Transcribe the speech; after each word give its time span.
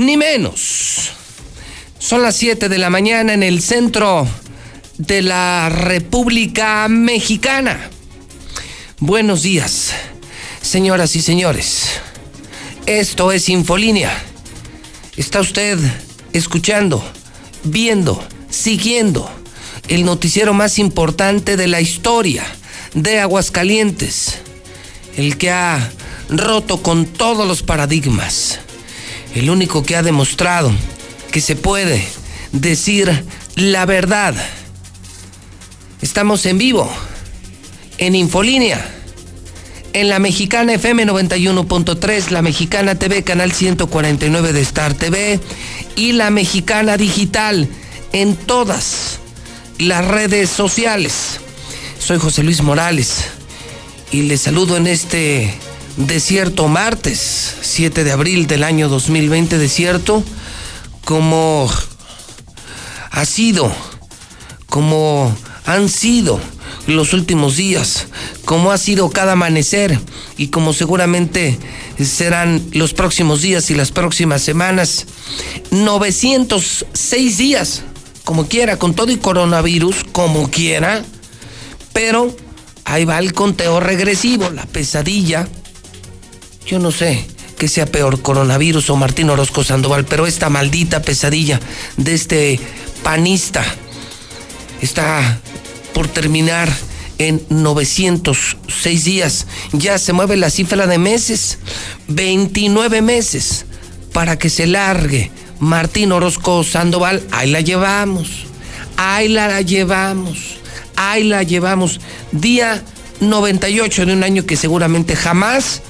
ni 0.00 0.16
menos. 0.16 1.10
Son 1.98 2.22
las 2.22 2.34
7 2.36 2.70
de 2.70 2.78
la 2.78 2.88
mañana 2.88 3.34
en 3.34 3.42
el 3.42 3.60
centro 3.60 4.26
de 4.96 5.20
la 5.20 5.68
República 5.68 6.88
Mexicana. 6.88 7.90
Buenos 8.98 9.42
días, 9.42 9.92
señoras 10.62 11.16
y 11.16 11.20
señores. 11.20 12.00
Esto 12.86 13.30
es 13.30 13.50
Infolínea. 13.50 14.10
Está 15.18 15.40
usted 15.40 15.78
escuchando, 16.32 17.04
viendo, 17.64 18.26
siguiendo 18.48 19.30
el 19.88 20.06
noticiero 20.06 20.54
más 20.54 20.78
importante 20.78 21.58
de 21.58 21.68
la 21.68 21.82
historia 21.82 22.46
de 22.94 23.20
Aguascalientes, 23.20 24.38
el 25.18 25.36
que 25.36 25.50
ha 25.50 25.90
roto 26.30 26.82
con 26.82 27.04
todos 27.04 27.46
los 27.46 27.62
paradigmas, 27.62 28.60
el 29.34 29.50
único 29.50 29.82
que 29.82 29.96
ha 29.96 30.02
demostrado 30.02 30.72
que 31.30 31.40
se 31.40 31.56
puede 31.56 32.06
decir 32.52 33.24
la 33.56 33.86
verdad. 33.86 34.34
Estamos 36.02 36.46
en 36.46 36.58
vivo, 36.58 36.90
en 37.98 38.14
Infolínea, 38.14 38.84
en 39.92 40.08
la 40.08 40.18
Mexicana 40.18 40.74
FM 40.74 41.06
91.3, 41.06 42.30
la 42.30 42.42
Mexicana 42.42 42.94
TV, 42.94 43.22
canal 43.22 43.52
149 43.52 44.52
de 44.52 44.60
Star 44.62 44.94
TV 44.94 45.40
y 45.96 46.12
la 46.12 46.30
Mexicana 46.30 46.96
Digital 46.96 47.68
en 48.12 48.36
todas 48.36 49.18
las 49.78 50.04
redes 50.06 50.50
sociales. 50.50 51.40
Soy 51.98 52.18
José 52.18 52.42
Luis 52.42 52.62
Morales 52.62 53.26
y 54.10 54.22
les 54.22 54.40
saludo 54.40 54.76
en 54.76 54.86
este 54.86 55.54
desierto 56.06 56.68
martes, 56.68 57.56
7 57.60 58.04
de 58.04 58.12
abril 58.12 58.46
del 58.46 58.64
año 58.64 58.88
2020, 58.88 59.58
desierto, 59.58 60.22
como 61.04 61.70
ha 63.10 63.24
sido, 63.24 63.72
como 64.68 65.34
han 65.66 65.88
sido 65.88 66.40
los 66.86 67.12
últimos 67.12 67.56
días, 67.56 68.06
como 68.44 68.72
ha 68.72 68.78
sido 68.78 69.10
cada 69.10 69.32
amanecer 69.32 69.98
y 70.36 70.48
como 70.48 70.72
seguramente 70.72 71.58
serán 72.02 72.62
los 72.72 72.94
próximos 72.94 73.42
días 73.42 73.70
y 73.70 73.74
las 73.74 73.92
próximas 73.92 74.42
semanas. 74.42 75.06
906 75.70 77.38
días 77.38 77.82
como 78.24 78.46
quiera, 78.46 78.78
con 78.78 78.94
todo 78.94 79.10
y 79.10 79.16
coronavirus, 79.16 80.04
como 80.12 80.50
quiera, 80.50 81.04
pero 81.92 82.34
ahí 82.84 83.04
va 83.04 83.18
el 83.18 83.32
conteo 83.32 83.80
regresivo, 83.80 84.50
la 84.50 84.66
pesadilla. 84.66 85.48
Yo 86.66 86.78
no 86.78 86.90
sé 86.90 87.24
que 87.58 87.68
sea 87.68 87.86
peor 87.86 88.22
coronavirus 88.22 88.88
o 88.90 88.96
Martín 88.96 89.28
Orozco 89.28 89.64
Sandoval, 89.64 90.04
pero 90.04 90.26
esta 90.26 90.48
maldita 90.48 91.02
pesadilla 91.02 91.60
de 91.96 92.14
este 92.14 92.60
panista 93.02 93.62
está 94.80 95.40
por 95.92 96.08
terminar 96.08 96.70
en 97.18 97.44
906 97.50 99.04
días. 99.04 99.46
Ya 99.72 99.98
se 99.98 100.14
mueve 100.14 100.36
la 100.36 100.48
cifra 100.48 100.86
de 100.86 100.96
meses, 100.96 101.58
29 102.08 103.02
meses, 103.02 103.66
para 104.12 104.38
que 104.38 104.48
se 104.48 104.66
largue 104.66 105.30
Martín 105.58 106.12
Orozco 106.12 106.64
Sandoval, 106.64 107.22
ahí 107.30 107.50
la 107.50 107.60
llevamos, 107.60 108.46
ahí 108.96 109.28
la 109.28 109.60
llevamos, 109.60 110.56
ahí 110.96 111.24
la 111.24 111.42
llevamos. 111.42 112.00
Día 112.32 112.82
98 113.20 114.06
de 114.06 114.12
un 114.14 114.24
año 114.24 114.46
que 114.46 114.56
seguramente 114.56 115.14
jamás, 115.14 115.82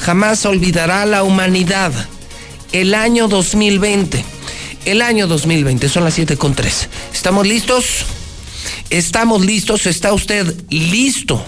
jamás 0.00 0.44
olvidará 0.46 1.06
la 1.06 1.22
humanidad. 1.22 1.92
El 2.72 2.94
año 2.94 3.28
2020. 3.28 4.24
El 4.84 5.02
año 5.02 5.26
2020, 5.26 5.88
son 5.88 6.04
las 6.04 6.14
7 6.14 6.36
con 6.36 6.54
3. 6.54 6.88
¿Estamos 7.12 7.46
listos? 7.46 8.06
¿Estamos 8.90 9.44
listos? 9.44 9.86
¿Está 9.86 10.12
usted 10.12 10.54
listo 10.70 11.44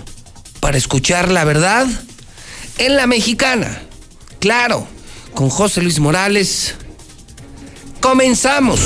para 0.61 0.77
escuchar 0.77 1.31
la 1.31 1.45
verdad? 1.45 1.87
En 2.79 2.97
la 2.97 3.07
mexicana, 3.07 3.83
claro, 4.41 4.87
con 5.35 5.49
José 5.49 5.81
Luis 5.81 6.01
Morales 6.01 6.75
Comenzamos. 8.01 8.81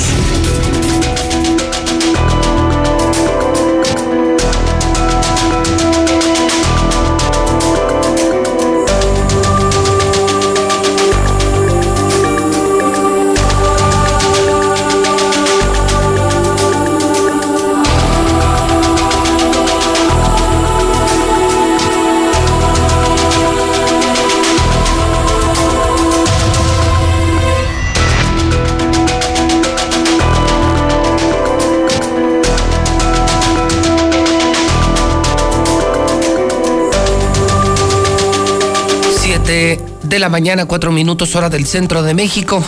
De 40.15 40.21
la 40.21 40.29
mañana, 40.29 40.67
cuatro 40.67 40.93
minutos 40.93 41.35
hora 41.35 41.51
del 41.51 41.67
centro 41.67 42.05
de 42.05 42.15
México. 42.15 42.63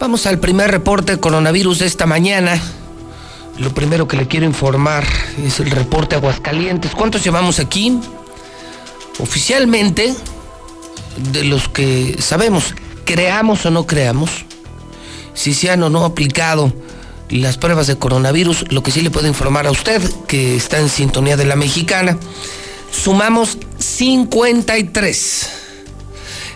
Vamos 0.00 0.24
al 0.24 0.38
primer 0.38 0.70
reporte 0.70 1.18
coronavirus 1.18 1.80
de 1.80 1.86
esta 1.86 2.06
mañana. 2.06 2.58
Lo 3.58 3.74
primero 3.74 4.08
que 4.08 4.16
le 4.16 4.26
quiero 4.26 4.46
informar 4.46 5.04
es 5.44 5.60
el 5.60 5.70
reporte 5.72 6.16
Aguascalientes. 6.16 6.92
¿Cuántos 6.92 7.22
llevamos 7.22 7.58
aquí? 7.58 8.00
Oficialmente, 9.18 10.14
de 11.18 11.44
los 11.44 11.68
que 11.68 12.16
sabemos, 12.18 12.74
creamos 13.04 13.66
o 13.66 13.70
no 13.70 13.86
creamos, 13.86 14.30
si 15.34 15.52
se 15.52 15.70
han 15.70 15.82
o 15.82 15.90
no 15.90 16.06
aplicado 16.06 16.72
las 17.28 17.58
pruebas 17.58 17.88
de 17.88 17.98
coronavirus, 17.98 18.72
lo 18.72 18.82
que 18.82 18.90
sí 18.90 19.02
le 19.02 19.10
puedo 19.10 19.26
informar 19.28 19.66
a 19.66 19.70
usted, 19.70 20.00
que 20.26 20.56
está 20.56 20.78
en 20.78 20.88
sintonía 20.88 21.36
de 21.36 21.44
la 21.44 21.56
mexicana, 21.56 22.16
sumamos 22.90 23.58
53 23.76 25.59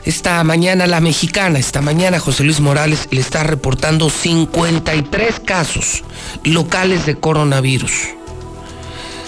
esta 0.05 0.45
mañana 0.45 0.87
la 0.87 1.01
mexicana, 1.01 1.59
esta 1.59 1.81
mañana 1.81 2.21
José 2.21 2.45
Luis 2.45 2.61
Morales 2.61 3.09
le 3.11 3.21
está 3.21 3.43
reportando 3.43 4.11
53 4.11 5.41
casos 5.41 6.05
locales 6.45 7.07
de 7.07 7.17
coronavirus. 7.17 7.93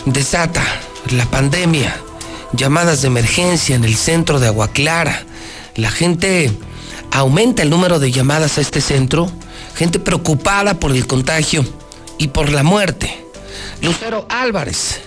Desata 0.05 0.63
la 1.11 1.25
pandemia, 1.27 1.97
llamadas 2.53 3.01
de 3.01 3.09
emergencia 3.09 3.75
en 3.75 3.85
el 3.85 3.97
centro 3.97 4.39
de 4.39 4.49
Agua 4.49 4.69
Clara. 4.69 5.25
La 5.77 5.91
gente 5.91 6.53
aumenta 7.11 7.63
el 7.63 7.71
número 7.71 7.99
de 7.99 8.13
llamadas 8.13 8.59
a 8.59 8.61
este 8.61 8.83
centro, 8.83 9.31
gente 9.77 9.99
preocupada 9.99 10.79
por 10.79 10.93
el 10.93 11.07
contagio 11.07 11.65
y 12.19 12.29
por 12.29 12.51
la 12.51 12.63
muerte. 12.63 13.25
Lucero 13.81 14.27
Álvarez, 14.29 15.01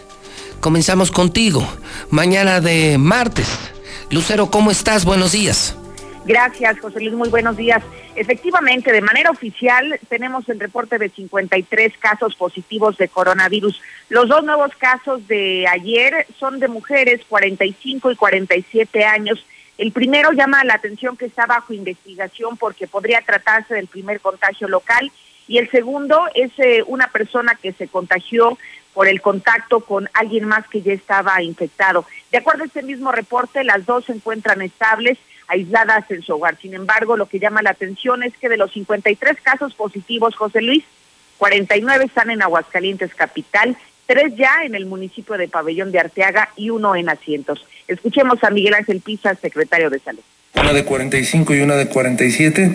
comenzamos 0.62 1.12
contigo. 1.12 1.68
Mañana 2.10 2.60
de 2.60 2.98
martes 2.98 3.48
Lucero, 4.11 4.50
¿cómo 4.50 4.71
estás? 4.71 5.06
Buenos 5.06 5.33
días. 5.33 5.75
Gracias, 6.25 6.79
José 6.79 7.00
Luis. 7.00 7.13
Muy 7.13 7.29
buenos 7.29 7.57
días. 7.57 7.83
Efectivamente, 8.15 8.91
de 8.91 9.01
manera 9.01 9.29
oficial 9.29 10.00
tenemos 10.09 10.50
el 10.50 10.59
reporte 10.59 10.97
de 10.97 11.09
53 11.09 11.94
casos 11.97 12.35
positivos 12.35 12.97
de 12.97 13.07
coronavirus. 13.07 13.81
Los 14.09 14.27
dos 14.27 14.44
nuevos 14.44 14.71
casos 14.77 15.27
de 15.27 15.65
ayer 15.67 16.27
son 16.39 16.59
de 16.59 16.67
mujeres 16.67 17.21
45 17.29 18.11
y 18.11 18.15
47 18.15 19.06
años. 19.06 19.45
El 19.77 19.91
primero 19.91 20.31
llama 20.33 20.63
la 20.63 20.73
atención 20.73 21.15
que 21.15 21.25
está 21.25 21.45
bajo 21.45 21.73
investigación 21.73 22.57
porque 22.57 22.88
podría 22.88 23.21
tratarse 23.21 23.75
del 23.75 23.88
primer 23.88 24.19
contagio 24.19 24.67
local 24.67 25.12
y 25.47 25.57
el 25.57 25.69
segundo 25.71 26.21
es 26.35 26.51
eh, 26.59 26.83
una 26.85 27.07
persona 27.07 27.57
que 27.59 27.73
se 27.73 27.88
contagió 27.88 28.57
por 29.00 29.07
el 29.07 29.22
contacto 29.22 29.80
con 29.80 30.10
alguien 30.12 30.44
más 30.44 30.68
que 30.68 30.81
ya 30.81 30.92
estaba 30.92 31.42
infectado. 31.42 32.06
De 32.34 32.40
acuerdo 32.40 32.63
a 32.63 32.66
este 32.66 32.84
mismo 32.84 33.13
reporte, 33.13 33.63
las 33.63 33.86
dos 33.86 34.04
se 34.04 34.12
encuentran 34.12 34.62
estables. 34.62 35.18
aisladas 35.48 36.04
en 36.12 36.22
su 36.22 36.34
hogar. 36.34 36.57
Sin 36.62 36.74
embargo, 36.74 37.16
lo 37.16 37.25
que 37.25 37.40
llama 37.40 37.62
la 37.62 37.69
atención 37.69 38.24
es 38.24 38.34
que 38.38 38.50
de 38.50 38.57
los 38.57 38.74
53 38.74 39.40
casos 39.42 39.74
positivos, 39.74 40.36
José 40.36 40.62
Luis, 40.62 40.84
49 41.38 42.06
están 42.06 42.30
en 42.30 42.42
Aguascalientes 42.42 43.16
Capital, 43.16 43.78
tres 44.06 44.36
ya 44.36 44.63
en 44.66 44.75
el 44.75 44.86
municipio 44.86 45.38
de 45.38 45.48
Pabellón 45.48 45.94
de 45.94 46.00
Arteaga 46.00 46.50
y 46.57 46.69
uno 46.69 46.94
en 46.94 47.07
Asientos. 47.07 47.66
Escuchemos 47.88 48.44
a 48.44 48.50
Miguel 48.50 48.74
Ángel 48.74 49.00
Pisa, 49.00 49.34
secretario 49.36 49.90
de 49.90 50.00
Salud. 50.00 50.22
Una 50.56 50.74
de 50.74 50.84
45 50.84 51.56
y 51.56 51.62
una 51.62 51.78
de 51.78 51.88
47, 51.88 52.74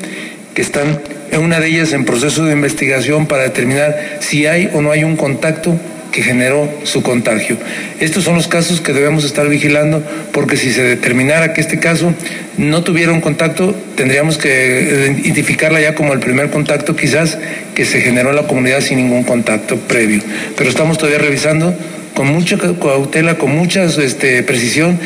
que 0.55 0.63
están 0.63 1.03
en 1.31 1.43
una 1.43 1.61
de 1.61 1.69
ellas 1.69 1.93
en 1.93 2.07
proceso 2.07 2.47
de 2.47 2.55
investigación 2.55 3.27
para 3.27 3.43
determinar 3.43 4.21
si 4.21 4.47
hay 4.47 4.71
o 4.73 4.81
no 4.81 4.91
hay 4.91 5.05
un 5.05 5.17
contacto 5.17 5.79
que 6.15 6.23
generó 6.23 6.73
su 6.85 7.03
contagio. 7.03 7.57
Estos 7.99 8.23
son 8.23 8.37
los 8.37 8.47
casos 8.47 8.81
que 8.81 8.93
debemos 8.93 9.25
estar 9.25 9.49
vigilando 9.49 10.01
porque 10.31 10.57
si 10.57 10.73
se 10.73 10.85
determinara 10.85 11.53
que 11.53 11.61
este 11.61 11.81
caso 11.81 12.15
no 12.57 12.85
tuviera 12.85 13.11
un 13.11 13.21
contacto, 13.21 13.75
tendríamos 13.97 14.39
que 14.39 15.11
identificarla 15.25 15.81
ya 15.81 15.97
como 15.97 16.13
el 16.13 16.21
primer 16.21 16.51
contacto 16.51 16.95
quizás 16.95 17.37
que 17.75 17.85
se 17.85 18.01
generó 18.01 18.31
en 18.31 18.37
la 18.37 18.47
comunidad 18.47 18.81
sin 18.81 18.99
ningún 18.99 19.25
contacto 19.25 19.77
previo. 19.77 20.23
Pero 20.57 20.71
estamos 20.71 20.99
todavía 20.99 21.19
revisando 21.19 21.77
con 22.15 22.29
mucha 22.29 22.59
cautela, 22.59 23.37
con 23.37 23.51
mucha 23.51 23.83
este, 23.83 24.45
precisión, 24.45 25.01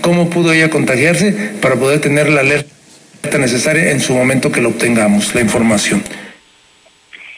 cómo 0.00 0.30
pudo 0.30 0.54
ella 0.54 0.70
contagiarse 0.70 1.34
para 1.60 1.74
poder 1.74 2.00
tener 2.00 2.30
la 2.30 2.40
alerta 2.40 3.36
necesaria 3.38 3.90
en 3.90 4.00
su 4.00 4.14
momento 4.14 4.50
que 4.50 4.62
lo 4.62 4.70
obtengamos, 4.70 5.34
la 5.34 5.42
información. 5.42 6.02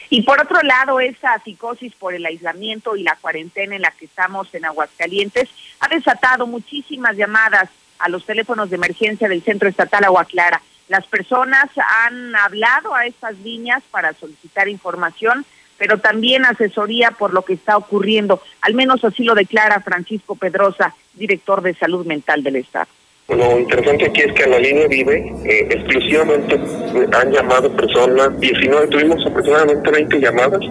Y 0.09 0.23
por 0.23 0.41
otro 0.41 0.61
lado, 0.63 0.99
esa 0.99 1.37
psicosis 1.43 1.93
por 1.95 2.15
el 2.15 2.25
aislamiento 2.25 2.95
y 2.95 3.03
la 3.03 3.15
cuarentena 3.15 3.75
en 3.75 3.83
la 3.83 3.91
que 3.91 4.05
estamos 4.05 4.53
en 4.55 4.65
Aguascalientes 4.65 5.49
ha 5.79 5.87
desatado 5.87 6.47
muchísimas 6.47 7.15
llamadas 7.15 7.69
a 7.99 8.09
los 8.09 8.25
teléfonos 8.25 8.69
de 8.69 8.77
emergencia 8.77 9.29
del 9.29 9.43
Centro 9.43 9.69
Estatal 9.69 10.03
Agua 10.05 10.25
Clara. 10.25 10.61
Las 10.87 11.05
personas 11.05 11.69
han 12.05 12.35
hablado 12.35 12.95
a 12.95 13.05
estas 13.05 13.37
líneas 13.39 13.83
para 13.91 14.13
solicitar 14.13 14.67
información, 14.67 15.45
pero 15.77 15.99
también 15.99 16.43
asesoría 16.43 17.11
por 17.11 17.31
lo 17.31 17.43
que 17.43 17.53
está 17.53 17.77
ocurriendo. 17.77 18.41
Al 18.61 18.73
menos 18.73 19.03
así 19.03 19.23
lo 19.23 19.35
declara 19.35 19.81
Francisco 19.81 20.35
Pedrosa, 20.35 20.95
director 21.13 21.61
de 21.61 21.75
Salud 21.75 22.05
Mental 22.07 22.41
del 22.41 22.55
Estado. 22.55 22.87
Lo 23.29 23.59
interesante 23.59 24.05
aquí 24.05 24.21
es 24.21 24.33
que 24.33 24.43
a 24.43 24.47
la 24.47 24.59
línea 24.59 24.87
Vive 24.87 25.33
eh, 25.45 25.67
exclusivamente 25.69 26.59
han 27.13 27.31
llamado 27.31 27.71
personas, 27.75 28.39
19, 28.39 28.87
tuvimos 28.87 29.25
aproximadamente 29.25 29.91
20 29.91 30.19
llamadas 30.19 30.61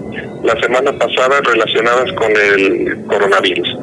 la 0.43 0.61
semana 0.61 0.93
pasada 0.99 1.41
relacionadas 1.45 2.13
con 2.15 2.31
el 2.33 3.05
coronavirus 3.07 3.77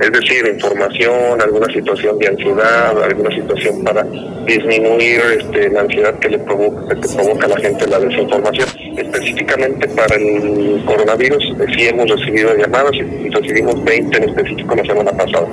es 0.00 0.10
decir, 0.12 0.46
información, 0.46 1.42
alguna 1.42 1.66
situación 1.66 2.18
de 2.18 2.28
ansiedad, 2.28 3.02
alguna 3.02 3.30
situación 3.34 3.84
para 3.84 4.02
disminuir 4.46 5.20
este, 5.38 5.68
la 5.68 5.82
ansiedad 5.82 6.18
que 6.18 6.30
le 6.30 6.38
provoca, 6.38 6.94
que 6.94 7.08
provoca 7.08 7.44
a 7.44 7.48
la 7.50 7.56
gente 7.58 7.86
la 7.86 8.00
desinformación. 8.00 8.66
Específicamente 8.96 9.86
para 9.88 10.16
el 10.16 10.82
coronavirus, 10.86 11.44
eh, 11.60 11.66
sí 11.76 11.88
hemos 11.88 12.08
recibido 12.08 12.56
llamadas 12.56 12.92
y 12.94 13.28
recibimos 13.28 13.84
20 13.84 14.16
en 14.16 14.24
específico 14.30 14.74
la 14.74 14.84
semana 14.84 15.12
pasada. 15.12 15.46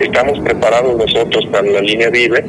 Estamos 0.00 0.40
preparados 0.40 0.96
nosotros 0.96 1.46
para 1.52 1.70
la 1.70 1.80
línea 1.80 2.10
Vive 2.10 2.44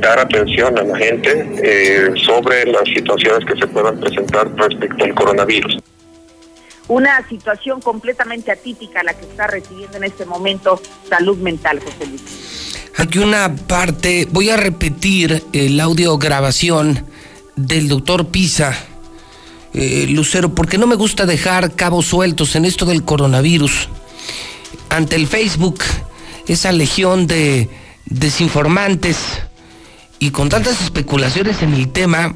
dar 0.00 0.20
atención 0.20 0.78
a 0.78 0.82
la 0.82 0.96
gente 0.96 1.46
eh, 1.62 2.12
sobre 2.24 2.64
las 2.66 2.84
situaciones 2.94 3.44
que 3.44 3.58
se 3.58 3.66
puedan 3.66 3.98
presentar 3.98 4.48
respecto 4.56 5.04
al 5.04 5.14
coronavirus 5.14 5.78
una 6.88 7.26
situación 7.28 7.80
completamente 7.80 8.52
atípica 8.52 9.02
la 9.02 9.14
que 9.14 9.26
está 9.26 9.46
recibiendo 9.46 9.96
en 9.96 10.04
este 10.04 10.24
momento 10.24 10.80
salud 11.08 11.36
mental, 11.38 11.80
José 11.80 12.06
Luis. 12.06 12.22
Aquí 12.96 13.18
una 13.18 13.54
parte, 13.54 14.26
voy 14.30 14.50
a 14.50 14.56
repetir 14.56 15.44
el 15.52 15.78
audio 15.80 16.16
grabación 16.16 17.04
del 17.56 17.88
doctor 17.88 18.28
Pisa, 18.28 18.74
eh, 19.74 20.06
Lucero, 20.08 20.54
porque 20.54 20.78
no 20.78 20.86
me 20.86 20.96
gusta 20.96 21.26
dejar 21.26 21.74
cabos 21.74 22.06
sueltos 22.06 22.56
en 22.56 22.64
esto 22.64 22.86
del 22.86 23.04
coronavirus. 23.04 23.88
Ante 24.88 25.16
el 25.16 25.26
Facebook, 25.26 25.80
esa 26.46 26.72
legión 26.72 27.26
de 27.26 27.68
desinformantes 28.06 29.18
y 30.18 30.30
con 30.30 30.48
tantas 30.48 30.80
especulaciones 30.80 31.62
en 31.62 31.74
el 31.74 31.88
tema, 31.88 32.34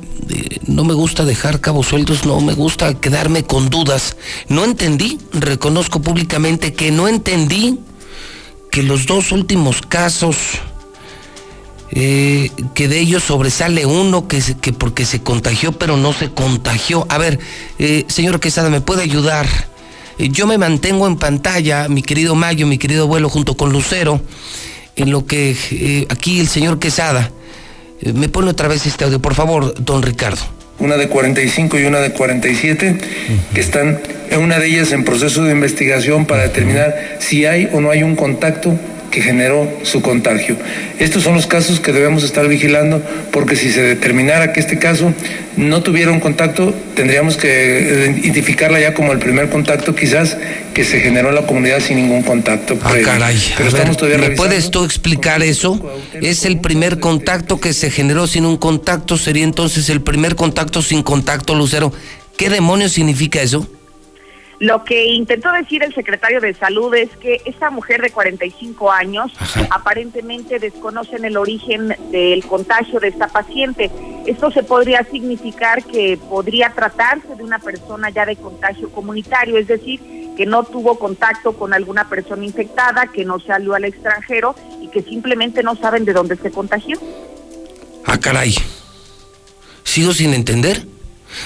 no 0.66 0.84
me 0.84 0.92
gusta 0.92 1.24
dejar 1.24 1.60
cabos 1.60 1.86
sueltos, 1.86 2.26
no 2.26 2.40
me 2.40 2.52
gusta 2.52 2.94
quedarme 2.94 3.44
con 3.44 3.70
dudas. 3.70 4.16
No 4.48 4.64
entendí, 4.64 5.18
reconozco 5.32 6.02
públicamente 6.02 6.74
que 6.74 6.90
no 6.90 7.08
entendí 7.08 7.78
que 8.70 8.82
los 8.82 9.06
dos 9.06 9.32
últimos 9.32 9.80
casos, 9.80 10.36
eh, 11.90 12.50
que 12.74 12.86
de 12.86 13.00
ellos 13.00 13.24
sobresale 13.24 13.86
uno 13.86 14.28
que, 14.28 14.40
que 14.60 14.72
porque 14.72 15.04
se 15.04 15.22
contagió 15.22 15.72
pero 15.72 15.96
no 15.96 16.12
se 16.12 16.30
contagió. 16.30 17.06
A 17.08 17.16
ver, 17.16 17.38
eh, 17.78 18.04
señor 18.08 18.40
Quesada, 18.40 18.68
¿me 18.68 18.82
puede 18.82 19.02
ayudar? 19.02 19.46
Eh, 20.18 20.28
yo 20.28 20.46
me 20.46 20.58
mantengo 20.58 21.06
en 21.06 21.16
pantalla, 21.16 21.88
mi 21.88 22.02
querido 22.02 22.34
Mayo, 22.34 22.66
mi 22.66 22.76
querido 22.76 23.04
abuelo, 23.04 23.30
junto 23.30 23.56
con 23.56 23.72
Lucero, 23.72 24.20
en 24.96 25.10
lo 25.10 25.24
que 25.24 26.06
aquí 26.10 26.40
el 26.40 26.48
señor 26.48 26.78
Quesada 26.78 27.32
me 28.14 28.28
pone 28.28 28.50
otra 28.50 28.68
vez 28.68 28.86
este 28.86 29.04
audio, 29.04 29.20
por 29.20 29.34
favor, 29.34 29.74
don 29.82 30.02
Ricardo. 30.02 30.42
Una 30.78 30.96
de 30.96 31.08
45 31.08 31.78
y 31.78 31.84
una 31.84 32.00
de 32.00 32.12
47, 32.12 32.98
que 33.52 33.60
están 33.60 34.00
en 34.30 34.40
una 34.40 34.58
de 34.58 34.66
ellas 34.66 34.92
en 34.92 35.04
proceso 35.04 35.44
de 35.44 35.52
investigación 35.52 36.24
para 36.24 36.44
determinar 36.44 37.18
si 37.18 37.44
hay 37.44 37.68
o 37.72 37.80
no 37.80 37.90
hay 37.90 38.02
un 38.02 38.16
contacto 38.16 38.78
que 39.10 39.22
generó 39.22 39.68
su 39.82 40.02
contagio. 40.02 40.56
Estos 40.98 41.22
son 41.22 41.34
los 41.34 41.46
casos 41.46 41.80
que 41.80 41.92
debemos 41.92 42.22
estar 42.22 42.46
vigilando 42.46 43.02
porque 43.32 43.56
si 43.56 43.70
se 43.70 43.82
determinara 43.82 44.52
que 44.52 44.60
este 44.60 44.78
caso 44.78 45.12
no 45.56 45.82
tuviera 45.82 46.12
un 46.12 46.20
contacto, 46.20 46.72
tendríamos 46.94 47.36
que 47.36 48.14
identificarla 48.22 48.80
ya 48.80 48.94
como 48.94 49.12
el 49.12 49.18
primer 49.18 49.50
contacto 49.50 49.94
quizás 49.94 50.36
que 50.74 50.84
se 50.84 51.00
generó 51.00 51.30
en 51.30 51.34
la 51.34 51.46
comunidad 51.46 51.80
sin 51.80 51.96
ningún 51.96 52.22
contacto. 52.22 52.78
Ah, 52.82 52.94
caray. 53.04 53.36
Pero 53.56 54.18
¿Me 54.18 54.30
puedes 54.30 54.70
tú 54.70 54.84
explicar 54.84 55.42
eso? 55.42 55.92
¿Es 56.20 56.44
el 56.44 56.60
primer 56.60 57.00
contacto 57.00 57.60
que 57.60 57.72
se 57.72 57.90
generó 57.90 58.26
sin 58.26 58.46
un 58.46 58.56
contacto? 58.56 59.16
¿Sería 59.16 59.44
entonces 59.44 59.88
el 59.88 60.02
primer 60.02 60.36
contacto 60.36 60.82
sin 60.82 61.02
contacto, 61.02 61.54
Lucero? 61.54 61.92
¿Qué 62.36 62.48
demonios 62.48 62.92
significa 62.92 63.42
eso? 63.42 63.68
Lo 64.60 64.84
que 64.84 65.06
intentó 65.06 65.50
decir 65.52 65.82
el 65.82 65.94
secretario 65.94 66.38
de 66.38 66.52
Salud 66.52 66.94
es 66.94 67.08
que 67.16 67.40
esta 67.46 67.70
mujer 67.70 68.02
de 68.02 68.10
45 68.10 68.92
años 68.92 69.32
aparentemente 69.70 70.58
desconocen 70.58 71.24
el 71.24 71.38
origen 71.38 71.96
del 72.10 72.44
contagio 72.44 73.00
de 73.00 73.08
esta 73.08 73.28
paciente. 73.28 73.90
Esto 74.26 74.50
se 74.50 74.62
podría 74.62 75.02
significar 75.04 75.82
que 75.82 76.18
podría 76.28 76.74
tratarse 76.74 77.34
de 77.36 77.42
una 77.42 77.58
persona 77.58 78.10
ya 78.10 78.26
de 78.26 78.36
contagio 78.36 78.90
comunitario, 78.90 79.56
es 79.56 79.66
decir, 79.66 79.98
que 80.36 80.44
no 80.44 80.62
tuvo 80.64 80.98
contacto 80.98 81.54
con 81.54 81.72
alguna 81.72 82.10
persona 82.10 82.44
infectada, 82.44 83.06
que 83.06 83.24
no 83.24 83.40
salió 83.40 83.72
al 83.74 83.86
extranjero 83.86 84.54
y 84.82 84.88
que 84.88 85.00
simplemente 85.00 85.62
no 85.62 85.74
saben 85.74 86.04
de 86.04 86.12
dónde 86.12 86.36
se 86.36 86.50
contagió. 86.50 86.98
Ah, 88.04 88.20
caray. 88.20 88.54
Sigo 89.84 90.12
sin 90.12 90.34
entender. 90.34 90.99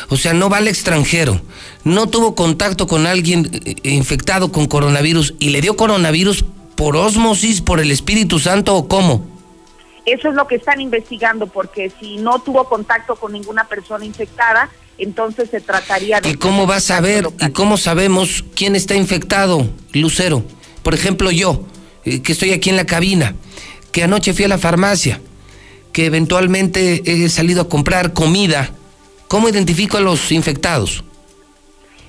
O 0.08 0.16
sea, 0.16 0.32
no 0.32 0.48
va 0.48 0.58
al 0.58 0.68
extranjero, 0.68 1.40
no 1.84 2.08
tuvo 2.08 2.34
contacto 2.34 2.86
con 2.86 3.06
alguien 3.06 3.50
eh, 3.64 3.76
infectado 3.84 4.52
con 4.52 4.66
coronavirus 4.66 5.34
y 5.38 5.50
le 5.50 5.60
dio 5.60 5.76
coronavirus 5.76 6.44
por 6.74 6.96
osmosis, 6.96 7.60
por 7.60 7.80
el 7.80 7.90
Espíritu 7.90 8.38
Santo 8.38 8.74
o 8.74 8.88
cómo? 8.88 9.26
Eso 10.06 10.28
es 10.28 10.34
lo 10.34 10.46
que 10.46 10.56
están 10.56 10.80
investigando, 10.80 11.46
porque 11.46 11.90
si 11.98 12.16
no 12.16 12.38
tuvo 12.40 12.68
contacto 12.68 13.16
con 13.16 13.32
ninguna 13.32 13.64
persona 13.64 14.04
infectada, 14.04 14.68
entonces 14.98 15.48
se 15.50 15.60
trataría 15.60 16.20
de... 16.20 16.30
¿Y 16.30 16.34
cómo 16.34 16.66
va 16.66 16.76
a 16.76 16.80
saber 16.80 17.28
y 17.40 17.50
cómo 17.50 17.78
sabemos 17.78 18.44
quién 18.54 18.76
está 18.76 18.94
infectado, 18.94 19.66
Lucero? 19.92 20.44
Por 20.82 20.94
ejemplo, 20.94 21.30
yo, 21.30 21.64
eh, 22.04 22.20
que 22.20 22.32
estoy 22.32 22.52
aquí 22.52 22.68
en 22.68 22.76
la 22.76 22.84
cabina, 22.84 23.34
que 23.92 24.02
anoche 24.02 24.34
fui 24.34 24.44
a 24.44 24.48
la 24.48 24.58
farmacia, 24.58 25.20
que 25.92 26.06
eventualmente 26.06 27.02
he 27.06 27.28
salido 27.30 27.62
a 27.62 27.68
comprar 27.68 28.12
comida 28.12 28.70
¿Cómo 29.34 29.48
identifico 29.48 29.96
a 29.96 30.00
los 30.00 30.30
infectados? 30.30 31.02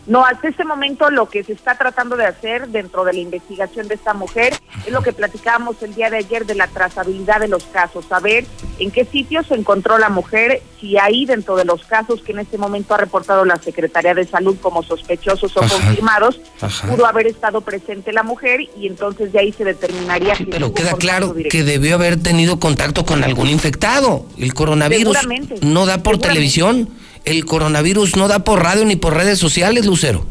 No, 0.06 0.24
hasta 0.24 0.48
este 0.48 0.64
momento 0.64 1.10
lo 1.10 1.28
que 1.28 1.44
se 1.44 1.54
está 1.54 1.76
tratando 1.76 2.16
de 2.16 2.28
hacer 2.28 2.68
dentro 2.68 3.04
de 3.04 3.14
la 3.14 3.20
investigación 3.20 3.88
de 3.88 3.96
esta 3.96 4.14
mujer 4.14 4.54
es 4.86 4.94
lo 4.94 5.02
que 5.02 5.12
platicábamos 5.12 5.82
el 5.82 5.96
día 5.96 6.12
de 6.12 6.18
ayer 6.18 6.46
de 6.46 6.54
la 6.54 6.68
trazabilidad 6.68 7.40
de 7.40 7.48
los 7.48 7.64
casos, 7.64 8.06
saber 8.08 8.46
en 8.78 8.92
qué 8.92 9.06
sitios 9.06 9.48
se 9.48 9.56
encontró 9.56 9.98
la 9.98 10.10
mujer, 10.10 10.62
si 10.80 11.00
ahí 11.00 11.26
dentro 11.26 11.56
de 11.56 11.66
los 11.66 11.84
casos 11.86 12.22
que 12.22 12.34
en 12.34 12.38
este 12.38 12.60
momento 12.60 12.94
ha 12.94 12.98
reportado 12.98 13.44
la 13.44 13.56
Secretaría 13.56 14.14
de 14.14 14.28
Salud 14.28 14.58
como 14.62 14.84
sospechosos 14.84 15.58
o 15.58 15.62
confirmados, 15.62 16.40
pudo 16.88 17.08
haber 17.08 17.26
estado 17.26 17.62
presente 17.62 18.14
la 18.14 18.22
mujer 18.22 18.60
y 18.80 18.86
entonces 18.86 19.34
de 19.34 19.40
ahí 19.40 19.52
se 19.52 19.64
determinaría. 19.64 20.36
Sí, 20.36 20.46
pero 20.46 20.76
queda 20.76 20.94
claro 20.94 21.34
que 21.50 21.64
debió 21.64 21.96
haber 21.96 22.22
tenido 22.22 22.60
contacto 22.60 23.04
con 23.04 23.24
algún 23.24 23.48
infectado. 23.48 24.28
El 24.38 24.54
coronavirus 24.54 25.18
no 25.64 25.88
da 25.88 26.04
por 26.04 26.20
televisión 26.20 26.88
el 27.26 27.46
coronavirus 27.46 28.16
no 28.16 28.28
da 28.28 28.40
por 28.40 28.64
radio 28.64 28.86
ni 28.86 28.96
por 28.96 29.16
redes 29.16 29.40
sociales, 29.40 29.86
Lucero. 29.86 30.26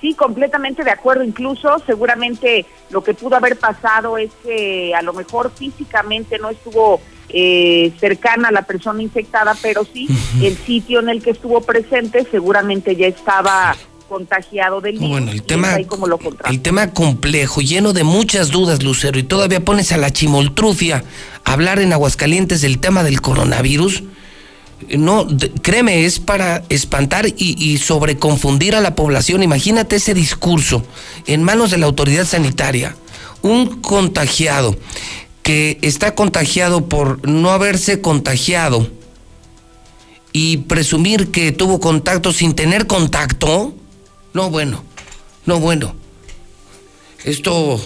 Sí, 0.00 0.14
completamente 0.14 0.84
de 0.84 0.90
acuerdo. 0.90 1.24
Incluso 1.24 1.82
seguramente 1.86 2.66
lo 2.90 3.02
que 3.02 3.14
pudo 3.14 3.36
haber 3.36 3.58
pasado 3.58 4.16
es 4.18 4.30
que 4.44 4.94
a 4.94 5.02
lo 5.02 5.12
mejor 5.12 5.50
físicamente 5.56 6.38
no 6.38 6.50
estuvo 6.50 7.00
eh, 7.30 7.92
cercana 7.98 8.48
a 8.48 8.52
la 8.52 8.62
persona 8.62 9.02
infectada, 9.02 9.56
pero 9.60 9.84
sí 9.84 10.08
el 10.42 10.56
sitio 10.56 11.00
en 11.00 11.08
el 11.08 11.22
que 11.22 11.30
estuvo 11.30 11.60
presente 11.60 12.26
seguramente 12.30 12.94
ya 12.94 13.06
estaba 13.06 13.76
contagiado 14.08 14.80
del 14.80 14.94
virus. 14.94 15.08
Bueno, 15.08 15.30
el 15.30 15.42
tema, 15.42 15.76
el 15.76 16.62
tema 16.62 16.92
complejo, 16.92 17.60
lleno 17.60 17.92
de 17.92 18.04
muchas 18.04 18.50
dudas, 18.50 18.82
Lucero, 18.82 19.18
y 19.18 19.24
todavía 19.24 19.64
pones 19.64 19.92
a 19.92 19.98
la 19.98 20.10
chimoltrufia 20.10 21.04
a 21.44 21.52
hablar 21.52 21.80
en 21.80 21.92
Aguascalientes 21.92 22.62
del 22.62 22.78
tema 22.78 23.02
del 23.02 23.20
coronavirus. 23.20 24.04
No, 24.96 25.26
créeme, 25.62 26.04
es 26.04 26.20
para 26.20 26.64
espantar 26.68 27.26
y, 27.36 27.78
sobreconfundir 27.78 28.74
a 28.74 28.80
la 28.80 28.94
población. 28.94 29.42
Imagínate 29.42 29.96
ese 29.96 30.14
discurso 30.14 30.84
en 31.26 31.42
manos 31.42 31.70
de 31.70 31.78
la 31.78 31.86
autoridad 31.86 32.24
sanitaria. 32.24 32.96
Un 33.42 33.80
contagiado 33.80 34.76
que 35.42 35.78
está 35.82 36.14
contagiado 36.14 36.88
por 36.88 37.26
no 37.28 37.50
haberse 37.50 38.00
contagiado 38.00 38.88
y 40.32 40.58
presumir 40.58 41.30
que 41.30 41.52
tuvo 41.52 41.80
contacto 41.80 42.32
sin 42.32 42.54
tener 42.54 42.86
contacto, 42.86 43.74
no 44.34 44.50
bueno, 44.50 44.84
no 45.46 45.58
bueno. 45.58 45.94
Esto 47.24 47.80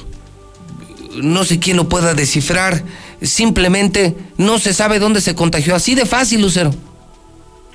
no 1.14 1.44
sé 1.44 1.58
quién 1.58 1.76
lo 1.76 1.88
pueda 1.88 2.14
descifrar, 2.14 2.84
simplemente 3.22 4.14
no 4.36 4.58
se 4.58 4.74
sabe 4.74 4.98
dónde 4.98 5.20
se 5.20 5.34
contagió, 5.34 5.74
así 5.74 5.94
de 5.94 6.06
fácil, 6.06 6.42
Lucero. 6.42 6.74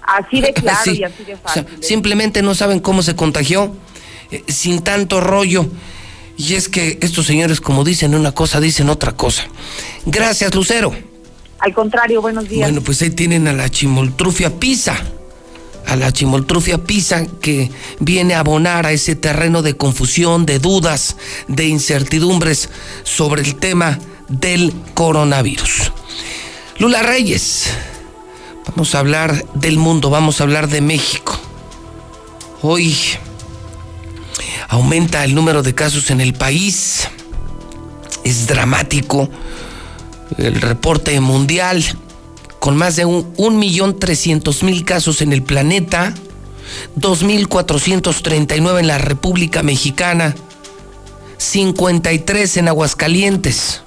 Así 0.02 0.40
de 0.40 0.54
claro 0.54 0.94
y 0.94 1.04
así 1.04 1.24
de 1.26 1.36
fácil. 1.36 1.66
simplemente 1.82 2.42
no 2.42 2.56
saben 2.56 2.80
cómo 2.80 3.04
se 3.04 3.16
contagió, 3.16 3.76
eh, 4.32 4.44
sin 4.48 4.82
tanto 4.82 5.20
rollo. 5.20 5.68
Y 6.38 6.54
es 6.54 6.70
que 6.70 7.00
estos 7.02 7.26
señores, 7.26 7.60
como 7.60 7.84
dicen 7.84 8.14
una 8.14 8.32
cosa, 8.32 8.62
dicen 8.62 8.90
otra 8.90 9.14
cosa. 9.14 9.44
Gracias, 10.06 10.54
Lucero. 10.54 10.94
Al 11.60 11.74
contrario, 11.74 12.22
buenos 12.22 12.48
días. 12.48 12.70
Bueno, 12.70 12.82
pues 12.82 13.02
ahí 13.02 13.10
tienen 13.10 13.48
a 13.48 13.54
la 13.54 13.70
chimoltrufia 13.70 14.60
Pisa. 14.60 14.96
A 15.88 15.96
la 15.96 16.14
chimoltrufia 16.14 16.78
Pisa 16.78 17.26
que 17.42 17.72
viene 18.00 18.36
a 18.36 18.42
abonar 18.42 18.86
a 18.86 18.92
ese 18.92 19.16
terreno 19.16 19.64
de 19.64 19.76
confusión, 19.76 20.46
de 20.46 20.60
dudas, 20.60 21.18
de 21.48 21.66
incertidumbres 21.66 22.70
sobre 23.04 23.42
el 23.42 23.56
tema 23.56 23.98
del 24.28 24.74
coronavirus. 24.94 25.92
Lula 26.80 27.02
Reyes, 27.02 27.72
vamos 28.68 28.94
a 28.96 29.00
hablar 29.00 29.46
del 29.56 29.78
mundo, 29.78 30.10
vamos 30.10 30.40
a 30.40 30.44
hablar 30.44 30.68
de 30.70 30.82
México. 30.82 31.38
Hoy 32.62 32.96
aumenta 34.68 35.24
el 35.24 35.36
número 35.36 35.64
de 35.64 35.74
casos 35.74 36.10
en 36.12 36.22
el 36.22 36.34
país. 36.34 37.08
Es 38.24 38.48
dramático 38.48 39.30
el 40.38 40.60
reporte 40.62 41.20
mundial 41.20 41.84
con 42.60 42.76
más 42.76 42.96
de 42.96 43.06
un, 43.06 43.60
millón 43.60 43.98
trescientos 43.98 44.64
mil 44.64 44.84
casos 44.84 45.22
en 45.22 45.32
el 45.32 45.42
planeta, 45.42 46.14
2.439 47.00 48.80
en 48.80 48.88
la 48.88 48.98
República 48.98 49.64
Mexicana, 49.64 50.36
53 51.38 52.58
en 52.58 52.68
Aguascalientes. 52.68 53.84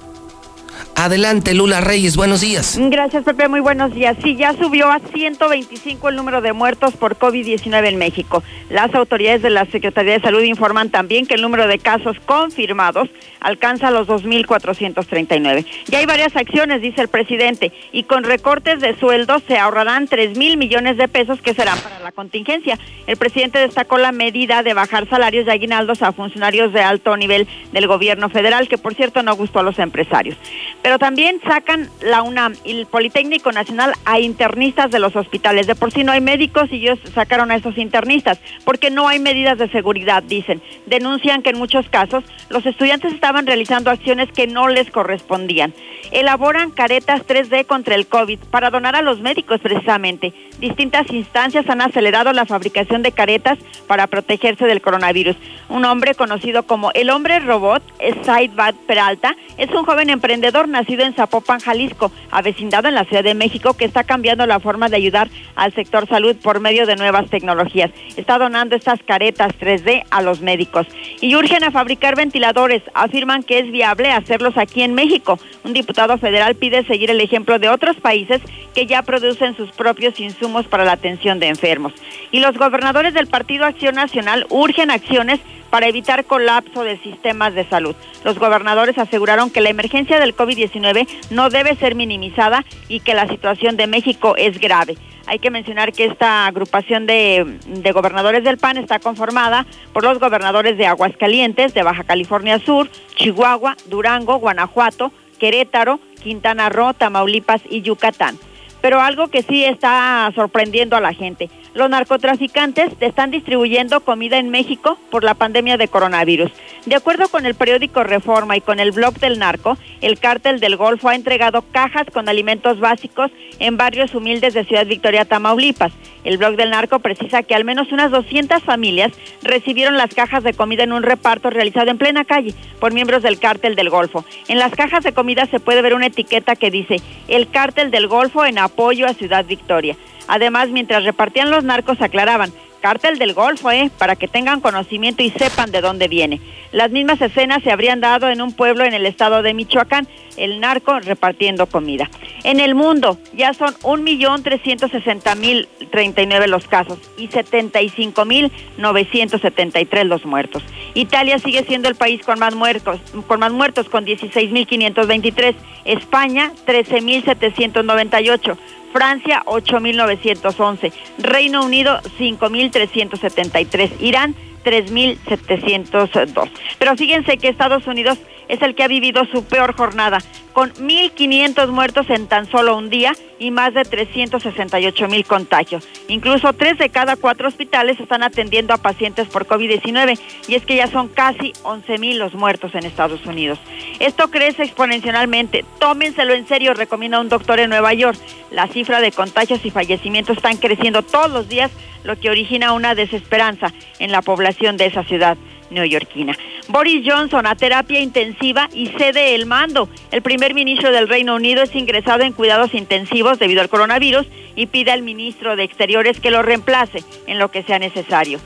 Adelante, 0.95 1.53
Lula 1.55 1.81
Reyes, 1.81 2.15
buenos 2.15 2.41
días. 2.41 2.77
Gracias, 2.79 3.23
Pepe, 3.23 3.47
muy 3.47 3.59
buenos 3.59 3.93
días. 3.93 4.15
Sí, 4.21 4.35
ya 4.35 4.53
subió 4.53 4.91
a 4.91 4.99
125 4.99 6.09
el 6.09 6.15
número 6.15 6.41
de 6.41 6.53
muertos 6.53 6.95
por 6.95 7.17
COVID-19 7.17 7.87
en 7.87 7.97
México. 7.97 8.43
Las 8.69 8.93
autoridades 8.93 9.41
de 9.41 9.49
la 9.49 9.65
Secretaría 9.65 10.13
de 10.13 10.21
Salud 10.21 10.43
informan 10.43 10.89
también 10.91 11.25
que 11.25 11.33
el 11.33 11.41
número 11.41 11.67
de 11.67 11.79
casos 11.79 12.17
confirmados 12.25 13.09
alcanza 13.39 13.89
los 13.89 14.07
2.439. 14.07 15.65
Ya 15.87 15.99
hay 15.99 16.05
varias 16.05 16.35
acciones, 16.35 16.81
dice 16.81 17.01
el 17.01 17.07
presidente, 17.07 17.71
y 17.91 18.03
con 18.03 18.23
recortes 18.23 18.79
de 18.79 18.95
sueldos 18.99 19.41
se 19.47 19.57
ahorrarán 19.57 20.07
3 20.07 20.37
mil 20.37 20.57
millones 20.57 20.97
de 20.97 21.07
pesos 21.07 21.41
que 21.41 21.55
serán 21.55 21.79
para 21.79 21.99
la 21.99 22.11
contingencia. 22.11 22.77
El 23.07 23.17
presidente 23.17 23.57
destacó 23.57 23.97
la 23.97 24.11
medida 24.11 24.61
de 24.61 24.75
bajar 24.75 25.09
salarios 25.09 25.47
de 25.47 25.53
aguinaldos 25.53 26.03
a 26.03 26.11
funcionarios 26.11 26.73
de 26.73 26.81
alto 26.81 27.17
nivel 27.17 27.47
del 27.71 27.87
gobierno 27.87 28.29
federal, 28.29 28.67
que 28.67 28.77
por 28.77 28.93
cierto 28.93 29.23
no 29.23 29.35
gustó 29.35 29.59
a 29.59 29.63
los 29.63 29.79
empresarios 29.79 30.37
pero 30.81 30.99
también 30.99 31.39
sacan 31.47 31.89
la 32.01 32.21
UNAM 32.23 32.55
y 32.63 32.79
el 32.79 32.85
Politécnico 32.85 33.51
Nacional 33.51 33.93
a 34.05 34.19
internistas 34.19 34.91
de 34.91 34.99
los 34.99 35.15
hospitales. 35.15 35.67
De 35.67 35.75
por 35.75 35.91
sí 35.91 36.03
no 36.03 36.11
hay 36.11 36.21
médicos 36.21 36.71
y 36.71 36.77
ellos 36.77 36.99
sacaron 37.13 37.51
a 37.51 37.55
esos 37.55 37.77
internistas 37.77 38.39
porque 38.65 38.89
no 38.89 39.07
hay 39.07 39.19
medidas 39.19 39.57
de 39.57 39.69
seguridad, 39.69 40.23
dicen. 40.23 40.61
Denuncian 40.85 41.43
que 41.43 41.51
en 41.51 41.57
muchos 41.57 41.87
casos 41.89 42.23
los 42.49 42.65
estudiantes 42.65 43.13
estaban 43.13 43.45
realizando 43.45 43.91
acciones 43.91 44.31
que 44.31 44.47
no 44.47 44.67
les 44.67 44.89
correspondían. 44.89 45.73
Elaboran 46.11 46.71
caretas 46.71 47.25
3D 47.27 47.65
contra 47.65 47.95
el 47.95 48.07
COVID 48.07 48.39
para 48.49 48.69
donar 48.69 48.95
a 48.95 49.01
los 49.01 49.21
médicos 49.21 49.61
precisamente. 49.61 50.33
Distintas 50.59 51.09
instancias 51.11 51.69
han 51.69 51.81
acelerado 51.81 52.33
la 52.33 52.45
fabricación 52.45 53.01
de 53.01 53.11
caretas 53.11 53.57
para 53.87 54.07
protegerse 54.07 54.65
del 54.65 54.81
coronavirus. 54.81 55.35
Un 55.69 55.85
hombre 55.85 56.15
conocido 56.15 56.63
como 56.63 56.91
el 56.93 57.09
hombre 57.09 57.39
robot, 57.39 57.83
Saidbat 58.23 58.75
Peralta, 58.87 59.35
es 59.57 59.69
un 59.71 59.85
joven 59.85 60.09
emprendedor 60.09 60.67
nacido 60.71 61.03
en 61.03 61.13
Zapopan, 61.13 61.59
Jalisco, 61.59 62.11
avecindado 62.31 62.87
en 62.87 62.95
la 62.95 63.05
Ciudad 63.05 63.23
de 63.23 63.33
México, 63.33 63.75
que 63.75 63.85
está 63.85 64.03
cambiando 64.03 64.45
la 64.45 64.59
forma 64.59 64.89
de 64.89 64.97
ayudar 64.97 65.29
al 65.55 65.73
sector 65.73 66.07
salud 66.07 66.35
por 66.37 66.59
medio 66.59 66.85
de 66.85 66.95
nuevas 66.95 67.29
tecnologías. 67.29 67.91
Está 68.15 68.37
donando 68.37 68.75
estas 68.75 69.01
caretas 69.03 69.53
3D 69.59 70.05
a 70.09 70.21
los 70.21 70.41
médicos. 70.41 70.87
Y 71.19 71.35
urgen 71.35 71.63
a 71.63 71.71
fabricar 71.71 72.15
ventiladores. 72.15 72.81
Afirman 72.93 73.43
que 73.43 73.59
es 73.59 73.71
viable 73.71 74.11
hacerlos 74.11 74.57
aquí 74.57 74.81
en 74.81 74.93
México. 74.93 75.39
Un 75.63 75.73
diputado 75.73 76.17
federal 76.17 76.55
pide 76.55 76.85
seguir 76.85 77.11
el 77.11 77.21
ejemplo 77.21 77.59
de 77.59 77.69
otros 77.69 77.97
países 77.97 78.41
que 78.73 78.85
ya 78.85 79.01
producen 79.01 79.55
sus 79.55 79.71
propios 79.71 80.19
insumos 80.19 80.65
para 80.67 80.85
la 80.85 80.93
atención 80.93 81.39
de 81.39 81.47
enfermos. 81.47 81.93
Y 82.31 82.39
los 82.39 82.57
gobernadores 82.57 83.13
del 83.13 83.27
Partido 83.27 83.65
Acción 83.65 83.95
Nacional 83.95 84.45
urgen 84.49 84.91
acciones 84.91 85.39
para 85.71 85.87
evitar 85.87 86.25
colapso 86.25 86.83
de 86.83 86.99
sistemas 86.99 87.55
de 87.55 87.67
salud. 87.67 87.95
Los 88.23 88.37
gobernadores 88.37 88.99
aseguraron 88.99 89.49
que 89.49 89.61
la 89.61 89.69
emergencia 89.69 90.19
del 90.19 90.35
COVID-19 90.35 91.07
no 91.31 91.49
debe 91.49 91.75
ser 91.77 91.95
minimizada 91.95 92.63
y 92.87 92.99
que 92.99 93.15
la 93.15 93.27
situación 93.27 93.77
de 93.77 93.87
México 93.87 94.35
es 94.37 94.59
grave. 94.59 94.97
Hay 95.27 95.39
que 95.39 95.49
mencionar 95.49 95.93
que 95.93 96.05
esta 96.05 96.45
agrupación 96.47 97.07
de, 97.07 97.57
gobernadores 97.93 98.43
del 98.43 98.57
PAN 98.57 98.77
está 98.77 98.99
conformada 98.99 99.65
por 99.93 100.03
los 100.03 100.19
gobernadores 100.19 100.77
de 100.77 100.87
Aguascalientes, 100.87 101.73
de 101.73 101.83
Baja 101.83 102.03
California 102.03 102.59
Sur, 102.59 102.89
Chihuahua, 103.15 103.77
Durango, 103.87 104.39
Guanajuato, 104.39 105.11
Querétaro, 105.39 105.99
Quintana 106.21 106.69
Roo, 106.69 106.93
Tamaulipas 106.93 107.61
y 107.69 107.81
Yucatán. 107.81 108.37
Pero 108.81 108.99
algo 108.99 109.27
que 109.27 109.43
sí 109.43 109.63
está 109.63 110.31
sorprendiendo 110.35 110.95
a 110.95 111.01
la 111.01 111.13
gente. 111.13 111.49
Los 111.73 111.89
narcotraficantes 111.89 112.91
están 112.99 113.31
distribuyendo 113.31 114.01
comida 114.01 114.37
en 114.37 114.49
México 114.49 114.97
por 115.09 115.23
la 115.23 115.35
pandemia 115.35 115.77
de 115.77 115.87
coronavirus. 115.87 116.51
De 116.85 116.95
acuerdo 116.95 117.29
con 117.29 117.45
el 117.45 117.55
periódico 117.55 118.03
Reforma 118.03 118.57
y 118.57 118.61
con 118.61 118.81
el 118.81 118.91
blog 118.91 119.13
del 119.19 119.39
narco, 119.39 119.77
el 120.01 120.19
cártel 120.19 120.59
del 120.59 120.75
Golfo 120.75 121.07
ha 121.07 121.15
entregado 121.15 121.63
cajas 121.71 122.07
con 122.11 122.27
alimentos 122.27 122.81
básicos 122.81 123.31
en 123.59 123.77
barrios 123.77 124.13
humildes 124.13 124.53
de 124.53 124.65
Ciudad 124.65 124.85
Victoria, 124.85 125.23
Tamaulipas. 125.23 125.93
El 126.25 126.37
blog 126.37 126.57
del 126.57 126.71
narco 126.71 126.99
precisa 126.99 127.41
que 127.41 127.55
al 127.55 127.63
menos 127.63 127.93
unas 127.93 128.11
200 128.11 128.61
familias 128.63 129.13
recibieron 129.41 129.95
las 129.95 130.13
cajas 130.13 130.43
de 130.43 130.53
comida 130.53 130.83
en 130.83 130.91
un 130.91 131.03
reparto 131.03 131.49
realizado 131.49 131.89
en 131.89 131.97
plena 131.97 132.25
calle 132.25 132.53
por 132.81 132.93
miembros 132.93 133.23
del 133.23 133.39
cártel 133.39 133.75
del 133.75 133.89
Golfo. 133.89 134.25
En 134.49 134.59
las 134.59 134.73
cajas 134.73 135.05
de 135.05 135.13
comida 135.13 135.45
se 135.45 135.61
puede 135.61 135.81
ver 135.81 135.93
una 135.93 136.07
etiqueta 136.07 136.57
que 136.57 136.69
dice 136.69 136.97
el 137.29 137.49
cártel 137.49 137.91
del 137.91 138.07
Golfo 138.07 138.43
en 138.43 138.59
apoyo 138.59 139.07
a 139.07 139.13
Ciudad 139.13 139.45
Victoria. 139.45 139.95
Además, 140.27 140.69
mientras 140.69 141.03
repartían 141.03 141.51
los 141.51 141.63
narcos, 141.63 142.01
aclaraban, 142.01 142.51
cártel 142.81 143.17
del 143.17 143.33
Golfo, 143.33 143.71
¿eh? 143.71 143.89
para 143.97 144.17
que 144.17 144.27
tengan 144.27 144.59
conocimiento 144.59 145.23
y 145.23 145.29
sepan 145.29 145.71
de 145.71 145.79
dónde 145.81 146.09
viene. 146.09 146.41
Las 146.71 146.91
mismas 146.91 147.21
escenas 147.21 147.63
se 147.63 147.71
habrían 147.71 148.01
dado 148.01 148.27
en 148.29 148.41
un 148.41 148.53
pueblo 148.53 148.83
en 148.83 148.93
el 148.93 149.05
estado 149.05 149.43
de 149.43 149.53
Michoacán, 149.53 150.09
el 150.37 150.59
narco 150.59 150.99
repartiendo 150.99 151.67
comida. 151.67 152.09
En 152.43 152.59
el 152.59 152.75
mundo 152.75 153.17
ya 153.33 153.53
son 153.53 153.73
1.360.039 153.75 156.47
los 156.47 156.67
casos 156.67 156.99
y 157.17 157.27
75.973 157.27 160.03
los 160.05 160.25
muertos. 160.25 160.63
Italia 160.93 161.39
sigue 161.39 161.63
siendo 161.63 161.89
el 161.89 161.95
país 161.95 162.21
con 162.25 162.39
más 162.39 162.55
muertos, 162.55 163.01
con 163.27 163.39
más 163.39 163.51
muertos 163.51 163.89
con 163.89 164.05
16.523. 164.05 165.55
España 165.85 166.53
13.798. 166.65 168.57
Francia 168.91 169.43
8.911, 169.45 170.91
Reino 171.19 171.63
Unido 171.63 171.99
5.373, 172.19 174.01
Irán 174.01 174.35
3.702. 174.63 176.49
Pero 176.79 176.95
fíjense 176.95 177.37
que 177.37 177.47
Estados 177.47 177.87
Unidos 177.87 178.17
es 178.51 178.61
el 178.61 178.75
que 178.75 178.83
ha 178.83 178.87
vivido 178.87 179.23
su 179.31 179.45
peor 179.45 179.73
jornada, 179.75 180.17
con 180.51 180.73
1.500 180.73 181.67
muertos 181.69 182.09
en 182.09 182.27
tan 182.27 182.45
solo 182.51 182.75
un 182.75 182.89
día 182.89 183.13
y 183.39 183.49
más 183.49 183.73
de 183.73 183.83
368.000 183.83 185.25
contagios. 185.25 185.87
Incluso 186.09 186.51
tres 186.51 186.77
de 186.77 186.89
cada 186.89 187.15
cuatro 187.15 187.47
hospitales 187.47 187.97
están 187.99 188.23
atendiendo 188.23 188.73
a 188.73 188.77
pacientes 188.77 189.29
por 189.29 189.47
COVID-19 189.47 190.19
y 190.49 190.55
es 190.55 190.65
que 190.65 190.75
ya 190.75 190.87
son 190.87 191.07
casi 191.07 191.53
11.000 191.63 192.15
los 192.15 192.33
muertos 192.33 192.75
en 192.75 192.85
Estados 192.85 193.25
Unidos. 193.25 193.57
Esto 193.99 194.29
crece 194.29 194.63
exponencialmente. 194.63 195.63
Tómenselo 195.79 196.33
en 196.33 196.45
serio, 196.45 196.73
recomienda 196.73 197.21
un 197.21 197.29
doctor 197.29 197.61
en 197.61 197.69
Nueva 197.69 197.93
York. 197.93 198.19
La 198.51 198.67
cifra 198.67 198.99
de 198.99 199.13
contagios 199.13 199.63
y 199.63 199.71
fallecimientos 199.71 200.35
están 200.35 200.57
creciendo 200.57 201.03
todos 201.03 201.31
los 201.31 201.47
días, 201.47 201.71
lo 202.03 202.19
que 202.19 202.29
origina 202.29 202.73
una 202.73 202.95
desesperanza 202.95 203.71
en 203.99 204.11
la 204.11 204.21
población 204.21 204.50
de 204.59 204.85
esa 204.85 205.03
ciudad 205.03 205.37
neoyorquina. 205.69 206.37
Boris 206.67 207.03
Johnson 207.05 207.45
a 207.45 207.55
terapia 207.55 207.99
intensiva 207.99 208.69
y 208.73 208.87
cede 208.87 209.33
el 209.35 209.45
mando. 209.45 209.89
El 210.11 210.21
primer 210.21 210.53
ministro 210.53 210.91
del 210.91 211.07
Reino 211.07 211.35
Unido 211.35 211.63
es 211.63 211.73
ingresado 211.75 212.23
en 212.23 212.33
cuidados 212.33 212.73
intensivos 212.73 213.39
debido 213.39 213.61
al 213.61 213.69
coronavirus 213.69 214.27
y 214.55 214.67
pide 214.67 214.91
al 214.91 215.01
ministro 215.01 215.55
de 215.55 215.63
Exteriores 215.63 216.19
que 216.19 216.31
lo 216.31 216.41
reemplace 216.41 217.03
en 217.27 217.39
lo 217.39 217.49
que 217.49 217.63
sea 217.63 217.79
necesario. 217.79 218.39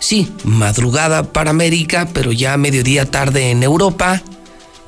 Sí, 0.00 0.30
madrugada 0.44 1.32
para 1.32 1.50
América, 1.50 2.08
pero 2.12 2.30
ya 2.30 2.56
mediodía 2.56 3.10
tarde 3.10 3.50
en 3.50 3.62
Europa. 3.62 4.22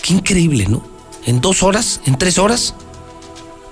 Qué 0.03 0.15
increíble, 0.15 0.67
¿no? 0.69 0.96
En 1.27 1.41
dos 1.41 1.62
horas, 1.62 2.01
en 2.07 2.17
tres 2.17 2.39
horas, 2.39 2.75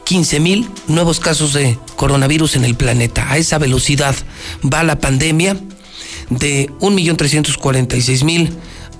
15 0.04 0.40
mil 0.40 0.68
nuevos 0.86 1.18
casos 1.18 1.54
de 1.54 1.78
coronavirus 1.96 2.56
en 2.56 2.64
el 2.64 2.74
planeta. 2.74 3.30
A 3.30 3.38
esa 3.38 3.58
velocidad 3.58 4.14
va 4.62 4.82
la 4.82 4.98
pandemia 4.98 5.56
de 6.28 6.68
1.346.000 6.80 8.50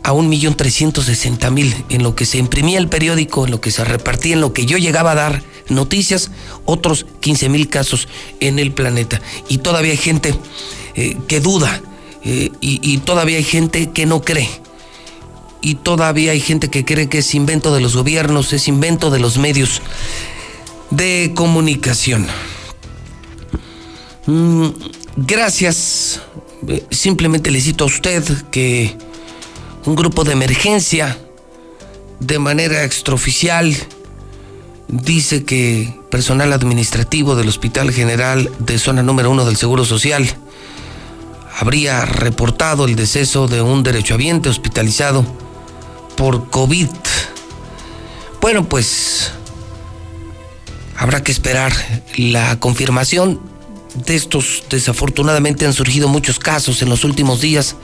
a 0.03 0.13
1.360.000 0.13 1.85
en 1.89 2.03
lo 2.03 2.15
que 2.15 2.27
se 2.27 2.39
imprimía 2.39 2.79
el 2.79 2.89
periódico, 2.89 3.45
en 3.45 3.51
lo 3.51 3.61
que 3.61 3.71
se 3.71 3.85
repartía, 3.85 4.35
en 4.35 4.41
lo 4.41 4.53
que 4.53 4.67
yo 4.67 4.79
llegaba 4.79 5.13
a 5.13 5.17
dar 5.17 5.43
noticias, 5.69 6.31
otros 6.65 7.07
15 7.21 7.49
mil 7.49 7.69
casos 7.69 8.09
en 8.41 8.59
el 8.59 8.73
planeta. 8.73 9.21
Y 9.49 9.59
todavía 9.59 9.93
hay 9.93 9.99
gente 9.99 10.35
eh, 10.95 11.17
que 11.27 11.41
duda 11.41 11.83
eh, 12.23 12.51
y 12.61 12.99
todavía 12.99 13.39
hay 13.39 13.45
gente 13.45 13.91
que 13.91 14.07
no 14.07 14.23
cree 14.23 14.64
y 15.65 15.77
todavía 15.77 16.33
hay 16.33 16.41
gente 16.41 16.69
que 16.69 16.85
cree 16.85 17.09
que 17.09 17.19
es 17.19 17.35
invento 17.35 17.75
de 17.75 17.81
los 17.81 17.97
gobiernos, 17.97 18.53
es 18.53 18.69
invento 18.69 19.11
de 19.11 19.19
los 19.19 19.39
medios 19.39 19.81
de 20.91 21.33
comunicación. 21.35 22.27
Mm, 24.27 24.67
gracias. 25.17 26.21
Eh, 26.69 26.85
simplemente 26.91 27.51
le 27.51 27.63
cito 27.63 27.85
a 27.85 27.87
usted 27.87 28.23
que 28.51 28.95
un 29.87 29.97
grupo 29.97 30.23
de 30.23 30.33
emergencia, 30.33 31.19
de 32.21 32.39
manera 32.39 32.85
extraoficial, 32.85 33.75
dice 34.89 35.45
que 35.45 35.99
personal 36.11 36.53
administrativo 36.53 37.37
del 37.37 37.49
Hospital 37.49 37.91
General 37.91 38.51
de 38.59 38.79
Zona 38.79 39.03
Número 39.03 39.31
Uno 39.31 39.47
del 39.47 39.57
Seguro 39.57 39.87
Social 39.87 40.29
habría 41.59 42.05
reportado 42.05 42.85
el 42.85 42.97
deceso 42.97 43.49
de 43.49 43.63
un 43.63 43.83
derechohabiente 43.83 44.51
hospitalizado 44.51 45.25
por 46.17 46.51
COVID. 46.51 46.89
Bueno, 48.41 48.69
pues 48.69 49.33
habrá 50.97 51.23
que 51.23 51.33
esperar 51.33 51.73
la 52.17 52.59
confirmación 52.61 53.41
de 54.07 54.15
estos. 54.15 54.65
Desafortunadamente 54.71 55.67
han 55.67 55.73
surgido 55.73 56.09
muchos 56.09 56.39
casos 56.39 56.83
en 56.83 56.89
los 56.89 57.05
últimos 57.05 57.41
días. 57.41 57.77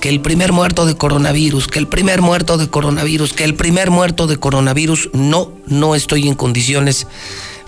Que 0.00 0.08
el 0.08 0.20
primer 0.20 0.52
muerto 0.52 0.84
de 0.84 0.96
coronavirus, 0.96 1.68
que 1.68 1.78
el 1.78 1.86
primer 1.86 2.22
muerto 2.22 2.58
de 2.58 2.68
coronavirus, 2.68 3.32
que 3.32 3.44
el 3.44 3.54
primer 3.54 3.90
muerto 3.90 4.26
de 4.26 4.36
coronavirus. 4.36 5.10
No, 5.12 5.52
no 5.66 5.94
estoy 5.94 6.26
en 6.26 6.34
condiciones 6.34 7.06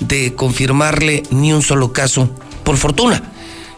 de 0.00 0.34
confirmarle 0.34 1.22
ni 1.30 1.52
un 1.52 1.62
solo 1.62 1.92
caso, 1.92 2.28
por 2.64 2.76
fortuna. 2.76 3.22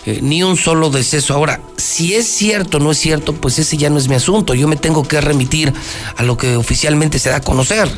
Eh, 0.07 0.21
ni 0.23 0.45
un 0.45 0.57
solo 0.57 0.89
deceso. 0.89 1.35
Ahora, 1.35 1.61
si 1.77 2.15
es 2.15 2.27
cierto 2.29 2.77
o 2.77 2.81
no 2.81 2.93
es 2.93 2.99
cierto, 2.99 3.35
pues 3.35 3.59
ese 3.59 3.77
ya 3.77 3.91
no 3.91 3.99
es 3.99 4.07
mi 4.07 4.15
asunto. 4.15 4.55
Yo 4.55 4.69
me 4.69 4.77
tengo 4.77 5.07
que 5.07 5.21
remitir 5.21 5.73
a 6.17 6.23
lo 6.23 6.37
que 6.37 6.57
oficialmente 6.57 7.19
se 7.19 7.29
da 7.29 7.37
a 7.37 7.41
conocer. 7.41 7.91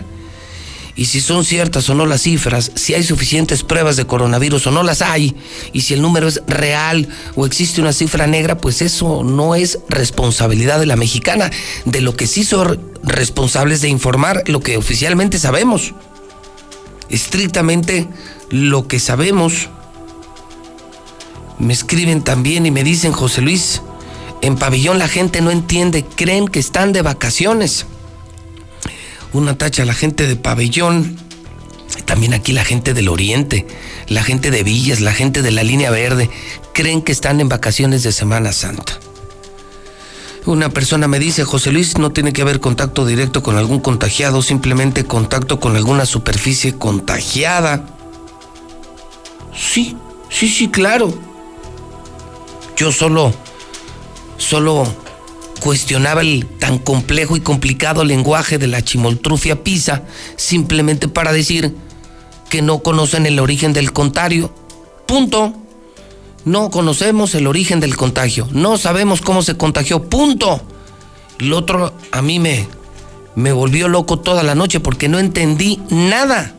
Y 0.96 1.04
si 1.04 1.20
son 1.20 1.44
ciertas 1.44 1.88
o 1.90 1.94
no 1.94 2.06
las 2.06 2.22
cifras, 2.22 2.72
si 2.74 2.94
hay 2.94 3.04
suficientes 3.04 3.62
pruebas 3.62 3.96
de 3.96 4.06
coronavirus 4.06 4.66
o 4.66 4.70
no 4.72 4.82
las 4.82 5.00
hay, 5.00 5.36
y 5.72 5.82
si 5.82 5.94
el 5.94 6.02
número 6.02 6.26
es 6.26 6.42
real 6.48 7.08
o 7.36 7.46
existe 7.46 7.80
una 7.80 7.92
cifra 7.92 8.26
negra, 8.26 8.56
pues 8.56 8.82
eso 8.82 9.22
no 9.22 9.54
es 9.54 9.78
responsabilidad 9.88 10.80
de 10.80 10.86
la 10.86 10.96
mexicana. 10.96 11.52
De 11.84 12.00
lo 12.00 12.16
que 12.16 12.26
sí 12.26 12.42
son 12.42 12.80
responsables 13.04 13.82
de 13.82 13.90
informar 13.90 14.42
lo 14.46 14.60
que 14.60 14.78
oficialmente 14.78 15.38
sabemos. 15.38 15.94
Estrictamente 17.10 18.08
lo 18.50 18.88
que 18.88 18.98
sabemos 18.98 19.68
me 21.58 21.72
escriben 21.72 22.22
también 22.22 22.66
y 22.66 22.70
me 22.70 22.84
dicen, 22.84 23.12
José 23.12 23.40
Luis, 23.40 23.82
en 24.40 24.56
pabellón 24.56 24.98
la 24.98 25.08
gente 25.08 25.40
no 25.40 25.50
entiende, 25.50 26.04
creen 26.04 26.48
que 26.48 26.60
están 26.60 26.92
de 26.92 27.02
vacaciones. 27.02 27.86
Una 29.32 29.58
tacha 29.58 29.82
a 29.82 29.86
la 29.86 29.94
gente 29.94 30.26
de 30.26 30.36
pabellón, 30.36 31.18
también 32.04 32.34
aquí 32.34 32.52
la 32.52 32.64
gente 32.64 32.94
del 32.94 33.08
oriente, 33.08 33.66
la 34.06 34.22
gente 34.22 34.50
de 34.50 34.62
Villas, 34.62 35.00
la 35.00 35.12
gente 35.12 35.42
de 35.42 35.50
la 35.50 35.62
línea 35.62 35.90
verde, 35.90 36.30
creen 36.72 37.02
que 37.02 37.12
están 37.12 37.40
en 37.40 37.48
vacaciones 37.48 38.02
de 38.02 38.12
Semana 38.12 38.52
Santa. 38.52 38.98
Una 40.46 40.70
persona 40.70 41.08
me 41.08 41.18
dice, 41.18 41.44
José 41.44 41.72
Luis, 41.72 41.98
no 41.98 42.10
tiene 42.10 42.32
que 42.32 42.40
haber 42.40 42.60
contacto 42.60 43.04
directo 43.04 43.42
con 43.42 43.56
algún 43.58 43.80
contagiado, 43.80 44.40
simplemente 44.40 45.04
contacto 45.04 45.60
con 45.60 45.76
alguna 45.76 46.06
superficie 46.06 46.74
contagiada. 46.78 47.84
Sí, 49.54 49.96
sí, 50.30 50.48
sí, 50.48 50.68
claro. 50.68 51.27
Yo 52.78 52.92
solo, 52.92 53.34
solo 54.36 54.86
cuestionaba 55.58 56.20
el 56.20 56.46
tan 56.46 56.78
complejo 56.78 57.36
y 57.36 57.40
complicado 57.40 58.04
lenguaje 58.04 58.56
de 58.56 58.68
la 58.68 58.82
chimoltrufia 58.82 59.64
pisa 59.64 60.04
simplemente 60.36 61.08
para 61.08 61.32
decir 61.32 61.74
que 62.48 62.62
no 62.62 62.78
conocen 62.78 63.26
el 63.26 63.40
origen 63.40 63.72
del 63.72 63.92
contagio. 63.92 64.54
Punto. 65.08 65.54
No 66.44 66.70
conocemos 66.70 67.34
el 67.34 67.48
origen 67.48 67.80
del 67.80 67.96
contagio. 67.96 68.46
No 68.52 68.78
sabemos 68.78 69.22
cómo 69.22 69.42
se 69.42 69.56
contagió. 69.56 70.04
Punto. 70.04 70.62
El 71.40 71.54
otro 71.54 71.92
a 72.12 72.22
mí 72.22 72.38
me, 72.38 72.68
me 73.34 73.50
volvió 73.50 73.88
loco 73.88 74.20
toda 74.20 74.44
la 74.44 74.54
noche 74.54 74.78
porque 74.78 75.08
no 75.08 75.18
entendí 75.18 75.80
nada. 75.90 76.54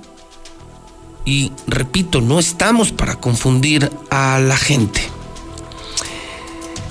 Y 1.24 1.54
repito, 1.66 2.20
no 2.20 2.40
estamos 2.40 2.92
para 2.92 3.16
confundir 3.16 3.90
a 4.10 4.38
la 4.40 4.58
gente. 4.58 5.02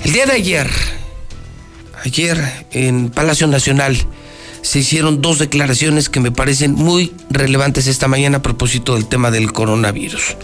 El 0.04 0.12
día 0.12 0.26
de 0.26 0.32
ayer, 0.32 0.70
ayer 2.04 2.66
en 2.72 3.10
Palacio 3.10 3.46
Nacional, 3.46 3.96
se 4.62 4.80
hicieron 4.80 5.20
dos 5.20 5.38
declaraciones 5.38 6.08
que 6.08 6.20
me 6.20 6.30
parecen 6.30 6.72
muy 6.72 7.12
relevantes 7.30 7.86
esta 7.86 8.08
mañana 8.08 8.38
a 8.38 8.42
propósito 8.42 8.94
del 8.94 9.06
tema 9.06 9.30
del 9.30 9.52
coronavirus. 9.52 10.36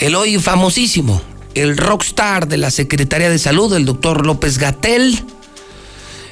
El 0.00 0.14
hoy 0.14 0.38
famosísimo, 0.38 1.20
el 1.54 1.76
rockstar 1.76 2.46
de 2.46 2.58
la 2.58 2.70
Secretaría 2.70 3.30
de 3.30 3.38
Salud, 3.38 3.72
el 3.74 3.84
doctor 3.84 4.24
López 4.24 4.58
Gatel, 4.58 5.24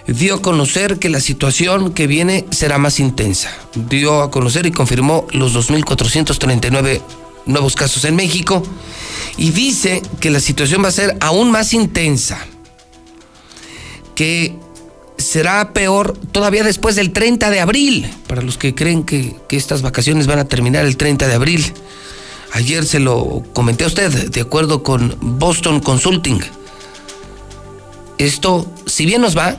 dio 0.06 0.36
a 0.36 0.42
conocer 0.42 0.98
que 0.98 1.08
la 1.08 1.20
situación 1.20 1.92
que 1.92 2.06
viene 2.06 2.46
será 2.50 2.78
más 2.78 3.00
intensa. 3.00 3.50
Dio 3.74 4.22
a 4.22 4.30
conocer 4.30 4.66
y 4.66 4.72
confirmó 4.72 5.26
los 5.32 5.54
2.439 5.54 7.00
nuevos 7.46 7.74
casos 7.74 8.04
en 8.04 8.16
México 8.16 8.62
y 9.36 9.50
dice 9.50 10.02
que 10.20 10.30
la 10.30 10.40
situación 10.40 10.84
va 10.84 10.88
a 10.88 10.92
ser 10.92 11.16
aún 11.20 11.50
más 11.50 11.72
intensa, 11.72 12.38
que 14.14 14.56
será 15.18 15.72
peor 15.72 16.16
todavía 16.32 16.62
después 16.62 16.96
del 16.96 17.12
30 17.12 17.50
de 17.50 17.60
abril, 17.60 18.10
para 18.26 18.42
los 18.42 18.58
que 18.58 18.74
creen 18.74 19.04
que, 19.04 19.34
que 19.48 19.56
estas 19.56 19.82
vacaciones 19.82 20.26
van 20.26 20.38
a 20.38 20.44
terminar 20.44 20.84
el 20.84 20.96
30 20.96 21.26
de 21.26 21.34
abril. 21.34 21.72
Ayer 22.52 22.86
se 22.86 23.00
lo 23.00 23.42
comenté 23.52 23.84
a 23.84 23.88
usted, 23.88 24.30
de 24.30 24.40
acuerdo 24.40 24.82
con 24.82 25.16
Boston 25.20 25.80
Consulting. 25.80 26.40
Esto, 28.18 28.66
si 28.86 29.04
bien 29.04 29.20
nos 29.20 29.36
va, 29.36 29.56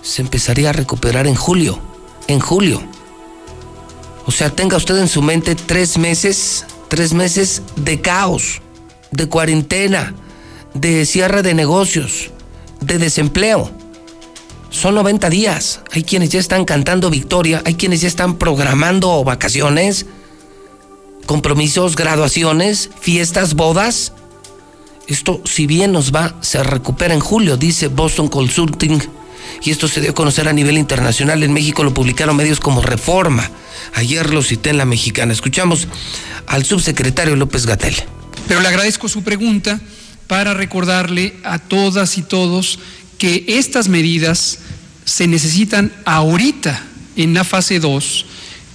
se 0.00 0.22
empezaría 0.22 0.70
a 0.70 0.72
recuperar 0.72 1.26
en 1.26 1.34
julio. 1.34 1.78
En 2.26 2.40
julio. 2.40 2.82
O 4.26 4.30
sea, 4.30 4.50
tenga 4.50 4.76
usted 4.76 4.96
en 4.98 5.08
su 5.08 5.22
mente 5.22 5.54
tres 5.54 5.98
meses, 5.98 6.64
tres 6.88 7.12
meses 7.12 7.62
de 7.76 8.00
caos, 8.00 8.60
de 9.10 9.28
cuarentena, 9.28 10.14
de 10.74 11.06
cierre 11.06 11.42
de 11.42 11.54
negocios, 11.54 12.30
de 12.80 12.98
desempleo. 12.98 13.70
Son 14.70 14.94
90 14.94 15.30
días. 15.30 15.80
Hay 15.92 16.04
quienes 16.04 16.30
ya 16.30 16.40
están 16.40 16.64
cantando 16.64 17.10
victoria, 17.10 17.62
hay 17.64 17.74
quienes 17.74 18.00
ya 18.00 18.08
están 18.08 18.36
programando 18.36 19.24
vacaciones 19.24 20.06
compromisos, 21.28 21.94
graduaciones, 21.94 22.88
fiestas, 22.98 23.54
bodas. 23.54 24.14
Esto, 25.06 25.42
si 25.44 25.66
bien 25.66 25.92
nos 25.92 26.10
va, 26.12 26.34
se 26.40 26.62
recupera 26.62 27.12
en 27.12 27.20
julio, 27.20 27.58
dice 27.58 27.88
Boston 27.88 28.28
Consulting. 28.28 28.98
Y 29.62 29.70
esto 29.70 29.88
se 29.88 30.00
dio 30.00 30.10
a 30.10 30.14
conocer 30.14 30.48
a 30.48 30.52
nivel 30.52 30.78
internacional. 30.78 31.42
En 31.42 31.52
México 31.52 31.84
lo 31.84 31.94
publicaron 31.94 32.36
medios 32.36 32.60
como 32.60 32.82
Reforma. 32.82 33.50
Ayer 33.94 34.30
lo 34.30 34.42
cité 34.42 34.70
en 34.70 34.78
la 34.78 34.84
mexicana. 34.84 35.32
Escuchamos 35.32 35.88
al 36.46 36.64
subsecretario 36.64 37.36
López 37.36 37.66
Gatel. 37.66 37.96
Pero 38.46 38.60
le 38.60 38.68
agradezco 38.68 39.08
su 39.08 39.22
pregunta 39.22 39.80
para 40.26 40.54
recordarle 40.54 41.34
a 41.44 41.58
todas 41.58 42.18
y 42.18 42.22
todos 42.22 42.78
que 43.18 43.44
estas 43.48 43.88
medidas 43.88 44.58
se 45.04 45.26
necesitan 45.26 45.92
ahorita 46.04 46.82
en 47.16 47.34
la 47.34 47.44
fase 47.44 47.80
2 47.80 48.26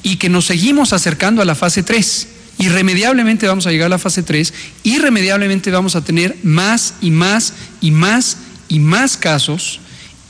y 0.04 0.18
que 0.18 0.30
nos 0.30 0.46
seguimos 0.46 0.94
acercando 0.94 1.42
a 1.42 1.46
la 1.46 1.56
fase 1.56 1.84
3 1.84 2.28
irremediablemente 2.58 3.48
vamos 3.48 3.68
a 3.68 3.72
llegar 3.72 3.88
a 3.88 3.90
la 3.90 4.00
fase 4.00 4.24
3, 4.24 4.54
irremediablemente 4.84 5.72
vamos 5.72 5.96
a 5.96 6.04
tener 6.04 6.38
más 6.44 6.96
y 7.02 7.12
más 7.12 7.54
y 7.82 7.92
más 7.92 8.38
y 8.70 8.80
más 8.80 9.18
casos 9.18 9.80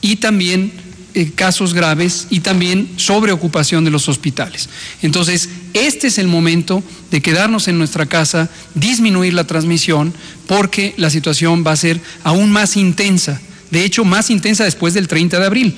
y 0.04 0.16
también 0.16 0.70
eh, 1.14 1.30
casos 1.34 1.72
graves 1.72 2.26
y 2.28 2.40
también 2.40 2.90
sobreocupación 2.96 3.86
de 3.86 3.90
los 3.90 4.06
hospitales. 4.06 4.68
Entonces, 5.00 5.48
este 5.72 6.08
es 6.08 6.18
el 6.18 6.28
momento 6.28 6.84
de 7.10 7.22
quedarnos 7.22 7.68
en 7.68 7.78
nuestra 7.78 8.04
casa, 8.04 8.50
disminuir 8.74 9.32
la 9.32 9.44
transmisión, 9.44 10.12
porque 10.46 10.92
la 10.98 11.08
situación 11.08 11.64
va 11.66 11.72
a 11.72 11.76
ser 11.76 12.02
aún 12.22 12.52
más 12.52 12.76
intensa, 12.76 13.40
de 13.70 13.86
hecho 13.86 14.04
más 14.04 14.28
intensa 14.28 14.64
después 14.64 14.92
del 14.92 15.08
30 15.08 15.40
de 15.40 15.46
abril, 15.46 15.74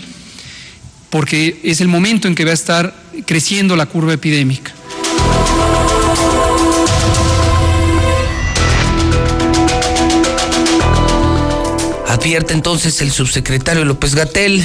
porque 1.09 1.61
es 1.63 1.81
el 1.81 1.87
momento 1.87 2.27
en 2.27 2.35
que 2.35 2.45
va 2.45 2.51
a 2.51 2.55
estar 2.55 3.01
creciendo 3.27 3.77
la 3.77 3.87
curva 3.87 4.13
epidémica. 4.13 4.75
Advierte 12.07 12.55
entonces 12.55 13.01
el 13.03 13.11
subsecretario 13.11 13.85
López 13.85 14.15
Gatel 14.15 14.65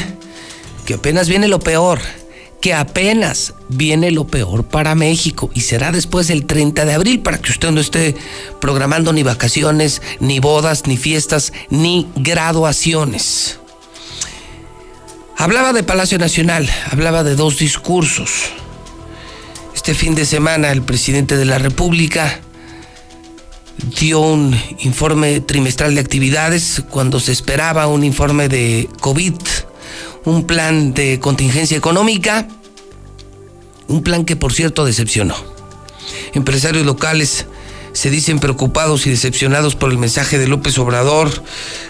que 0.85 0.95
apenas 0.95 1.27
viene 1.27 1.47
lo 1.47 1.59
peor, 1.59 1.99
que 2.59 2.73
apenas 2.73 3.53
viene 3.69 4.11
lo 4.11 4.27
peor 4.27 4.63
para 4.63 4.95
México 4.95 5.49
y 5.53 5.61
será 5.61 5.91
después 5.91 6.27
del 6.27 6.45
30 6.45 6.85
de 6.85 6.93
abril 6.93 7.21
para 7.21 7.39
que 7.39 7.51
usted 7.51 7.71
no 7.71 7.81
esté 7.81 8.15
programando 8.59 9.13
ni 9.13 9.23
vacaciones, 9.23 10.01
ni 10.19 10.39
bodas, 10.39 10.85
ni 10.85 10.97
fiestas, 10.97 11.53
ni 11.69 12.07
graduaciones. 12.15 13.59
Hablaba 15.37 15.73
de 15.73 15.83
Palacio 15.83 16.19
Nacional, 16.19 16.69
hablaba 16.91 17.23
de 17.23 17.35
dos 17.35 17.57
discursos. 17.57 18.51
Este 19.73 19.95
fin 19.95 20.13
de 20.13 20.25
semana 20.25 20.71
el 20.71 20.83
presidente 20.83 21.37
de 21.37 21.45
la 21.45 21.57
República 21.57 22.41
dio 23.83 24.19
un 24.19 24.55
informe 24.79 25.41
trimestral 25.41 25.95
de 25.95 26.01
actividades 26.01 26.83
cuando 26.89 27.19
se 27.19 27.31
esperaba 27.31 27.87
un 27.87 28.03
informe 28.03 28.47
de 28.47 28.89
COVID, 28.99 29.33
un 30.25 30.45
plan 30.45 30.93
de 30.93 31.19
contingencia 31.19 31.77
económica, 31.77 32.47
un 33.87 34.03
plan 34.03 34.25
que 34.25 34.35
por 34.35 34.53
cierto 34.53 34.85
decepcionó. 34.85 35.35
Empresarios 36.33 36.85
locales 36.85 37.45
se 37.93 38.09
dicen 38.09 38.39
preocupados 38.39 39.05
y 39.05 39.09
decepcionados 39.09 39.75
por 39.75 39.91
el 39.91 39.97
mensaje 39.97 40.37
de 40.37 40.47
López 40.47 40.77
Obrador, 40.77 41.29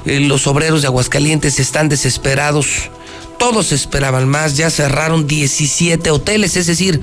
eh, 0.06 0.20
los 0.20 0.48
obreros 0.48 0.82
de 0.82 0.88
Aguascalientes 0.88 1.60
están 1.60 1.90
desesperados, 1.90 2.90
todos 3.38 3.72
esperaban 3.72 4.28
más, 4.28 4.58
ya 4.58 4.70
cerraron 4.70 5.28
17 5.28 6.10
hoteles, 6.10 6.58
es 6.58 6.68
decir, 6.68 7.02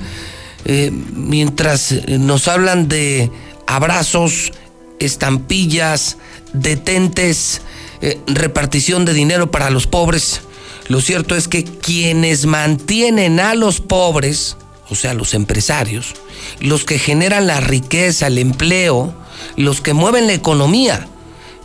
eh, 0.65 0.91
mientras 0.91 1.93
nos 2.07 2.47
hablan 2.49 2.89
de 2.89 3.31
abrazos, 3.67 4.51
estampillas, 4.99 6.17
detentes, 6.53 7.61
eh, 8.01 8.19
repartición 8.27 9.05
de 9.05 9.13
dinero 9.13 9.51
para 9.51 9.69
los 9.69 9.87
pobres. 9.87 10.41
Lo 10.87 11.01
cierto 11.01 11.35
es 11.35 11.47
que 11.47 11.63
quienes 11.63 12.45
mantienen 12.45 13.39
a 13.39 13.53
los 13.55 13.79
pobres, 13.79 14.57
o 14.89 14.95
sea, 14.95 15.13
los 15.13 15.33
empresarios, 15.33 16.15
los 16.59 16.83
que 16.83 16.97
generan 16.97 17.47
la 17.47 17.59
riqueza, 17.59 18.27
el 18.27 18.37
empleo, 18.37 19.13
los 19.55 19.81
que 19.81 19.93
mueven 19.93 20.27
la 20.27 20.33
economía, 20.33 21.07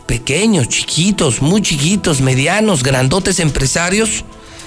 pequeños, 0.05 0.69
chiquitos, 0.69 1.41
muy 1.41 1.61
chiquitos, 1.61 2.21
medianos, 2.21 2.83
grandotes 2.83 3.39
empresarios, 3.39 4.23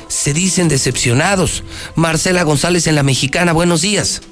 se 0.09 0.33
dicen 0.33 0.68
decepcionados. 0.68 1.62
Marcela 1.94 2.42
González 2.42 2.87
en 2.87 2.94
La 2.96 3.02
Mexicana, 3.02 3.52
buenos 3.52 3.83
días. 3.83 4.22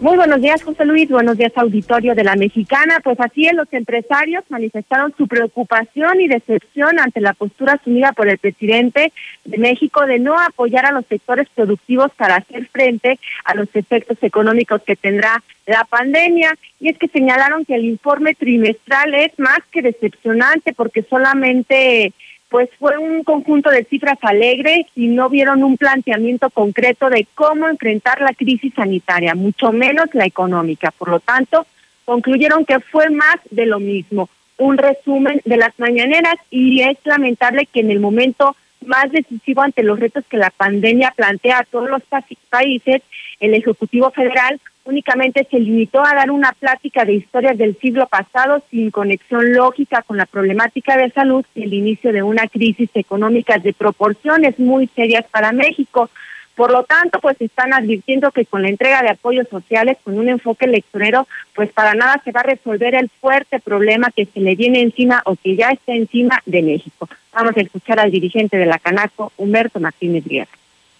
Muy 0.00 0.16
buenos 0.16 0.40
días, 0.40 0.62
José 0.62 0.86
Luis. 0.86 1.10
Buenos 1.10 1.36
días, 1.36 1.52
auditorio 1.56 2.14
de 2.14 2.24
la 2.24 2.34
Mexicana. 2.34 3.00
Pues 3.04 3.20
así 3.20 3.46
es, 3.46 3.52
los 3.52 3.70
empresarios 3.70 4.42
manifestaron 4.48 5.12
su 5.14 5.28
preocupación 5.28 6.22
y 6.22 6.26
decepción 6.26 6.98
ante 6.98 7.20
la 7.20 7.34
postura 7.34 7.74
asumida 7.74 8.12
por 8.12 8.26
el 8.26 8.38
presidente 8.38 9.12
de 9.44 9.58
México 9.58 10.06
de 10.06 10.18
no 10.18 10.40
apoyar 10.40 10.86
a 10.86 10.92
los 10.92 11.04
sectores 11.04 11.48
productivos 11.54 12.10
para 12.16 12.36
hacer 12.36 12.66
frente 12.68 13.20
a 13.44 13.54
los 13.54 13.68
efectos 13.74 14.16
económicos 14.22 14.80
que 14.84 14.96
tendrá 14.96 15.42
la 15.66 15.84
pandemia. 15.84 16.56
Y 16.80 16.88
es 16.88 16.96
que 16.96 17.08
señalaron 17.08 17.66
que 17.66 17.74
el 17.74 17.84
informe 17.84 18.34
trimestral 18.34 19.12
es 19.12 19.38
más 19.38 19.58
que 19.70 19.82
decepcionante 19.82 20.72
porque 20.72 21.02
solamente 21.02 22.14
pues 22.50 22.68
fue 22.78 22.98
un 22.98 23.22
conjunto 23.22 23.70
de 23.70 23.84
cifras 23.84 24.18
alegres 24.22 24.86
y 24.96 25.06
no 25.06 25.30
vieron 25.30 25.62
un 25.62 25.76
planteamiento 25.76 26.50
concreto 26.50 27.08
de 27.08 27.26
cómo 27.34 27.68
enfrentar 27.68 28.20
la 28.20 28.34
crisis 28.34 28.74
sanitaria, 28.74 29.36
mucho 29.36 29.70
menos 29.70 30.06
la 30.12 30.26
económica. 30.26 30.90
Por 30.90 31.10
lo 31.10 31.20
tanto, 31.20 31.64
concluyeron 32.04 32.64
que 32.64 32.80
fue 32.80 33.08
más 33.08 33.36
de 33.52 33.66
lo 33.66 33.78
mismo, 33.78 34.28
un 34.58 34.78
resumen 34.78 35.40
de 35.44 35.56
las 35.56 35.78
mañaneras 35.78 36.34
y 36.50 36.82
es 36.82 36.98
lamentable 37.04 37.66
que 37.66 37.80
en 37.80 37.92
el 37.92 38.00
momento 38.00 38.56
más 38.86 39.10
decisivo 39.10 39.62
ante 39.62 39.82
los 39.82 39.98
retos 39.98 40.24
que 40.28 40.36
la 40.36 40.50
pandemia 40.50 41.12
plantea 41.14 41.58
a 41.58 41.64
todos 41.64 41.88
los 41.88 42.02
países, 42.48 43.02
el 43.40 43.54
Ejecutivo 43.54 44.10
Federal 44.10 44.60
únicamente 44.84 45.46
se 45.50 45.60
limitó 45.60 46.04
a 46.04 46.14
dar 46.14 46.30
una 46.30 46.52
plática 46.52 47.04
de 47.04 47.14
historias 47.14 47.56
del 47.56 47.78
siglo 47.78 48.06
pasado 48.06 48.62
sin 48.70 48.90
conexión 48.90 49.52
lógica 49.52 50.02
con 50.02 50.16
la 50.16 50.26
problemática 50.26 50.96
de 50.96 51.10
salud 51.10 51.44
y 51.54 51.62
el 51.64 51.74
inicio 51.74 52.12
de 52.12 52.22
una 52.22 52.48
crisis 52.48 52.90
económica 52.94 53.58
de 53.58 53.72
proporciones 53.72 54.58
muy 54.58 54.88
serias 54.88 55.24
para 55.30 55.52
México. 55.52 56.10
Por 56.56 56.72
lo 56.72 56.82
tanto, 56.82 57.20
pues 57.20 57.40
están 57.40 57.72
advirtiendo 57.72 58.32
que 58.32 58.44
con 58.44 58.62
la 58.62 58.68
entrega 58.68 59.02
de 59.02 59.10
apoyos 59.10 59.48
sociales, 59.48 59.96
con 60.02 60.18
un 60.18 60.28
enfoque 60.28 60.66
electorero, 60.66 61.26
pues 61.54 61.72
para 61.72 61.94
nada 61.94 62.20
se 62.24 62.32
va 62.32 62.40
a 62.40 62.44
resolver 62.44 62.94
el 62.94 63.08
fuerte 63.08 63.60
problema 63.60 64.10
que 64.14 64.26
se 64.26 64.40
le 64.40 64.56
viene 64.56 64.80
encima 64.80 65.22
o 65.24 65.36
que 65.36 65.56
ya 65.56 65.70
está 65.70 65.94
encima 65.94 66.42
de 66.46 66.62
México. 66.62 67.08
Vamos 67.32 67.56
a 67.56 67.60
escuchar 67.60 68.00
al 68.00 68.10
dirigente 68.10 68.56
de 68.56 68.66
la 68.66 68.78
Canaco, 68.78 69.32
Humberto 69.36 69.78
Martínez 69.78 70.24
Guerra. 70.24 70.50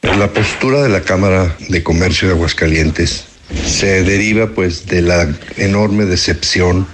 La 0.02 0.28
postura 0.28 0.82
de 0.82 0.88
la 0.88 1.02
Cámara 1.02 1.56
de 1.68 1.82
Comercio 1.82 2.28
de 2.28 2.34
Aguascalientes 2.34 3.26
Se 3.66 4.04
deriva 4.04 4.48
pues 4.48 4.86
de 4.86 5.02
la 5.02 5.28
enorme 5.56 6.04
decepción 6.04 6.86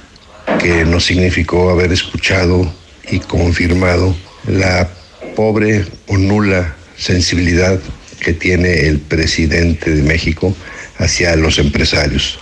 que 0.58 0.84
nos 0.84 1.04
significó 1.04 1.70
haber 1.70 1.92
escuchado 1.92 2.72
y 3.10 3.20
confirmado 3.20 4.16
la 4.48 4.88
pobre 5.34 5.84
o 6.06 6.16
nula 6.16 6.74
sensibilidad 6.96 7.78
que 8.20 8.32
tiene 8.32 8.86
el 8.86 9.00
presidente 9.00 9.90
de 9.90 10.02
México 10.02 10.56
hacia 10.98 11.36
los 11.36 11.58
empresarios, 11.58 12.38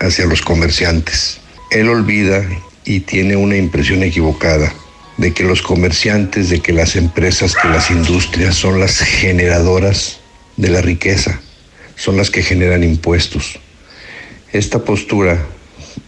hacia 0.00 0.24
los 0.24 0.40
comerciantes. 0.40 1.40
Él 1.70 1.90
olvida 1.90 2.42
y 2.86 3.00
tiene 3.00 3.36
una 3.36 3.56
impresión 3.56 4.02
equivocada 4.02 4.72
de 5.18 5.34
que 5.34 5.44
los 5.44 5.62
comerciantes, 5.62 6.48
de 6.48 6.60
que 6.60 6.72
las 6.72 6.96
empresas, 6.96 7.54
que 7.54 7.68
las 7.68 7.90
industrias 7.90 8.54
son 8.54 8.80
las 8.80 8.98
generadoras 8.98 10.20
de 10.56 10.70
la 10.70 10.80
riqueza, 10.80 11.40
son 11.96 12.16
las 12.16 12.30
que 12.30 12.42
generan 12.42 12.84
impuestos. 12.84 13.58
Esta 14.52 14.84
postura 14.84 15.44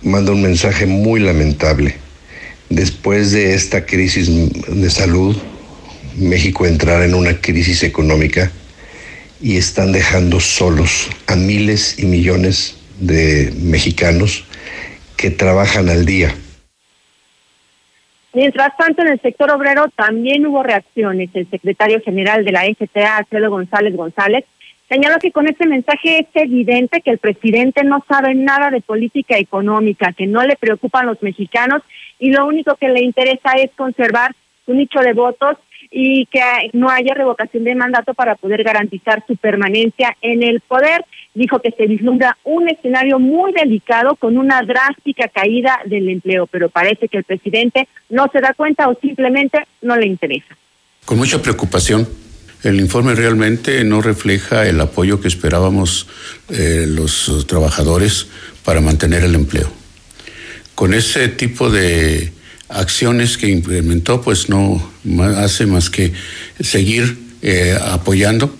manda 0.02 0.32
un 0.32 0.42
mensaje 0.42 0.86
muy 0.86 1.20
lamentable. 1.20 1.96
Después 2.68 3.32
de 3.32 3.54
esta 3.54 3.84
crisis 3.84 4.30
de 4.68 4.90
salud, 4.90 5.36
México 6.16 6.66
entrará 6.66 7.04
en 7.04 7.14
una 7.14 7.40
crisis 7.40 7.82
económica 7.82 8.52
y 9.40 9.56
están 9.56 9.90
dejando 9.90 10.38
solos 10.38 11.08
a 11.26 11.34
miles 11.34 11.98
y 11.98 12.06
millones 12.06 12.76
de 13.00 13.52
mexicanos 13.60 14.44
que 15.16 15.30
trabajan 15.30 15.88
al 15.88 16.04
día. 16.06 16.34
Mientras 18.32 18.76
tanto, 18.76 19.02
en 19.02 19.08
el 19.08 19.20
sector 19.20 19.50
obrero 19.50 19.88
también 19.88 20.46
hubo 20.46 20.62
reacciones. 20.62 21.30
El 21.34 21.50
secretario 21.50 22.00
general 22.00 22.44
de 22.44 22.52
la 22.52 22.62
FTA, 22.62 23.16
Alfredo 23.16 23.50
González 23.50 23.96
González, 23.96 24.44
señaló 24.88 25.18
que 25.18 25.32
con 25.32 25.48
este 25.48 25.66
mensaje 25.66 26.20
es 26.20 26.26
evidente 26.34 27.00
que 27.00 27.10
el 27.10 27.18
presidente 27.18 27.84
no 27.84 28.04
sabe 28.08 28.34
nada 28.34 28.70
de 28.70 28.80
política 28.80 29.38
económica, 29.38 30.12
que 30.12 30.26
no 30.26 30.42
le 30.44 30.56
preocupan 30.56 31.06
los 31.06 31.22
mexicanos 31.22 31.82
y 32.18 32.30
lo 32.30 32.46
único 32.46 32.76
que 32.76 32.88
le 32.88 33.02
interesa 33.02 33.52
es 33.56 33.70
conservar 33.76 34.32
su 34.66 34.74
nicho 34.74 35.00
de 35.00 35.12
votos 35.12 35.56
y 35.90 36.26
que 36.26 36.40
no 36.72 36.88
haya 36.88 37.14
revocación 37.14 37.64
de 37.64 37.74
mandato 37.74 38.14
para 38.14 38.36
poder 38.36 38.62
garantizar 38.62 39.24
su 39.26 39.36
permanencia 39.36 40.16
en 40.22 40.42
el 40.42 40.60
poder. 40.60 41.04
Dijo 41.34 41.58
que 41.60 41.72
se 41.72 41.86
vislumbra 41.86 42.38
un 42.44 42.68
escenario 42.68 43.18
muy 43.18 43.52
delicado 43.52 44.14
con 44.14 44.38
una 44.38 44.62
drástica 44.62 45.28
caída 45.28 45.80
del 45.86 46.08
empleo, 46.08 46.46
pero 46.46 46.68
parece 46.68 47.08
que 47.08 47.18
el 47.18 47.24
presidente 47.24 47.88
no 48.08 48.28
se 48.32 48.40
da 48.40 48.54
cuenta 48.54 48.88
o 48.88 48.98
simplemente 49.00 49.58
no 49.82 49.96
le 49.96 50.06
interesa. 50.06 50.56
Con 51.04 51.18
mucha 51.18 51.42
preocupación. 51.42 52.08
El 52.62 52.78
informe 52.78 53.14
realmente 53.14 53.82
no 53.84 54.02
refleja 54.02 54.66
el 54.68 54.78
apoyo 54.82 55.18
que 55.20 55.28
esperábamos 55.28 56.06
eh, 56.50 56.84
los 56.86 57.46
trabajadores 57.46 58.28
para 58.64 58.82
mantener 58.82 59.24
el 59.24 59.34
empleo. 59.34 59.72
Con 60.74 60.92
ese 60.92 61.28
tipo 61.28 61.70
de 61.70 62.32
acciones 62.70 63.36
que 63.36 63.48
implementó, 63.48 64.20
pues 64.20 64.48
no 64.48 64.90
hace 65.36 65.66
más 65.66 65.90
que 65.90 66.12
seguir 66.60 67.18
eh, 67.42 67.76
apoyando 67.80 68.54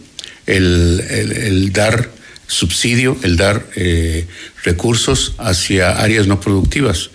el, 0.47 1.71
dar 1.73 2.11
subsidio, 2.47 3.17
el 3.23 3.37
dar 3.37 3.67
eh, 3.77 4.27
recursos 4.65 5.35
hacia 5.39 6.01
áreas 6.01 6.27
no 6.27 6.41
productivas. 6.41 7.11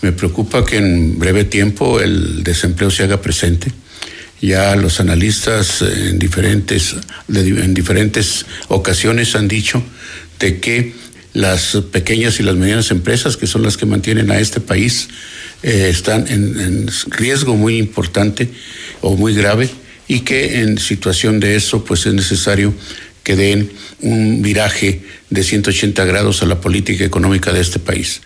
Me 0.00 0.12
preocupa 0.12 0.64
que 0.64 0.78
en 0.78 1.18
breve 1.18 1.44
tiempo 1.44 2.00
el 2.00 2.42
desempleo 2.42 2.90
se 2.90 3.04
haga 3.04 3.20
presente. 3.20 3.72
Ya 4.40 4.74
los 4.74 4.98
analistas 4.98 5.82
en 5.82 6.18
diferentes, 6.18 6.96
en 7.28 7.74
diferentes 7.74 8.46
ocasiones 8.68 9.36
han 9.36 9.46
dicho 9.46 9.82
de 10.40 10.58
que 10.58 10.92
las 11.32 11.76
pequeñas 11.90 12.40
y 12.40 12.42
las 12.42 12.56
medianas 12.56 12.90
empresas, 12.90 13.36
que 13.36 13.46
son 13.46 13.62
las 13.62 13.76
que 13.76 13.86
mantienen 13.86 14.30
a 14.30 14.38
este 14.38 14.60
país, 14.60 15.08
eh, 15.62 15.88
están 15.90 16.26
en, 16.28 16.88
riesgo 17.06 17.56
muy 17.56 17.78
importante 17.78 18.50
o 19.00 19.16
muy 19.16 19.34
grave 19.34 19.70
y 20.08 20.20
que 20.20 20.60
en 20.60 20.78
situación 20.78 21.40
de 21.40 21.56
eso 21.56 21.84
pues 21.84 22.06
es 22.06 22.14
necesario 22.14 22.74
que 23.22 23.36
den 23.36 23.70
un 24.00 24.42
viraje 24.42 25.02
de 25.30 25.42
180 25.42 26.04
grados 26.04 26.42
a 26.42 26.46
la 26.46 26.60
política 26.60 27.04
económica 27.04 27.52
de 27.52 27.60
este 27.60 27.78
país. 27.78 28.20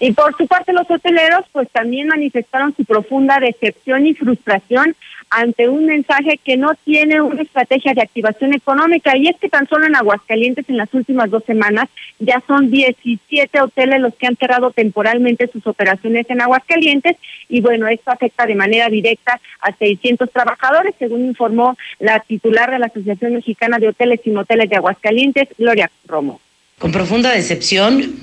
Y 0.00 0.12
por 0.12 0.36
su 0.36 0.46
parte 0.46 0.72
los 0.72 0.90
hoteleros 0.90 1.44
pues 1.52 1.68
también 1.70 2.08
manifestaron 2.08 2.74
su 2.76 2.84
profunda 2.84 3.38
decepción 3.38 4.06
y 4.06 4.14
frustración 4.14 4.96
ante 5.30 5.68
un 5.68 5.86
mensaje 5.86 6.38
que 6.44 6.56
no 6.56 6.74
tiene 6.84 7.20
una 7.20 7.42
estrategia 7.42 7.94
de 7.94 8.02
activación 8.02 8.54
económica. 8.54 9.16
Y 9.16 9.28
es 9.28 9.36
que 9.36 9.48
tan 9.48 9.68
solo 9.68 9.86
en 9.86 9.96
Aguascalientes 9.96 10.68
en 10.68 10.76
las 10.76 10.92
últimas 10.94 11.30
dos 11.30 11.44
semanas 11.44 11.88
ya 12.18 12.42
son 12.46 12.70
17 12.70 13.60
hoteles 13.60 14.00
los 14.00 14.14
que 14.14 14.26
han 14.26 14.36
cerrado 14.36 14.70
temporalmente 14.70 15.48
sus 15.48 15.66
operaciones 15.66 16.26
en 16.28 16.40
Aguascalientes. 16.40 17.16
Y 17.48 17.60
bueno, 17.60 17.88
esto 17.88 18.10
afecta 18.10 18.46
de 18.46 18.54
manera 18.54 18.88
directa 18.88 19.40
a 19.60 19.72
600 19.72 20.30
trabajadores, 20.30 20.94
según 20.98 21.24
informó 21.24 21.76
la 21.98 22.20
titular 22.20 22.70
de 22.70 22.78
la 22.78 22.86
Asociación 22.86 23.34
Mexicana 23.34 23.78
de 23.78 23.88
Hoteles 23.88 24.20
y 24.24 24.30
Moteles 24.30 24.70
de 24.70 24.76
Aguascalientes, 24.76 25.48
Gloria 25.58 25.90
Romo. 26.06 26.40
Con 26.78 26.92
profunda 26.92 27.32
decepción, 27.32 28.14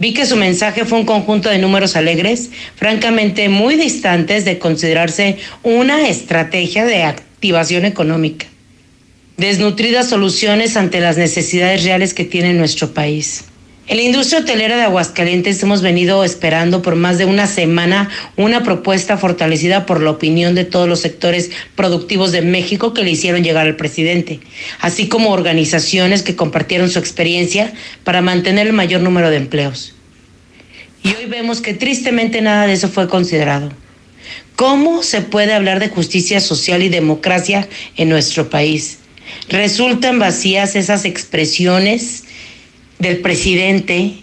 Vi 0.00 0.14
que 0.14 0.24
su 0.24 0.34
mensaje 0.36 0.86
fue 0.86 0.98
un 0.98 1.04
conjunto 1.04 1.50
de 1.50 1.58
números 1.58 1.94
alegres, 1.94 2.50
francamente 2.74 3.50
muy 3.50 3.76
distantes 3.76 4.46
de 4.46 4.58
considerarse 4.58 5.36
una 5.62 6.08
estrategia 6.08 6.86
de 6.86 7.02
activación 7.02 7.84
económica. 7.84 8.46
Desnutridas 9.36 10.08
soluciones 10.08 10.78
ante 10.78 11.00
las 11.00 11.18
necesidades 11.18 11.84
reales 11.84 12.14
que 12.14 12.24
tiene 12.24 12.54
nuestro 12.54 12.94
país. 12.94 13.44
En 13.90 13.96
la 13.96 14.04
industria 14.04 14.42
hotelera 14.42 14.76
de 14.76 14.84
Aguascalientes 14.84 15.60
hemos 15.64 15.82
venido 15.82 16.22
esperando 16.22 16.80
por 16.80 16.94
más 16.94 17.18
de 17.18 17.24
una 17.24 17.48
semana 17.48 18.08
una 18.36 18.62
propuesta 18.62 19.18
fortalecida 19.18 19.84
por 19.84 20.00
la 20.00 20.12
opinión 20.12 20.54
de 20.54 20.64
todos 20.64 20.88
los 20.88 21.00
sectores 21.00 21.50
productivos 21.74 22.30
de 22.30 22.40
México 22.40 22.94
que 22.94 23.02
le 23.02 23.10
hicieron 23.10 23.42
llegar 23.42 23.66
al 23.66 23.74
presidente, 23.74 24.38
así 24.78 25.08
como 25.08 25.32
organizaciones 25.32 26.22
que 26.22 26.36
compartieron 26.36 26.88
su 26.88 27.00
experiencia 27.00 27.72
para 28.04 28.22
mantener 28.22 28.68
el 28.68 28.74
mayor 28.74 29.00
número 29.00 29.28
de 29.28 29.38
empleos. 29.38 29.92
Y 31.02 31.08
hoy 31.16 31.26
vemos 31.26 31.60
que 31.60 31.74
tristemente 31.74 32.42
nada 32.42 32.68
de 32.68 32.74
eso 32.74 32.88
fue 32.88 33.08
considerado. 33.08 33.72
¿Cómo 34.54 35.02
se 35.02 35.20
puede 35.20 35.52
hablar 35.52 35.80
de 35.80 35.88
justicia 35.88 36.38
social 36.38 36.84
y 36.84 36.90
democracia 36.90 37.68
en 37.96 38.08
nuestro 38.08 38.50
país? 38.50 38.98
Resultan 39.48 40.20
vacías 40.20 40.76
esas 40.76 41.04
expresiones 41.04 42.22
del 43.00 43.18
presidente 43.18 44.22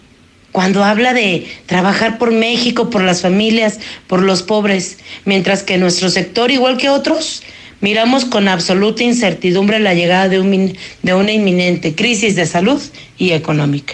cuando 0.52 0.84
habla 0.84 1.14
de 1.14 1.46
trabajar 1.68 2.18
por 2.18 2.32
México, 2.32 2.90
por 2.90 3.04
las 3.04 3.22
familias, 3.22 3.80
por 4.08 4.24
los 4.24 4.42
pobres, 4.42 4.98
mientras 5.26 5.62
que 5.62 5.78
nuestro 5.78 6.10
sector, 6.10 6.50
igual 6.50 6.78
que 6.78 6.90
otros, 6.90 7.44
miramos 7.80 8.26
con 8.26 8.48
absoluta 8.48 9.04
incertidumbre 9.04 9.80
la 9.80 9.94
llegada 9.94 10.30
de, 10.30 10.40
un, 10.40 10.76
de 11.04 11.14
una 11.14 11.32
inminente 11.32 11.94
crisis 11.94 12.36
de 12.36 12.46
salud 12.46 12.82
y 13.18 13.34
económica. 13.34 13.94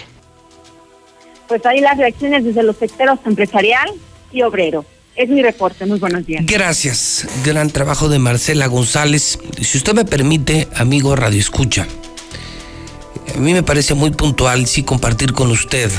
Pues 1.48 1.66
ahí 1.66 1.80
las 1.80 1.98
reacciones 1.98 2.44
desde 2.44 2.62
los 2.62 2.76
sectores 2.76 3.18
empresarial 3.26 3.90
y 4.32 4.42
obrero. 4.42 4.86
Es 5.16 5.28
mi 5.28 5.42
reporte. 5.42 5.86
Muy 5.86 5.98
buenos 5.98 6.26
días. 6.26 6.44
Gracias. 6.46 7.26
Gran 7.44 7.70
trabajo 7.70 8.08
de 8.08 8.18
Marcela 8.18 8.66
González. 8.66 9.38
Si 9.60 9.78
usted 9.78 9.94
me 9.94 10.04
permite, 10.04 10.66
amigo 10.74 11.14
Radio 11.14 11.38
Escucha, 11.38 11.86
a 13.32 13.38
mí 13.38 13.52
me 13.52 13.62
parece 13.62 13.94
muy 13.94 14.10
puntual 14.10 14.66
sí 14.66 14.82
compartir 14.82 15.32
con 15.32 15.50
usted 15.50 15.90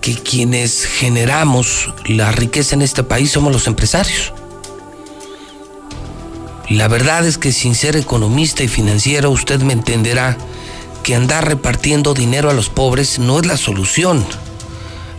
que 0.00 0.14
quienes 0.14 0.84
generamos 0.84 1.94
la 2.06 2.32
riqueza 2.32 2.74
en 2.74 2.82
este 2.82 3.04
país 3.04 3.30
somos 3.30 3.52
los 3.52 3.66
empresarios. 3.68 4.32
La 6.68 6.88
verdad 6.88 7.24
es 7.26 7.38
que 7.38 7.52
sin 7.52 7.74
ser 7.74 7.96
economista 7.96 8.62
y 8.64 8.68
financiero 8.68 9.30
usted 9.30 9.60
me 9.60 9.72
entenderá 9.72 10.36
que 11.02 11.14
andar 11.14 11.46
repartiendo 11.46 12.14
dinero 12.14 12.50
a 12.50 12.54
los 12.54 12.68
pobres 12.68 13.18
no 13.18 13.38
es 13.38 13.46
la 13.46 13.56
solución 13.56 14.24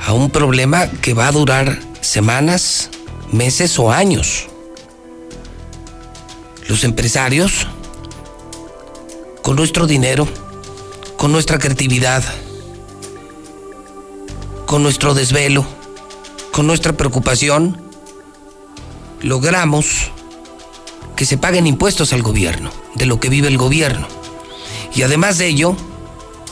a 0.05 0.13
un 0.13 0.29
problema 0.29 0.87
que 0.87 1.13
va 1.13 1.27
a 1.27 1.31
durar 1.31 1.79
semanas, 2.01 2.89
meses 3.31 3.79
o 3.79 3.91
años. 3.91 4.47
Los 6.67 6.83
empresarios 6.83 7.67
con 9.43 9.57
nuestro 9.57 9.85
dinero, 9.85 10.25
con 11.17 11.33
nuestra 11.33 11.59
creatividad, 11.59 12.23
con 14.65 14.81
nuestro 14.81 15.13
desvelo, 15.13 15.65
con 16.53 16.65
nuestra 16.65 16.93
preocupación, 16.93 17.77
logramos 19.21 20.11
que 21.17 21.25
se 21.25 21.37
paguen 21.37 21.67
impuestos 21.67 22.13
al 22.13 22.23
gobierno, 22.23 22.71
de 22.95 23.05
lo 23.05 23.19
que 23.19 23.27
vive 23.27 23.49
el 23.49 23.57
gobierno. 23.57 24.07
Y 24.95 25.01
además 25.01 25.37
de 25.37 25.47
ello, 25.47 25.75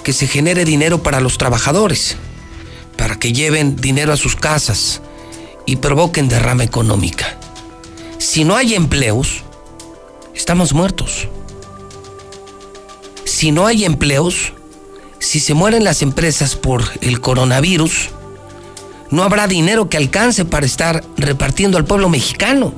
que 0.03 0.11
se 0.11 0.27
genere 0.27 0.65
dinero 0.65 1.01
para 1.01 1.21
los 1.21 1.37
trabajadores, 1.37 2.17
para 2.97 3.17
que 3.17 3.31
lleven 3.31 3.77
dinero 3.77 4.11
a 4.11 4.17
sus 4.17 4.35
casas 4.35 5.01
y 5.65 5.77
provoquen 5.77 6.27
derrama 6.27 6.65
económica. 6.65 7.37
Si 8.17 8.43
no 8.43 8.57
hay 8.57 8.73
empleos, 8.73 9.43
estamos 10.35 10.73
muertos 10.73 11.29
si 13.41 13.51
no 13.51 13.65
hay 13.65 13.85
empleos, 13.85 14.53
si 15.17 15.39
se 15.39 15.55
mueren 15.55 15.83
las 15.83 16.03
empresas 16.03 16.55
por 16.55 16.83
el 17.01 17.21
coronavirus, 17.21 18.09
no 19.09 19.23
habrá 19.23 19.47
dinero 19.47 19.89
que 19.89 19.97
alcance 19.97 20.45
para 20.45 20.67
estar 20.67 21.03
repartiendo 21.17 21.79
al 21.79 21.85
pueblo 21.85 22.07
mexicano. 22.07 22.71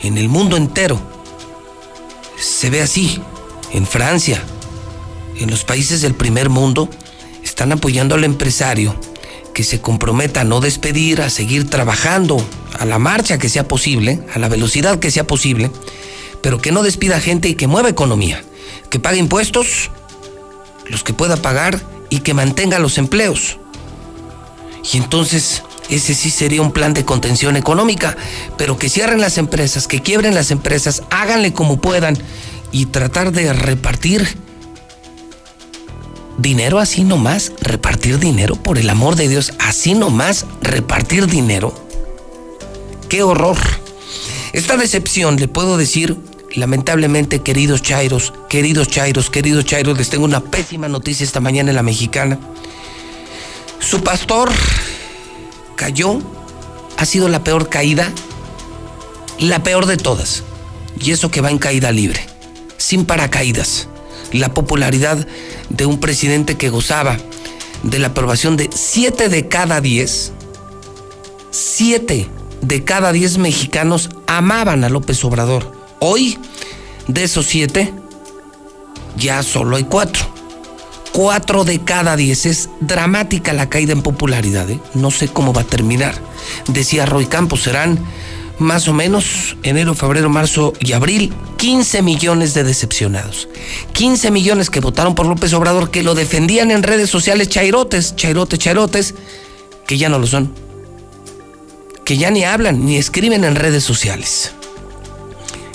En 0.00 0.18
el 0.18 0.28
mundo 0.28 0.56
entero 0.56 1.00
se 2.40 2.70
ve 2.70 2.82
así. 2.82 3.22
En 3.72 3.86
Francia, 3.86 4.42
en 5.36 5.48
los 5.48 5.62
países 5.62 6.02
del 6.02 6.14
primer 6.14 6.48
mundo, 6.48 6.90
están 7.44 7.70
apoyando 7.70 8.16
al 8.16 8.24
empresario 8.24 8.96
que 9.54 9.62
se 9.62 9.80
comprometa 9.80 10.40
a 10.40 10.44
no 10.44 10.58
despedir, 10.58 11.22
a 11.22 11.30
seguir 11.30 11.70
trabajando 11.70 12.44
a 12.80 12.84
la 12.84 12.98
marcha 12.98 13.38
que 13.38 13.48
sea 13.48 13.68
posible, 13.68 14.24
a 14.34 14.40
la 14.40 14.48
velocidad 14.48 14.98
que 14.98 15.12
sea 15.12 15.28
posible, 15.28 15.70
pero 16.42 16.60
que 16.60 16.72
no 16.72 16.82
despida 16.82 17.20
gente 17.20 17.48
y 17.48 17.54
que 17.54 17.68
mueva 17.68 17.90
economía, 17.90 18.42
que 18.90 18.98
pague 18.98 19.18
impuestos, 19.18 19.90
los 20.86 21.04
que 21.04 21.14
pueda 21.14 21.36
pagar 21.36 21.80
y 22.10 22.20
que 22.20 22.34
mantenga 22.34 22.78
los 22.78 22.98
empleos. 22.98 23.58
Y 24.92 24.98
entonces 24.98 25.62
ese 25.88 26.14
sí 26.14 26.30
sería 26.30 26.62
un 26.62 26.72
plan 26.72 26.94
de 26.94 27.04
contención 27.04 27.56
económica, 27.56 28.16
pero 28.56 28.78
que 28.78 28.88
cierren 28.88 29.20
las 29.20 29.38
empresas, 29.38 29.88
que 29.88 30.02
quiebren 30.02 30.34
las 30.34 30.50
empresas, 30.50 31.02
háganle 31.10 31.52
como 31.52 31.80
puedan 31.80 32.16
y 32.72 32.86
tratar 32.86 33.32
de 33.32 33.52
repartir 33.52 34.38
dinero 36.38 36.78
así 36.78 37.04
nomás, 37.04 37.52
repartir 37.60 38.18
dinero, 38.18 38.56
por 38.56 38.78
el 38.78 38.88
amor 38.88 39.16
de 39.16 39.28
Dios, 39.28 39.52
así 39.58 39.94
nomás, 39.94 40.46
repartir 40.62 41.26
dinero. 41.26 41.74
¡Qué 43.08 43.22
horror! 43.22 43.58
Esta 44.52 44.76
decepción, 44.76 45.36
le 45.36 45.48
puedo 45.48 45.76
decir, 45.76 46.16
lamentablemente, 46.54 47.40
queridos 47.40 47.82
Chairos, 47.82 48.32
queridos 48.48 48.88
Chairos, 48.88 49.30
queridos 49.30 49.64
Chairos, 49.64 49.96
les 49.96 50.10
tengo 50.10 50.24
una 50.24 50.40
pésima 50.40 50.88
noticia 50.88 51.24
esta 51.24 51.40
mañana 51.40 51.70
en 51.70 51.76
la 51.76 51.82
mexicana. 51.82 52.38
Su 53.78 54.02
pastor 54.02 54.50
cayó, 55.76 56.18
ha 56.96 57.04
sido 57.04 57.28
la 57.28 57.44
peor 57.44 57.68
caída, 57.68 58.12
la 59.38 59.62
peor 59.62 59.86
de 59.86 59.96
todas. 59.96 60.42
Y 61.00 61.12
eso 61.12 61.30
que 61.30 61.40
va 61.40 61.50
en 61.50 61.58
caída 61.58 61.92
libre, 61.92 62.26
sin 62.76 63.04
paracaídas. 63.04 63.88
La 64.32 64.52
popularidad 64.54 65.26
de 65.70 65.86
un 65.86 65.98
presidente 65.98 66.56
que 66.56 66.68
gozaba 66.68 67.16
de 67.82 67.98
la 67.98 68.08
aprobación 68.08 68.56
de 68.56 68.68
7 68.72 69.28
de 69.28 69.48
cada 69.48 69.80
10, 69.80 70.32
7 71.50 72.28
de 72.60 72.84
cada 72.84 73.12
10 73.12 73.38
mexicanos 73.38 74.10
amaban 74.26 74.84
a 74.84 74.88
López 74.88 75.24
Obrador. 75.24 75.79
Hoy, 76.00 76.38
de 77.08 77.24
esos 77.24 77.46
7, 77.46 77.92
ya 79.16 79.42
solo 79.42 79.76
hay 79.76 79.84
4. 79.84 80.26
4 81.12 81.64
de 81.64 81.80
cada 81.80 82.16
10. 82.16 82.46
Es 82.46 82.70
dramática 82.80 83.52
la 83.52 83.68
caída 83.68 83.92
en 83.92 84.02
popularidad. 84.02 84.68
¿eh? 84.70 84.80
No 84.94 85.10
sé 85.10 85.28
cómo 85.28 85.52
va 85.52 85.62
a 85.62 85.66
terminar. 85.66 86.14
Decía 86.68 87.04
Roy 87.04 87.26
Campos, 87.26 87.62
serán 87.62 87.98
más 88.58 88.88
o 88.88 88.94
menos 88.94 89.56
enero, 89.62 89.94
febrero, 89.94 90.30
marzo 90.30 90.72
y 90.80 90.92
abril, 90.92 91.34
15 91.56 92.02
millones 92.02 92.54
de 92.54 92.64
decepcionados. 92.64 93.48
15 93.92 94.30
millones 94.30 94.70
que 94.70 94.80
votaron 94.80 95.14
por 95.14 95.26
López 95.26 95.52
Obrador, 95.52 95.90
que 95.90 96.02
lo 96.02 96.14
defendían 96.14 96.70
en 96.70 96.82
redes 96.82 97.10
sociales, 97.10 97.48
chairotes, 97.48 98.16
chairotes, 98.16 98.58
chairotes, 98.58 99.14
que 99.86 99.98
ya 99.98 100.08
no 100.08 100.18
lo 100.18 100.26
son. 100.26 100.52
Que 102.04 102.16
ya 102.16 102.30
ni 102.30 102.44
hablan 102.44 102.84
ni 102.84 102.96
escriben 102.96 103.44
en 103.44 103.54
redes 103.54 103.84
sociales. 103.84 104.52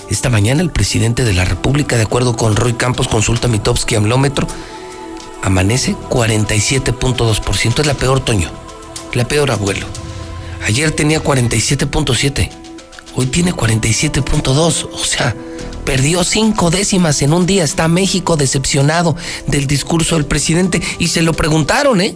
Esta 0.09 0.29
mañana 0.29 0.61
el 0.61 0.71
presidente 0.71 1.23
de 1.23 1.33
la 1.33 1.45
República, 1.45 1.97
de 1.97 2.03
acuerdo 2.03 2.35
con 2.35 2.55
Roy 2.55 2.73
Campos, 2.73 3.07
consulta 3.07 3.47
Mitowski 3.47 3.95
Amlómetro, 3.95 4.47
amanece 5.41 5.95
47.2%. 6.09 7.79
Es 7.79 7.85
la 7.85 7.93
peor, 7.93 8.19
Toño. 8.19 8.49
La 9.13 9.27
peor, 9.27 9.51
abuelo. 9.51 9.87
Ayer 10.65 10.91
tenía 10.91 11.23
47.7 11.23 12.65
hoy 13.15 13.27
tiene 13.27 13.53
47.2, 13.53 14.89
o 14.91 14.97
sea, 15.05 15.35
perdió 15.85 16.23
cinco 16.23 16.69
décimas 16.69 17.21
en 17.21 17.33
un 17.33 17.45
día. 17.45 17.63
Está 17.63 17.87
México 17.87 18.37
decepcionado 18.37 19.15
del 19.47 19.67
discurso 19.67 20.15
del 20.15 20.25
presidente 20.25 20.81
y 20.99 21.07
se 21.07 21.21
lo 21.21 21.33
preguntaron, 21.33 22.01
¿eh? 22.01 22.15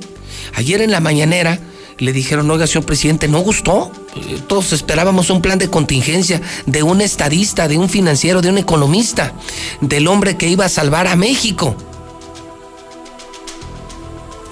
Ayer 0.56 0.82
en 0.82 0.92
la 0.92 1.00
mañanera 1.00 1.60
le 2.00 2.14
dijeron, 2.14 2.50
oiga, 2.50 2.66
señor 2.66 2.86
presidente, 2.86 3.28
¿no 3.28 3.40
gustó? 3.40 3.92
Eh, 4.16 4.40
todos 4.48 4.72
esperábamos 4.72 5.30
un 5.30 5.42
plan 5.42 5.60
de 5.60 5.70
contingencia 5.70 6.42
de 6.66 6.82
un 6.82 7.02
estadista, 7.02 7.68
de 7.68 7.78
un 7.78 7.90
financiero, 7.90 8.42
de 8.42 8.50
un 8.50 8.58
economista, 8.58 9.34
del 9.82 10.08
hombre 10.08 10.38
que 10.38 10.48
iba 10.48 10.66
a 10.66 10.70
salvar 10.70 11.08
a 11.08 11.16
México. 11.16 11.76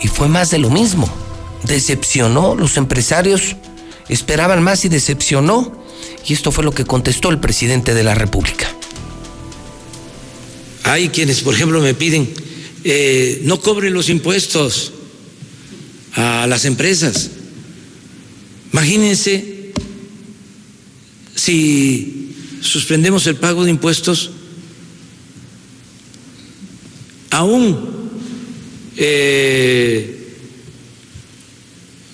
Y 0.01 0.09
fue 0.09 0.27
más 0.27 0.51
de 0.51 0.59
lo 0.59 0.69
mismo. 0.69 1.09
Decepcionó, 1.63 2.53
los 2.55 2.77
empresarios 2.77 3.55
esperaban 4.09 4.61
más 4.61 4.83
y 4.85 4.89
decepcionó. 4.89 5.71
Y 6.25 6.33
esto 6.33 6.51
fue 6.51 6.65
lo 6.65 6.73
que 6.73 6.83
contestó 6.83 7.29
el 7.29 7.39
presidente 7.39 7.93
de 7.93 8.03
la 8.03 8.13
República. 8.13 8.67
Hay 10.83 11.09
quienes, 11.09 11.41
por 11.41 11.53
ejemplo, 11.53 11.81
me 11.81 11.93
piden, 11.93 12.33
eh, 12.83 13.41
no 13.43 13.59
cobren 13.61 13.93
los 13.93 14.09
impuestos 14.09 14.91
a 16.13 16.47
las 16.47 16.65
empresas. 16.65 17.29
Imagínense 18.77 19.73
si 21.33 22.35
suspendemos 22.61 23.25
el 23.25 23.37
pago 23.37 23.65
de 23.65 23.71
impuestos, 23.71 24.29
aún 27.31 28.11
eh, 28.97 30.37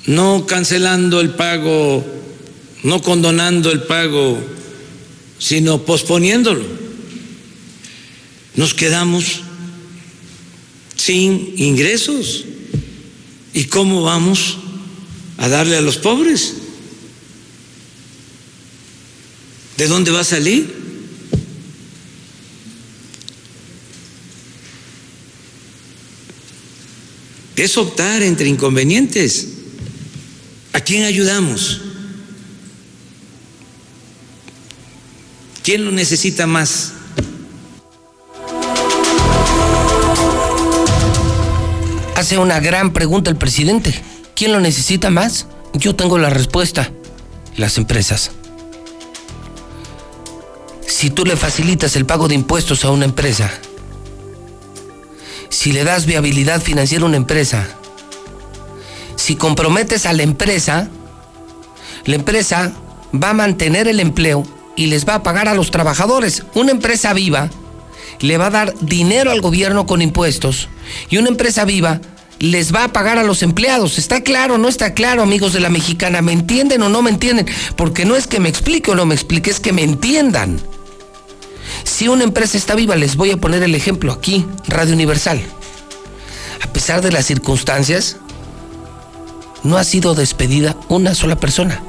no 0.05 0.45
cancelando 0.47 1.19
el 1.19 1.31
pago 1.31 2.05
no 2.83 3.01
condonando 3.01 3.69
el 3.69 3.83
pago, 3.83 4.41
sino 5.39 5.83
posponiéndolo. 5.83 6.63
Nos 8.55 8.73
quedamos 8.73 9.41
sin 10.95 11.55
ingresos. 11.57 12.45
¿Y 13.53 13.65
cómo 13.65 14.03
vamos 14.03 14.59
a 15.43 15.49
darle 15.49 15.75
a 15.75 15.81
los 15.81 15.97
pobres? 15.97 16.53
¿De 19.75 19.87
dónde 19.87 20.09
va 20.09 20.21
a 20.21 20.23
salir? 20.23 20.73
Es 27.57 27.77
optar 27.77 28.23
entre 28.23 28.47
inconvenientes. 28.47 29.49
¿A 30.71 30.79
quién 30.79 31.03
ayudamos? 31.03 31.81
¿Quién 35.61 35.83
lo 35.83 35.91
necesita 35.91 36.47
más? 36.47 36.93
Hace 42.15 42.37
una 42.37 42.61
gran 42.61 42.93
pregunta 42.93 43.29
el 43.29 43.35
presidente. 43.35 44.12
¿Quién 44.43 44.51
lo 44.51 44.59
necesita 44.59 45.09
más? 45.09 45.47
Yo 45.71 45.95
tengo 45.95 46.17
la 46.17 46.29
respuesta. 46.29 46.91
Las 47.55 47.77
empresas. 47.77 48.31
Si 50.85 51.09
tú 51.11 51.23
le 51.23 51.37
facilitas 51.37 51.95
el 51.95 52.05
pago 52.05 52.27
de 52.27 52.35
impuestos 52.35 52.83
a 52.83 52.91
una 52.91 53.05
empresa, 53.05 53.49
si 55.47 55.71
le 55.71 55.85
das 55.85 56.05
viabilidad 56.05 56.61
financiera 56.61 57.05
a 57.05 57.07
una 57.07 57.15
empresa, 57.15 57.69
si 59.15 59.37
comprometes 59.37 60.05
a 60.05 60.11
la 60.11 60.23
empresa, 60.23 60.89
la 62.03 62.15
empresa 62.15 62.73
va 63.15 63.29
a 63.29 63.33
mantener 63.33 63.87
el 63.87 64.01
empleo 64.01 64.45
y 64.75 64.87
les 64.87 65.07
va 65.07 65.15
a 65.15 65.23
pagar 65.23 65.47
a 65.47 65.55
los 65.55 65.71
trabajadores. 65.71 66.43
Una 66.53 66.71
empresa 66.71 67.13
viva 67.13 67.49
le 68.19 68.37
va 68.37 68.47
a 68.47 68.49
dar 68.49 68.73
dinero 68.81 69.31
al 69.31 69.39
gobierno 69.39 69.85
con 69.85 70.01
impuestos 70.01 70.67
y 71.09 71.15
una 71.15 71.29
empresa 71.29 71.63
viva 71.63 72.01
les 72.43 72.73
va 72.73 72.83
a 72.83 72.93
pagar 72.93 73.17
a 73.17 73.23
los 73.23 73.41
empleados. 73.41 73.97
¿Está 73.97 74.21
claro 74.21 74.57
no 74.57 74.67
está 74.67 74.93
claro, 74.93 75.21
amigos 75.23 75.53
de 75.53 75.59
la 75.59 75.69
mexicana? 75.69 76.21
¿Me 76.21 76.33
entienden 76.33 76.81
o 76.81 76.89
no 76.89 77.01
me 77.01 77.09
entienden? 77.09 77.47
Porque 77.75 78.05
no 78.05 78.15
es 78.15 78.27
que 78.27 78.39
me 78.39 78.49
explique 78.49 78.91
o 78.91 78.95
no 78.95 79.05
me 79.05 79.15
explique, 79.15 79.49
es 79.49 79.59
que 79.59 79.73
me 79.73 79.83
entiendan. 79.83 80.59
Si 81.83 82.07
una 82.07 82.23
empresa 82.23 82.57
está 82.57 82.75
viva, 82.75 82.95
les 82.95 83.15
voy 83.15 83.31
a 83.31 83.37
poner 83.37 83.63
el 83.63 83.75
ejemplo 83.75 84.11
aquí, 84.11 84.45
Radio 84.67 84.93
Universal. 84.93 85.41
A 86.61 86.71
pesar 86.73 87.01
de 87.01 87.11
las 87.11 87.25
circunstancias, 87.25 88.17
no 89.63 89.77
ha 89.77 89.83
sido 89.83 90.13
despedida 90.13 90.75
una 90.89 91.15
sola 91.15 91.37
persona 91.37 91.81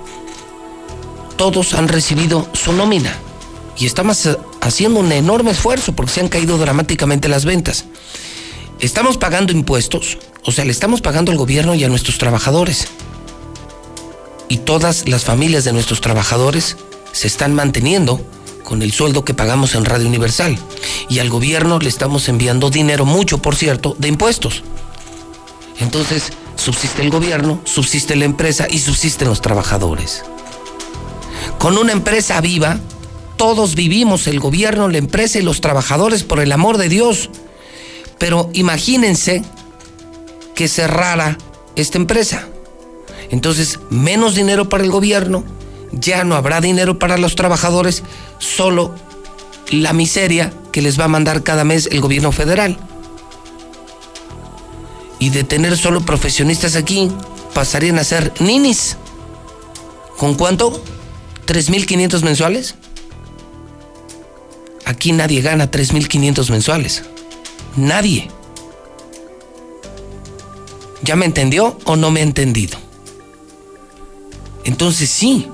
todos 1.36 1.74
han 1.74 1.88
recibido 1.88 2.48
su 2.52 2.72
nómina. 2.72 3.14
Y 3.76 3.86
estamos 3.86 4.28
haciendo 4.60 5.00
un 5.00 5.10
enorme 5.12 5.50
esfuerzo 5.50 5.92
porque 5.92 6.12
se 6.12 6.20
han 6.20 6.28
caído 6.28 6.58
dramáticamente 6.58 7.28
las 7.28 7.44
ventas. 7.44 7.84
Estamos 8.80 9.18
pagando 9.18 9.52
impuestos, 9.52 10.18
o 10.44 10.52
sea, 10.52 10.64
le 10.64 10.72
estamos 10.72 11.00
pagando 11.00 11.32
al 11.32 11.38
gobierno 11.38 11.74
y 11.74 11.84
a 11.84 11.88
nuestros 11.88 12.18
trabajadores. 12.18 12.88
Y 14.48 14.58
todas 14.58 15.08
las 15.08 15.24
familias 15.24 15.64
de 15.64 15.72
nuestros 15.72 16.00
trabajadores 16.00 16.76
se 17.12 17.26
están 17.26 17.54
manteniendo 17.54 18.20
con 18.64 18.82
el 18.82 18.92
sueldo 18.92 19.24
que 19.24 19.34
pagamos 19.34 19.74
en 19.74 19.84
Radio 19.84 20.08
Universal. 20.08 20.58
Y 21.08 21.20
al 21.20 21.30
gobierno 21.30 21.78
le 21.78 21.88
estamos 21.88 22.28
enviando 22.28 22.70
dinero, 22.70 23.04
mucho 23.04 23.38
por 23.38 23.54
cierto, 23.54 23.94
de 23.98 24.08
impuestos. 24.08 24.64
Entonces, 25.80 26.32
subsiste 26.56 27.02
el 27.02 27.10
gobierno, 27.10 27.60
subsiste 27.64 28.16
la 28.16 28.24
empresa 28.24 28.66
y 28.68 28.78
subsisten 28.80 29.28
los 29.28 29.40
trabajadores. 29.40 30.24
Con 31.58 31.78
una 31.78 31.92
empresa 31.92 32.40
viva, 32.40 32.78
todos 33.36 33.74
vivimos, 33.74 34.26
el 34.26 34.40
gobierno, 34.40 34.88
la 34.88 34.98
empresa 34.98 35.38
y 35.38 35.42
los 35.42 35.60
trabajadores, 35.60 36.22
por 36.22 36.40
el 36.40 36.52
amor 36.52 36.78
de 36.78 36.88
Dios. 36.88 37.30
Pero 38.18 38.50
imagínense 38.52 39.42
que 40.54 40.68
cerrara 40.68 41.36
esta 41.76 41.98
empresa. 41.98 42.48
Entonces, 43.30 43.80
menos 43.90 44.34
dinero 44.34 44.68
para 44.68 44.84
el 44.84 44.90
gobierno, 44.90 45.44
ya 45.92 46.24
no 46.24 46.36
habrá 46.36 46.60
dinero 46.60 46.98
para 46.98 47.18
los 47.18 47.34
trabajadores, 47.34 48.02
solo 48.38 48.94
la 49.70 49.92
miseria 49.92 50.52
que 50.72 50.82
les 50.82 50.98
va 50.98 51.04
a 51.04 51.08
mandar 51.08 51.42
cada 51.42 51.64
mes 51.64 51.88
el 51.90 52.00
gobierno 52.00 52.32
federal. 52.32 52.78
Y 55.18 55.30
de 55.30 55.44
tener 55.44 55.76
solo 55.76 56.04
profesionistas 56.04 56.76
aquí, 56.76 57.10
pasarían 57.54 57.98
a 57.98 58.04
ser 58.04 58.32
ninis. 58.40 58.96
¿Con 60.18 60.34
cuánto? 60.34 60.82
¿3.500 61.46 62.22
mensuales? 62.22 62.74
Aquí 64.84 65.12
nadie 65.12 65.40
gana 65.40 65.70
3.500 65.70 66.50
mensuales. 66.50 67.04
Nadie. 67.76 68.28
¿Ya 71.02 71.16
me 71.16 71.26
entendió 71.26 71.76
o 71.84 71.96
no 71.96 72.10
me 72.10 72.20
ha 72.20 72.22
entendido? 72.22 72.78
Entonces 74.64 75.10
sí, 75.10 75.48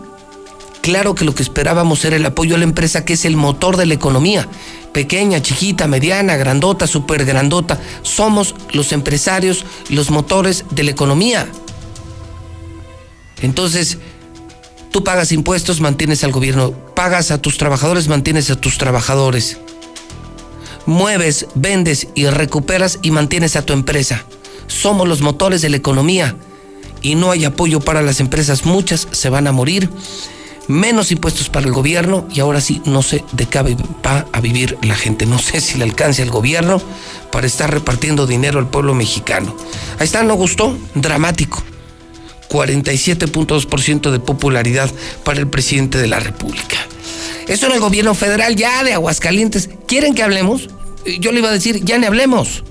claro 0.80 1.14
que 1.14 1.24
lo 1.24 1.34
que 1.34 1.42
esperábamos 1.42 2.04
era 2.04 2.16
el 2.16 2.26
apoyo 2.26 2.54
a 2.54 2.58
la 2.58 2.64
empresa 2.64 3.04
que 3.04 3.14
es 3.14 3.24
el 3.24 3.36
motor 3.36 3.76
de 3.76 3.86
la 3.86 3.94
economía. 3.94 4.46
Pequeña, 4.92 5.40
chiquita, 5.40 5.86
mediana, 5.86 6.36
grandota, 6.36 6.86
super 6.86 7.24
grandota. 7.24 7.80
Somos 8.02 8.54
los 8.72 8.92
empresarios, 8.92 9.64
los 9.88 10.10
motores 10.10 10.64
de 10.70 10.84
la 10.84 10.90
economía. 10.90 11.48
Entonces, 13.40 13.98
tú 14.90 15.02
pagas 15.02 15.32
impuestos, 15.32 15.80
mantienes 15.80 16.22
al 16.24 16.32
gobierno. 16.32 16.72
Pagas 16.94 17.30
a 17.30 17.40
tus 17.40 17.56
trabajadores, 17.56 18.08
mantienes 18.08 18.50
a 18.50 18.56
tus 18.56 18.78
trabajadores. 18.78 19.58
Mueves, 20.90 21.46
vendes 21.54 22.08
y 22.16 22.26
recuperas 22.26 22.98
y 23.00 23.12
mantienes 23.12 23.54
a 23.54 23.62
tu 23.62 23.72
empresa. 23.72 24.24
Somos 24.66 25.06
los 25.06 25.20
motores 25.20 25.62
de 25.62 25.68
la 25.70 25.76
economía 25.76 26.34
y 27.00 27.14
no 27.14 27.30
hay 27.30 27.44
apoyo 27.44 27.78
para 27.78 28.02
las 28.02 28.18
empresas. 28.18 28.64
Muchas 28.64 29.06
se 29.12 29.30
van 29.30 29.46
a 29.46 29.52
morir 29.52 29.88
menos 30.66 31.12
impuestos 31.12 31.48
para 31.48 31.64
el 31.64 31.72
gobierno 31.72 32.26
y 32.32 32.40
ahora 32.40 32.60
sí 32.60 32.82
no 32.86 33.02
sé 33.02 33.24
de 33.30 33.46
qué 33.46 33.62
va 33.62 34.26
a 34.32 34.40
vivir 34.40 34.78
la 34.82 34.96
gente. 34.96 35.26
No 35.26 35.38
sé 35.38 35.60
si 35.60 35.78
le 35.78 35.84
alcance 35.84 36.22
al 36.22 36.30
gobierno 36.30 36.82
para 37.30 37.46
estar 37.46 37.72
repartiendo 37.72 38.26
dinero 38.26 38.58
al 38.58 38.68
pueblo 38.68 38.92
mexicano. 38.92 39.56
Ahí 40.00 40.06
está, 40.06 40.24
¿no 40.24 40.34
gustó? 40.34 40.76
Dramático. 40.96 41.62
47.2% 42.48 44.10
de 44.10 44.18
popularidad 44.18 44.90
para 45.22 45.38
el 45.38 45.46
presidente 45.46 45.98
de 45.98 46.08
la 46.08 46.18
República. 46.18 46.78
Eso 47.46 47.66
en 47.66 47.74
el 47.74 47.80
gobierno 47.80 48.16
federal 48.16 48.56
ya 48.56 48.82
de 48.82 48.92
Aguascalientes. 48.92 49.70
¿Quieren 49.86 50.14
que 50.14 50.24
hablemos? 50.24 50.68
Yo 51.18 51.32
le 51.32 51.38
iba 51.38 51.48
a 51.48 51.52
decir, 51.52 51.84
ya 51.84 51.98
ni 51.98 52.06
hablemos. 52.06 52.62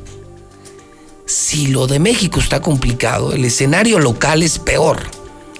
Si 1.25 1.67
lo 1.67 1.87
de 1.87 1.99
México 1.99 2.39
está 2.39 2.61
complicado, 2.61 3.33
el 3.33 3.45
escenario 3.45 3.99
local 3.99 4.43
es 4.43 4.59
peor. 4.59 4.99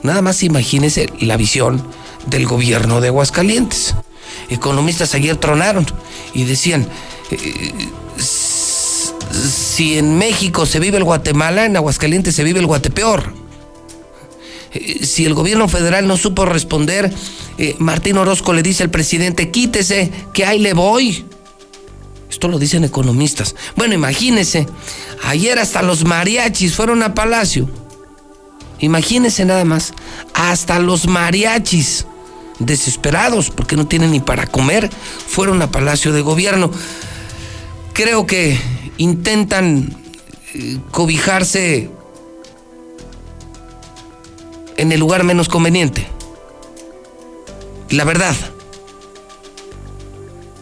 Nada 0.01 0.21
más 0.21 0.43
imagínese 0.43 1.07
la 1.19 1.37
visión 1.37 1.83
del 2.27 2.45
gobierno 2.45 3.01
de 3.01 3.09
Aguascalientes. 3.09 3.95
Economistas 4.49 5.13
ayer 5.13 5.35
tronaron 5.37 5.85
y 6.33 6.45
decían, 6.45 6.87
eh, 7.31 7.71
si 8.17 9.97
en 9.97 10.17
México 10.17 10.65
se 10.65 10.79
vive 10.79 10.97
el 10.97 11.03
Guatemala, 11.03 11.65
en 11.65 11.75
Aguascalientes 11.75 12.35
se 12.35 12.43
vive 12.43 12.59
el 12.59 12.65
Guatepeor. 12.65 13.33
Eh, 14.73 15.05
si 15.05 15.25
el 15.25 15.33
gobierno 15.33 15.67
federal 15.67 16.07
no 16.07 16.17
supo 16.17 16.45
responder, 16.45 17.11
eh, 17.57 17.75
Martín 17.79 18.17
Orozco 18.17 18.53
le 18.53 18.63
dice 18.63 18.83
al 18.83 18.89
presidente, 18.89 19.51
quítese, 19.51 20.11
que 20.33 20.45
ahí 20.45 20.59
le 20.59 20.73
voy. 20.73 21.25
Esto 22.29 22.47
lo 22.47 22.59
dicen 22.59 22.83
economistas. 22.83 23.55
Bueno, 23.75 23.95
imagínese, 23.95 24.67
ayer 25.23 25.57
hasta 25.59 25.81
los 25.81 26.05
mariachis 26.05 26.75
fueron 26.75 27.01
a 27.03 27.13
Palacio. 27.15 27.69
Imagínese 28.79 29.45
nada 29.45 29.65
más, 29.65 29.93
hasta 30.33 30.79
los 30.79 31.07
mariachis 31.07 32.05
desesperados 32.59 33.49
porque 33.49 33.75
no 33.75 33.87
tienen 33.87 34.11
ni 34.11 34.19
para 34.19 34.47
comer, 34.47 34.89
fueron 35.27 35.61
a 35.61 35.71
Palacio 35.71 36.13
de 36.13 36.21
Gobierno. 36.21 36.71
Creo 37.93 38.25
que 38.25 38.59
intentan 38.97 39.95
eh, 40.53 40.77
cobijarse 40.91 41.89
en 44.77 44.91
el 44.91 44.99
lugar 44.99 45.23
menos 45.23 45.49
conveniente. 45.49 46.07
La 47.89 48.03
verdad. 48.03 48.35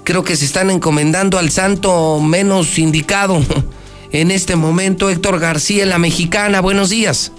Creo 0.08 0.24
que 0.24 0.38
se 0.38 0.45
están 0.45 0.70
encomendando 0.70 1.38
al 1.38 1.51
santo 1.51 2.22
menos 2.22 2.80
indicado 2.80 3.43
en 4.14 4.32
este 4.32 4.55
momento. 4.55 5.10
Héctor 5.10 5.38
García, 5.38 5.86
la 5.86 5.97
mexicana, 5.97 6.62
buenos 6.62 6.89
días. 6.89 7.34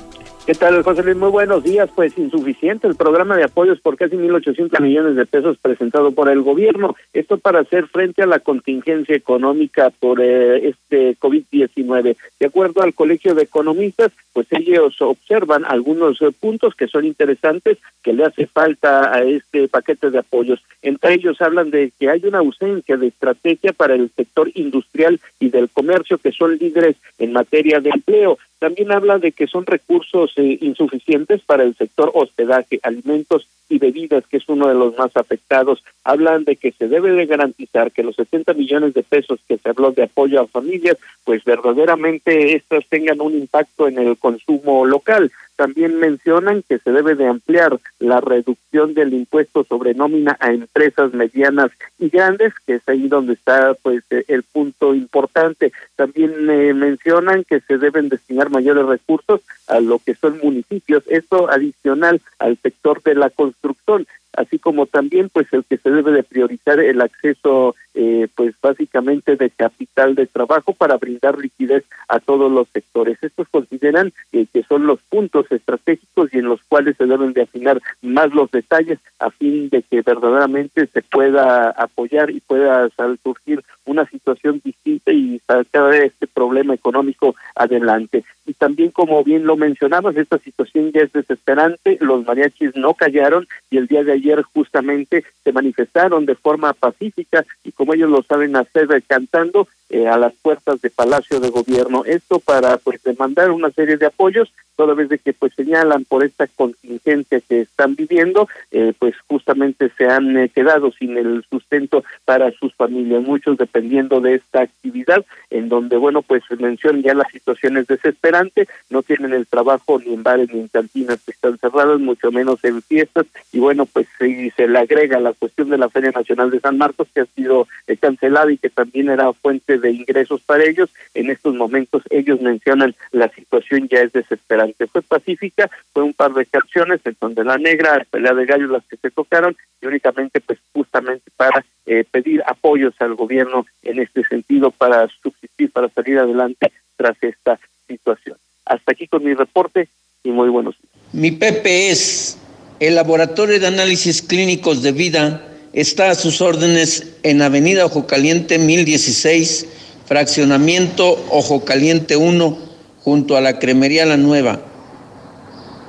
¿Qué 0.49 0.55
tal, 0.55 0.83
José 0.83 1.03
Luis? 1.03 1.15
Muy 1.15 1.29
buenos 1.29 1.63
días. 1.63 1.91
Pues 1.95 2.17
insuficiente 2.17 2.89
el 2.89 2.95
programa 2.95 3.37
de 3.37 3.45
apoyos 3.45 3.81
por 3.81 3.99
casi 3.99 4.17
1.800 4.17 4.81
millones 4.81 5.15
de 5.15 5.27
pesos 5.27 5.59
presentado 5.59 6.13
por 6.13 6.31
el 6.31 6.41
gobierno. 6.41 6.97
Esto 7.13 7.37
para 7.37 7.61
hacer 7.61 7.87
frente 7.89 8.23
a 8.23 8.27
la 8.27 8.39
contingencia 8.39 9.15
económica 9.15 9.91
por 9.91 10.23
eh, 10.23 10.69
este 10.69 11.19
COVID-19. 11.19 12.17
De 12.41 12.47
acuerdo 12.47 12.81
al 12.81 12.95
Colegio 12.95 13.35
de 13.35 13.43
Economistas, 13.43 14.11
pues 14.33 14.47
ellos 14.51 14.97
observan 15.03 15.67
algunos 15.67 16.23
eh, 16.23 16.31
puntos 16.41 16.75
que 16.75 16.89
son 16.89 17.05
interesantes 17.05 17.77
que 18.03 18.15
le 18.15 18.25
hace 18.25 18.47
falta 18.47 19.15
a 19.15 19.23
este 19.25 19.69
paquete 19.69 20.09
de 20.11 20.21
apoyos. 20.21 20.63
Entre 20.81 21.13
ellos 21.13 21.43
hablan 21.43 21.71
de 21.71 21.93
que 22.01 22.09
hay 22.09 22.23
una 22.25 22.39
ausencia 22.39 22.97
de 22.97 23.09
estrategia 23.09 23.75
para 23.75 23.97
el 23.97 24.11
sector 24.17 24.51
industrial 24.55 25.21
y 25.41 25.51
del 25.51 25.69
comercio 25.69 26.17
que 26.17 26.33
son 26.33 26.57
líderes 26.57 26.97
en 27.19 27.35
materia 27.35 27.81
de 27.81 27.91
empleo. 27.91 28.39
También 28.59 28.91
habla 28.93 29.19
de 29.19 29.33
que 29.33 29.47
son 29.47 29.67
recursos 29.67 30.33
eh, 30.37 30.59
insuficientes 30.61 31.43
para 31.43 31.63
el 31.63 31.77
sector 31.77 32.11
hospedaje, 32.15 32.81
alimentos 32.83 33.47
y 33.69 33.79
bebidas, 33.79 34.27
que 34.27 34.39
es 34.39 34.49
uno 34.49 34.69
de 34.69 34.75
los 34.75 34.97
más 34.97 35.17
afectados. 35.17 35.83
Hablan 36.05 36.45
de 36.45 36.57
que 36.57 36.73
se 36.73 36.89
debe 36.89 37.13
de 37.13 37.27
garantizar 37.27 37.93
que 37.93 38.03
los 38.03 38.17
70 38.17 38.55
millones 38.55 38.95
de 38.95 39.03
pesos 39.03 39.41
que 39.47 39.59
se 39.59 39.69
habló 39.69 39.93
de 39.93 40.05
apoyo 40.05 40.41
a 40.41 40.47
familias, 40.47 40.97
pues 41.25 41.45
verdaderamente 41.45 42.55
estas 42.55 42.87
tengan 42.87 43.21
un 43.21 43.35
impacto 43.35 43.89
en 43.89 43.99
el 43.99 44.17
consumo 44.17 44.87
local. 44.87 45.31
También 45.57 45.99
mencionan 45.99 46.63
que 46.63 46.79
se 46.79 46.93
debe 46.93 47.17
de 47.17 47.27
ampliar 47.27 47.81
la 47.99 48.21
reducción 48.21 48.95
del 48.95 49.13
impuesto 49.13 49.65
sobre 49.65 49.93
nómina 49.93 50.37
a 50.39 50.53
empresas 50.53 51.13
medianas 51.13 51.73
y 51.99 52.11
grandes, 52.11 52.55
que 52.65 52.77
es 52.77 52.83
ahí 52.89 53.09
donde 53.09 53.33
está 53.33 53.75
pues 53.83 54.05
el 54.11 54.45
punto 54.45 54.95
importante. 54.95 55.73
También 55.97 56.49
eh, 56.49 56.73
mencionan 56.75 57.43
que 57.43 57.59
se 57.59 57.77
deben 57.77 58.09
destinar 58.09 58.51
mayores 58.51 58.87
recursos 58.87 59.41
a 59.69 59.81
lo 59.81 59.99
que 59.99 60.15
son 60.15 60.39
municipios, 60.43 61.03
esto 61.09 61.51
adicional 61.51 62.21
al 62.39 62.59
sector 62.59 63.03
de 63.03 63.15
la 63.15 63.31
construcción 63.31 64.07
así 64.39 64.59
como 64.59 64.87
también 64.87 65.29
pues 65.31 65.53
el 65.53 65.65
que 65.65 65.79
se 65.79 65.91
debe 65.91 66.13
de 66.13 66.23
priorizar 66.23 66.79
el 66.79 67.01
acceso 67.01 67.75
eh, 67.95 68.29
pues 68.37 68.55
básicamente 68.63 69.35
de 69.35 69.51
capital 69.51 70.15
de 70.15 70.27
trabajo 70.27 70.73
para 70.73 70.97
brindar 70.97 71.39
liquidez 71.39 71.85
a 72.07 72.21
todos 72.21 72.51
los 72.51 72.69
sectores. 72.69 73.19
Estos 73.21 73.49
consideran 73.49 74.13
que 74.31 74.63
son 74.69 74.87
los 74.87 75.01
puntos 75.09 75.51
estratégicos 75.51 76.33
y 76.33 76.39
en 76.39 76.45
los 76.45 76.63
cuales 76.69 76.97
se 76.97 77.07
deben 77.07 77.33
de 77.33 77.43
afinar 77.43 77.81
más 78.03 78.33
los 78.33 78.51
detalles 78.51 79.01
a 79.19 79.31
fin 79.31 79.69
de 79.71 79.83
que 79.83 80.03
verdaderamente 80.03 80.87
se 80.87 81.03
pueda 81.03 81.71
apoyar 81.71 82.31
y 82.31 82.41
pueda 82.41 82.89
surgir 83.25 83.65
una 83.85 84.07
situación 84.07 84.61
distinta 84.63 85.11
y 85.11 85.41
sacar 85.47 85.95
este 85.95 86.27
problema 86.29 86.75
económico 86.75 87.35
adelante. 87.57 88.25
Y 88.49 88.55
también, 88.55 88.91
como 88.91 89.23
bien 89.23 89.45
lo 89.45 89.59
mencionabas, 89.59 90.17
esta 90.17 90.39
situación 90.39 90.91
ya 90.91 91.03
es 91.03 91.13
desesperante, 91.13 91.99
los 92.01 92.25
mariachis 92.25 92.75
no 92.77 92.95
callaron 92.95 93.47
y 93.71 93.77
el 93.77 93.87
día 93.87 94.03
de 94.05 94.13
ayer 94.13 94.41
justamente 94.43 95.23
se 95.45 95.53
manifestaron 95.53 96.25
de 96.25 96.35
forma 96.35 96.73
pacífica 96.73 97.45
y 97.63 97.73
como 97.73 97.93
ellos 97.93 98.09
lo 98.09 98.23
saben 98.23 98.57
hacer 98.57 98.89
cantando, 99.07 99.69
eh, 99.91 100.07
a 100.07 100.19
las 100.19 100.35
puertas 100.35 100.83
de 100.83 100.91
Palacio 100.91 101.41
de 101.41 101.49
Gobierno. 101.49 102.05
Esto 102.05 102.41
para 102.41 102.77
pues 102.77 103.03
demandar 103.03 103.51
una 103.51 103.71
serie 103.71 103.97
de 103.97 104.05
apoyos, 104.05 104.53
toda 104.77 104.93
vez 104.93 105.09
de 105.09 105.19
que 105.19 105.33
pues 105.33 105.55
señalan 105.55 106.05
por 106.05 106.23
esta 106.23 106.47
contingencia 106.47 107.41
que 107.41 107.63
están 107.63 107.97
viviendo, 107.97 108.49
eh, 108.71 108.93
pues 108.99 109.15
justamente 109.27 109.91
se 109.97 110.07
han 110.07 110.37
eh, 110.37 110.51
quedado 110.51 110.93
sin 110.93 111.17
el 111.17 111.43
sustento 111.51 112.05
para 112.27 112.53
sus 112.53 112.75
familias, 112.75 113.23
muchos 113.23 113.57
dependiendo 113.57 114.21
de 114.21 114.35
esta 114.35 114.61
actividad, 114.61 115.25
en 115.49 115.71
donde 115.71 115.97
bueno 115.97 116.21
pues 116.21 116.43
mencionan 116.59 117.03
ya 117.03 117.15
la 117.15 117.27
situación 117.33 117.79
es 117.79 117.87
desesperante, 117.87 118.69
no 118.91 119.03
tienen 119.03 119.33
el 119.33 119.47
trabajo 119.47 119.99
ni 119.99 120.13
en 120.13 120.23
bares 120.23 120.53
ni 120.53 120.61
en 120.61 120.69
cantinas 120.69 121.19
que 121.25 121.33
están 121.33 121.57
cerradas, 121.59 121.99
mucho 121.99 122.31
menos 122.31 122.63
en 122.63 122.83
fiestas, 122.83 123.27
y 123.53 123.59
bueno 123.59 123.87
pues 123.87 124.07
si 124.19 124.51
se 124.51 124.69
le 124.69 124.79
agrega 124.79 125.19
la 125.19 125.33
cuestión 125.33 125.71
de 125.71 125.79
la 125.79 125.89
Feria 125.89 126.11
Nacional 126.11 126.51
de 126.51 126.61
San 126.61 126.77
Marcos 126.77 127.09
que 127.15 127.23
ha 127.23 127.27
sido 127.35 127.67
cancelada 128.01 128.53
y 128.53 128.59
que 128.59 128.71
también 128.71 129.09
era 129.09 129.33
fuente 129.33 129.78
de 129.81 129.93
ingresos 129.93 130.41
para 130.43 130.65
ellos. 130.65 130.91
En 131.15 131.31
estos 131.31 131.55
momentos 131.55 132.03
ellos 132.11 132.41
mencionan 132.41 132.95
la 133.13 133.29
situación 133.31 133.89
ya 133.89 134.01
es 134.01 134.13
desesperante. 134.13 134.87
Fue 134.87 135.03
pacífica, 135.03 135.71
fue 135.93 136.03
un 136.03 136.15
par 136.15 136.33
de 136.35 136.47
canciones 136.47 137.01
en 137.05 137.17
donde 137.21 137.45
la 137.45 137.59
negra, 137.59 137.99
la 137.99 138.05
pelea 138.05 138.35
de 138.35 138.47
gallos 138.47 138.71
las 138.71 138.85
que 138.85 138.97
se 138.97 139.11
tocaron 139.11 139.57
y 139.81 139.87
únicamente 139.87 140.41
pues 140.41 140.59
justamente 140.73 141.31
para 141.37 141.65
eh, 141.87 142.05
pedir 142.11 142.43
apoyos 142.47 142.95
al 143.01 143.15
gobierno 143.15 143.67
en 143.83 144.01
este 144.01 144.25
sentido 144.25 144.71
para 144.71 145.09
subsistir, 145.23 145.71
para 145.71 145.89
salir 145.89 146.19
adelante 146.19 146.73
tras 146.97 147.17
esta 147.23 147.59
situación. 147.87 148.37
Hasta 148.65 148.93
aquí 148.93 149.07
con 149.07 149.25
mi 149.25 149.35
reporte 149.35 149.89
y 150.23 150.31
muy 150.31 150.49
buenos 150.49 150.77
días. 150.81 150.93
Mi 151.13 151.31
Pepe 151.31 151.91
es 151.91 152.39
el 152.81 152.95
Laboratorio 152.95 153.59
de 153.59 153.67
Análisis 153.67 154.23
Clínicos 154.23 154.83
de 154.83 154.93
Vida 154.93 155.43
está 155.81 156.11
a 156.11 156.17
sus 156.17 156.41
órdenes 156.41 157.05
en 157.23 157.41
Avenida 157.41 157.87
Ojo 157.87 158.09
Caliente 158.09 158.59
1016, 158.59 159.67
fraccionamiento 160.07 161.25
Ojo 161.31 161.65
Caliente 161.65 162.17
1, 162.17 162.59
junto 163.05 163.37
a 163.37 163.41
la 163.41 163.61
Cremería 163.61 164.05
La 164.05 164.17
Nueva. 164.17 164.61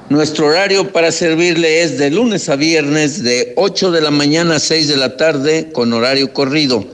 Nuestro 0.10 0.46
horario 0.46 0.94
para 0.94 1.12
servirle 1.12 1.82
es 1.82 1.98
de 1.98 2.12
lunes 2.12 2.50
a 2.50 2.56
viernes 2.56 3.24
de 3.24 3.54
8 3.56 3.90
de 3.90 4.02
la 4.02 4.12
mañana 4.12 4.58
a 4.58 4.60
6 4.60 4.90
de 4.90 4.98
la 4.98 5.18
tarde 5.18 5.72
con 5.72 5.92
horario 5.92 6.34
corrido. 6.34 6.86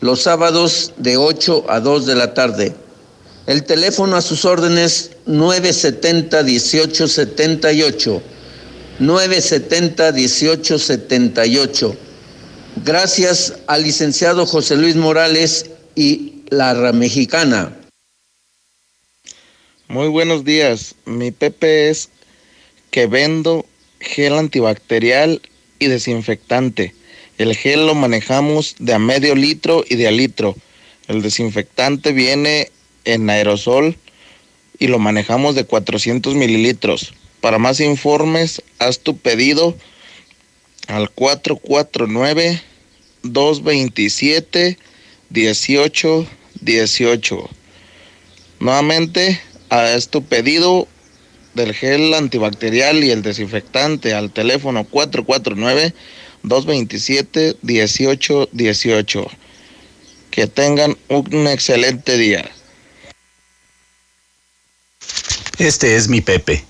Los 0.00 0.22
sábados 0.22 0.92
de 0.96 1.16
8 1.16 1.64
a 1.68 1.80
2 1.80 2.06
de 2.06 2.14
la 2.14 2.34
tarde. 2.34 2.72
El 3.48 3.64
teléfono 3.64 4.14
a 4.14 4.22
sus 4.22 4.44
órdenes 4.44 5.10
970 5.26 6.44
1878. 6.44 8.22
970 12.74 12.82
1878 12.82 12.84
gracias 12.84 13.54
al 13.66 13.82
licenciado 13.82 14.46
José 14.46 14.76
Luis 14.76 14.96
Morales 14.96 15.70
y 15.94 16.42
la 16.50 16.74
Mexicana. 16.92 17.76
Muy 19.88 20.08
buenos 20.08 20.44
días, 20.44 20.94
mi 21.04 21.30
Pepe 21.30 21.90
es 21.90 22.08
que 22.90 23.06
vendo 23.06 23.66
gel 24.00 24.34
antibacterial 24.34 25.40
y 25.78 25.86
desinfectante. 25.86 26.94
El 27.38 27.54
gel 27.56 27.86
lo 27.86 27.94
manejamos 27.94 28.76
de 28.78 28.94
a 28.94 28.98
medio 28.98 29.34
litro 29.34 29.84
y 29.88 29.96
de 29.96 30.08
a 30.08 30.10
litro. 30.10 30.54
El 31.08 31.22
desinfectante 31.22 32.12
viene 32.12 32.70
en 33.04 33.28
aerosol 33.28 33.96
y 34.78 34.88
lo 34.88 34.98
manejamos 34.98 35.54
de 35.54 35.64
400 35.64 36.34
mililitros. 36.34 37.14
Para 37.40 37.58
más 37.58 37.80
informes, 37.80 38.62
haz 38.78 39.00
tu 39.00 39.16
pedido 39.18 39.76
al 40.88 41.10
449 41.10 42.62
227 43.22 44.78
18 45.30 46.26
18. 46.60 47.50
Nuevamente 48.60 49.40
a 49.70 49.96
tu 50.10 50.24
pedido 50.24 50.88
del 51.54 51.74
gel 51.74 52.14
antibacterial 52.14 53.02
y 53.04 53.10
el 53.10 53.22
desinfectante 53.22 54.14
al 54.14 54.30
teléfono 54.30 54.84
449 54.84 55.94
227 56.42 57.56
18 57.62 58.48
18. 58.52 59.26
Que 60.30 60.46
tengan 60.46 60.96
un 61.08 61.46
excelente 61.46 62.18
día. 62.18 62.50
Este 65.58 65.94
es 65.94 66.08
mi 66.08 66.20
Pepe. 66.20 66.64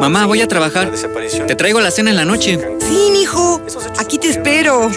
Mamá, 0.00 0.26
voy 0.26 0.40
a 0.40 0.48
trabajar. 0.48 0.90
Te 1.46 1.54
traigo 1.54 1.80
la 1.80 1.90
cena 1.90 2.10
en 2.10 2.16
la 2.16 2.24
noche. 2.24 2.58
Sí, 2.80 3.12
hijo. 3.20 3.62
Aquí 3.98 4.18
te 4.18 4.28
espero. 4.28 4.90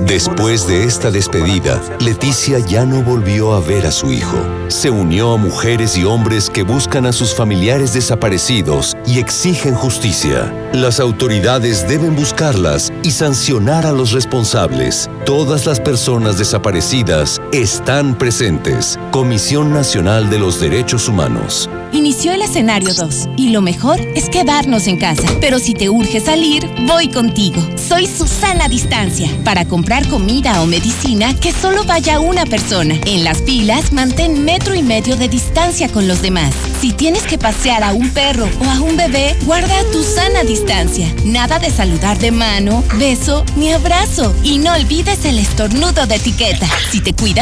Después 0.00 0.66
de 0.66 0.84
esta 0.84 1.10
despedida, 1.10 1.80
Leticia 1.98 2.58
ya 2.58 2.84
no 2.84 3.02
volvió 3.02 3.52
a 3.54 3.60
ver 3.60 3.86
a 3.86 3.90
su 3.90 4.12
hijo. 4.12 4.36
Se 4.68 4.90
unió 4.90 5.32
a 5.32 5.36
mujeres 5.36 5.96
y 5.96 6.04
hombres 6.04 6.50
que 6.50 6.62
buscan 6.62 7.06
a 7.06 7.12
sus 7.12 7.34
familiares 7.34 7.92
desaparecidos 7.92 8.96
y 9.06 9.18
exigen 9.18 9.74
justicia. 9.74 10.52
Las 10.72 11.00
autoridades 11.00 11.88
deben 11.88 12.14
buscarlas 12.14 12.92
y 13.02 13.10
sancionar 13.10 13.86
a 13.86 13.92
los 13.92 14.12
responsables. 14.12 15.10
Todas 15.24 15.66
las 15.66 15.80
personas 15.80 16.38
desaparecidas 16.38 17.40
están 17.52 18.16
presentes. 18.16 18.98
Comisión 19.10 19.74
Nacional 19.74 20.30
de 20.30 20.38
los 20.38 20.58
Derechos 20.58 21.06
Humanos. 21.06 21.68
Inició 21.92 22.32
el 22.32 22.40
escenario 22.40 22.94
2 22.94 23.28
y 23.36 23.50
lo 23.50 23.60
mejor 23.60 24.00
es 24.14 24.30
quedarnos 24.30 24.86
en 24.86 24.96
casa. 24.96 25.24
Pero 25.42 25.58
si 25.58 25.74
te 25.74 25.90
urge 25.90 26.20
salir, 26.20 26.66
voy 26.86 27.08
contigo. 27.08 27.60
Soy 27.76 28.06
Susana 28.06 28.66
Distancia 28.68 29.28
para 29.44 29.66
comprar 29.66 30.08
comida 30.08 30.62
o 30.62 30.66
medicina 30.66 31.34
que 31.38 31.52
solo 31.52 31.84
vaya 31.84 32.18
una 32.18 32.46
persona. 32.46 32.98
En 33.04 33.24
las 33.24 33.42
filas, 33.42 33.92
mantén 33.92 34.42
metro 34.42 34.74
y 34.74 34.82
medio 34.82 35.16
de 35.16 35.28
distancia 35.28 35.90
con 35.90 36.08
los 36.08 36.22
demás. 36.22 36.54
Si 36.80 36.92
tienes 36.92 37.24
que 37.24 37.36
pasear 37.36 37.84
a 37.84 37.92
un 37.92 38.08
perro 38.08 38.48
o 38.60 38.64
a 38.64 38.80
un 38.80 38.96
bebé, 38.96 39.36
guarda 39.44 39.84
tu 39.92 40.02
sana 40.02 40.42
distancia. 40.44 41.14
Nada 41.26 41.58
de 41.58 41.68
saludar 41.68 42.18
de 42.18 42.30
mano, 42.30 42.82
beso 42.98 43.44
ni 43.56 43.70
abrazo. 43.70 44.34
Y 44.42 44.56
no 44.56 44.72
olvides 44.72 45.26
el 45.26 45.38
estornudo 45.38 46.06
de 46.06 46.14
etiqueta. 46.14 46.66
Si 46.90 47.00
te 47.00 47.12
cuidas 47.12 47.41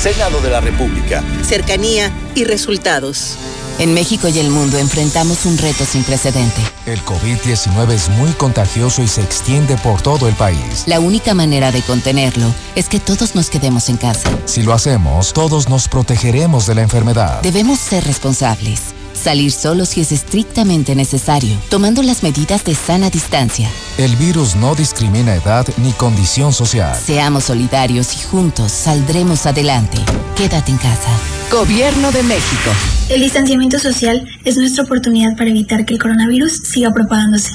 Senado 0.00 0.40
de 0.40 0.48
la 0.48 0.62
República. 0.62 1.22
Cercanía 1.42 2.10
y 2.34 2.44
resultados. 2.44 3.36
En 3.78 3.92
México 3.92 4.28
y 4.28 4.38
el 4.38 4.48
mundo 4.48 4.78
enfrentamos 4.78 5.44
un 5.44 5.58
reto 5.58 5.84
sin 5.84 6.04
precedente. 6.04 6.58
El 6.86 7.04
COVID-19 7.04 7.90
es 7.90 8.08
muy 8.08 8.30
contagioso 8.30 9.02
y 9.02 9.08
se 9.08 9.20
extiende 9.20 9.76
por 9.76 10.00
todo 10.00 10.26
el 10.26 10.34
país. 10.36 10.84
La 10.86 11.00
única 11.00 11.34
manera 11.34 11.70
de 11.70 11.82
contenerlo 11.82 12.46
es 12.76 12.88
que 12.88 12.98
todos 12.98 13.34
nos 13.34 13.50
quedemos 13.50 13.90
en 13.90 13.98
casa. 13.98 14.30
Si 14.46 14.62
lo 14.62 14.72
hacemos, 14.72 15.34
todos 15.34 15.68
nos 15.68 15.86
protegeremos 15.86 16.66
de 16.66 16.76
la 16.76 16.80
enfermedad. 16.80 17.42
Debemos 17.42 17.78
ser 17.78 18.02
responsables. 18.04 18.94
Salir 19.22 19.52
solo 19.52 19.84
si 19.84 20.00
es 20.00 20.12
estrictamente 20.12 20.94
necesario, 20.94 21.54
tomando 21.68 22.02
las 22.02 22.22
medidas 22.22 22.64
de 22.64 22.74
sana 22.74 23.10
distancia. 23.10 23.68
El 23.98 24.16
virus 24.16 24.56
no 24.56 24.74
discrimina 24.74 25.34
edad 25.34 25.66
ni 25.76 25.92
condición 25.92 26.54
social. 26.54 26.96
Seamos 26.96 27.44
solidarios 27.44 28.16
y 28.16 28.22
juntos 28.26 28.72
saldremos 28.72 29.44
adelante. 29.44 29.98
Quédate 30.36 30.70
en 30.70 30.78
casa. 30.78 31.10
Gobierno 31.52 32.10
de 32.12 32.22
México. 32.22 32.70
El 33.10 33.20
distanciamiento 33.20 33.78
social 33.78 34.26
es 34.46 34.56
nuestra 34.56 34.84
oportunidad 34.84 35.36
para 35.36 35.50
evitar 35.50 35.84
que 35.84 35.92
el 35.92 36.00
coronavirus 36.00 36.62
siga 36.64 36.90
propagándose. 36.90 37.50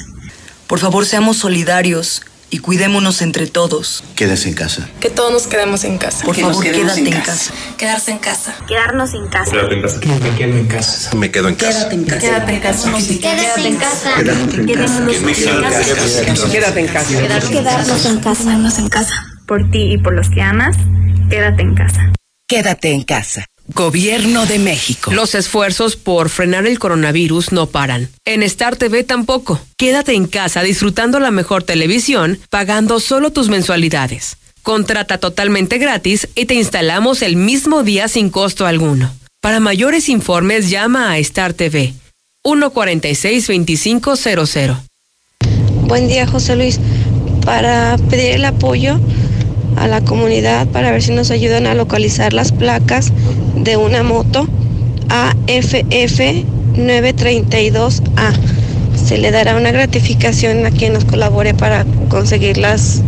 Por 0.68 0.78
favor, 0.78 1.04
seamos 1.04 1.38
solidarios 1.38 2.22
y 2.50 2.58
cuidémonos 2.58 3.22
entre 3.22 3.46
todos. 3.46 4.04
Quédese 4.14 4.48
en 4.48 4.54
casa. 4.54 4.88
Que 5.00 5.10
todos 5.10 5.32
nos 5.32 5.46
quedemos 5.46 5.84
en 5.84 5.98
casa. 5.98 6.24
Por 6.24 6.36
favor, 6.36 6.62
quédate 6.62 7.00
en 7.00 7.20
casa. 7.20 7.52
Quedarse 7.76 8.12
en 8.12 8.18
casa. 8.18 8.54
Quedarnos 8.66 9.14
en 9.14 9.26
casa. 9.28 9.50
Quédate 9.50 9.74
en 9.74 9.82
casa. 9.82 10.00
Me 10.00 10.30
quedo 10.36 10.58
en 10.58 10.66
casa. 10.66 11.16
Me 11.16 11.30
quedo 11.30 11.48
en 11.48 11.54
casa. 11.54 11.88
Quédate 11.88 11.94
en 11.94 12.04
casa. 12.04 12.20
Quédate 12.20 12.52
en 12.52 12.60
casa. 12.60 12.90
Quédate 13.20 13.68
en 13.68 13.76
casa. 13.76 14.16
Quédate 16.50 16.80
en 16.80 16.88
casa. 16.88 17.08
Quedarnos 17.08 18.06
en 18.06 18.20
casa. 18.20 18.42
Quedarnos 18.42 18.78
en 18.78 18.88
casa. 18.88 19.26
Por 19.46 19.70
ti 19.70 19.92
y 19.92 19.98
por 19.98 20.14
los 20.14 20.28
que 20.28 20.42
amas, 20.42 20.76
quédate 21.30 21.62
en 21.62 21.74
casa. 21.74 22.12
Quédate 22.48 22.92
en 22.92 23.02
casa. 23.04 23.46
Gobierno 23.74 24.46
de 24.46 24.58
México. 24.58 25.12
Los 25.12 25.34
esfuerzos 25.34 25.96
por 25.96 26.28
frenar 26.28 26.66
el 26.66 26.78
coronavirus 26.78 27.52
no 27.52 27.66
paran. 27.66 28.08
En 28.24 28.42
Star 28.44 28.76
TV 28.76 29.02
tampoco. 29.02 29.60
Quédate 29.76 30.14
en 30.14 30.26
casa 30.26 30.62
disfrutando 30.62 31.18
la 31.18 31.30
mejor 31.30 31.64
televisión, 31.64 32.38
pagando 32.48 33.00
solo 33.00 33.32
tus 33.32 33.48
mensualidades. 33.48 34.36
Contrata 34.62 35.18
totalmente 35.18 35.78
gratis 35.78 36.28
y 36.34 36.46
te 36.46 36.54
instalamos 36.54 37.22
el 37.22 37.36
mismo 37.36 37.82
día 37.82 38.08
sin 38.08 38.30
costo 38.30 38.66
alguno. 38.66 39.12
Para 39.40 39.60
mayores 39.60 40.08
informes 40.08 40.70
llama 40.70 41.10
a 41.10 41.18
Star 41.18 41.52
TV 41.52 41.92
146-2500. 42.44 44.80
Buen 45.82 46.08
día, 46.08 46.26
José 46.26 46.56
Luis. 46.56 46.80
Para 47.44 47.96
pedir 48.10 48.32
el 48.32 48.44
apoyo 48.44 48.98
a 49.76 49.86
la 49.86 50.00
comunidad 50.02 50.66
para 50.68 50.90
ver 50.90 51.02
si 51.02 51.12
nos 51.12 51.30
ayudan 51.30 51.66
a 51.66 51.74
localizar 51.74 52.32
las 52.32 52.52
placas 52.52 53.12
de 53.54 53.76
una 53.76 54.02
moto 54.02 54.48
AFF 55.08 56.20
932A. 56.76 58.32
Se 58.96 59.18
le 59.18 59.30
dará 59.30 59.56
una 59.56 59.70
gratificación 59.70 60.64
a 60.66 60.70
quien 60.70 60.94
nos 60.94 61.04
colabore 61.04 61.54
para 61.54 61.84
conseguir 62.08 62.56
las, 62.58 63.02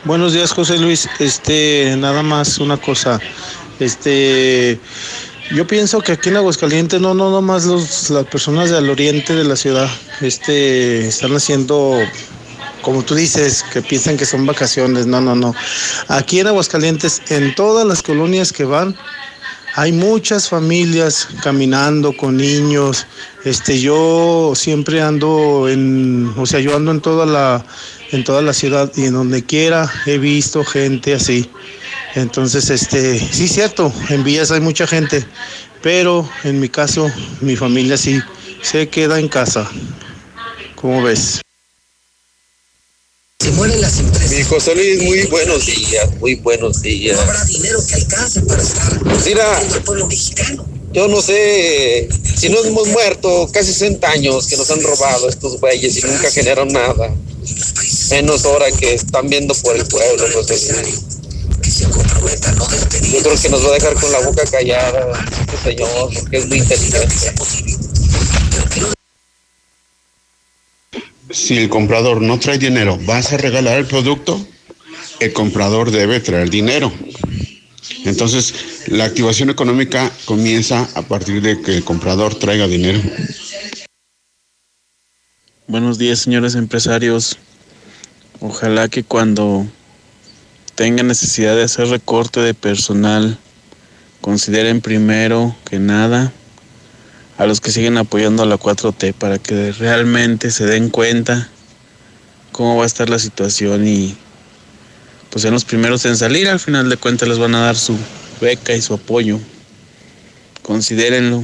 Buenos 0.03 0.33
días, 0.33 0.51
José 0.51 0.77
Luis. 0.77 1.07
Este, 1.19 1.95
nada 1.97 2.21
más 2.21 2.59
una 2.59 2.77
cosa. 2.77 3.19
Este, 3.79 4.79
yo 5.51 5.67
pienso 5.67 6.01
que 6.01 6.13
aquí 6.13 6.29
en 6.29 6.37
Aguascalientes 6.37 6.99
no, 7.01 7.13
no, 7.13 7.29
no 7.29 7.41
más 7.41 7.65
los, 7.65 8.09
las 8.09 8.25
personas 8.25 8.69
del 8.69 8.89
oriente 8.89 9.35
de 9.35 9.43
la 9.43 9.55
ciudad, 9.55 9.89
este, 10.21 11.07
están 11.07 11.35
haciendo, 11.35 11.99
como 12.81 13.03
tú 13.03 13.15
dices, 13.15 13.63
que 13.71 13.81
piensan 13.81 14.17
que 14.17 14.25
son 14.25 14.45
vacaciones. 14.45 15.05
No, 15.05 15.21
no, 15.21 15.35
no. 15.35 15.53
Aquí 16.07 16.39
en 16.39 16.47
Aguascalientes, 16.47 17.21
en 17.29 17.53
todas 17.53 17.85
las 17.85 18.01
colonias 18.01 18.51
que 18.51 18.63
van, 18.63 18.95
hay 19.77 19.91
muchas 19.91 20.47
familias 20.47 21.27
caminando 21.43 22.15
con 22.15 22.37
niños. 22.37 23.05
Este, 23.43 23.79
yo 23.79 24.53
siempre 24.55 25.01
ando 25.01 25.67
en, 25.67 26.33
o 26.37 26.45
sea, 26.45 26.61
yo 26.61 26.77
ando 26.77 26.91
en 26.91 27.01
toda 27.01 27.25
la, 27.25 27.65
en 28.11 28.23
toda 28.23 28.41
la 28.41 28.53
ciudad 28.53 28.89
y 28.95 29.05
en 29.05 29.13
donde 29.13 29.43
quiera 29.43 29.91
he 30.05 30.17
visto 30.17 30.63
gente 30.63 31.13
así. 31.13 31.49
Entonces, 32.15 32.69
este, 32.69 33.19
sí, 33.19 33.47
cierto, 33.47 33.91
en 34.09 34.23
Villas 34.23 34.49
hay 34.49 34.61
mucha 34.61 34.87
gente, 34.87 35.25
pero 35.83 36.27
en 36.45 36.61
mi 36.61 36.69
caso, 36.69 37.11
mi 37.41 37.57
familia 37.57 37.97
sí 37.97 38.21
se 38.61 38.87
queda 38.87 39.19
en 39.19 39.27
casa. 39.27 39.69
¿Cómo 40.75 41.03
ves? 41.03 41.41
Se 43.41 43.51
mueren 43.51 43.81
las 43.81 43.99
empresas. 43.99 44.31
Mi 44.31 44.43
José 44.43 44.75
Luis, 44.75 45.03
muy 45.03 45.23
buenos 45.23 45.65
días, 45.65 46.15
muy 46.19 46.35
buenos 46.35 46.81
días. 46.81 47.17
No 47.17 47.23
habrá 47.23 47.43
dinero 47.43 47.79
que 47.85 47.95
alcance 47.95 48.41
para 48.43 48.61
estar 48.63 48.99
Pues 49.01 49.25
mira, 49.25 49.61
el 49.61 49.81
pueblo 49.83 50.07
mexicano. 50.07 50.65
yo 50.93 51.09
no 51.09 51.21
sé 51.21 52.07
si 52.37 52.47
nos 52.47 52.65
hemos 52.65 52.87
muerto 52.87 53.49
casi 53.51 53.73
60 53.73 54.09
años 54.09 54.47
que 54.47 54.55
nos 54.55 54.71
han 54.71 54.81
robado 54.81 55.27
estos 55.27 55.59
güeyes 55.59 55.97
y 55.97 56.01
nunca 56.07 56.31
generaron 56.31 56.69
nada. 56.69 57.13
Menos 58.09 58.45
ahora 58.45 58.71
que 58.71 58.93
están 58.93 59.29
viendo 59.29 59.53
por 59.55 59.75
el 59.75 59.85
pueblo, 59.85 60.25
José 60.33 60.81
Luis. 60.81 61.01
Yo 63.11 63.21
creo 63.21 63.41
que 63.41 63.49
nos 63.49 63.63
va 63.63 63.69
a 63.69 63.73
dejar 63.73 63.93
con 63.95 64.11
la 64.11 64.19
boca 64.19 64.43
callada 64.49 65.25
este 65.41 65.57
señor, 65.57 66.13
porque 66.19 66.37
es 66.37 66.47
muy 66.47 66.57
inteligente. 66.57 67.33
Si 71.29 71.57
el 71.57 71.69
comprador 71.69 72.21
no 72.21 72.39
trae 72.39 72.57
dinero, 72.57 72.97
¿vas 73.05 73.33
a 73.33 73.37
regalar 73.37 73.77
el 73.77 73.85
producto? 73.85 74.45
El 75.19 75.33
comprador 75.33 75.91
debe 75.91 76.19
traer 76.19 76.49
dinero. 76.49 76.91
Entonces, 78.05 78.87
la 78.87 79.05
activación 79.05 79.49
económica 79.49 80.11
comienza 80.25 80.87
a 80.95 81.01
partir 81.01 81.41
de 81.41 81.61
que 81.61 81.75
el 81.77 81.83
comprador 81.83 82.35
traiga 82.35 82.67
dinero. 82.67 83.01
Buenos 85.67 85.97
días, 85.97 86.19
señores 86.19 86.55
empresarios. 86.55 87.37
Ojalá 88.39 88.87
que 88.87 89.03
cuando 89.03 89.65
tengan 90.75 91.07
necesidad 91.07 91.55
de 91.55 91.63
hacer 91.63 91.87
recorte 91.87 92.41
de 92.41 92.53
personal, 92.53 93.37
consideren 94.21 94.81
primero 94.81 95.55
que 95.65 95.79
nada 95.79 96.31
a 97.37 97.45
los 97.45 97.61
que 97.61 97.71
siguen 97.71 97.97
apoyando 97.97 98.43
a 98.43 98.45
la 98.45 98.57
4T 98.57 99.13
para 99.13 99.39
que 99.39 99.71
realmente 99.71 100.51
se 100.51 100.65
den 100.65 100.89
cuenta 100.89 101.49
cómo 102.51 102.77
va 102.77 102.83
a 102.83 102.87
estar 102.87 103.09
la 103.09 103.19
situación 103.19 103.87
y 103.87 104.15
pues 105.29 105.41
sean 105.41 105.53
los 105.53 105.65
primeros 105.65 106.05
en 106.05 106.15
salir. 106.15 106.47
Al 106.47 106.59
final 106.59 106.89
de 106.89 106.97
cuentas 106.97 107.27
les 107.27 107.37
van 107.37 107.55
a 107.55 107.65
dar 107.65 107.75
su 107.75 107.97
beca 108.39 108.73
y 108.73 108.81
su 108.81 108.93
apoyo. 108.93 109.39
Considérenlo. 110.61 111.43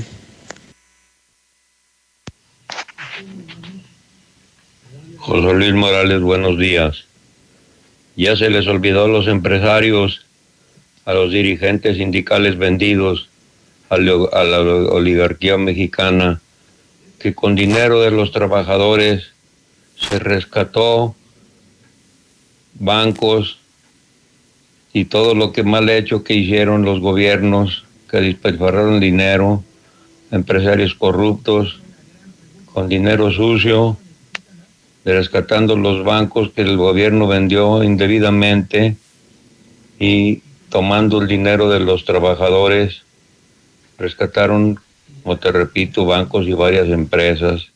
José 5.18 5.54
Luis 5.54 5.74
Morales, 5.74 6.22
buenos 6.22 6.58
días. 6.58 7.11
Ya 8.16 8.36
se 8.36 8.50
les 8.50 8.68
olvidó 8.68 9.06
a 9.06 9.08
los 9.08 9.28
empresarios, 9.28 10.26
a 11.06 11.14
los 11.14 11.32
dirigentes 11.32 11.98
sindicales 11.98 12.58
vendidos, 12.58 13.30
a 13.90 13.98
la, 13.98 14.16
oligarquía 14.16 15.58
mexicana, 15.58 16.42
que 17.20 17.34
con 17.34 17.56
dinero 17.56 18.02
de 18.02 18.12
los 18.12 18.32
trabajadores 18.32 19.32
se 19.96 20.18
rescató 20.20 21.16
bancos 22.74 23.60
y 24.94 25.06
todo 25.06 25.36
lo 25.36 25.52
que 25.52 25.64
mal 25.64 25.90
hecho 25.90 26.24
que 26.24 26.34
hicieron 26.34 26.84
los 26.84 27.00
gobiernos, 27.00 27.86
que 28.10 28.22
despilfarraron 28.22 29.00
dinero, 29.00 29.64
empresarios 30.32 30.96
corruptos, 30.96 31.80
con 32.74 32.88
dinero 32.88 33.32
sucio, 33.32 33.98
rescatando 35.06 35.76
los 35.76 36.04
bancos 36.04 36.52
que 36.52 36.62
el 36.62 36.78
gobierno 36.78 37.28
vendió 37.28 37.84
indebidamente 37.84 38.96
y 40.00 40.42
tomando 40.70 41.22
el 41.22 41.28
dinero 41.28 41.70
de 41.70 41.80
los 41.80 42.06
trabajadores, 42.06 43.04
rescataron, 43.98 44.80
como 45.24 45.38
te 45.38 45.52
repito, 45.52 46.06
bancos 46.06 46.48
y 46.48 46.54
varias 46.54 46.88
empresas. 46.88 47.72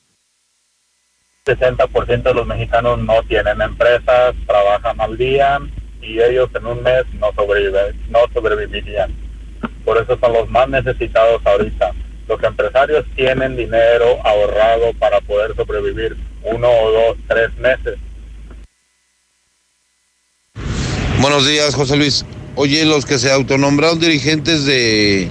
60% 1.46 2.24
de 2.24 2.34
los 2.34 2.48
mexicanos 2.48 3.00
no 3.00 3.22
tienen 3.24 3.62
empresas, 3.62 4.34
trabajan 4.48 5.00
al 5.00 5.16
día 5.18 5.60
y 6.02 6.20
ellos 6.20 6.50
en 6.56 6.66
un 6.66 6.82
mes 6.82 7.04
no, 7.20 7.32
sobreviven, 7.34 7.96
no 8.10 8.20
sobrevivirían. 8.34 9.14
Por 9.84 9.98
eso 9.98 10.18
son 10.20 10.34
los 10.34 10.50
más 10.50 10.68
necesitados 10.70 11.46
ahorita. 11.46 11.92
Los 12.28 12.42
empresarios 12.44 13.06
tienen 13.16 13.56
dinero 13.56 14.18
ahorrado 14.24 14.94
para 14.98 15.22
poder 15.22 15.56
sobrevivir 15.56 16.18
uno 16.46 16.68
o 16.70 16.92
dos, 16.92 17.18
tres 17.28 17.56
meses. 17.58 17.98
Buenos 21.20 21.48
días, 21.48 21.74
José 21.74 21.96
Luis. 21.96 22.26
Oye, 22.56 22.86
los 22.86 23.06
que 23.06 23.20
se 23.20 23.32
autonombraron 23.32 24.00
dirigentes 24.00 24.66
de 24.66 25.30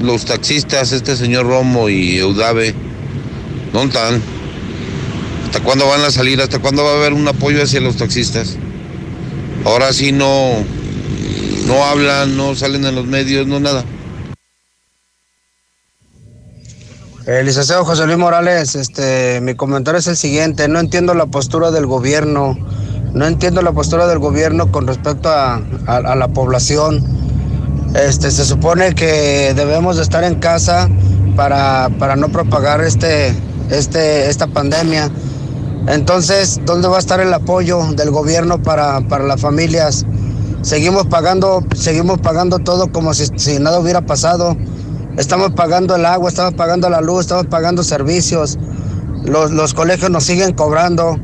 los 0.00 0.24
taxistas, 0.24 0.92
este 0.92 1.16
señor 1.16 1.46
Romo 1.46 1.88
y 1.88 2.18
Eudave, 2.18 2.74
¿dónde 3.72 3.96
están? 3.96 4.22
¿Hasta 5.44 5.60
cuándo 5.60 5.86
van 5.86 6.00
a 6.02 6.10
salir? 6.10 6.40
¿Hasta 6.40 6.58
cuándo 6.58 6.84
va 6.84 6.92
a 6.92 6.96
haber 6.96 7.12
un 7.12 7.28
apoyo 7.28 7.62
hacia 7.62 7.80
los 7.80 7.96
taxistas? 7.96 8.56
Ahora 9.64 9.92
sí 9.92 10.12
no, 10.12 10.64
no 11.66 11.84
hablan, 11.84 12.36
no 12.36 12.54
salen 12.54 12.84
en 12.84 12.94
los 12.94 13.06
medios, 13.06 13.46
no 13.46 13.60
nada. 13.60 13.84
Eh, 17.28 17.42
licenciado 17.42 17.84
José 17.84 18.06
Luis 18.06 18.18
Morales, 18.18 18.76
este, 18.76 19.40
mi 19.40 19.56
comentario 19.56 19.98
es 19.98 20.06
el 20.06 20.16
siguiente, 20.16 20.68
no 20.68 20.78
entiendo 20.78 21.12
la 21.12 21.26
postura 21.26 21.72
del 21.72 21.84
gobierno, 21.84 22.56
no 23.14 23.26
entiendo 23.26 23.62
la 23.62 23.72
postura 23.72 24.06
del 24.06 24.20
gobierno 24.20 24.70
con 24.70 24.86
respecto 24.86 25.28
a, 25.28 25.60
a 25.86 26.14
la 26.14 26.28
población. 26.28 27.04
Este, 27.96 28.30
se 28.30 28.44
supone 28.44 28.94
que 28.94 29.54
debemos 29.56 29.96
de 29.96 30.04
estar 30.04 30.22
en 30.22 30.36
casa 30.36 30.88
para, 31.34 31.90
para 31.98 32.14
no 32.14 32.28
propagar 32.28 32.80
este, 32.80 33.34
este, 33.70 34.28
esta 34.28 34.46
pandemia. 34.46 35.10
Entonces, 35.88 36.60
¿dónde 36.64 36.86
va 36.86 36.94
a 36.94 37.00
estar 37.00 37.18
el 37.18 37.34
apoyo 37.34 37.92
del 37.94 38.12
gobierno 38.12 38.62
para, 38.62 39.00
para 39.00 39.24
las 39.24 39.40
familias? 39.40 40.06
Seguimos 40.62 41.08
pagando, 41.08 41.64
seguimos 41.74 42.20
pagando 42.20 42.60
todo 42.60 42.92
como 42.92 43.14
si, 43.14 43.26
si 43.34 43.58
nada 43.58 43.80
hubiera 43.80 44.02
pasado. 44.02 44.56
Estamos 45.18 45.52
pagando 45.52 45.96
el 45.96 46.04
agua, 46.04 46.28
estamos 46.28 46.54
pagando 46.54 46.90
la 46.90 47.00
luz, 47.00 47.22
estamos 47.22 47.46
pagando 47.46 47.82
servicios. 47.82 48.58
Los, 49.24 49.50
los 49.50 49.72
colegios 49.72 50.10
nos 50.10 50.24
siguen 50.24 50.52
cobrando. 50.52 51.16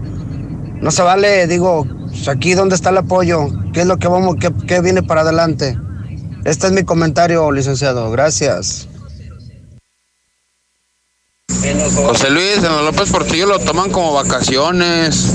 No 0.80 0.90
se 0.90 1.02
vale, 1.02 1.46
digo, 1.46 1.86
aquí 2.26 2.54
dónde 2.54 2.74
está 2.74 2.90
el 2.90 2.96
apoyo, 2.98 3.48
qué 3.72 3.82
es 3.82 3.86
lo 3.86 3.98
que 3.98 4.08
vamos, 4.08 4.36
qué, 4.40 4.50
qué 4.66 4.80
viene 4.80 5.02
para 5.02 5.20
adelante. 5.20 5.78
Este 6.44 6.66
es 6.66 6.72
mi 6.72 6.84
comentario, 6.84 7.52
licenciado. 7.52 8.10
Gracias. 8.10 8.88
José 11.94 12.30
Luis, 12.30 12.56
en 12.56 12.64
la 12.64 12.82
López 12.82 13.10
Portillo 13.10 13.46
lo 13.46 13.58
toman 13.58 13.90
como 13.90 14.14
vacaciones. 14.14 15.26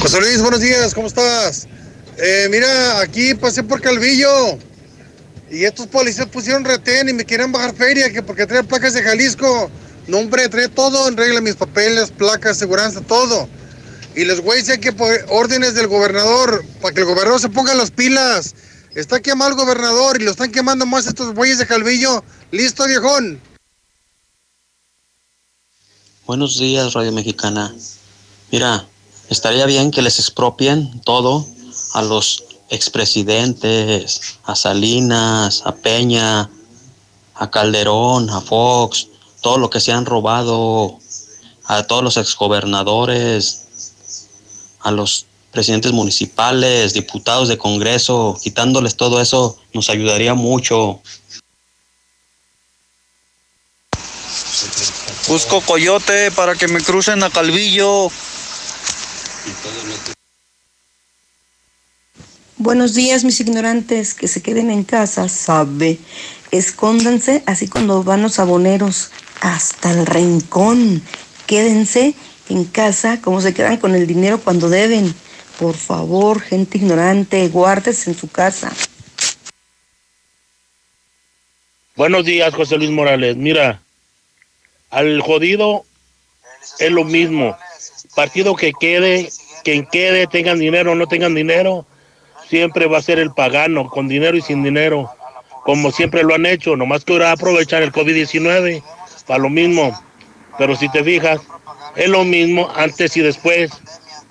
José 0.00 0.20
Luis, 0.20 0.42
buenos 0.42 0.60
días, 0.60 0.92
¿cómo 0.92 1.06
estás? 1.06 1.68
Eh, 2.16 2.48
mira, 2.50 3.00
aquí 3.00 3.34
pasé 3.34 3.62
por 3.62 3.80
Calvillo 3.80 4.58
y 5.50 5.64
estos 5.64 5.86
policías 5.86 6.26
pusieron 6.26 6.64
retén 6.64 7.08
y 7.08 7.12
me 7.12 7.24
quieren 7.24 7.52
bajar 7.52 7.74
feria 7.74 8.12
que 8.12 8.22
porque 8.22 8.46
trae 8.46 8.64
placas 8.64 8.94
de 8.94 9.02
Jalisco. 9.02 9.70
No, 10.06 10.18
hombre, 10.18 10.48
trae 10.48 10.68
todo 10.68 11.08
en 11.08 11.16
regla, 11.16 11.40
mis 11.40 11.54
papeles, 11.54 12.10
placas, 12.10 12.58
seguridad, 12.58 12.92
todo. 13.06 13.48
Y 14.14 14.24
voy 14.40 14.58
a 14.58 14.62
decir 14.62 14.80
que 14.80 14.92
por 14.92 15.12
órdenes 15.28 15.74
del 15.74 15.88
gobernador, 15.88 16.64
para 16.80 16.94
que 16.94 17.00
el 17.00 17.06
gobernador 17.06 17.40
se 17.40 17.48
ponga 17.48 17.74
las 17.74 17.90
pilas. 17.90 18.54
Está 18.94 19.20
quemado 19.20 19.50
el 19.50 19.56
gobernador 19.56 20.20
y 20.20 20.24
lo 20.24 20.30
están 20.30 20.52
quemando 20.52 20.86
más 20.86 21.06
estos 21.06 21.34
güeyes 21.34 21.58
de 21.58 21.66
Calvillo. 21.66 22.22
Listo, 22.52 22.86
viejón. 22.86 23.40
Buenos 26.26 26.58
días, 26.58 26.92
Radio 26.92 27.10
Mexicana. 27.10 27.74
Mira, 28.52 28.86
estaría 29.30 29.66
bien 29.66 29.90
que 29.90 30.00
les 30.00 30.20
expropien 30.20 31.00
todo 31.00 31.46
a 31.94 32.02
los 32.02 32.44
expresidentes, 32.70 34.38
a 34.44 34.54
Salinas, 34.54 35.62
a 35.64 35.74
Peña, 35.74 36.50
a 37.34 37.50
Calderón, 37.50 38.28
a 38.30 38.40
Fox, 38.40 39.08
todo 39.40 39.58
lo 39.58 39.70
que 39.70 39.80
se 39.80 39.92
han 39.92 40.04
robado, 40.04 40.98
a 41.66 41.84
todos 41.84 42.02
los 42.02 42.16
exgobernadores, 42.16 43.66
a 44.80 44.90
los 44.90 45.26
presidentes 45.52 45.92
municipales, 45.92 46.94
diputados 46.94 47.48
de 47.48 47.58
Congreso, 47.58 48.38
quitándoles 48.42 48.96
todo 48.96 49.20
eso 49.20 49.56
nos 49.72 49.88
ayudaría 49.88 50.34
mucho. 50.34 51.00
Busco 55.28 55.60
coyote 55.60 56.32
para 56.32 56.56
que 56.56 56.66
me 56.66 56.80
crucen 56.80 57.22
a 57.22 57.30
Calvillo. 57.30 58.10
Buenos 62.64 62.94
días, 62.94 63.24
mis 63.24 63.40
ignorantes, 63.40 64.14
que 64.14 64.26
se 64.26 64.40
queden 64.40 64.70
en 64.70 64.84
casa, 64.84 65.28
sabe. 65.28 65.98
Escóndanse, 66.50 67.42
así 67.44 67.68
cuando 67.68 68.02
van 68.02 68.22
los 68.22 68.38
aboneros, 68.38 69.10
hasta 69.42 69.90
el 69.90 70.06
rincón. 70.06 71.02
Quédense 71.46 72.14
en 72.48 72.64
casa, 72.64 73.20
como 73.20 73.42
se 73.42 73.52
quedan 73.52 73.76
con 73.76 73.94
el 73.94 74.06
dinero 74.06 74.40
cuando 74.40 74.70
deben. 74.70 75.14
Por 75.58 75.74
favor, 75.74 76.40
gente 76.40 76.78
ignorante, 76.78 77.46
guárdese 77.48 78.08
en 78.08 78.16
su 78.16 78.30
casa. 78.30 78.72
Buenos 81.96 82.24
días, 82.24 82.54
José 82.54 82.78
Luis 82.78 82.90
Morales. 82.90 83.36
Mira, 83.36 83.82
al 84.88 85.20
jodido 85.20 85.84
es 86.78 86.90
lo 86.90 87.04
mismo. 87.04 87.58
Partido 88.14 88.56
que 88.56 88.72
quede, 88.72 89.28
quien 89.64 89.84
quede, 89.84 90.26
tengan 90.26 90.58
dinero 90.58 90.92
o 90.92 90.94
no 90.94 91.06
tengan 91.06 91.34
dinero, 91.34 91.86
siempre 92.48 92.86
va 92.86 92.98
a 92.98 93.02
ser 93.02 93.18
el 93.18 93.32
pagano, 93.32 93.88
con 93.88 94.08
dinero 94.08 94.36
y 94.36 94.42
sin 94.42 94.62
dinero, 94.62 95.10
como 95.64 95.90
siempre 95.90 96.22
lo 96.22 96.34
han 96.34 96.46
hecho. 96.46 96.76
Nomás 96.76 97.04
que 97.04 97.12
ahora 97.12 97.32
aprovechan 97.32 97.82
el 97.82 97.92
COVID-19 97.92 98.82
para 99.26 99.38
lo 99.38 99.50
mismo. 99.50 99.98
Pero 100.58 100.76
si 100.76 100.88
te 100.88 101.02
fijas, 101.02 101.40
es 101.96 102.08
lo 102.08 102.24
mismo 102.24 102.70
antes 102.76 103.16
y 103.16 103.20
después, 103.20 103.70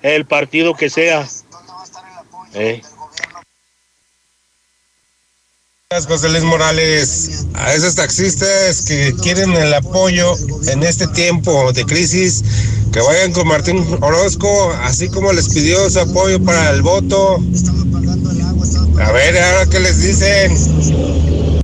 el 0.02 0.26
partido 0.26 0.74
que 0.74 0.90
sea. 0.90 1.26
Eh. 2.54 2.82
José 6.02 6.28
Luis 6.28 6.42
Morales, 6.42 7.46
a 7.54 7.72
esos 7.72 7.94
taxistas 7.94 8.82
que 8.82 9.14
quieren 9.22 9.52
el 9.52 9.72
apoyo 9.72 10.34
en 10.66 10.82
este 10.82 11.06
tiempo 11.06 11.72
de 11.72 11.84
crisis, 11.84 12.42
que 12.92 13.00
vayan 13.00 13.32
con 13.32 13.46
Martín 13.46 13.86
Orozco, 14.00 14.72
así 14.82 15.08
como 15.08 15.32
les 15.32 15.48
pidió 15.54 15.88
su 15.88 16.00
apoyo 16.00 16.42
para 16.42 16.70
el 16.70 16.82
voto. 16.82 17.40
A 19.00 19.12
ver, 19.12 19.38
ahora 19.38 19.66
qué 19.70 19.78
les 19.78 20.02
dicen. 20.02 21.62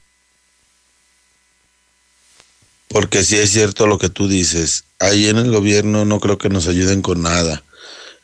Porque 2.88 3.24
si 3.24 3.36
es 3.36 3.50
cierto 3.50 3.88
lo 3.88 3.98
que 3.98 4.10
tú 4.10 4.28
dices, 4.28 4.84
ahí 5.00 5.28
en 5.28 5.38
el 5.38 5.50
gobierno 5.50 6.04
no 6.04 6.20
creo 6.20 6.38
que 6.38 6.48
nos 6.48 6.68
ayuden 6.68 7.02
con 7.02 7.22
nada. 7.22 7.64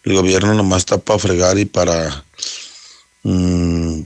El 0.05 0.15
gobierno 0.15 0.55
nomás 0.55 0.83
está 0.83 0.99
para 0.99 1.19
fregar 1.19 1.59
y 1.59 1.65
para... 1.65 2.25
mm, 3.25 4.03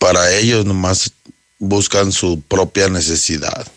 para 0.00 0.32
ellos 0.32 0.64
nomás 0.64 1.12
buscan 1.58 2.10
su 2.10 2.40
propia 2.40 2.88
necesidad. 2.88 3.68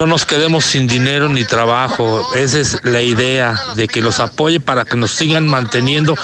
No 0.00 0.06
nos 0.06 0.24
quedemos 0.24 0.64
sin 0.64 0.88
dinero 0.88 1.28
ni 1.28 1.44
trabajo. 1.44 2.34
Esa 2.34 2.58
es 2.58 2.84
la 2.84 3.00
idea 3.00 3.62
de 3.76 3.86
que 3.86 4.00
los 4.00 4.18
apoye 4.18 4.58
para 4.58 4.84
que 4.84 4.96
nos 4.96 5.12
sigan 5.12 5.46
manteniendo, 5.46 6.16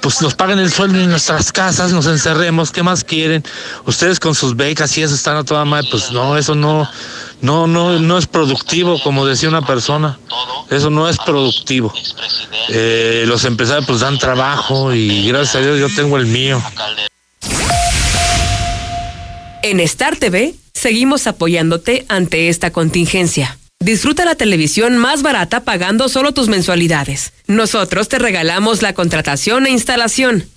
pues 0.00 0.22
nos 0.22 0.34
paguen 0.34 0.60
el 0.60 0.72
sueldo 0.72 1.00
en 1.00 1.10
nuestras 1.10 1.52
casas, 1.52 1.92
nos 1.92 2.06
encerremos. 2.06 2.70
¿Qué 2.70 2.82
más 2.82 3.04
quieren? 3.04 3.44
Ustedes 3.86 4.18
con 4.18 4.34
sus 4.34 4.56
becas 4.56 4.96
y 4.96 5.02
eso 5.02 5.14
están 5.14 5.36
a 5.36 5.44
toda 5.44 5.64
madre. 5.64 5.88
Pues 5.90 6.10
no, 6.12 6.38
eso 6.38 6.54
no, 6.54 6.88
no, 7.44 7.66
no, 7.66 7.98
no 7.98 8.16
es 8.16 8.26
productivo, 8.26 8.98
como 9.02 9.26
decía 9.26 9.50
una 9.50 9.66
persona. 9.66 10.18
Eso 10.70 10.88
no 10.88 11.10
es 11.10 11.18
productivo. 11.18 11.92
Eh, 12.70 13.24
los 13.26 13.44
empresarios 13.44 13.84
pues 13.86 14.00
dan 14.00 14.18
trabajo 14.18 14.94
y 14.94 15.28
gracias 15.28 15.56
a 15.56 15.60
Dios 15.60 15.78
yo 15.78 15.94
tengo 15.94 16.16
el 16.16 16.24
mío. 16.24 16.62
En 19.62 19.78
Star 19.80 20.16
TV 20.16 20.54
seguimos 20.72 21.26
apoyándote 21.26 22.06
ante 22.08 22.48
esta 22.48 22.70
contingencia. 22.70 23.58
Disfruta 23.78 24.24
la 24.24 24.36
televisión 24.36 24.96
más 24.96 25.20
barata 25.20 25.60
pagando 25.60 26.08
solo 26.08 26.32
tus 26.32 26.48
mensualidades. 26.48 27.34
Nosotros 27.46 28.08
te 28.08 28.18
regalamos 28.18 28.80
la 28.80 28.94
contratación 28.94 29.66
e 29.66 29.70
instalación. 29.70 30.48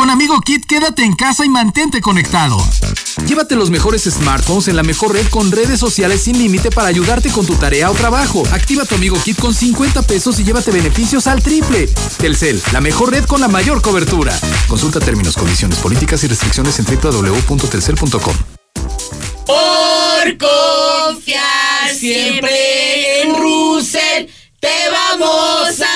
Con 0.00 0.08
Amigo 0.08 0.40
Kit, 0.40 0.64
quédate 0.64 1.04
en 1.04 1.14
casa 1.14 1.44
y 1.44 1.50
mantente 1.50 2.00
conectado. 2.00 2.56
Llévate 3.26 3.54
los 3.54 3.68
mejores 3.68 4.04
smartphones 4.04 4.68
en 4.68 4.76
la 4.76 4.82
mejor 4.82 5.12
red 5.12 5.26
con 5.28 5.52
redes 5.52 5.78
sociales 5.78 6.22
sin 6.22 6.38
límite 6.38 6.70
para 6.70 6.88
ayudarte 6.88 7.28
con 7.28 7.44
tu 7.44 7.54
tarea 7.56 7.90
o 7.90 7.92
trabajo. 7.92 8.42
Activa 8.50 8.86
tu 8.86 8.94
Amigo 8.94 9.22
Kit 9.22 9.38
con 9.38 9.52
50 9.52 10.00
pesos 10.00 10.40
y 10.40 10.44
llévate 10.44 10.70
beneficios 10.70 11.26
al 11.26 11.42
triple. 11.42 11.86
Telcel, 12.16 12.62
la 12.72 12.80
mejor 12.80 13.10
red 13.10 13.26
con 13.26 13.42
la 13.42 13.48
mayor 13.48 13.82
cobertura. 13.82 14.32
Consulta 14.68 15.00
términos, 15.00 15.36
condiciones, 15.36 15.78
políticas 15.80 16.24
y 16.24 16.28
restricciones 16.28 16.78
en 16.78 16.86
www.telcel.com. 16.86 18.36
Por 19.44 20.38
confiar 20.38 21.94
siempre 21.94 23.20
en 23.20 23.36
Russell, 23.36 24.28
te 24.60 24.68
vamos 24.90 25.78
a 25.82 25.89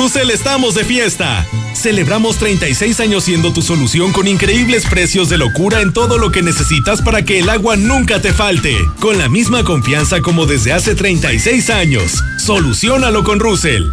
Russell 0.00 0.30
estamos 0.30 0.74
de 0.74 0.82
fiesta. 0.82 1.46
Celebramos 1.74 2.38
36 2.38 3.00
años 3.00 3.24
siendo 3.24 3.52
tu 3.52 3.60
solución 3.60 4.12
con 4.12 4.26
increíbles 4.26 4.86
precios 4.86 5.28
de 5.28 5.36
locura 5.36 5.82
en 5.82 5.92
todo 5.92 6.16
lo 6.16 6.30
que 6.30 6.40
necesitas 6.40 7.02
para 7.02 7.22
que 7.22 7.38
el 7.38 7.50
agua 7.50 7.76
nunca 7.76 8.18
te 8.18 8.32
falte. 8.32 8.74
Con 8.98 9.18
la 9.18 9.28
misma 9.28 9.62
confianza 9.62 10.22
como 10.22 10.46
desde 10.46 10.72
hace 10.72 10.94
36 10.94 11.68
años. 11.68 12.24
Solucionalo 12.38 13.24
con 13.24 13.40
Russell. 13.40 13.90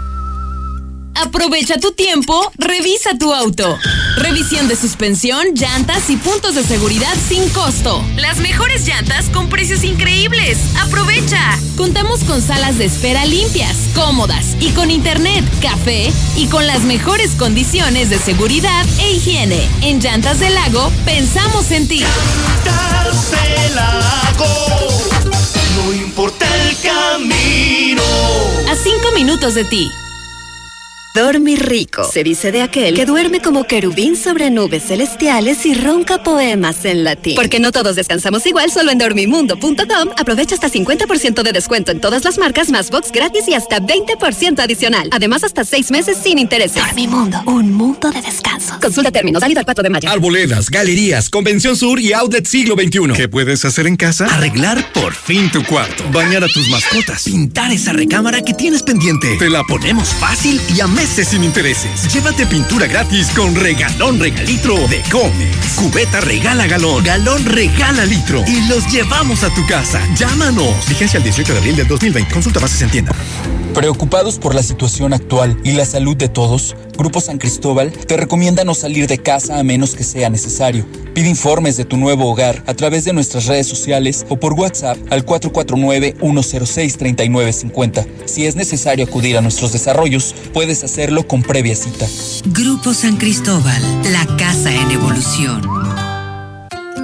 Aprovecha 1.19 1.79
tu 1.79 1.93
tiempo, 1.93 2.51
revisa 2.59 3.17
tu 3.17 3.33
auto. 3.33 3.79
Revisión 4.17 4.67
de 4.67 4.75
suspensión, 4.75 5.55
llantas 5.55 6.11
y 6.11 6.17
puntos 6.17 6.53
de 6.53 6.63
seguridad 6.63 7.13
sin 7.27 7.49
costo. 7.49 8.05
Las 8.17 8.37
mejores 8.37 8.85
llantas 8.85 9.25
con 9.33 9.49
precios 9.49 9.83
increíbles. 9.83 10.59
Aprovecha. 10.79 11.57
Contamos 11.75 12.23
con 12.23 12.39
salas 12.39 12.77
de 12.77 12.85
espera 12.85 13.25
limpias, 13.25 13.75
cómodas 13.95 14.55
y 14.59 14.69
con 14.71 14.91
internet, 14.91 15.43
café 15.59 16.13
y 16.35 16.47
con 16.47 16.67
las 16.67 16.81
mejores 16.81 17.31
condiciones 17.31 18.11
de 18.11 18.19
seguridad 18.19 18.85
e 18.99 19.13
higiene. 19.13 19.67
En 19.81 19.99
Llantas 19.99 20.39
del 20.39 20.53
Lago, 20.53 20.91
pensamos 21.03 21.71
en 21.71 21.87
ti. 21.87 22.03
Llantas 22.63 23.31
del 23.31 23.75
Lago, 23.75 24.87
no 25.77 25.93
importa 25.93 26.45
el 26.63 26.77
camino. 26.77 28.03
A 28.69 28.75
cinco 28.75 29.11
minutos 29.15 29.55
de 29.55 29.65
ti. 29.65 29.91
Dormir 31.17 31.65
rico. 31.65 32.07
Se 32.13 32.23
dice 32.23 32.51
de 32.51 32.61
aquel 32.61 32.93
que 32.93 33.07
duerme 33.07 33.41
como 33.41 33.63
querubín 33.63 34.15
sobre 34.15 34.51
nubes 34.51 34.83
celestiales 34.83 35.65
y 35.65 35.73
ronca 35.73 36.21
poemas 36.21 36.85
en 36.85 37.03
latín. 37.03 37.33
Porque 37.35 37.59
no 37.59 37.71
todos 37.71 37.95
descansamos 37.95 38.45
igual, 38.45 38.69
solo 38.69 38.91
en 38.91 38.99
dormimundo.com 38.99 40.09
aprovecha 40.15 40.53
hasta 40.53 40.69
50% 40.69 41.41
de 41.41 41.51
descuento 41.53 41.91
en 41.91 42.01
todas 42.01 42.23
las 42.23 42.37
marcas, 42.37 42.69
más 42.69 42.91
box 42.91 43.11
gratis 43.11 43.47
y 43.47 43.55
hasta 43.55 43.79
20% 43.79 44.59
adicional. 44.59 45.09
Además, 45.11 45.43
hasta 45.43 45.63
6 45.63 45.89
meses 45.89 46.19
sin 46.21 46.37
intereses. 46.37 46.83
Dormimundo, 46.85 47.41
un 47.47 47.73
mundo 47.73 48.11
de 48.11 48.21
descanso. 48.21 48.75
Consulta 48.79 49.09
términos, 49.09 49.41
válido 49.41 49.59
al 49.59 49.65
4 49.65 49.83
de 49.83 49.89
mayo. 49.89 50.09
Arboledas, 50.11 50.69
galerías, 50.69 51.31
Convención 51.31 51.75
Sur 51.75 51.99
y 51.99 52.13
Outlet 52.13 52.45
Siglo 52.45 52.75
XXI. 52.75 53.13
¿Qué 53.15 53.27
puedes 53.27 53.65
hacer 53.65 53.87
en 53.87 53.95
casa? 53.95 54.27
Arreglar 54.27 54.93
por 54.93 55.15
fin 55.15 55.51
tu 55.51 55.63
cuarto. 55.63 56.03
Bañar 56.11 56.43
a 56.43 56.47
tus 56.47 56.69
mascotas. 56.69 57.23
Pintar 57.23 57.71
esa 57.71 57.91
recámara 57.91 58.43
que 58.43 58.53
tienes 58.53 58.83
pendiente. 58.83 59.35
Te 59.39 59.49
la 59.49 59.63
ponemos 59.63 60.09
fácil 60.09 60.61
y 60.75 60.79
a 60.79 60.85
sin 61.07 61.43
intereses. 61.43 62.13
Llévate 62.13 62.45
pintura 62.45 62.85
gratis 62.85 63.29
con 63.35 63.55
regalón 63.55 64.19
regalitro 64.19 64.75
de 64.87 65.01
Comex. 65.09 65.75
Cubeta 65.75 66.21
regala 66.21 66.67
galón, 66.67 67.03
galón 67.03 67.43
regala 67.45 68.05
litro 68.05 68.43
y 68.45 68.67
los 68.67 68.91
llevamos 68.91 69.43
a 69.43 69.53
tu 69.53 69.65
casa. 69.65 70.01
Llámanos. 70.15 70.87
Vigencia 70.87 71.17
el 71.17 71.23
18 71.23 71.53
de 71.53 71.59
abril 71.59 71.75
del 71.75 71.87
2020. 71.87 72.33
Consulta 72.33 72.59
bases 72.59 72.81
en 72.81 72.89
tienda. 72.89 73.13
Preocupados 73.73 74.39
por 74.39 74.55
la 74.55 74.63
situación 74.63 75.13
actual 75.13 75.59
y 75.63 75.73
la 75.73 75.85
salud 75.85 76.17
de 76.17 76.29
todos, 76.29 76.75
Grupo 76.97 77.21
San 77.21 77.37
Cristóbal 77.37 77.91
te 77.91 78.17
recomienda 78.17 78.63
no 78.63 78.73
salir 78.73 79.05
de 79.05 79.19
casa 79.19 79.59
a 79.59 79.63
menos 79.63 79.93
que 79.93 80.03
sea 80.03 80.31
necesario. 80.31 80.83
Pide 81.13 81.29
informes 81.29 81.77
de 81.77 81.85
tu 81.85 81.95
nuevo 81.95 82.27
hogar 82.27 82.63
a 82.65 82.73
través 82.73 83.05
de 83.05 83.13
nuestras 83.13 83.45
redes 83.45 83.67
sociales 83.67 84.25
o 84.29 84.37
por 84.37 84.53
WhatsApp 84.53 84.97
al 85.11 85.23
449-106-3950. 85.27 88.07
Si 88.25 88.47
es 88.47 88.55
necesario 88.55 89.05
acudir 89.05 89.37
a 89.37 89.41
nuestros 89.41 89.71
desarrollos, 89.71 90.33
puedes 90.53 90.83
hacerlo 90.97 91.27
con 91.27 91.43
previa 91.43 91.75
cita. 91.75 92.07
Grupo 92.47 92.91
San 92.91 93.17
Cristóbal, 93.17 93.83
la 94.11 94.25
casa 94.35 94.73
en 94.73 94.89
evolución. 94.89 95.61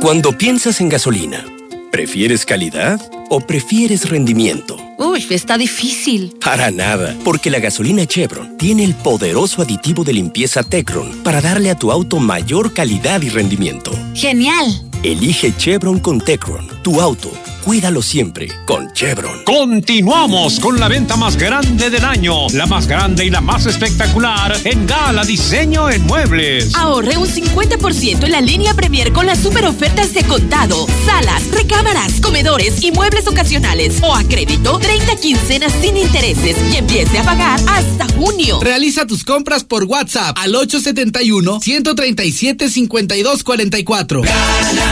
Cuando 0.02 0.36
piensas 0.36 0.82
en 0.82 0.90
gasolina, 0.90 1.46
¿prefieres 1.92 2.44
calidad 2.44 3.00
o 3.30 3.40
prefieres 3.42 4.10
rendimiento? 4.10 4.78
Uy, 4.98 5.24
está 5.30 5.60
difícil. 5.60 6.34
Para 6.44 6.72
nada, 6.72 7.16
porque 7.24 7.52
la 7.52 7.60
gasolina 7.60 8.08
Chevron 8.08 8.58
tiene 8.58 8.84
el 8.84 8.96
poderoso 8.96 9.62
aditivo 9.62 10.04
de 10.04 10.14
limpieza 10.14 10.64
Tecron 10.64 11.22
para 11.22 11.40
darle 11.40 11.70
a 11.70 11.76
tu 11.76 11.92
auto 11.92 12.20
mayor 12.20 12.74
calidad 12.74 13.22
y 13.22 13.30
rendimiento. 13.30 13.92
Genial. 14.16 14.90
Elige 15.04 15.56
Chevron 15.56 16.00
con 16.00 16.20
Tecron, 16.20 16.68
tu 16.84 17.00
auto. 17.00 17.32
Cuídalo 17.64 18.02
siempre 18.02 18.50
con 18.66 18.92
Chevron. 18.92 19.46
Continuamos 19.46 20.60
con 20.60 20.78
la 20.82 20.90
venta 20.90 21.16
más 21.16 21.38
grande 21.38 21.90
del 21.90 22.04
año, 22.04 22.50
la 22.50 22.66
más 22.66 22.88
grande 22.88 23.26
y 23.26 23.30
la 23.30 23.40
más 23.40 23.66
espectacular 23.66 24.54
en 24.66 24.86
Gala 24.86 25.24
Diseño 25.24 25.90
en 25.90 26.06
Muebles. 26.06 26.76
Ahorre 26.76 27.16
un 27.16 27.26
50% 27.26 28.26
en 28.26 28.32
la 28.32 28.42
línea 28.42 28.74
Premier 28.74 29.14
con 29.14 29.26
las 29.26 29.40
super 29.40 29.66
ofertas 29.66 30.14
de 30.14 30.26
contado, 30.26 30.86
salas, 31.06 31.50
recámaras, 31.52 32.20
comedores 32.20 32.84
y 32.84 32.92
muebles 32.92 33.28
ocasionales 33.28 34.02
o 34.04 34.14
a 34.14 34.24
crédito 34.26 34.78
30 34.78 35.16
quincenas 35.16 35.72
sin 35.82 35.96
intereses 35.96 36.58
y 36.70 36.76
empiece 36.76 37.18
a 37.18 37.24
pagar 37.24 37.62
hasta 37.68 38.08
junio. 38.18 38.60
Realiza 38.62 39.08
tus 39.08 39.24
compras 39.24 39.64
por 39.64 39.86
WhatsApp 39.86 40.38
al 40.38 40.54
871 40.54 41.62
137 41.62 42.70
5244. 42.70 44.22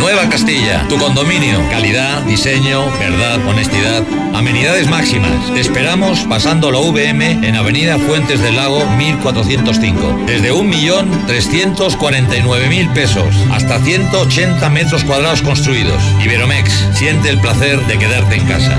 Nueva 0.00 0.28
Castilla, 0.30 0.88
tu 0.88 0.96
condominio. 0.96 1.60
Calidad, 1.68 2.22
diseño, 2.22 2.90
verdad, 2.98 3.38
honestidad. 3.46 4.02
Amenidades 4.34 4.88
máximas. 4.88 5.52
Te 5.52 5.60
esperamos 5.60 6.20
pasando 6.20 6.70
la 6.70 6.78
VM 6.78 7.46
en 7.46 7.54
Avenida 7.54 7.98
Fuentes 7.98 8.40
del 8.40 8.56
Lago 8.56 8.82
1405. 8.96 10.24
Desde 10.26 10.52
1.349.000 10.52 12.92
pesos 12.94 13.34
hasta 13.52 13.78
180 13.78 14.70
metros 14.70 15.04
cuadrados 15.04 15.42
construidos. 15.42 16.02
Iberomex, 16.24 16.72
siente 16.94 17.28
el 17.28 17.38
placer 17.38 17.78
de 17.86 17.98
quedarte 17.98 18.36
en 18.36 18.46
casa. 18.46 18.78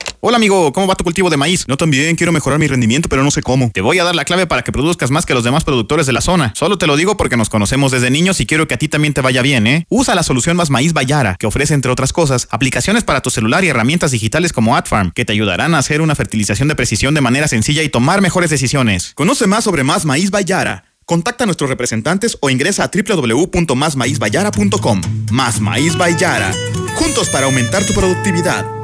Hola 0.23 0.37
amigo, 0.37 0.71
¿cómo 0.71 0.85
va 0.85 0.93
tu 0.93 1.03
cultivo 1.03 1.31
de 1.31 1.37
maíz? 1.37 1.67
No 1.67 1.77
también 1.77 2.15
quiero 2.15 2.31
mejorar 2.31 2.59
mi 2.59 2.67
rendimiento, 2.67 3.09
pero 3.09 3.23
no 3.23 3.31
sé 3.31 3.41
cómo. 3.41 3.71
Te 3.73 3.81
voy 3.81 3.97
a 3.97 4.03
dar 4.03 4.13
la 4.13 4.23
clave 4.23 4.45
para 4.45 4.61
que 4.61 4.71
produzcas 4.71 5.09
más 5.09 5.25
que 5.25 5.33
los 5.33 5.43
demás 5.43 5.63
productores 5.63 6.05
de 6.05 6.13
la 6.13 6.21
zona. 6.21 6.53
Solo 6.55 6.77
te 6.77 6.85
lo 6.85 6.95
digo 6.95 7.17
porque 7.17 7.37
nos 7.37 7.49
conocemos 7.49 7.91
desde 7.91 8.11
niños 8.11 8.39
y 8.39 8.45
quiero 8.45 8.67
que 8.67 8.75
a 8.75 8.77
ti 8.77 8.87
también 8.87 9.15
te 9.15 9.21
vaya 9.21 9.41
bien, 9.41 9.65
¿eh? 9.65 9.87
Usa 9.89 10.13
la 10.13 10.21
solución 10.21 10.55
Más 10.55 10.69
Maíz 10.69 10.93
Bayara, 10.93 11.37
que 11.39 11.47
ofrece 11.47 11.73
entre 11.73 11.91
otras 11.91 12.13
cosas 12.13 12.47
aplicaciones 12.51 13.03
para 13.03 13.21
tu 13.21 13.31
celular 13.31 13.63
y 13.63 13.69
herramientas 13.69 14.11
digitales 14.11 14.53
como 14.53 14.75
AdFarm, 14.75 15.09
que 15.09 15.25
te 15.25 15.33
ayudarán 15.33 15.73
a 15.73 15.79
hacer 15.79 16.01
una 16.01 16.13
fertilización 16.13 16.67
de 16.67 16.75
precisión 16.75 17.15
de 17.15 17.21
manera 17.21 17.47
sencilla 17.47 17.81
y 17.81 17.89
tomar 17.89 18.21
mejores 18.21 18.51
decisiones. 18.51 19.13
Conoce 19.15 19.47
más 19.47 19.63
sobre 19.63 19.83
Más 19.83 20.05
Maíz 20.05 20.29
Bayara. 20.29 20.83
Contacta 21.03 21.45
a 21.45 21.47
nuestros 21.47 21.67
representantes 21.67 22.37
o 22.41 22.51
ingresa 22.51 22.83
a 22.83 22.91
www.másmaízbayara.com. 22.93 25.01
Más 25.31 25.59
Maíz 25.59 25.97
Bayara. 25.97 26.51
Juntos 26.93 27.27
para 27.29 27.47
aumentar 27.47 27.83
tu 27.85 27.93
productividad. 27.93 28.80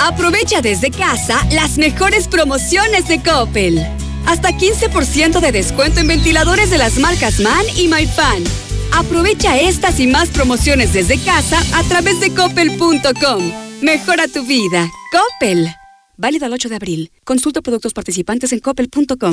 Aprovecha 0.00 0.60
desde 0.60 0.90
casa 0.90 1.46
las 1.50 1.78
mejores 1.78 2.28
promociones 2.28 3.08
de 3.08 3.22
Coppel. 3.22 3.78
Hasta 4.26 4.50
15% 4.50 5.40
de 5.40 5.52
descuento 5.52 6.00
en 6.00 6.08
ventiladores 6.08 6.70
de 6.70 6.78
las 6.78 6.98
marcas 6.98 7.40
MAN 7.40 7.64
y 7.76 7.88
MyFan. 7.88 8.42
Aprovecha 8.92 9.58
estas 9.58 10.00
y 10.00 10.06
más 10.06 10.28
promociones 10.28 10.92
desde 10.92 11.18
casa 11.18 11.60
a 11.74 11.82
través 11.84 12.20
de 12.20 12.32
coppel.com. 12.32 13.52
Mejora 13.82 14.28
tu 14.28 14.44
vida. 14.46 14.90
Coppel. 15.10 15.68
Válido 16.16 16.46
al 16.46 16.52
8 16.52 16.68
de 16.68 16.76
abril. 16.76 17.12
Consulta 17.24 17.60
productos 17.60 17.92
participantes 17.92 18.52
en 18.52 18.60
coppel.com. 18.60 19.32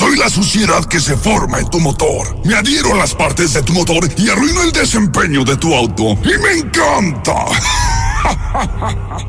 Soy 0.00 0.16
la 0.16 0.30
suciedad 0.30 0.82
que 0.86 0.98
se 0.98 1.14
forma 1.14 1.58
en 1.58 1.68
tu 1.68 1.78
motor. 1.78 2.34
Me 2.46 2.54
adhiero 2.54 2.94
a 2.94 2.96
las 2.96 3.14
partes 3.14 3.52
de 3.52 3.62
tu 3.62 3.74
motor 3.74 4.08
y 4.16 4.30
arruino 4.30 4.62
el 4.62 4.72
desempeño 4.72 5.44
de 5.44 5.58
tu 5.58 5.74
auto. 5.74 6.12
Y 6.24 6.38
me 6.38 6.52
encanta. 6.58 7.34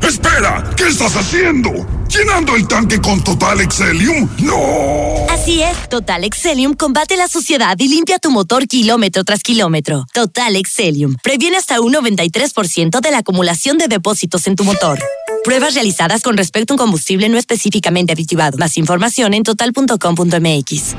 Espera, 0.02 0.64
¿qué 0.74 0.88
estás 0.88 1.14
haciendo? 1.14 1.70
¿Llenando 2.08 2.56
el 2.56 2.66
tanque 2.66 3.02
con 3.02 3.22
Total 3.22 3.60
Excelium? 3.60 4.26
¡No! 4.38 5.26
Así 5.28 5.62
es, 5.62 5.90
Total 5.90 6.24
Excelium 6.24 6.72
combate 6.72 7.18
la 7.18 7.28
suciedad 7.28 7.76
y 7.78 7.88
limpia 7.88 8.18
tu 8.18 8.30
motor 8.30 8.66
kilómetro 8.66 9.24
tras 9.24 9.42
kilómetro. 9.42 10.06
Total 10.14 10.56
Excelium 10.56 11.16
previene 11.22 11.58
hasta 11.58 11.82
un 11.82 11.92
93% 11.92 12.98
de 12.98 13.10
la 13.10 13.18
acumulación 13.18 13.76
de 13.76 13.88
depósitos 13.88 14.46
en 14.46 14.56
tu 14.56 14.64
motor. 14.64 14.98
Pruebas 15.44 15.74
realizadas 15.74 16.22
con 16.22 16.36
respecto 16.36 16.72
a 16.72 16.74
un 16.74 16.78
combustible 16.78 17.28
no 17.28 17.36
específicamente 17.36 18.12
aditivado. 18.12 18.58
Más 18.58 18.76
información 18.78 19.34
en 19.34 19.42
total.com.mx. 19.42 20.94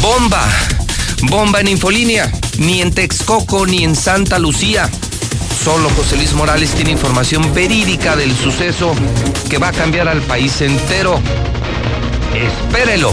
Bomba. 0.00 0.48
Bomba 1.22 1.60
en 1.60 1.68
Infolínea. 1.68 2.32
Ni 2.58 2.80
en 2.80 2.92
Texcoco 2.92 3.66
ni 3.66 3.84
en 3.84 3.94
Santa 3.94 4.38
Lucía. 4.38 4.90
Solo 5.62 5.90
José 5.90 6.16
Luis 6.16 6.32
Morales 6.32 6.72
tiene 6.72 6.92
información 6.92 7.52
verídica 7.54 8.16
del 8.16 8.34
suceso 8.34 8.94
que 9.50 9.58
va 9.58 9.68
a 9.68 9.72
cambiar 9.72 10.08
al 10.08 10.22
país 10.22 10.60
entero. 10.62 11.20
Espérelo. 12.34 13.12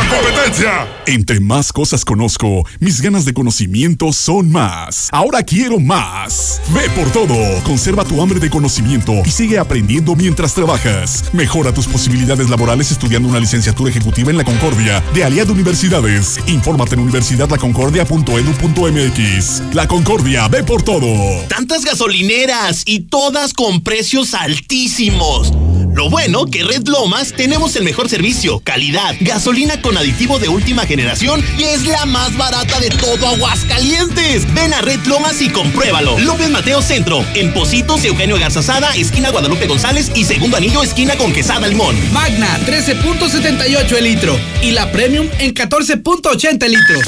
la 0.00 0.08
competencia. 0.08 0.88
Entre 1.06 1.40
más 1.40 1.72
cosas 1.72 2.04
conozco, 2.04 2.66
mis 2.78 3.00
ganas 3.00 3.24
de 3.24 3.32
conocimiento 3.32 4.12
son 4.12 4.50
más. 4.50 5.08
Ahora 5.12 5.42
quiero 5.42 5.80
más. 5.80 6.60
Ve 6.68 6.88
por 6.90 7.10
todo. 7.10 7.34
Conserva 7.64 8.04
tu 8.04 8.22
hambre 8.22 8.38
de 8.40 8.50
conocimiento 8.50 9.14
y 9.24 9.30
sigue 9.30 9.58
aprendiendo 9.58 10.14
mientras 10.16 10.54
trabajas. 10.54 11.24
Mejora 11.32 11.72
tus 11.72 11.86
posibilidades 11.86 12.50
laborales 12.50 12.90
estudiando 12.90 13.28
una 13.28 13.38
licenciatura 13.40 13.90
ejecutiva 13.90 14.30
en 14.30 14.38
la 14.38 14.44
Concordia 14.44 15.02
de 15.14 15.24
Aliado 15.24 15.52
Universidades. 15.52 16.38
Infórmate 16.46 16.94
en 16.94 17.00
universidadlaconcordia.edu.mx. 17.00 19.74
La 19.74 19.88
Concordia, 19.88 20.48
ve 20.48 20.62
por 20.62 20.82
todo. 20.82 21.08
Tantas 21.48 21.84
gasolineras 21.84 22.84
y 22.86 23.00
todas 23.00 23.52
con 23.52 23.82
precios 23.82 24.32
altísimos. 24.34 25.52
Lo 25.92 26.08
bueno 26.08 26.46
que 26.46 26.62
Red 26.62 26.86
Lomas 26.86 27.32
tenemos 27.32 27.74
el 27.74 27.82
mejor 27.82 28.08
servicio, 28.08 28.60
calidad, 28.60 29.16
gasolina 29.20 29.82
con 29.82 29.98
aditivo 29.98 30.38
de 30.38 30.48
última 30.48 30.86
generación 30.86 31.44
y 31.58 31.64
es 31.64 31.84
la 31.84 32.06
más 32.06 32.36
barata 32.36 32.78
de 32.78 32.90
todo 32.90 33.26
Aguascalientes. 33.26 34.52
Ven 34.54 34.72
a 34.72 34.82
Red 34.82 35.00
Lomas 35.06 35.42
y 35.42 35.48
compruébalo. 35.50 36.18
López 36.20 36.48
Mateo 36.48 36.80
Centro, 36.80 37.24
en 37.34 37.52
Positos, 37.52 38.04
Eugenio 38.04 38.38
Garzazada, 38.38 38.94
esquina 38.94 39.30
Guadalupe 39.30 39.66
González 39.66 40.10
y 40.14 40.24
segundo 40.24 40.56
anillo, 40.56 40.82
esquina 40.82 41.16
con 41.16 41.32
Quesada 41.32 41.66
Limón. 41.66 41.96
Magna, 42.12 42.58
13.78 42.66 43.96
el 43.96 44.04
litro 44.04 44.38
y 44.62 44.70
la 44.70 44.90
Premium 44.92 45.28
en 45.38 45.52
14.80 45.54 46.64
el 46.64 46.72
litro. 46.72 47.00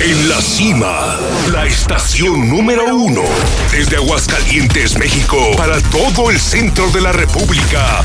En 0.00 0.28
la 0.28 0.42
cima, 0.42 1.16
la 1.50 1.64
estación 1.66 2.50
número 2.50 2.94
uno. 2.94 3.22
Desde 3.72 3.96
Aguascalientes, 3.96 4.98
México, 4.98 5.38
para 5.56 5.80
todo 5.80 6.30
el 6.30 6.38
centro 6.38 6.90
de 6.90 7.00
la 7.00 7.12
República. 7.12 8.04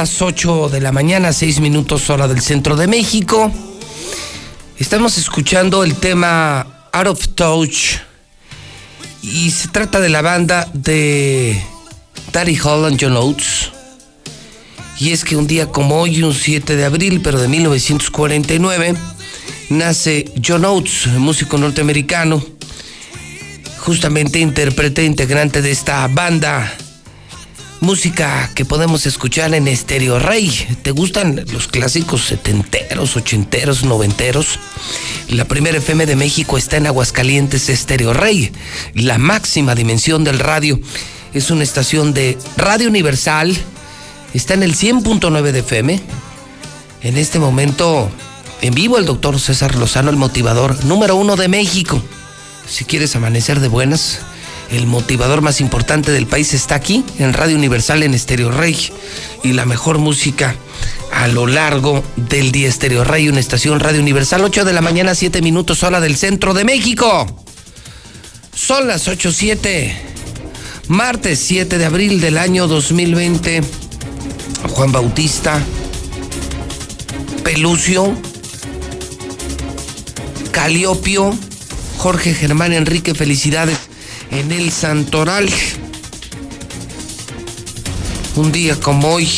Las 0.00 0.22
8 0.22 0.70
de 0.70 0.80
la 0.80 0.92
mañana, 0.92 1.30
6 1.30 1.60
minutos 1.60 2.08
hora 2.08 2.26
del 2.26 2.40
centro 2.40 2.74
de 2.74 2.86
México. 2.86 3.52
Estamos 4.78 5.18
escuchando 5.18 5.84
el 5.84 5.94
tema 5.94 6.88
Out 6.90 7.06
of 7.06 7.28
Touch 7.34 7.98
y 9.20 9.50
se 9.50 9.68
trata 9.68 10.00
de 10.00 10.08
la 10.08 10.22
banda 10.22 10.66
de 10.72 11.62
Daddy 12.32 12.58
Holland 12.58 12.96
John 12.98 13.14
Oates. 13.14 13.72
Y 14.98 15.10
es 15.10 15.22
que 15.22 15.36
un 15.36 15.46
día 15.46 15.66
como 15.66 16.00
hoy, 16.00 16.22
un 16.22 16.32
7 16.32 16.76
de 16.76 16.84
abril, 16.86 17.20
pero 17.22 17.38
de 17.38 17.48
1949, 17.48 18.94
nace 19.68 20.32
John 20.42 20.64
Oates, 20.64 21.08
músico 21.08 21.58
norteamericano, 21.58 22.42
justamente 23.80 24.38
intérprete 24.38 25.04
integrante 25.04 25.60
de 25.60 25.72
esta 25.72 26.08
banda 26.08 26.74
música 27.80 28.50
que 28.54 28.64
podemos 28.64 29.06
escuchar 29.06 29.54
en 29.54 29.66
Estéreo 29.66 30.18
Rey. 30.18 30.48
¿Te 30.82 30.90
gustan 30.90 31.44
los 31.52 31.66
clásicos 31.66 32.26
setenteros, 32.26 33.16
ochenteros, 33.16 33.84
noventeros? 33.84 34.58
La 35.28 35.46
primera 35.46 35.78
FM 35.78 36.06
de 36.06 36.16
México 36.16 36.58
está 36.58 36.76
en 36.76 36.86
Aguascalientes, 36.86 37.68
Estéreo 37.68 38.12
Rey. 38.12 38.52
La 38.94 39.18
máxima 39.18 39.74
dimensión 39.74 40.24
del 40.24 40.38
radio 40.38 40.78
es 41.32 41.50
una 41.50 41.64
estación 41.64 42.12
de 42.12 42.38
Radio 42.56 42.88
Universal. 42.88 43.56
Está 44.34 44.54
en 44.54 44.62
el 44.62 44.76
100.9 44.76 45.52
de 45.52 45.58
FM. 45.60 46.00
En 47.02 47.16
este 47.16 47.38
momento, 47.38 48.10
en 48.60 48.74
vivo, 48.74 48.98
el 48.98 49.06
doctor 49.06 49.40
César 49.40 49.74
Lozano, 49.74 50.10
el 50.10 50.16
motivador 50.16 50.84
número 50.84 51.16
uno 51.16 51.36
de 51.36 51.48
México. 51.48 52.02
Si 52.68 52.84
quieres 52.84 53.16
amanecer 53.16 53.60
de 53.60 53.68
buenas, 53.68 54.20
el 54.70 54.86
motivador 54.86 55.42
más 55.42 55.60
importante 55.60 56.12
del 56.12 56.26
país 56.26 56.54
está 56.54 56.76
aquí, 56.76 57.04
en 57.18 57.32
Radio 57.32 57.56
Universal, 57.56 58.02
en 58.02 58.14
Estéreo 58.14 58.50
Rey. 58.50 58.76
Y 59.42 59.52
la 59.52 59.66
mejor 59.66 59.98
música 59.98 60.54
a 61.12 61.26
lo 61.28 61.46
largo 61.46 62.04
del 62.16 62.52
día 62.52 62.68
Estéreo 62.68 63.04
Rey, 63.04 63.28
una 63.28 63.40
estación 63.40 63.80
Radio 63.80 64.00
Universal, 64.00 64.44
8 64.44 64.64
de 64.64 64.72
la 64.72 64.80
mañana, 64.80 65.14
7 65.14 65.42
minutos, 65.42 65.82
hora 65.82 66.00
del 66.00 66.16
centro 66.16 66.54
de 66.54 66.64
México. 66.64 67.26
Son 68.54 68.86
las 68.86 69.08
8.7, 69.08 69.92
martes 70.88 71.40
7 71.40 71.78
de 71.78 71.84
abril 71.84 72.20
del 72.20 72.38
año 72.38 72.68
2020. 72.68 73.62
Juan 74.70 74.92
Bautista, 74.92 75.60
Pelucio, 77.42 78.14
Caliopio, 80.52 81.34
Jorge 81.96 82.34
Germán 82.34 82.72
Enrique, 82.72 83.14
felicidades 83.14 83.89
en 84.30 84.52
el 84.52 84.70
Santoral. 84.70 85.48
Un 88.36 88.52
día 88.52 88.76
como 88.76 89.08
hoy, 89.08 89.28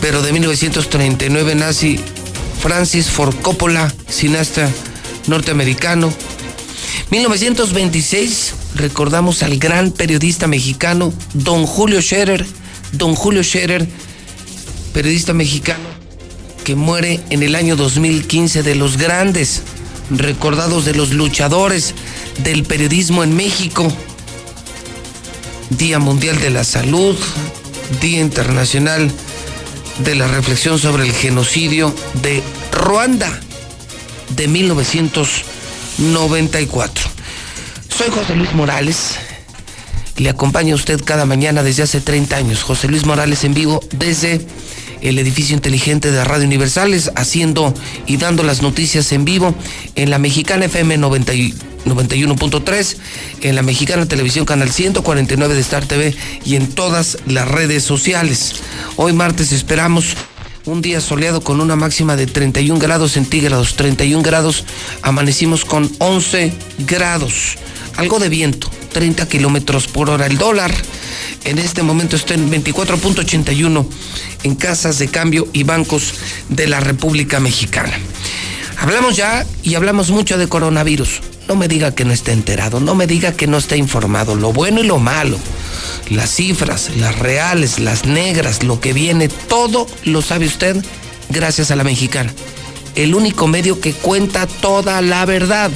pero 0.00 0.22
de 0.22 0.32
1939 0.32 1.54
nace 1.54 2.00
Francis 2.60 3.10
Ford 3.10 3.34
Coppola, 3.42 3.92
cineasta 4.08 4.70
norteamericano. 5.26 6.12
1926 7.10 8.54
recordamos 8.74 9.42
al 9.42 9.58
gran 9.58 9.92
periodista 9.92 10.46
mexicano 10.46 11.12
Don 11.34 11.66
Julio 11.66 12.00
Scherer, 12.00 12.44
Don 12.92 13.14
Julio 13.14 13.44
Scherer, 13.44 13.86
periodista 14.92 15.32
mexicano 15.32 15.94
que 16.64 16.74
muere 16.74 17.20
en 17.28 17.42
el 17.42 17.54
año 17.54 17.76
2015 17.76 18.62
de 18.62 18.74
los 18.74 18.96
grandes 18.96 19.62
recordados 20.10 20.86
de 20.86 20.94
los 20.94 21.10
luchadores 21.10 21.94
del 22.38 22.64
periodismo 22.64 23.22
en 23.22 23.36
México. 23.36 23.86
Día 25.70 25.98
Mundial 25.98 26.38
de 26.40 26.50
la 26.50 26.64
Salud, 26.64 27.16
Día 28.00 28.20
Internacional 28.20 29.10
de 29.98 30.14
la 30.14 30.28
Reflexión 30.28 30.78
sobre 30.78 31.04
el 31.04 31.12
Genocidio 31.12 31.94
de 32.22 32.42
Ruanda 32.72 33.38
de 34.30 34.48
1994. 34.48 37.10
Soy 37.88 38.08
José 38.10 38.34
Luis 38.34 38.52
Morales. 38.54 39.16
Le 40.16 40.28
acompaña 40.28 40.74
a 40.74 40.76
usted 40.76 41.00
cada 41.04 41.26
mañana 41.26 41.62
desde 41.62 41.84
hace 41.84 42.00
30 42.00 42.36
años. 42.36 42.62
José 42.62 42.88
Luis 42.88 43.04
Morales 43.04 43.44
en 43.44 43.54
vivo 43.54 43.80
desde 43.92 44.44
el 45.00 45.18
edificio 45.18 45.54
inteligente 45.54 46.10
de 46.10 46.24
Radio 46.24 46.46
Universales, 46.46 47.12
haciendo 47.14 47.72
y 48.06 48.16
dando 48.16 48.42
las 48.42 48.62
noticias 48.62 49.12
en 49.12 49.24
vivo 49.24 49.54
en 49.96 50.10
la 50.10 50.18
Mexicana 50.18 50.64
FM 50.66 50.98
91.3, 51.84 52.96
en 53.42 53.56
la 53.56 53.62
Mexicana 53.62 54.06
Televisión 54.06 54.44
Canal 54.44 54.70
149 54.70 55.54
de 55.54 55.60
Star 55.60 55.86
TV 55.86 56.14
y 56.44 56.56
en 56.56 56.68
todas 56.68 57.18
las 57.26 57.48
redes 57.48 57.82
sociales. 57.82 58.56
Hoy 58.96 59.12
martes 59.12 59.52
esperamos 59.52 60.16
un 60.66 60.80
día 60.80 61.00
soleado 61.00 61.42
con 61.42 61.60
una 61.60 61.76
máxima 61.76 62.16
de 62.16 62.26
31 62.26 62.80
grados 62.80 63.12
centígrados, 63.12 63.74
31 63.76 64.22
grados, 64.22 64.64
amanecimos 65.02 65.64
con 65.64 65.90
11 65.98 66.52
grados, 66.86 67.56
algo 67.96 68.18
de 68.18 68.30
viento, 68.30 68.70
30 68.92 69.28
kilómetros 69.28 69.86
por 69.86 70.08
hora. 70.08 70.26
El 70.26 70.38
dólar 70.38 70.72
en 71.44 71.58
este 71.58 71.82
momento 71.82 72.16
está 72.16 72.34
en 72.34 72.50
24.81 72.50 73.86
en 74.44 74.54
casas 74.54 74.98
de 74.98 75.08
cambio 75.08 75.48
y 75.52 75.64
bancos 75.64 76.14
de 76.48 76.66
la 76.66 76.80
República 76.80 77.40
Mexicana. 77.40 77.92
Hablamos 78.78 79.16
ya 79.16 79.46
y 79.62 79.74
hablamos 79.74 80.10
mucho 80.10 80.38
de 80.38 80.48
coronavirus. 80.48 81.20
No 81.48 81.56
me 81.56 81.68
diga 81.68 81.94
que 81.94 82.04
no 82.04 82.12
esté 82.12 82.32
enterado, 82.32 82.80
no 82.80 82.94
me 82.94 83.06
diga 83.06 83.32
que 83.32 83.46
no 83.46 83.58
esté 83.58 83.76
informado, 83.76 84.34
lo 84.34 84.52
bueno 84.52 84.80
y 84.82 84.86
lo 84.86 84.98
malo, 84.98 85.38
las 86.08 86.30
cifras, 86.34 86.90
las 86.96 87.18
reales, 87.18 87.78
las 87.78 88.06
negras, 88.06 88.62
lo 88.62 88.80
que 88.80 88.92
viene, 88.92 89.28
todo 89.28 89.86
lo 90.04 90.22
sabe 90.22 90.46
usted 90.46 90.82
gracias 91.28 91.70
a 91.70 91.76
la 91.76 91.84
mexicana. 91.84 92.32
El 92.94 93.14
único 93.14 93.46
medio 93.46 93.80
que 93.80 93.92
cuenta 93.92 94.46
toda 94.46 95.02
la 95.02 95.24
verdad. 95.26 95.70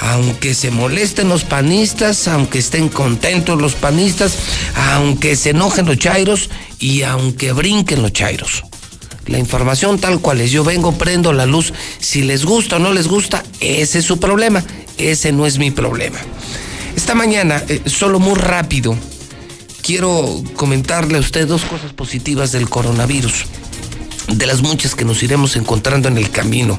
aunque 0.00 0.54
se 0.54 0.70
molesten 0.70 1.28
los 1.28 1.44
panistas, 1.44 2.28
aunque 2.28 2.58
estén 2.58 2.88
contentos 2.88 3.60
los 3.60 3.74
panistas, 3.74 4.36
aunque 4.74 5.36
se 5.36 5.50
enojen 5.50 5.86
los 5.86 5.98
chairos 5.98 6.50
y 6.78 7.02
aunque 7.02 7.52
brinquen 7.52 8.02
los 8.02 8.12
chairos. 8.12 8.62
La 9.26 9.38
información 9.38 9.98
tal 9.98 10.20
cual 10.20 10.40
es, 10.40 10.52
yo 10.52 10.62
vengo, 10.62 10.92
prendo 10.92 11.32
la 11.32 11.46
luz, 11.46 11.72
si 11.98 12.22
les 12.22 12.44
gusta 12.44 12.76
o 12.76 12.78
no 12.78 12.92
les 12.92 13.08
gusta, 13.08 13.42
ese 13.60 13.98
es 13.98 14.04
su 14.04 14.20
problema, 14.20 14.64
ese 14.98 15.32
no 15.32 15.46
es 15.46 15.58
mi 15.58 15.70
problema. 15.70 16.18
Esta 16.96 17.14
mañana, 17.14 17.62
eh, 17.68 17.82
solo 17.86 18.20
muy 18.20 18.36
rápido, 18.36 18.96
quiero 19.82 20.42
comentarle 20.54 21.18
a 21.18 21.20
usted 21.20 21.46
dos 21.46 21.64
cosas 21.64 21.92
positivas 21.92 22.52
del 22.52 22.68
coronavirus, 22.68 23.46
de 24.28 24.46
las 24.46 24.62
muchas 24.62 24.94
que 24.94 25.04
nos 25.04 25.22
iremos 25.22 25.56
encontrando 25.56 26.08
en 26.08 26.18
el 26.18 26.30
camino. 26.30 26.78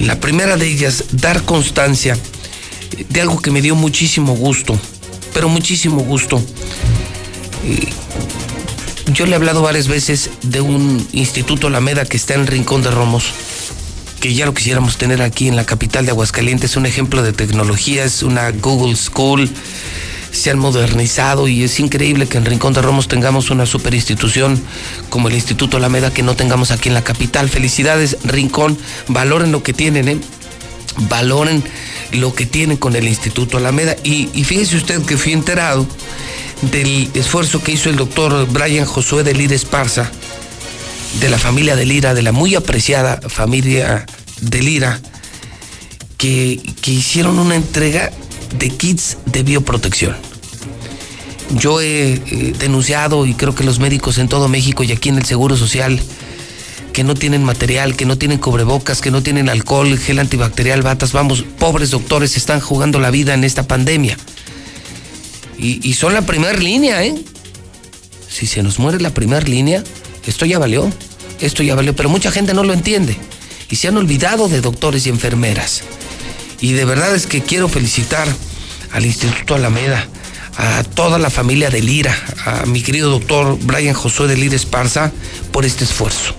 La 0.00 0.20
primera 0.20 0.56
de 0.56 0.66
ellas, 0.66 1.04
dar 1.12 1.42
constancia 1.42 2.16
de 3.08 3.20
algo 3.20 3.40
que 3.40 3.50
me 3.50 3.62
dio 3.62 3.74
muchísimo 3.74 4.34
gusto, 4.34 4.78
pero 5.34 5.48
muchísimo 5.48 6.02
gusto. 6.02 6.42
Eh, 7.64 7.88
yo 9.12 9.26
le 9.26 9.32
he 9.32 9.34
hablado 9.34 9.62
varias 9.62 9.88
veces 9.88 10.30
de 10.42 10.60
un 10.60 11.06
instituto 11.12 11.66
Alameda 11.66 12.04
que 12.04 12.16
está 12.16 12.34
en 12.34 12.46
Rincón 12.46 12.82
de 12.82 12.90
Romos, 12.90 13.32
que 14.20 14.32
ya 14.34 14.46
lo 14.46 14.54
quisiéramos 14.54 14.96
tener 14.96 15.22
aquí 15.22 15.48
en 15.48 15.56
la 15.56 15.64
capital 15.64 16.04
de 16.04 16.12
Aguascalientes, 16.12 16.76
un 16.76 16.86
ejemplo 16.86 17.22
de 17.22 17.32
tecnología, 17.32 18.04
es 18.04 18.22
una 18.22 18.50
Google 18.50 18.96
School, 18.96 19.50
se 20.30 20.50
han 20.50 20.58
modernizado 20.58 21.46
y 21.46 21.62
es 21.62 21.78
increíble 21.78 22.26
que 22.26 22.38
en 22.38 22.46
Rincón 22.46 22.72
de 22.72 22.80
Romos 22.80 23.06
tengamos 23.06 23.50
una 23.50 23.66
super 23.66 23.92
institución 23.92 24.60
como 25.10 25.28
el 25.28 25.34
Instituto 25.34 25.76
Alameda 25.76 26.12
que 26.12 26.22
no 26.22 26.34
tengamos 26.34 26.70
aquí 26.70 26.88
en 26.88 26.94
la 26.94 27.04
capital. 27.04 27.50
Felicidades, 27.50 28.16
Rincón, 28.24 28.78
valoren 29.08 29.52
lo 29.52 29.62
que 29.62 29.74
tienen, 29.74 30.08
¿eh? 30.08 30.18
Valoren 31.08 31.62
lo 32.12 32.34
que 32.34 32.46
tienen 32.46 32.76
con 32.76 32.96
el 32.96 33.08
Instituto 33.08 33.56
Alameda. 33.56 33.96
Y, 34.04 34.26
fíjese 34.44 34.76
usted 34.76 35.02
que 35.02 35.16
fui 35.16 35.32
enterado 35.32 35.86
del 36.70 37.10
esfuerzo 37.14 37.62
que 37.62 37.72
hizo 37.72 37.90
el 37.90 37.96
doctor 37.96 38.46
Brian 38.50 38.84
Josué 38.84 39.24
de 39.24 39.34
Lira 39.34 39.54
Esparza, 39.54 40.10
de 41.20 41.28
la 41.28 41.38
familia 41.38 41.76
de 41.76 41.86
Lira, 41.86 42.14
de 42.14 42.22
la 42.22 42.32
muy 42.32 42.54
apreciada 42.54 43.20
familia 43.28 44.06
de 44.40 44.62
Lira, 44.62 45.00
que, 46.16 46.60
que 46.80 46.92
hicieron 46.92 47.38
una 47.38 47.56
entrega 47.56 48.10
de 48.58 48.70
kits 48.70 49.18
de 49.26 49.42
bioprotección. 49.42 50.16
Yo 51.58 51.80
he 51.80 52.14
eh, 52.14 52.54
denunciado 52.58 53.26
y 53.26 53.34
creo 53.34 53.54
que 53.54 53.64
los 53.64 53.78
médicos 53.78 54.18
en 54.18 54.28
todo 54.28 54.48
México 54.48 54.84
y 54.84 54.92
aquí 54.92 55.08
en 55.08 55.18
el 55.18 55.24
Seguro 55.24 55.56
Social 55.56 56.00
que 56.92 57.04
no 57.04 57.14
tienen 57.14 57.42
material, 57.42 57.96
que 57.96 58.04
no 58.04 58.18
tienen 58.18 58.38
cubrebocas, 58.38 59.00
que 59.00 59.10
no 59.10 59.22
tienen 59.22 59.48
alcohol, 59.48 59.98
gel 59.98 60.18
antibacterial, 60.18 60.82
batas, 60.82 61.12
vamos, 61.12 61.44
pobres 61.58 61.90
doctores 61.90 62.36
están 62.36 62.60
jugando 62.60 63.00
la 63.00 63.10
vida 63.10 63.34
en 63.34 63.44
esta 63.44 63.66
pandemia. 63.66 64.16
Y, 65.58 65.86
y 65.88 65.94
son 65.94 66.14
la 66.14 66.22
primera 66.22 66.58
línea, 66.58 67.04
¿eh? 67.04 67.14
Si 68.28 68.46
se 68.46 68.62
nos 68.62 68.78
muere 68.78 69.00
la 69.00 69.10
primera 69.10 69.46
línea, 69.46 69.82
esto 70.26 70.46
ya 70.46 70.58
valió, 70.58 70.90
esto 71.40 71.62
ya 71.62 71.74
valió, 71.74 71.94
pero 71.94 72.08
mucha 72.08 72.30
gente 72.30 72.54
no 72.54 72.64
lo 72.64 72.72
entiende 72.72 73.16
y 73.72 73.76
se 73.76 73.88
han 73.88 73.96
olvidado 73.96 74.48
de 74.48 74.60
doctores 74.60 75.06
y 75.06 75.08
enfermeras. 75.08 75.82
Y 76.60 76.72
de 76.72 76.84
verdad 76.84 77.14
es 77.14 77.26
que 77.26 77.42
quiero 77.42 77.68
felicitar 77.68 78.28
al 78.92 79.06
Instituto 79.06 79.54
Alameda, 79.54 80.06
a 80.58 80.84
toda 80.84 81.18
la 81.18 81.30
familia 81.30 81.70
de 81.70 81.80
Lira, 81.80 82.14
a 82.44 82.66
mi 82.66 82.82
querido 82.82 83.08
doctor 83.10 83.58
Brian 83.62 83.94
Josué 83.94 84.28
de 84.28 84.36
Lira 84.36 84.56
Esparza 84.56 85.10
por 85.52 85.64
este 85.64 85.84
esfuerzo. 85.84 86.34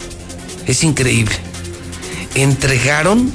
Es 0.67 0.83
increíble. 0.83 1.35
Entregaron 2.35 3.31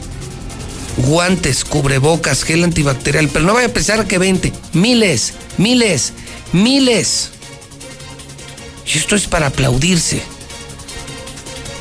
guantes, 0.99 1.65
cubrebocas, 1.65 2.45
gel 2.45 2.65
antibacterial, 2.65 3.29
pero 3.29 3.45
no 3.45 3.55
vaya 3.55 3.69
a 3.69 3.73
pensar 3.73 4.07
que 4.07 4.19
20, 4.19 4.53
miles, 4.73 5.35
miles, 5.57 6.13
miles. 6.53 7.31
Y 8.87 8.99
esto 8.99 9.15
es 9.15 9.27
para 9.27 9.49
aplaudirse 9.49 10.23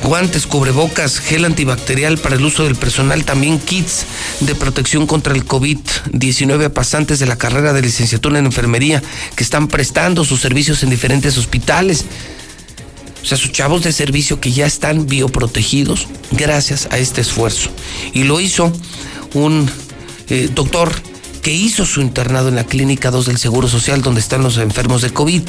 guantes, 0.02 0.46
cubrebocas, 0.46 1.18
gel 1.20 1.44
antibacterial 1.44 2.18
para 2.18 2.36
el 2.36 2.44
uso 2.44 2.64
del 2.64 2.76
personal, 2.76 3.24
también 3.24 3.58
kits 3.58 4.06
de 4.40 4.54
protección 4.54 5.06
contra 5.06 5.34
el 5.34 5.44
COVID-19 5.44 6.64
a 6.64 6.68
pasantes 6.70 7.18
de 7.18 7.26
la 7.26 7.36
carrera 7.36 7.72
de 7.72 7.82
licenciatura 7.82 8.38
en 8.38 8.46
enfermería 8.46 9.02
que 9.36 9.44
están 9.44 9.68
prestando 9.68 10.24
sus 10.24 10.40
servicios 10.40 10.82
en 10.82 10.90
diferentes 10.90 11.36
hospitales. 11.36 12.04
Sea, 13.28 13.36
sus 13.36 13.52
chavos 13.52 13.82
de 13.82 13.92
servicio 13.92 14.40
que 14.40 14.52
ya 14.52 14.64
están 14.64 15.06
bioprotegidos 15.06 16.06
gracias 16.30 16.88
a 16.90 16.96
este 16.96 17.20
esfuerzo. 17.20 17.68
Y 18.14 18.24
lo 18.24 18.40
hizo 18.40 18.72
un 19.34 19.70
eh, 20.30 20.48
doctor 20.54 20.90
que 21.42 21.52
hizo 21.52 21.84
su 21.84 22.00
internado 22.00 22.48
en 22.48 22.54
la 22.54 22.64
Clínica 22.64 23.10
2 23.10 23.26
del 23.26 23.36
Seguro 23.36 23.68
Social, 23.68 24.00
donde 24.00 24.22
están 24.22 24.42
los 24.42 24.56
enfermos 24.56 25.02
de 25.02 25.10
COVID, 25.10 25.42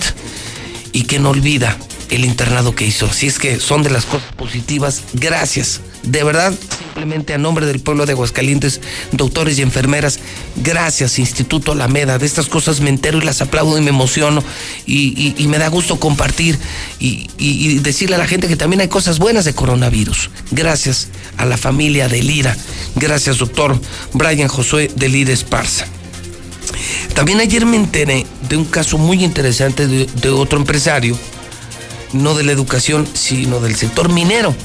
y 0.92 1.04
que 1.04 1.20
no 1.20 1.30
olvida 1.30 1.78
el 2.10 2.26
internado 2.26 2.76
que 2.76 2.86
hizo. 2.86 3.14
Si 3.14 3.28
es 3.28 3.40
que 3.40 3.62
son 3.62 3.82
de 3.82 3.92
las 3.92 4.06
cosas 4.06 4.34
positivas, 4.34 5.04
gracias. 5.14 5.80
De 6.04 6.24
verdad, 6.24 6.54
simplemente 6.78 7.34
a 7.34 7.38
nombre 7.38 7.66
del 7.66 7.80
pueblo 7.80 8.06
de 8.06 8.14
Aguascalientes, 8.14 8.82
doctores 9.12 9.60
y 9.60 9.62
enfermeras, 9.62 10.20
gracias 10.56 11.20
Instituto 11.20 11.74
Alameda. 11.74 12.18
De 12.18 12.26
estas 12.26 12.48
cosas 12.48 12.80
me 12.80 12.90
entero 12.90 13.18
y 13.18 13.22
las 13.22 13.42
aplaudo 13.42 13.78
y 13.78 13.82
me 13.82 13.90
emociono 13.90 14.44
y, 14.86 15.36
me 15.48 15.58
da 15.58 15.68
gusto 15.68 16.00
compartir 16.00 16.58
y, 17.00 17.80
decirle 17.80 18.16
a 18.16 18.20
la 18.20 18.28
gente 18.28 18.48
que 18.48 18.56
también 18.56 18.82
hay 18.82 18.88
cosas 18.88 19.20
buenas 19.20 19.46
de 19.46 19.54
coronavirus. 19.54 20.30
Gracias 20.52 21.10
a 21.38 21.46
la 21.46 21.58
familia 21.58 22.08
de 22.08 22.24
Lira. 22.24 22.56
Gracias 22.96 23.38
doctor 23.38 23.80
Brian 24.14 24.48
Josué 24.48 24.92
de 24.96 25.10
Lira 25.10 25.34
Esparza. 25.34 25.86
También 27.14 27.40
ayer 27.40 27.66
me 27.66 27.78
enteré 27.78 28.26
de 28.48 28.56
un 28.56 28.66
caso 28.66 28.98
muy 28.98 29.24
interesante 29.24 29.88
de 29.88 30.30
otro 30.30 30.60
empresario 30.60 31.18
no 32.14 32.34
de 32.34 32.44
la 32.44 32.52
educación, 32.52 33.08
sino 33.14 33.60
del 33.60 33.76
sector 33.76 34.10
minero. 34.10 34.56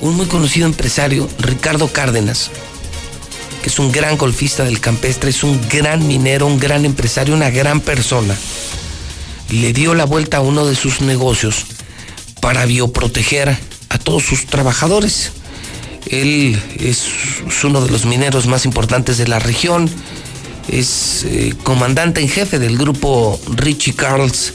Un 0.00 0.16
muy 0.16 0.26
conocido 0.26 0.66
empresario, 0.66 1.28
Ricardo 1.38 1.92
Cárdenas, 1.92 2.50
que 3.62 3.68
es 3.68 3.78
un 3.78 3.90
gran 3.90 4.16
golfista 4.16 4.64
del 4.64 4.80
campestre, 4.80 5.30
es 5.30 5.42
un 5.42 5.60
gran 5.68 6.06
minero, 6.06 6.46
un 6.46 6.58
gran 6.58 6.84
empresario, 6.84 7.34
una 7.34 7.50
gran 7.50 7.80
persona, 7.80 8.36
le 9.50 9.72
dio 9.72 9.94
la 9.94 10.04
vuelta 10.04 10.36
a 10.36 10.40
uno 10.40 10.66
de 10.66 10.76
sus 10.76 11.00
negocios 11.00 11.66
para 12.40 12.64
bioproteger 12.66 13.56
a 13.88 13.98
todos 13.98 14.22
sus 14.22 14.46
trabajadores. 14.46 15.32
Él 16.06 16.60
es, 16.78 17.08
uno 17.64 17.80
de 17.80 17.90
los 17.90 18.04
mineros 18.04 18.46
más 18.46 18.64
importantes 18.64 19.18
de 19.18 19.26
la 19.26 19.40
región, 19.40 19.90
es 20.68 21.24
eh, 21.24 21.54
comandante 21.64 22.20
en 22.20 22.28
jefe 22.28 22.58
del 22.58 22.76
grupo 22.76 23.40
Richie 23.48 23.94
Carls 23.94 24.54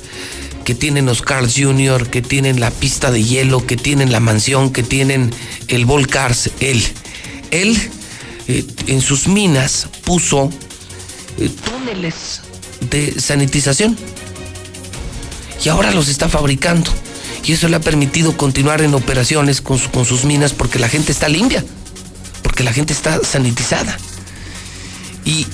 que 0.64 0.76
tienen 0.76 1.06
los 1.06 1.22
Carls 1.22 1.56
Jr., 1.57 2.10
que 2.10 2.22
tienen 2.22 2.60
la 2.60 2.72
pista 2.72 3.11
de 3.11 3.23
hielo, 3.23 3.65
que 3.65 3.77
tienen 3.77 4.11
la 4.11 4.19
mansión, 4.19 4.72
que 4.72 4.84
tienen 4.84 5.34
el 5.68 5.85
Volcars, 5.85 6.52
él. 6.60 6.84
Él 7.52 7.77
eh, 8.48 8.65
en 8.88 9.02
sus 9.02 9.27
minas 9.27 9.88
puso 10.06 10.49
eh, 11.40 11.49
túneles 11.65 12.41
de 12.90 13.19
sanitización 13.19 13.98
y 15.64 15.69
ahora 15.69 15.91
los 15.91 16.07
está 16.07 16.30
fabricando. 16.30 16.91
Y 17.45 17.53
eso 17.53 17.68
le 17.68 17.76
ha 17.76 17.81
permitido 17.81 18.38
continuar 18.38 18.81
en 18.81 18.94
operaciones 18.94 19.61
con, 19.61 19.77
con 19.77 20.06
sus 20.06 20.23
minas 20.23 20.53
porque 20.53 20.80
la 20.80 20.88
gente 20.88 21.11
está 21.11 21.27
limpia, 21.27 21.64
porque 22.41 22.64
la 22.64 22.72
gente 22.72 22.94
está 22.94 23.19
sanitizada. 23.23 23.98
Y, 25.26 25.45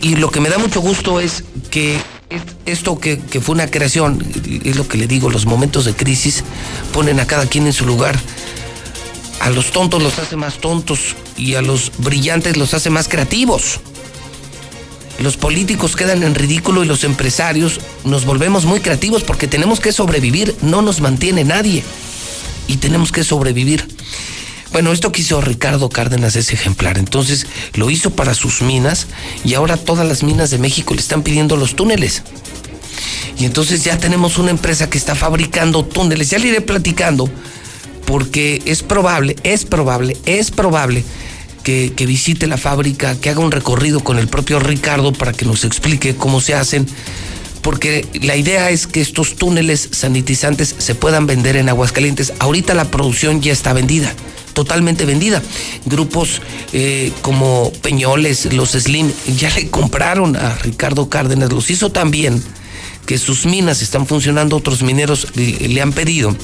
y 0.00 0.16
lo 0.16 0.30
que 0.30 0.40
me 0.40 0.48
da 0.48 0.58
mucho 0.58 0.80
gusto 0.80 1.20
es 1.20 1.44
que 1.70 1.98
esto 2.64 2.98
que, 2.98 3.18
fue 3.40 3.54
una 3.54 3.70
creación, 3.70 4.24
es 4.64 4.76
lo 4.76 4.88
que 4.88 4.98
le 4.98 5.06
digo, 5.06 5.30
los 5.30 5.46
momentos 5.46 5.84
de 5.84 5.94
crisis 5.94 6.42
ponen 6.92 7.20
a 7.20 7.26
cada 7.26 7.46
quien 7.46 7.66
en 7.66 7.72
su 7.72 7.86
lugar. 7.86 8.18
A 9.40 9.50
los 9.50 9.70
tontos 9.70 10.02
los 10.02 10.18
hace 10.18 10.36
más 10.36 10.58
tontos 10.58 11.14
y 11.36 11.54
a 11.54 11.62
los 11.62 11.92
brillantes 11.98 12.56
los 12.56 12.74
hace 12.74 12.90
más 12.90 13.08
creativos. 13.08 13.80
Los 15.18 15.36
políticos 15.36 15.96
quedan 15.96 16.22
en 16.22 16.34
ridículo 16.34 16.84
y 16.84 16.86
los 16.86 17.04
empresarios 17.04 17.80
nos 18.04 18.24
volvemos 18.24 18.64
muy 18.64 18.80
creativos 18.80 19.22
porque 19.22 19.46
tenemos 19.46 19.80
que 19.80 19.92
sobrevivir, 19.92 20.54
no 20.62 20.82
nos 20.82 21.00
mantiene 21.00 21.44
nadie 21.44 21.82
y 22.66 22.76
tenemos 22.78 23.12
que 23.12 23.24
sobrevivir. 23.24 23.86
Bueno, 24.72 24.92
esto 24.92 25.12
que 25.12 25.22
hizo 25.22 25.40
Ricardo 25.40 25.88
Cárdenas 25.88 26.36
es 26.36 26.52
ejemplar. 26.52 26.98
Entonces 26.98 27.46
lo 27.74 27.90
hizo 27.90 28.10
para 28.10 28.34
sus 28.34 28.62
minas 28.62 29.06
y 29.44 29.54
ahora 29.54 29.76
todas 29.76 30.06
las 30.06 30.22
minas 30.22 30.50
de 30.50 30.58
México 30.58 30.94
le 30.94 31.00
están 31.00 31.22
pidiendo 31.22 31.56
los 31.56 31.76
túneles. 31.76 32.22
Y 33.38 33.44
entonces 33.44 33.84
ya 33.84 33.98
tenemos 33.98 34.38
una 34.38 34.50
empresa 34.50 34.88
que 34.88 34.98
está 34.98 35.14
fabricando 35.14 35.84
túneles. 35.84 36.30
Ya 36.30 36.38
le 36.38 36.48
iré 36.48 36.60
platicando 36.60 37.30
porque 38.06 38.62
es 38.64 38.82
probable, 38.82 39.36
es 39.42 39.64
probable, 39.64 40.16
es 40.26 40.50
probable 40.50 41.04
que, 41.62 41.92
que, 41.94 42.06
visite 42.06 42.46
la 42.46 42.56
fábrica, 42.56 43.18
que 43.20 43.30
haga 43.30 43.40
un 43.40 43.50
recorrido 43.50 44.00
con 44.00 44.18
el 44.18 44.28
propio 44.28 44.60
Ricardo 44.60 45.12
para 45.12 45.32
que 45.32 45.44
nos 45.44 45.64
explique 45.64 46.16
cómo 46.16 46.40
se 46.40 46.54
hacen. 46.54 46.86
Porque 47.62 48.06
la 48.22 48.36
idea 48.36 48.70
es 48.70 48.86
que 48.86 49.00
estos 49.00 49.34
túneles 49.34 49.88
sanitizantes 49.90 50.74
se 50.78 50.94
puedan 50.94 51.26
vender 51.26 51.56
en 51.56 51.68
Aguascalientes. 51.68 52.32
Ahorita 52.38 52.74
la 52.74 52.90
producción 52.90 53.42
ya 53.42 53.52
está 53.52 53.72
vendida 53.72 54.14
totalmente 54.56 55.04
vendida. 55.04 55.42
Grupos 55.84 56.40
eh, 56.72 57.12
como 57.20 57.70
Peñoles, 57.82 58.52
los 58.54 58.70
Slim, 58.70 59.12
ya 59.36 59.50
le 59.50 59.68
compraron 59.68 60.34
a 60.34 60.56
Ricardo 60.56 61.10
Cárdenas, 61.10 61.52
los 61.52 61.70
hizo 61.70 61.92
tan 61.92 62.10
bien 62.10 62.42
que 63.04 63.18
sus 63.18 63.44
minas 63.44 63.82
están 63.82 64.06
funcionando, 64.06 64.56
otros 64.56 64.82
mineros 64.82 65.28
le 65.36 65.80
han 65.80 65.92
pedido. 65.92 66.34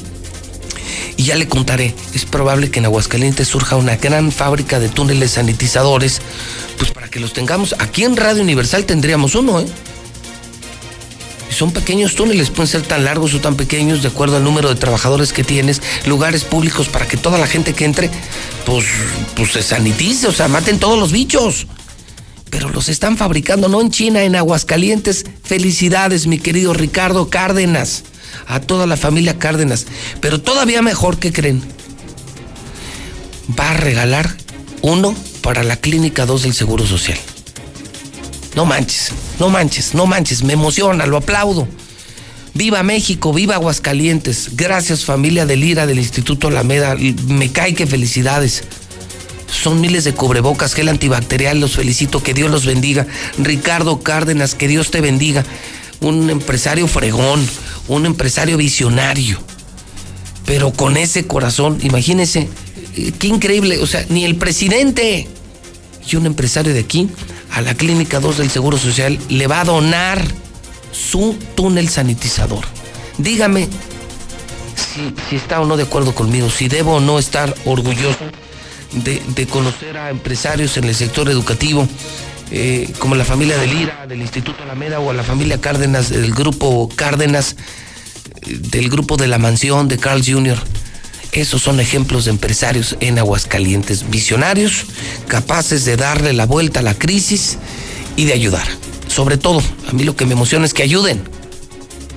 Y 1.16 1.24
ya 1.24 1.36
le 1.36 1.48
contaré, 1.48 1.94
es 2.14 2.26
probable 2.26 2.70
que 2.70 2.80
en 2.80 2.84
Aguascalientes 2.84 3.48
surja 3.48 3.76
una 3.76 3.96
gran 3.96 4.30
fábrica 4.30 4.78
de 4.78 4.90
túneles 4.90 5.32
sanitizadores, 5.32 6.20
pues 6.78 6.90
para 6.90 7.08
que 7.08 7.18
los 7.18 7.32
tengamos. 7.32 7.74
Aquí 7.78 8.04
en 8.04 8.16
Radio 8.16 8.42
Universal 8.42 8.84
tendríamos 8.84 9.34
uno, 9.34 9.60
¿eh? 9.60 9.66
Son 11.52 11.72
pequeños 11.72 12.14
túneles, 12.14 12.50
pueden 12.50 12.68
ser 12.68 12.82
tan 12.82 13.04
largos 13.04 13.34
o 13.34 13.40
tan 13.40 13.56
pequeños 13.56 14.02
de 14.02 14.08
acuerdo 14.08 14.36
al 14.36 14.44
número 14.44 14.68
de 14.68 14.76
trabajadores 14.76 15.32
que 15.32 15.44
tienes, 15.44 15.82
lugares 16.06 16.44
públicos 16.44 16.88
para 16.88 17.06
que 17.06 17.16
toda 17.16 17.38
la 17.38 17.46
gente 17.46 17.72
que 17.74 17.84
entre, 17.84 18.10
pues, 18.64 18.86
pues 19.34 19.52
se 19.52 19.62
sanitice, 19.62 20.28
o 20.28 20.32
sea, 20.32 20.48
maten 20.48 20.78
todos 20.78 20.98
los 20.98 21.12
bichos. 21.12 21.66
Pero 22.50 22.68
los 22.68 22.90
están 22.90 23.16
fabricando, 23.16 23.68
no 23.68 23.80
en 23.80 23.90
China, 23.90 24.24
en 24.24 24.36
Aguascalientes. 24.36 25.24
Felicidades, 25.42 26.26
mi 26.26 26.38
querido 26.38 26.74
Ricardo 26.74 27.30
Cárdenas, 27.30 28.04
a 28.46 28.60
toda 28.60 28.86
la 28.86 28.98
familia 28.98 29.38
Cárdenas. 29.38 29.86
Pero 30.20 30.38
todavía 30.38 30.82
mejor, 30.82 31.18
¿qué 31.18 31.32
creen? 31.32 31.62
Va 33.58 33.70
a 33.70 33.74
regalar 33.74 34.36
uno 34.82 35.14
para 35.40 35.62
la 35.62 35.76
Clínica 35.76 36.26
2 36.26 36.42
del 36.42 36.52
Seguro 36.52 36.86
Social. 36.86 37.18
No 38.54 38.66
manches, 38.66 39.12
no 39.38 39.48
manches, 39.48 39.94
no 39.94 40.06
manches, 40.06 40.42
me 40.42 40.52
emociona, 40.52 41.06
lo 41.06 41.16
aplaudo. 41.16 41.66
Viva 42.54 42.82
México, 42.82 43.32
viva 43.32 43.54
Aguascalientes. 43.54 44.50
Gracias 44.56 45.06
familia 45.06 45.46
del 45.46 45.64
IRA 45.64 45.86
del 45.86 45.98
Instituto 45.98 46.48
Alameda. 46.48 46.96
Me 47.26 47.50
cae 47.50 47.74
que 47.74 47.86
felicidades. 47.86 48.64
Son 49.50 49.80
miles 49.80 50.04
de 50.04 50.12
cubrebocas, 50.12 50.74
gel 50.74 50.88
antibacterial, 50.88 51.60
los 51.60 51.76
felicito, 51.76 52.22
que 52.22 52.34
Dios 52.34 52.50
los 52.50 52.66
bendiga. 52.66 53.06
Ricardo 53.38 54.00
Cárdenas, 54.00 54.54
que 54.54 54.68
Dios 54.68 54.90
te 54.90 55.00
bendiga. 55.00 55.44
Un 56.00 56.28
empresario 56.28 56.86
fregón, 56.88 57.46
un 57.88 58.04
empresario 58.04 58.58
visionario. 58.58 59.38
Pero 60.44 60.72
con 60.72 60.98
ese 60.98 61.26
corazón, 61.26 61.78
imagínense, 61.82 62.48
eh, 62.96 63.12
qué 63.18 63.28
increíble, 63.28 63.78
o 63.78 63.86
sea, 63.86 64.04
ni 64.10 64.24
el 64.24 64.36
presidente 64.36 65.26
y 66.10 66.16
un 66.16 66.26
empresario 66.26 66.74
de 66.74 66.80
aquí 66.80 67.08
a 67.52 67.60
la 67.60 67.74
Clínica 67.74 68.18
2 68.20 68.38
del 68.38 68.50
Seguro 68.50 68.78
Social 68.78 69.18
le 69.28 69.46
va 69.46 69.60
a 69.60 69.64
donar 69.64 70.22
su 70.90 71.36
túnel 71.54 71.88
sanitizador. 71.88 72.64
Dígame 73.18 73.68
si, 75.28 75.36
está 75.36 75.60
o 75.60 75.66
no 75.66 75.76
de 75.76 75.84
acuerdo 75.84 76.14
conmigo, 76.14 76.50
si 76.50 76.68
debo 76.68 76.96
o 76.96 77.00
no 77.00 77.18
estar 77.18 77.54
orgulloso 77.64 78.18
de, 78.92 79.46
conocer 79.46 79.96
a 79.96 80.10
empresarios 80.10 80.76
en 80.76 80.84
el 80.84 80.94
sector 80.94 81.28
educativo, 81.28 81.86
eh, 82.50 82.92
como 82.98 83.14
la 83.14 83.24
familia 83.24 83.56
del 83.56 83.72
IRA, 83.72 84.06
del 84.06 84.20
Instituto 84.20 84.62
Alameda 84.62 85.00
o 85.00 85.10
a 85.10 85.14
la 85.14 85.22
familia 85.22 85.60
Cárdenas, 85.60 86.10
del 86.10 86.32
grupo 86.32 86.90
Cárdenas, 86.94 87.56
eh, 88.42 88.58
del 88.58 88.88
grupo 88.88 89.16
de 89.16 89.28
la 89.28 89.38
mansión 89.38 89.88
de 89.88 89.98
Carl 89.98 90.22
Jr. 90.24 90.58
Esos 91.32 91.62
son 91.62 91.80
ejemplos 91.80 92.26
de 92.26 92.30
empresarios 92.30 92.96
en 93.00 93.18
Aguascalientes, 93.18 94.10
visionarios, 94.10 94.84
capaces 95.28 95.86
de 95.86 95.96
darle 95.96 96.34
la 96.34 96.44
vuelta 96.44 96.80
a 96.80 96.82
la 96.82 96.94
crisis 96.94 97.56
y 98.16 98.26
de 98.26 98.34
ayudar. 98.34 98.66
Sobre 99.08 99.38
todo, 99.38 99.62
a 99.88 99.92
mí 99.92 100.04
lo 100.04 100.14
que 100.14 100.26
me 100.26 100.34
emociona 100.34 100.66
es 100.66 100.74
que 100.74 100.82
ayuden 100.82 101.22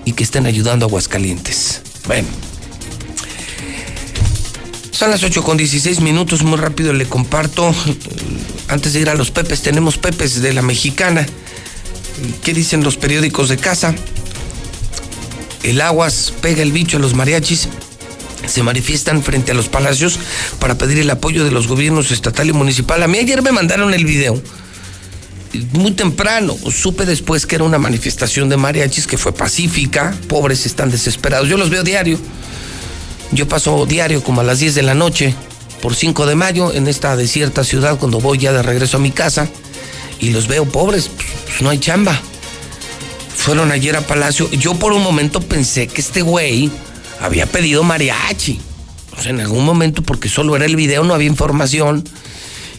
y 0.03 0.11
que 0.11 0.23
estén 0.25 0.45
ayudando 0.45 0.85
a 0.85 0.89
Aguascalientes. 0.89 1.81
Bueno. 2.07 2.27
Son 4.91 5.09
las 5.09 5.23
8 5.23 5.43
con 5.43 5.55
16 5.55 6.01
minutos, 6.01 6.43
muy 6.43 6.57
rápido 6.57 6.91
le 6.91 7.05
comparto. 7.05 7.73
Antes 8.67 8.93
de 8.93 8.99
ir 8.99 9.09
a 9.09 9.15
los 9.15 9.31
Pepes, 9.31 9.61
tenemos 9.61 9.97
Pepes 9.97 10.41
de 10.41 10.51
la 10.51 10.61
Mexicana. 10.61 11.25
¿Qué 12.43 12.53
dicen 12.53 12.83
los 12.83 12.97
periódicos 12.97 13.47
de 13.47 13.57
casa? 13.57 13.95
El 15.63 15.79
aguas 15.79 16.33
pega 16.41 16.61
el 16.61 16.73
bicho 16.73 16.97
a 16.97 16.99
los 16.99 17.13
mariachis 17.13 17.69
se 18.45 18.64
manifiestan 18.64 19.24
frente 19.24 19.52
a 19.52 19.56
los 19.56 19.70
palacios 19.70 20.20
para 20.60 20.78
pedir 20.78 20.99
el 20.99 21.10
apoyo 21.10 21.44
de 21.44 21.52
los 21.52 21.68
gobiernos 21.68 22.12
estatal 22.12 22.48
y 22.49 22.53
municipal. 22.53 23.02
A 23.03 23.07
mí 23.07 23.18
ayer 23.18 23.41
me 23.41 23.52
mandaron 23.52 23.94
el 23.94 24.06
video. 24.06 24.41
Muy 25.72 25.91
temprano, 25.91 26.56
supe 26.70 27.06
después 27.06 27.45
que 27.45 27.56
era 27.56 27.64
una 27.64 27.78
manifestación 27.78 28.49
de 28.49 28.57
mariachis 28.57 29.07
que 29.07 29.18
fue 29.18 29.34
pacífica, 29.34 30.14
pobres 30.28 30.66
están 30.66 30.91
desesperados. 30.91 31.48
Yo 31.48 31.57
los 31.57 31.70
veo 31.70 31.84
diario. 31.84 32.20
Yo 33.32 33.48
paso 33.48 33.86
diario 33.86 34.24
como 34.24 34.41
a 34.41 34.44
las 34.44 34.60
10 34.60 34.76
de 34.76 34.84
la 34.84 34.94
noche 34.94 35.34
por 35.82 35.95
5 35.95 36.26
de 36.26 36.36
mayo 36.36 36.74
en 36.74 36.88
esta 36.88 37.16
desierta 37.16 37.64
ciudad 37.64 37.98
cuando 37.98 38.20
voy 38.20 38.38
ya 38.38 38.53
de 38.53 38.64
regreso 38.64 38.98
a 38.98 38.99
mi 38.99 39.12
casa 39.12 39.48
y 40.20 40.30
los 40.30 40.48
veo 40.48 40.66
pobres, 40.66 41.10
pues 41.45 41.62
no 41.62 41.70
hay 41.70 41.80
chamba. 41.80 42.20
Fueron 43.36 43.72
ayer 43.72 43.95
a 43.95 44.02
Palacio. 44.02 44.49
Yo 44.52 44.76
por 44.76 44.94
un 44.94 45.03
momento 45.03 45.41
pensé 45.41 45.88
que 45.88 46.02
este 46.02 46.22
güey 46.22 46.72
había 47.19 47.45
pedido 47.45 47.83
mariachi. 47.83 48.59
O 49.17 49.21
sea, 49.21 49.31
en 49.31 49.39
algún 49.39 49.65
momento, 49.65 50.01
porque 50.01 50.29
solo 50.29 50.55
era 50.55 50.65
el 50.65 50.75
video, 50.75 51.03
no 51.03 51.13
había 51.13 51.27
información. 51.27 52.03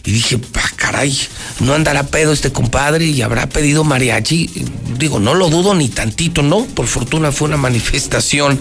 Y 0.05 0.11
dije, 0.11 0.37
pa, 0.37 0.61
caray, 0.75 1.17
no 1.59 1.73
andará 1.73 2.03
pedo 2.03 2.31
este 2.31 2.51
compadre 2.51 3.05
y 3.05 3.21
habrá 3.21 3.49
pedido 3.49 3.83
mariachi. 3.83 4.49
Digo, 4.97 5.19
no 5.19 5.33
lo 5.33 5.49
dudo 5.49 5.73
ni 5.73 5.89
tantito, 5.89 6.43
¿no? 6.43 6.65
Por 6.65 6.87
fortuna 6.87 7.31
fue 7.31 7.47
una 7.47 7.57
manifestación. 7.57 8.57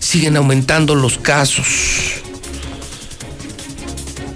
Siguen 0.00 0.36
aumentando 0.36 0.94
los 0.94 1.16
casos. 1.16 1.66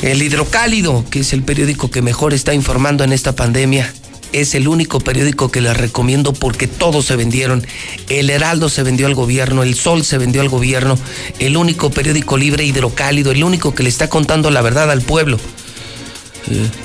El 0.01 0.23
Hidrocálido, 0.23 1.05
que 1.11 1.21
es 1.21 1.33
el 1.33 1.43
periódico 1.43 1.91
que 1.91 2.01
mejor 2.01 2.33
está 2.33 2.55
informando 2.55 3.03
en 3.05 3.13
esta 3.13 3.35
pandemia, 3.35 3.93
es 4.33 4.55
el 4.55 4.69
único 4.69 5.01
periódico 5.01 5.51
que 5.51 5.61
les 5.61 5.77
recomiendo 5.77 6.33
porque 6.33 6.67
todos 6.67 7.07
se 7.07 7.17
vendieron. 7.17 7.67
El 8.09 8.31
Heraldo 8.31 8.69
se 8.69 8.83
vendió 8.83 9.07
al 9.07 9.15
gobierno, 9.15 9.63
El 9.63 9.75
Sol 9.75 10.05
se 10.05 10.19
vendió 10.19 10.41
al 10.41 10.49
gobierno, 10.49 10.99
el 11.39 11.57
único 11.57 11.91
periódico 11.91 12.37
libre 12.37 12.65
hidrocálido, 12.65 13.33
el 13.33 13.45
único 13.45 13.75
que 13.75 13.83
le 13.83 13.89
está 13.89 14.09
contando 14.09 14.51
la 14.51 14.63
verdad 14.63 14.91
al 14.91 15.03
pueblo. 15.03 15.39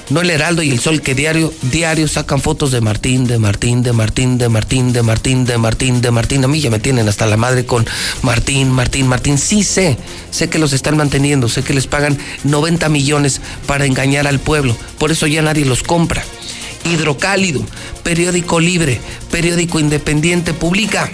No 0.10 0.22
el 0.22 0.30
Heraldo 0.32 0.64
y 0.64 0.72
el 0.72 0.80
Sol 0.80 1.02
que 1.02 1.14
diario, 1.14 1.54
diario 1.62 2.08
sacan 2.08 2.42
fotos 2.42 2.72
de 2.72 2.82
Martín, 2.82 3.28
de 3.28 3.38
Martín, 3.38 3.84
de 3.84 3.94
Martín, 3.94 4.38
de 4.38 4.50
Martín, 4.50 4.92
de 4.92 5.04
Martín, 5.04 5.46
de 5.46 5.58
Martín, 5.58 6.02
de 6.02 6.12
Martín. 6.12 6.44
A 6.44 6.48
mí 6.48 6.60
ya 6.60 6.72
me 6.72 6.80
tienen 6.80 7.08
hasta 7.08 7.28
la 7.28 7.38
madre 7.38 7.66
con 7.66 7.86
Martín, 8.24 8.72
Martín, 8.72 9.08
Martín. 9.08 9.38
Sí 9.38 9.64
sé, 9.64 9.98
sé 10.32 10.50
que 10.50 10.58
los 10.58 10.74
están 10.74 10.98
manteniendo, 10.98 11.48
sé 11.48 11.64
que 11.64 11.74
les 11.74 11.86
pagan 11.86 12.18
90 12.44 12.90
millones 12.90 13.40
para 13.68 13.86
engañar 13.86 14.26
al 14.26 14.40
pueblo. 14.40 14.76
Por 14.98 15.12
eso 15.12 15.28
ya 15.28 15.42
nadie 15.44 15.66
los 15.66 15.84
compra. 15.84 16.24
Hidrocálido, 16.84 17.64
periódico 18.04 18.60
libre, 18.60 19.00
periódico 19.30 19.80
independiente, 19.80 20.54
publica. 20.54 21.10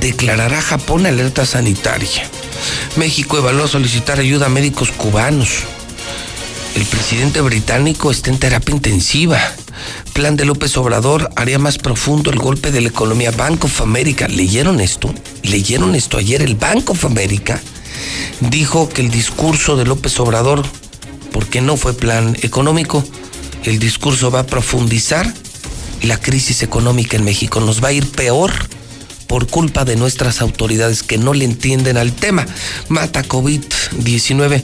Declarará 0.00 0.60
Japón 0.60 1.06
alerta 1.06 1.46
sanitaria. 1.46 2.28
México 2.96 3.38
evaluó 3.38 3.68
solicitar 3.68 4.18
ayuda 4.18 4.46
a 4.46 4.50
médicos 4.50 4.90
cubanos. 4.90 5.64
El 6.74 6.84
presidente 6.84 7.40
británico 7.40 8.10
está 8.10 8.30
en 8.30 8.38
terapia 8.38 8.74
intensiva. 8.74 9.40
Plan 10.12 10.36
de 10.36 10.44
López 10.44 10.76
Obrador 10.76 11.30
haría 11.36 11.58
más 11.58 11.78
profundo 11.78 12.30
el 12.30 12.38
golpe 12.38 12.70
de 12.70 12.80
la 12.80 12.88
economía. 12.88 13.30
Bank 13.30 13.64
of 13.64 13.80
America. 13.80 14.28
¿Leyeron 14.28 14.80
esto? 14.80 15.14
¿Leyeron 15.42 15.94
esto 15.94 16.18
ayer? 16.18 16.42
El 16.42 16.54
Bank 16.54 16.90
of 16.90 17.04
America 17.04 17.60
dijo 18.40 18.88
que 18.88 19.02
el 19.02 19.10
discurso 19.10 19.76
de 19.76 19.84
López 19.84 20.18
Obrador, 20.20 20.64
porque 21.32 21.60
no 21.60 21.76
fue 21.76 21.94
plan 21.94 22.36
económico, 22.42 23.04
el 23.66 23.80
discurso 23.80 24.30
va 24.30 24.40
a 24.40 24.46
profundizar 24.46 25.32
la 26.02 26.18
crisis 26.20 26.62
económica 26.62 27.16
en 27.16 27.24
México. 27.24 27.60
Nos 27.60 27.82
va 27.82 27.88
a 27.88 27.92
ir 27.92 28.08
peor 28.10 28.52
por 29.26 29.48
culpa 29.48 29.84
de 29.84 29.96
nuestras 29.96 30.40
autoridades 30.40 31.02
que 31.02 31.18
no 31.18 31.34
le 31.34 31.44
entienden 31.44 31.96
al 31.96 32.12
tema. 32.12 32.46
Mata 32.88 33.24
COVID-19 33.24 34.62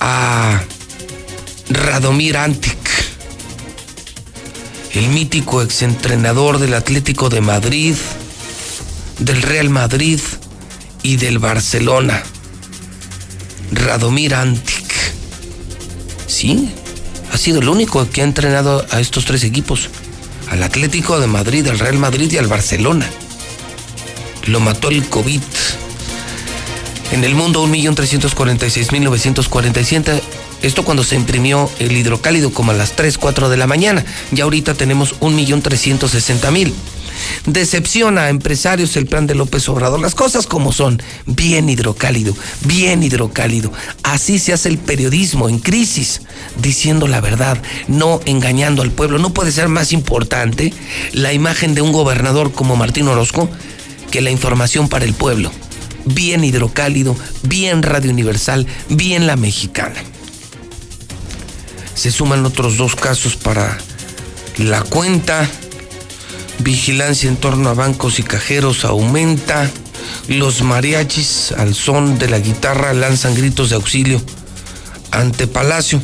a 0.00 0.62
Radomir 1.70 2.36
Antic, 2.36 2.76
el 4.94 5.08
mítico 5.08 5.62
exentrenador 5.62 6.58
del 6.58 6.74
Atlético 6.74 7.28
de 7.28 7.40
Madrid, 7.40 7.94
del 9.20 9.42
Real 9.42 9.70
Madrid 9.70 10.20
y 11.04 11.16
del 11.16 11.38
Barcelona. 11.38 12.22
Radomir 13.70 14.34
Antic. 14.34 14.92
Sí, 16.26 16.72
ha 17.34 17.36
sido 17.36 17.58
el 17.58 17.68
único 17.68 18.08
que 18.08 18.20
ha 18.20 18.24
entrenado 18.24 18.86
a 18.92 19.00
estos 19.00 19.24
tres 19.24 19.42
equipos, 19.42 19.90
al 20.50 20.62
Atlético 20.62 21.18
de 21.18 21.26
Madrid, 21.26 21.66
al 21.66 21.80
Real 21.80 21.98
Madrid 21.98 22.30
y 22.30 22.38
al 22.38 22.46
Barcelona. 22.46 23.10
Lo 24.46 24.60
mató 24.60 24.88
el 24.88 25.04
COVID. 25.08 25.40
En 27.10 27.24
el 27.24 27.34
mundo, 27.34 27.66
1.346.947 27.66 30.22
Esto 30.64 30.82
cuando 30.82 31.04
se 31.04 31.14
imprimió 31.14 31.70
el 31.78 31.92
hidrocálido 31.92 32.50
como 32.50 32.70
a 32.70 32.74
las 32.74 32.96
3, 32.96 33.18
4 33.18 33.50
de 33.50 33.58
la 33.58 33.66
mañana. 33.66 34.02
Ya 34.32 34.44
ahorita 34.44 34.72
tenemos 34.72 35.14
1.360.000. 35.20 36.72
Decepciona 37.44 38.22
a 38.22 38.28
empresarios 38.30 38.96
el 38.96 39.04
plan 39.04 39.26
de 39.26 39.34
López 39.34 39.68
Obrador. 39.68 40.00
Las 40.00 40.14
cosas 40.14 40.46
como 40.46 40.72
son. 40.72 41.02
Bien 41.26 41.68
hidrocálido, 41.68 42.34
bien 42.64 43.02
hidrocálido. 43.02 43.74
Así 44.02 44.38
se 44.38 44.54
hace 44.54 44.70
el 44.70 44.78
periodismo 44.78 45.50
en 45.50 45.58
crisis, 45.58 46.22
diciendo 46.62 47.08
la 47.08 47.20
verdad, 47.20 47.62
no 47.86 48.20
engañando 48.24 48.80
al 48.80 48.90
pueblo. 48.90 49.18
No 49.18 49.34
puede 49.34 49.52
ser 49.52 49.68
más 49.68 49.92
importante 49.92 50.72
la 51.12 51.34
imagen 51.34 51.74
de 51.74 51.82
un 51.82 51.92
gobernador 51.92 52.52
como 52.52 52.74
Martín 52.74 53.06
Orozco 53.08 53.50
que 54.10 54.22
la 54.22 54.30
información 54.30 54.88
para 54.88 55.04
el 55.04 55.12
pueblo. 55.12 55.52
Bien 56.06 56.42
hidrocálido, 56.42 57.14
bien 57.42 57.82
Radio 57.82 58.10
Universal, 58.10 58.66
bien 58.88 59.26
la 59.26 59.36
mexicana. 59.36 60.02
Se 61.94 62.10
suman 62.10 62.44
otros 62.44 62.76
dos 62.76 62.96
casos 62.96 63.36
para 63.36 63.78
la 64.58 64.82
cuenta 64.82 65.48
Vigilancia 66.60 67.28
en 67.28 67.36
torno 67.36 67.68
a 67.68 67.74
bancos 67.74 68.18
y 68.18 68.22
cajeros 68.22 68.84
aumenta. 68.84 69.70
Los 70.28 70.62
mariachis 70.62 71.52
al 71.52 71.74
son 71.74 72.18
de 72.18 72.28
la 72.28 72.38
guitarra 72.38 72.94
lanzan 72.94 73.34
gritos 73.34 73.70
de 73.70 73.76
auxilio 73.76 74.22
ante 75.10 75.46
Palacio. 75.46 76.00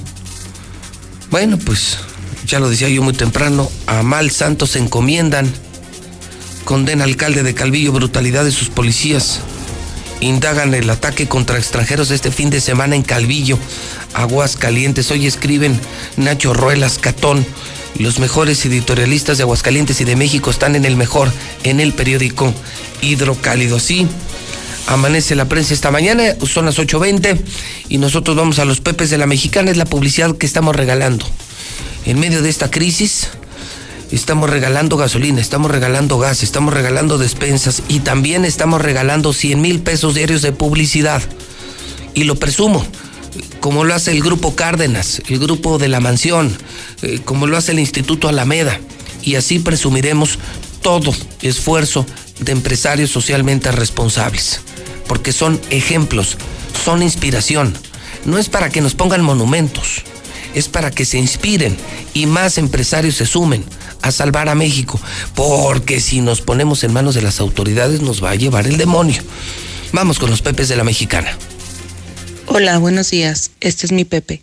Bueno, 1.30 1.58
pues 1.58 1.98
ya 2.46 2.58
lo 2.58 2.68
decía 2.68 2.88
yo 2.88 3.02
muy 3.02 3.14
temprano, 3.14 3.70
a 3.86 4.02
Mal 4.02 4.30
Santos 4.30 4.70
se 4.70 4.80
encomiendan. 4.80 5.50
Condena 6.64 7.04
alcalde 7.04 7.42
de 7.42 7.54
Calvillo 7.54 7.92
brutalidad 7.92 8.44
de 8.44 8.52
sus 8.52 8.68
policías. 8.68 9.40
Indagan 10.20 10.74
el 10.74 10.88
ataque 10.90 11.28
contra 11.28 11.58
extranjeros 11.58 12.10
este 12.10 12.30
fin 12.30 12.50
de 12.50 12.60
semana 12.60 12.94
en 12.94 13.02
Calvillo, 13.02 13.58
Aguas 14.12 14.56
Calientes. 14.56 15.10
Hoy 15.10 15.26
escriben 15.26 15.80
Nacho 16.16 16.52
Ruelas 16.52 16.98
Catón 16.98 17.46
los 17.98 18.18
mejores 18.18 18.64
editorialistas 18.64 19.36
de 19.36 19.42
Aguascalientes 19.42 20.00
y 20.00 20.04
de 20.04 20.16
México 20.16 20.50
están 20.50 20.76
en 20.76 20.84
el 20.84 20.96
mejor, 20.96 21.30
en 21.64 21.80
el 21.80 21.92
periódico 21.92 22.54
Hidrocálido. 23.02 23.78
Sí, 23.78 24.06
amanece 24.86 25.34
la 25.34 25.48
prensa 25.48 25.74
esta 25.74 25.90
mañana, 25.90 26.34
son 26.46 26.66
las 26.66 26.78
8.20 26.78 27.38
y 27.88 27.98
nosotros 27.98 28.36
vamos 28.36 28.58
a 28.58 28.64
los 28.64 28.80
Pepes 28.80 29.10
de 29.10 29.18
la 29.18 29.26
Mexicana, 29.26 29.70
es 29.70 29.76
la 29.76 29.84
publicidad 29.84 30.36
que 30.36 30.46
estamos 30.46 30.74
regalando. 30.76 31.26
En 32.06 32.18
medio 32.18 32.42
de 32.42 32.48
esta 32.48 32.70
crisis, 32.70 33.28
estamos 34.12 34.50
regalando 34.50 34.96
gasolina, 34.96 35.40
estamos 35.40 35.70
regalando 35.70 36.18
gas, 36.18 36.42
estamos 36.42 36.74
regalando 36.74 37.18
despensas 37.18 37.82
y 37.88 38.00
también 38.00 38.44
estamos 38.44 38.82
regalando 38.82 39.32
100 39.32 39.60
mil 39.60 39.80
pesos 39.80 40.14
diarios 40.14 40.42
de 40.42 40.52
publicidad. 40.52 41.22
Y 42.14 42.24
lo 42.24 42.34
presumo, 42.36 42.84
como 43.60 43.84
lo 43.84 43.94
hace 43.94 44.10
el 44.10 44.22
Grupo 44.22 44.56
Cárdenas, 44.56 45.22
el 45.28 45.38
Grupo 45.38 45.78
de 45.78 45.88
la 45.88 46.00
Mansión, 46.00 46.56
eh, 47.02 47.20
como 47.24 47.46
lo 47.46 47.56
hace 47.56 47.72
el 47.72 47.78
Instituto 47.78 48.28
Alameda. 48.28 48.80
Y 49.22 49.36
así 49.36 49.58
presumiremos 49.58 50.38
todo 50.82 51.14
esfuerzo 51.42 52.06
de 52.40 52.52
empresarios 52.52 53.10
socialmente 53.10 53.70
responsables, 53.70 54.60
porque 55.06 55.32
son 55.32 55.60
ejemplos, 55.70 56.36
son 56.84 57.02
inspiración. 57.02 57.74
No 58.24 58.38
es 58.38 58.48
para 58.48 58.70
que 58.70 58.80
nos 58.80 58.94
pongan 58.94 59.22
monumentos, 59.22 60.02
es 60.54 60.68
para 60.68 60.90
que 60.90 61.04
se 61.04 61.18
inspiren 61.18 61.76
y 62.12 62.26
más 62.26 62.58
empresarios 62.58 63.16
se 63.16 63.26
sumen 63.26 63.64
a 64.02 64.12
salvar 64.12 64.48
a 64.48 64.54
México, 64.54 65.00
porque 65.34 66.00
si 66.00 66.20
nos 66.20 66.40
ponemos 66.40 66.84
en 66.84 66.92
manos 66.92 67.14
de 67.14 67.22
las 67.22 67.40
autoridades 67.40 68.00
nos 68.00 68.22
va 68.22 68.30
a 68.30 68.36
llevar 68.36 68.66
el 68.66 68.76
demonio. 68.76 69.22
Vamos 69.92 70.18
con 70.18 70.30
los 70.30 70.42
pepes 70.42 70.68
de 70.68 70.76
la 70.76 70.84
mexicana. 70.84 71.36
Hola, 72.46 72.78
buenos 72.78 73.10
días. 73.10 73.50
Este 73.60 73.86
es 73.86 73.92
mi 73.92 74.04
Pepe. 74.04 74.42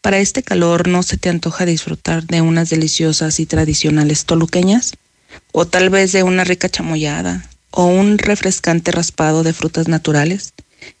Para 0.00 0.18
este 0.18 0.42
calor, 0.42 0.88
¿no 0.88 1.02
se 1.02 1.16
te 1.16 1.30
antoja 1.30 1.64
disfrutar 1.64 2.24
de 2.24 2.42
unas 2.42 2.68
deliciosas 2.68 3.40
y 3.40 3.46
tradicionales 3.46 4.26
toluqueñas? 4.26 4.92
¿O 5.52 5.66
tal 5.66 5.88
vez 5.88 6.12
de 6.12 6.22
una 6.22 6.44
rica 6.44 6.68
chamoyada? 6.68 7.48
¿O 7.70 7.86
un 7.86 8.18
refrescante 8.18 8.92
raspado 8.92 9.42
de 9.42 9.54
frutas 9.54 9.88
naturales? 9.88 10.52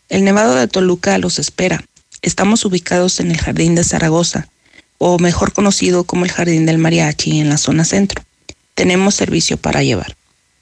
El 0.08 0.24
Nevado 0.24 0.54
de 0.54 0.68
Toluca 0.68 1.18
los 1.18 1.38
espera. 1.38 1.84
Estamos 2.22 2.64
ubicados 2.64 3.20
en 3.20 3.30
el 3.30 3.38
Jardín 3.38 3.74
de 3.74 3.84
Zaragoza, 3.84 4.48
o 4.98 5.18
mejor 5.18 5.52
conocido 5.52 6.04
como 6.04 6.24
el 6.24 6.32
Jardín 6.32 6.66
del 6.66 6.78
Mariachi 6.78 7.40
en 7.40 7.48
la 7.48 7.58
zona 7.58 7.84
centro. 7.84 8.22
Tenemos 8.74 9.14
servicio 9.14 9.56
para 9.56 9.82
llevar. 9.82 10.16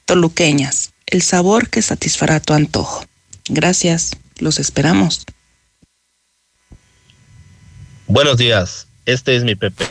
Toluqueñas, 0.05 0.93
el 1.07 1.23
sabor 1.23 1.69
que 1.69 1.83
satisfará 1.83 2.41
tu 2.41 2.53
antojo. 2.53 3.05
Gracias, 3.49 4.17
los 4.39 4.59
esperamos. 4.59 5.25
Buenos 8.07 8.37
días, 8.37 8.89
este 9.07 9.37
es 9.37 9.45
mi 9.45 9.55
Pepe. 9.55 9.85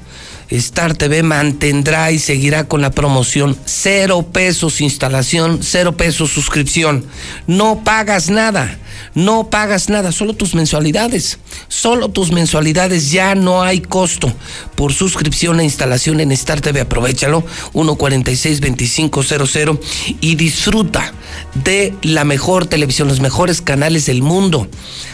Star 0.50 0.94
TV 0.94 1.22
mantendrá 1.22 2.12
y 2.12 2.18
seguirá 2.18 2.64
con 2.64 2.80
la 2.80 2.90
promoción. 2.90 3.56
Cero 3.64 4.26
pesos 4.32 4.80
instalación, 4.80 5.60
cero 5.62 5.96
pesos 5.96 6.30
suscripción. 6.30 7.04
No 7.46 7.82
pagas 7.82 8.30
nada, 8.30 8.78
no 9.14 9.50
pagas 9.50 9.88
nada, 9.88 10.12
solo 10.12 10.34
tus 10.34 10.54
mensualidades. 10.54 11.38
Solo 11.68 12.10
tus 12.10 12.32
mensualidades, 12.32 13.10
ya 13.10 13.34
no 13.34 13.62
hay 13.62 13.80
costo 13.80 14.32
por 14.76 14.92
suscripción 14.92 15.58
e 15.58 15.64
instalación 15.64 16.20
en 16.20 16.30
Star 16.32 16.60
TV. 16.60 16.82
Aprovechalo, 16.82 17.44
146-2500 17.72 19.80
y 20.20 20.34
disfruta 20.36 21.12
de 21.54 21.94
la 22.02 22.24
mejor 22.24 22.66
televisión, 22.66 23.08
los 23.08 23.20
mejores 23.20 23.62
canales 23.62 24.04
del 24.06 24.22
mundo. 24.22 24.68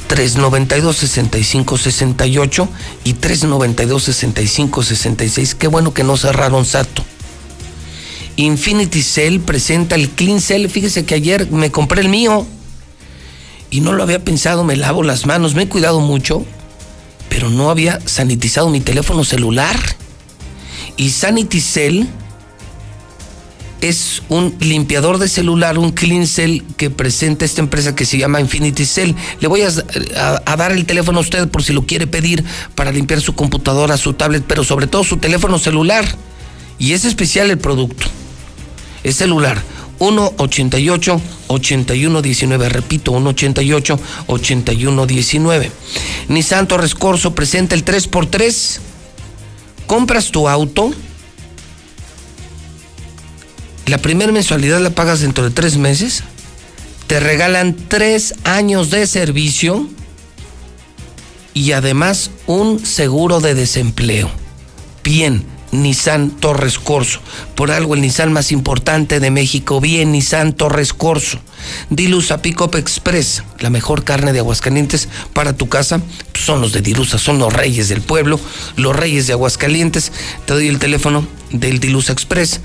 392-6568 0.09 2.67
y 3.03 3.15
392-6566. 3.15 5.55
Qué 5.55 5.67
bueno 5.67 5.93
que 5.93 6.03
no 6.03 6.15
cerraron 6.17 6.65
Sato. 6.65 7.03
Infinity 8.35 9.03
Cell 9.03 9.39
presenta 9.39 9.95
el 9.95 10.09
Clean 10.09 10.41
Cell. 10.41 10.67
Fíjese 10.67 11.05
que 11.05 11.15
ayer 11.15 11.49
me 11.51 11.71
compré 11.71 12.01
el 12.01 12.09
mío 12.09 12.45
y 13.73 13.81
no 13.81 13.91
lo 13.91 14.03
había 14.03 14.23
pensado. 14.23 14.63
Me 14.63 14.77
lavo 14.77 15.03
las 15.03 15.25
manos, 15.25 15.53
me 15.55 15.63
he 15.63 15.67
cuidado 15.67 15.99
mucho 15.99 16.45
pero 17.33 17.49
no 17.49 17.71
había 17.71 17.99
sanitizado 18.05 18.69
mi 18.69 18.79
teléfono 18.79 19.23
celular. 19.23 19.75
Y 20.97 21.09
Cell 21.09 22.03
es 23.81 24.21
un 24.29 24.55
limpiador 24.59 25.17
de 25.17 25.27
celular, 25.27 25.79
un 25.79 25.91
clean 25.91 26.27
cell 26.27 26.61
que 26.77 26.91
presenta 26.91 27.43
esta 27.43 27.61
empresa 27.61 27.95
que 27.95 28.05
se 28.05 28.19
llama 28.19 28.39
Infinity 28.39 28.85
Cell. 28.85 29.13
Le 29.39 29.47
voy 29.47 29.63
a, 29.63 29.69
a, 30.45 30.55
dar 30.55 30.73
el 30.73 30.85
teléfono 30.85 31.17
a 31.17 31.21
usted 31.21 31.47
por 31.49 31.63
si 31.63 31.73
lo 31.73 31.87
quiere 31.87 32.05
pedir 32.05 32.43
para 32.75 32.91
limpiar 32.91 33.19
su 33.19 33.33
computadora, 33.33 33.97
su 33.97 34.13
tablet, 34.13 34.43
pero 34.47 34.63
sobre 34.63 34.85
todo 34.85 35.03
su 35.03 35.17
teléfono 35.17 35.57
celular. 35.57 36.05
Y 36.77 36.93
es 36.93 37.03
especial 37.03 37.49
el 37.49 37.57
producto. 37.57 38.05
Es 39.03 39.15
celular. 39.15 39.59
188-8119. 40.03 42.69
Repito, 42.69 43.13
188-8119. 43.13 45.71
Nissan 46.27 46.67
Torres 46.67 46.93
Corso 46.95 47.33
presenta 47.33 47.75
el 47.75 47.85
3x3. 47.85 48.79
Compras 49.87 50.31
tu 50.31 50.49
auto. 50.49 50.91
La 53.85 53.97
primera 53.97 54.31
mensualidad 54.31 54.79
la 54.81 54.89
pagas 54.89 55.19
dentro 55.21 55.43
de 55.43 55.51
tres 55.51 55.77
meses. 55.77 56.23
Te 57.07 57.19
regalan 57.19 57.75
tres 57.87 58.35
años 58.43 58.89
de 58.89 59.05
servicio. 59.07 59.87
Y 61.53 61.73
además 61.73 62.31
un 62.47 62.83
seguro 62.85 63.39
de 63.39 63.55
desempleo. 63.55 64.29
Bien 65.03 65.52
Nissan 65.73 66.31
Torres 66.31 66.79
Corso. 66.79 67.19
Por 67.55 67.71
algo 67.71 67.95
el 67.95 68.01
Nissan 68.01 68.31
más 68.31 68.51
importante 68.51 69.19
de 69.19 69.31
México. 69.31 69.81
Bien, 69.81 70.11
Nissan 70.11 70.53
Torres 70.53 70.93
Corso. 70.93 71.39
Dilusa 71.89 72.41
Pickup 72.41 72.75
Express, 72.75 73.43
la 73.59 73.69
mejor 73.69 74.03
carne 74.03 74.33
de 74.33 74.39
Aguascalientes 74.39 75.09
para 75.33 75.53
tu 75.53 75.69
casa. 75.69 76.01
Son 76.33 76.61
los 76.61 76.73
de 76.73 76.81
Dilusa, 76.81 77.17
son 77.17 77.39
los 77.39 77.53
reyes 77.53 77.89
del 77.89 78.01
pueblo, 78.01 78.39
los 78.75 78.95
reyes 78.95 79.27
de 79.27 79.33
Aguascalientes. 79.33 80.11
Te 80.45 80.53
doy 80.53 80.67
el 80.67 80.79
teléfono 80.79 81.27
del 81.51 81.79
Dilusa 81.79 82.11
Express, 82.11 82.59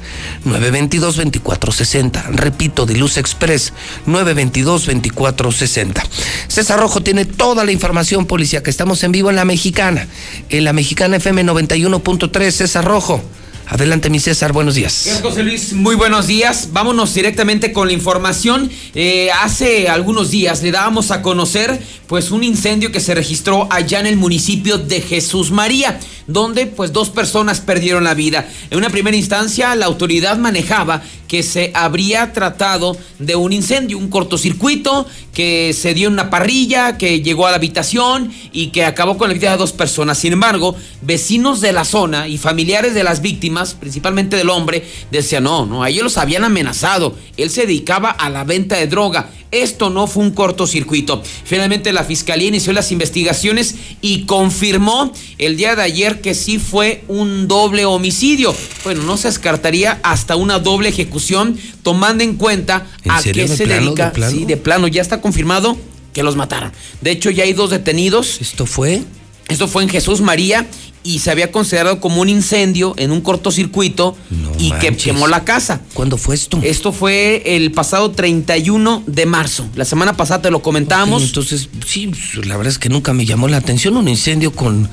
922-2460. 0.44 2.24
Repito, 2.32 2.86
Dilusa 2.86 3.20
Express, 3.20 3.72
922-2460. 4.06 6.02
César 6.48 6.80
Rojo 6.80 7.02
tiene 7.02 7.24
toda 7.24 7.64
la 7.64 7.72
información 7.72 8.26
policía 8.26 8.62
que 8.62 8.70
estamos 8.70 9.02
en 9.04 9.12
vivo 9.12 9.30
en 9.30 9.36
La 9.36 9.44
Mexicana, 9.44 10.08
en 10.48 10.64
La 10.64 10.72
Mexicana 10.72 11.16
FM 11.16 11.44
91.3. 11.44 12.50
César 12.50 12.84
Rojo. 12.84 13.22
Adelante, 13.70 14.08
mi 14.08 14.18
César, 14.18 14.54
buenos 14.54 14.76
días. 14.76 15.20
José 15.22 15.42
Luis. 15.42 15.74
Muy 15.74 15.94
buenos 15.94 16.26
días. 16.26 16.70
Vámonos 16.72 17.12
directamente 17.12 17.70
con 17.70 17.88
la 17.88 17.92
información. 17.92 18.70
Eh, 18.94 19.28
hace 19.42 19.88
algunos 19.88 20.30
días 20.30 20.62
le 20.62 20.70
dábamos 20.70 21.10
a 21.10 21.20
conocer 21.20 21.78
pues 22.06 22.30
un 22.30 22.42
incendio 22.42 22.90
que 22.90 23.00
se 23.00 23.14
registró 23.14 23.68
allá 23.70 24.00
en 24.00 24.06
el 24.06 24.16
municipio 24.16 24.78
de 24.78 25.02
Jesús 25.02 25.50
María, 25.50 26.00
donde 26.26 26.66
pues 26.66 26.94
dos 26.94 27.10
personas 27.10 27.60
perdieron 27.60 28.04
la 28.04 28.14
vida. 28.14 28.48
En 28.70 28.78
una 28.78 28.88
primera 28.88 29.16
instancia, 29.16 29.76
la 29.76 29.84
autoridad 29.84 30.38
manejaba 30.38 31.02
que 31.28 31.42
se 31.42 31.70
habría 31.74 32.32
tratado 32.32 32.96
de 33.18 33.36
un 33.36 33.52
incendio, 33.52 33.98
un 33.98 34.08
cortocircuito 34.08 35.06
que 35.34 35.74
se 35.74 35.92
dio 35.92 36.08
en 36.08 36.14
una 36.14 36.30
parrilla, 36.30 36.96
que 36.96 37.20
llegó 37.20 37.46
a 37.46 37.50
la 37.50 37.58
habitación 37.58 38.32
y 38.50 38.68
que 38.68 38.86
acabó 38.86 39.18
con 39.18 39.28
la 39.28 39.34
vida 39.34 39.52
de 39.52 39.58
dos 39.58 39.72
personas. 39.72 40.16
Sin 40.16 40.32
embargo, 40.32 40.74
vecinos 41.02 41.60
de 41.60 41.72
la 41.72 41.84
zona 41.84 42.26
y 42.26 42.38
familiares 42.38 42.94
de 42.94 43.04
las 43.04 43.20
víctimas, 43.20 43.57
principalmente 43.74 44.36
del 44.36 44.50
hombre, 44.50 44.84
decían, 45.10 45.44
no, 45.44 45.66
no, 45.66 45.82
a 45.82 45.90
ellos 45.90 46.04
los 46.04 46.18
habían 46.18 46.44
amenazado. 46.44 47.16
Él 47.36 47.50
se 47.50 47.62
dedicaba 47.62 48.10
a 48.10 48.30
la 48.30 48.44
venta 48.44 48.76
de 48.76 48.86
droga. 48.86 49.30
Esto 49.50 49.88
no 49.88 50.06
fue 50.06 50.24
un 50.24 50.32
cortocircuito. 50.32 51.22
Finalmente 51.44 51.92
la 51.92 52.04
fiscalía 52.04 52.48
inició 52.48 52.72
las 52.72 52.92
investigaciones 52.92 53.74
y 54.02 54.24
confirmó 54.24 55.12
el 55.38 55.56
día 55.56 55.74
de 55.74 55.82
ayer 55.82 56.20
que 56.20 56.34
sí 56.34 56.58
fue 56.58 57.02
un 57.08 57.48
doble 57.48 57.86
homicidio. 57.86 58.54
Bueno, 58.84 59.04
no 59.04 59.16
se 59.16 59.28
descartaría 59.28 60.00
hasta 60.02 60.36
una 60.36 60.58
doble 60.58 60.90
ejecución 60.90 61.58
tomando 61.82 62.24
en 62.24 62.34
cuenta 62.34 62.86
a 63.08 63.22
qué 63.22 63.48
se 63.48 63.66
dedica. 63.66 64.12
Sí, 64.28 64.44
de 64.44 64.56
plano, 64.58 64.86
ya 64.86 65.00
está 65.00 65.20
confirmado 65.20 65.78
que 66.12 66.22
los 66.22 66.36
mataron. 66.36 66.72
De 67.00 67.10
hecho, 67.10 67.30
ya 67.30 67.44
hay 67.44 67.54
dos 67.54 67.70
detenidos. 67.70 68.40
¿Esto 68.40 68.66
fue? 68.66 69.02
Esto 69.48 69.66
fue 69.66 69.82
en 69.82 69.88
Jesús 69.88 70.20
María 70.20 70.66
y 71.02 71.20
se 71.20 71.30
había 71.30 71.50
considerado 71.50 72.00
como 72.00 72.20
un 72.20 72.28
incendio 72.28 72.94
en 72.98 73.12
un 73.12 73.22
cortocircuito 73.22 74.16
y 74.58 74.72
que 74.72 74.94
quemó 74.94 75.26
la 75.26 75.44
casa. 75.44 75.80
¿Cuándo 75.94 76.18
fue 76.18 76.34
esto? 76.34 76.60
Esto 76.62 76.92
fue 76.92 77.42
el 77.56 77.72
pasado 77.72 78.10
31 78.10 79.04
de 79.06 79.26
marzo. 79.26 79.66
La 79.74 79.86
semana 79.86 80.16
pasada 80.16 80.42
te 80.42 80.50
lo 80.50 80.60
comentamos. 80.60 81.22
Entonces, 81.22 81.68
sí, 81.86 82.08
pues, 82.08 82.46
la 82.46 82.56
verdad 82.56 82.72
es 82.72 82.78
que 82.78 82.90
nunca 82.90 83.14
me 83.14 83.24
llamó 83.24 83.48
la 83.48 83.56
atención 83.56 83.96
un 83.96 84.08
incendio 84.08 84.52
con 84.52 84.88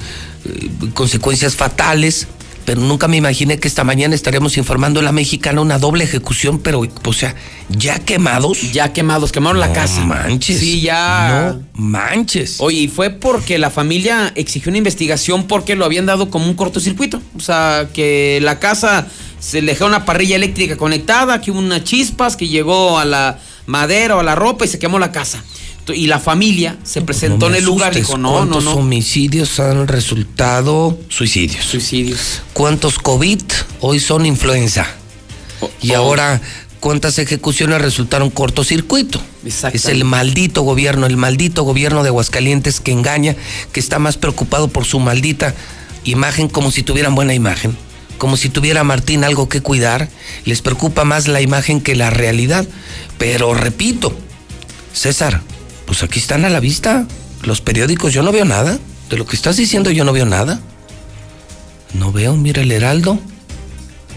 eh, 0.45 0.69
consecuencias 0.93 1.55
fatales, 1.55 2.27
pero 2.65 2.81
nunca 2.81 3.07
me 3.07 3.17
imaginé 3.17 3.59
que 3.59 3.67
esta 3.67 3.83
mañana 3.83 4.15
estaríamos 4.15 4.57
informando 4.57 4.99
a 4.99 5.03
la 5.03 5.11
mexicana 5.11 5.61
una 5.61 5.77
doble 5.77 6.03
ejecución, 6.03 6.59
pero, 6.59 6.81
o 7.05 7.13
sea, 7.13 7.35
ya 7.69 7.99
quemados. 7.99 8.73
Ya 8.73 8.91
quemados, 8.91 9.31
quemaron 9.31 9.59
la 9.59 9.71
casa. 9.71 10.01
manches. 10.01 10.59
Sí, 10.59 10.81
ya. 10.81 11.53
No 11.53 11.63
manches. 11.73 12.55
Oye, 12.59 12.79
y 12.79 12.87
fue 12.87 13.11
porque 13.11 13.59
la 13.59 13.69
familia 13.69 14.33
exigió 14.35 14.71
una 14.71 14.79
investigación 14.79 15.43
porque 15.43 15.75
lo 15.75 15.85
habían 15.85 16.07
dado 16.07 16.31
como 16.31 16.45
un 16.45 16.55
cortocircuito. 16.55 17.21
O 17.37 17.39
sea, 17.39 17.89
que 17.93 18.39
la 18.41 18.59
casa 18.59 19.07
se 19.39 19.61
le 19.61 19.73
dejó 19.73 19.85
una 19.85 20.03
parrilla 20.05 20.35
eléctrica 20.35 20.75
conectada, 20.75 21.41
que 21.41 21.51
hubo 21.51 21.59
unas 21.59 21.83
chispas, 21.83 22.35
que 22.35 22.47
llegó 22.47 22.97
a 22.97 23.05
la 23.05 23.39
madera 23.67 24.15
o 24.15 24.19
a 24.19 24.23
la 24.23 24.35
ropa 24.35 24.65
y 24.65 24.67
se 24.67 24.79
quemó 24.79 24.97
la 24.97 25.11
casa. 25.11 25.43
Y 25.93 26.07
la 26.07 26.19
familia 26.19 26.77
se 26.83 27.01
presentó 27.01 27.47
No 27.49 27.55
en 27.55 27.59
el 27.59 27.65
lugar 27.65 27.93
y 27.93 27.99
dijo, 27.99 28.17
no, 28.17 28.31
no, 28.31 28.37
¿Cuántos 28.37 28.63
no. 28.63 28.71
homicidios 28.73 29.59
han 29.59 29.87
resultado 29.87 30.97
suicidios? 31.09 31.63
Suicidios. 31.63 32.41
¿Cuántos 32.53 32.97
COVID 32.99 33.41
hoy 33.81 33.99
son 33.99 34.25
influenza? 34.25 34.87
y 35.81 35.93
ahora, 35.93 36.41
¿cuántas 36.79 37.17
ejecuciones 37.19 37.81
resultaron 37.81 38.29
cortocircuito? 38.29 39.21
Es 39.45 39.85
el 39.85 40.03
maldito 40.05 40.63
gobierno, 40.63 41.05
el 41.05 41.17
maldito 41.17 41.63
gobierno 41.63 42.03
de 42.03 42.09
Aguascalientes 42.09 42.79
que 42.79 42.91
engaña, 42.91 43.35
que 43.71 43.79
está 43.79 43.99
más 43.99 44.17
preocupado 44.17 44.67
por 44.67 44.85
su 44.85 44.99
maldita 44.99 45.53
imagen 46.03 46.47
como 46.47 46.71
si 46.71 46.83
tuvieran 46.83 47.15
buena 47.15 47.33
imagen. 47.33 47.75
Como 48.17 48.37
si 48.37 48.49
tuviera 48.49 48.83
Martín 48.83 49.23
algo 49.23 49.49
que 49.49 49.61
cuidar, 49.61 50.09
les 50.45 50.61
preocupa 50.61 51.03
más 51.03 51.27
la 51.27 51.41
imagen 51.41 51.81
que 51.81 51.95
la 51.95 52.09
realidad. 52.09 52.65
Pero 53.17 53.53
repito, 53.53 54.17
César, 54.93 55.41
pues 55.85 56.03
aquí 56.03 56.19
están 56.19 56.45
a 56.45 56.49
la 56.49 56.59
vista 56.59 57.07
los 57.45 57.61
periódicos, 57.61 58.13
yo 58.13 58.23
no 58.23 58.31
veo 58.31 58.45
nada. 58.45 58.79
De 59.09 59.17
lo 59.17 59.25
que 59.25 59.35
estás 59.35 59.57
diciendo 59.57 59.91
yo 59.91 60.03
no 60.03 60.13
veo 60.13 60.25
nada. 60.25 60.59
No 61.93 62.11
veo, 62.11 62.35
mira 62.35 62.61
el 62.61 62.71
Heraldo. 62.71 63.19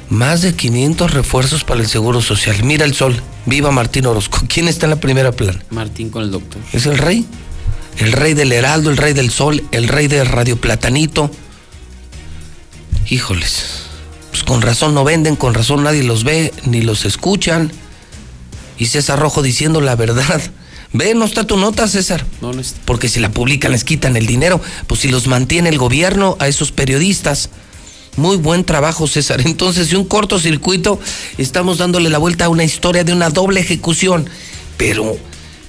Más 0.09 0.41
de 0.41 0.55
500 0.55 1.13
refuerzos 1.13 1.65
para 1.65 1.81
el 1.81 1.87
Seguro 1.87 2.23
Social. 2.23 2.65
Mira 2.65 2.87
el 2.87 2.95
sol. 2.95 3.23
Viva 3.45 3.71
Martín 3.71 4.07
Orozco. 4.07 4.41
¿Quién 4.49 4.67
está 4.67 4.87
en 4.87 4.91
la 4.91 5.01
primera 5.01 5.33
plana? 5.33 5.63
Martín 5.71 6.09
con 6.09 6.23
el 6.23 6.31
doctor. 6.31 6.61
Es 6.73 6.87
el 6.87 6.97
rey. 6.97 7.27
El 7.99 8.13
rey 8.13 8.33
del 8.33 8.53
Heraldo, 8.53 8.91
el 8.91 8.97
rey 8.97 9.13
del 9.13 9.31
Sol, 9.31 9.65
el 9.73 9.89
rey 9.89 10.07
de 10.07 10.25
Radio 10.25 10.59
Platanito. 10.59 11.31
Híjoles. 13.11 13.83
Pues 14.31 14.45
con 14.45 14.63
razón 14.63 14.95
no 14.95 15.03
venden, 15.05 15.35
con 15.35 15.53
razón 15.53 15.83
nadie 15.83 16.05
los 16.05 16.25
ve 16.25 16.53
ni 16.65 16.81
los 16.81 17.05
escuchan. 17.05 17.73
Y 18.79 18.87
César 18.87 19.19
Rojo 19.19 19.43
diciendo 19.43 19.81
la 19.81 19.97
verdad. 19.97 20.41
Ve, 20.93 21.15
no 21.15 21.25
está 21.27 21.45
tu 21.47 21.57
nota, 21.57 21.87
César. 21.87 22.25
No, 22.41 22.53
no 22.53 22.61
está. 22.61 22.81
Porque 22.85 23.09
si 23.09 23.21
la 23.21 23.31
publican 23.31 23.73
les 23.73 23.85
quitan 23.85 24.17
el 24.17 24.27
dinero. 24.27 24.61
Pues 24.87 25.01
si 25.01 25.09
los 25.09 25.27
mantiene 25.27 25.69
el 25.69 25.79
gobierno 25.79 26.37
a 26.41 26.49
esos 26.49 26.73
periodistas. 26.73 27.51
Muy 28.17 28.37
buen 28.37 28.65
trabajo, 28.65 29.07
César. 29.07 29.41
Entonces, 29.45 29.91
de 29.91 29.97
un 29.97 30.05
cortocircuito, 30.05 30.99
estamos 31.37 31.79
dándole 31.79 32.11
la 32.11 32.19
vuelta 32.19 32.47
a 32.47 32.49
una 32.49 32.65
historia 32.65 33.05
de 33.05 33.13
una 33.13 33.31
doble 33.31 33.61
ejecución. 33.61 34.29
Pero, 34.77 35.17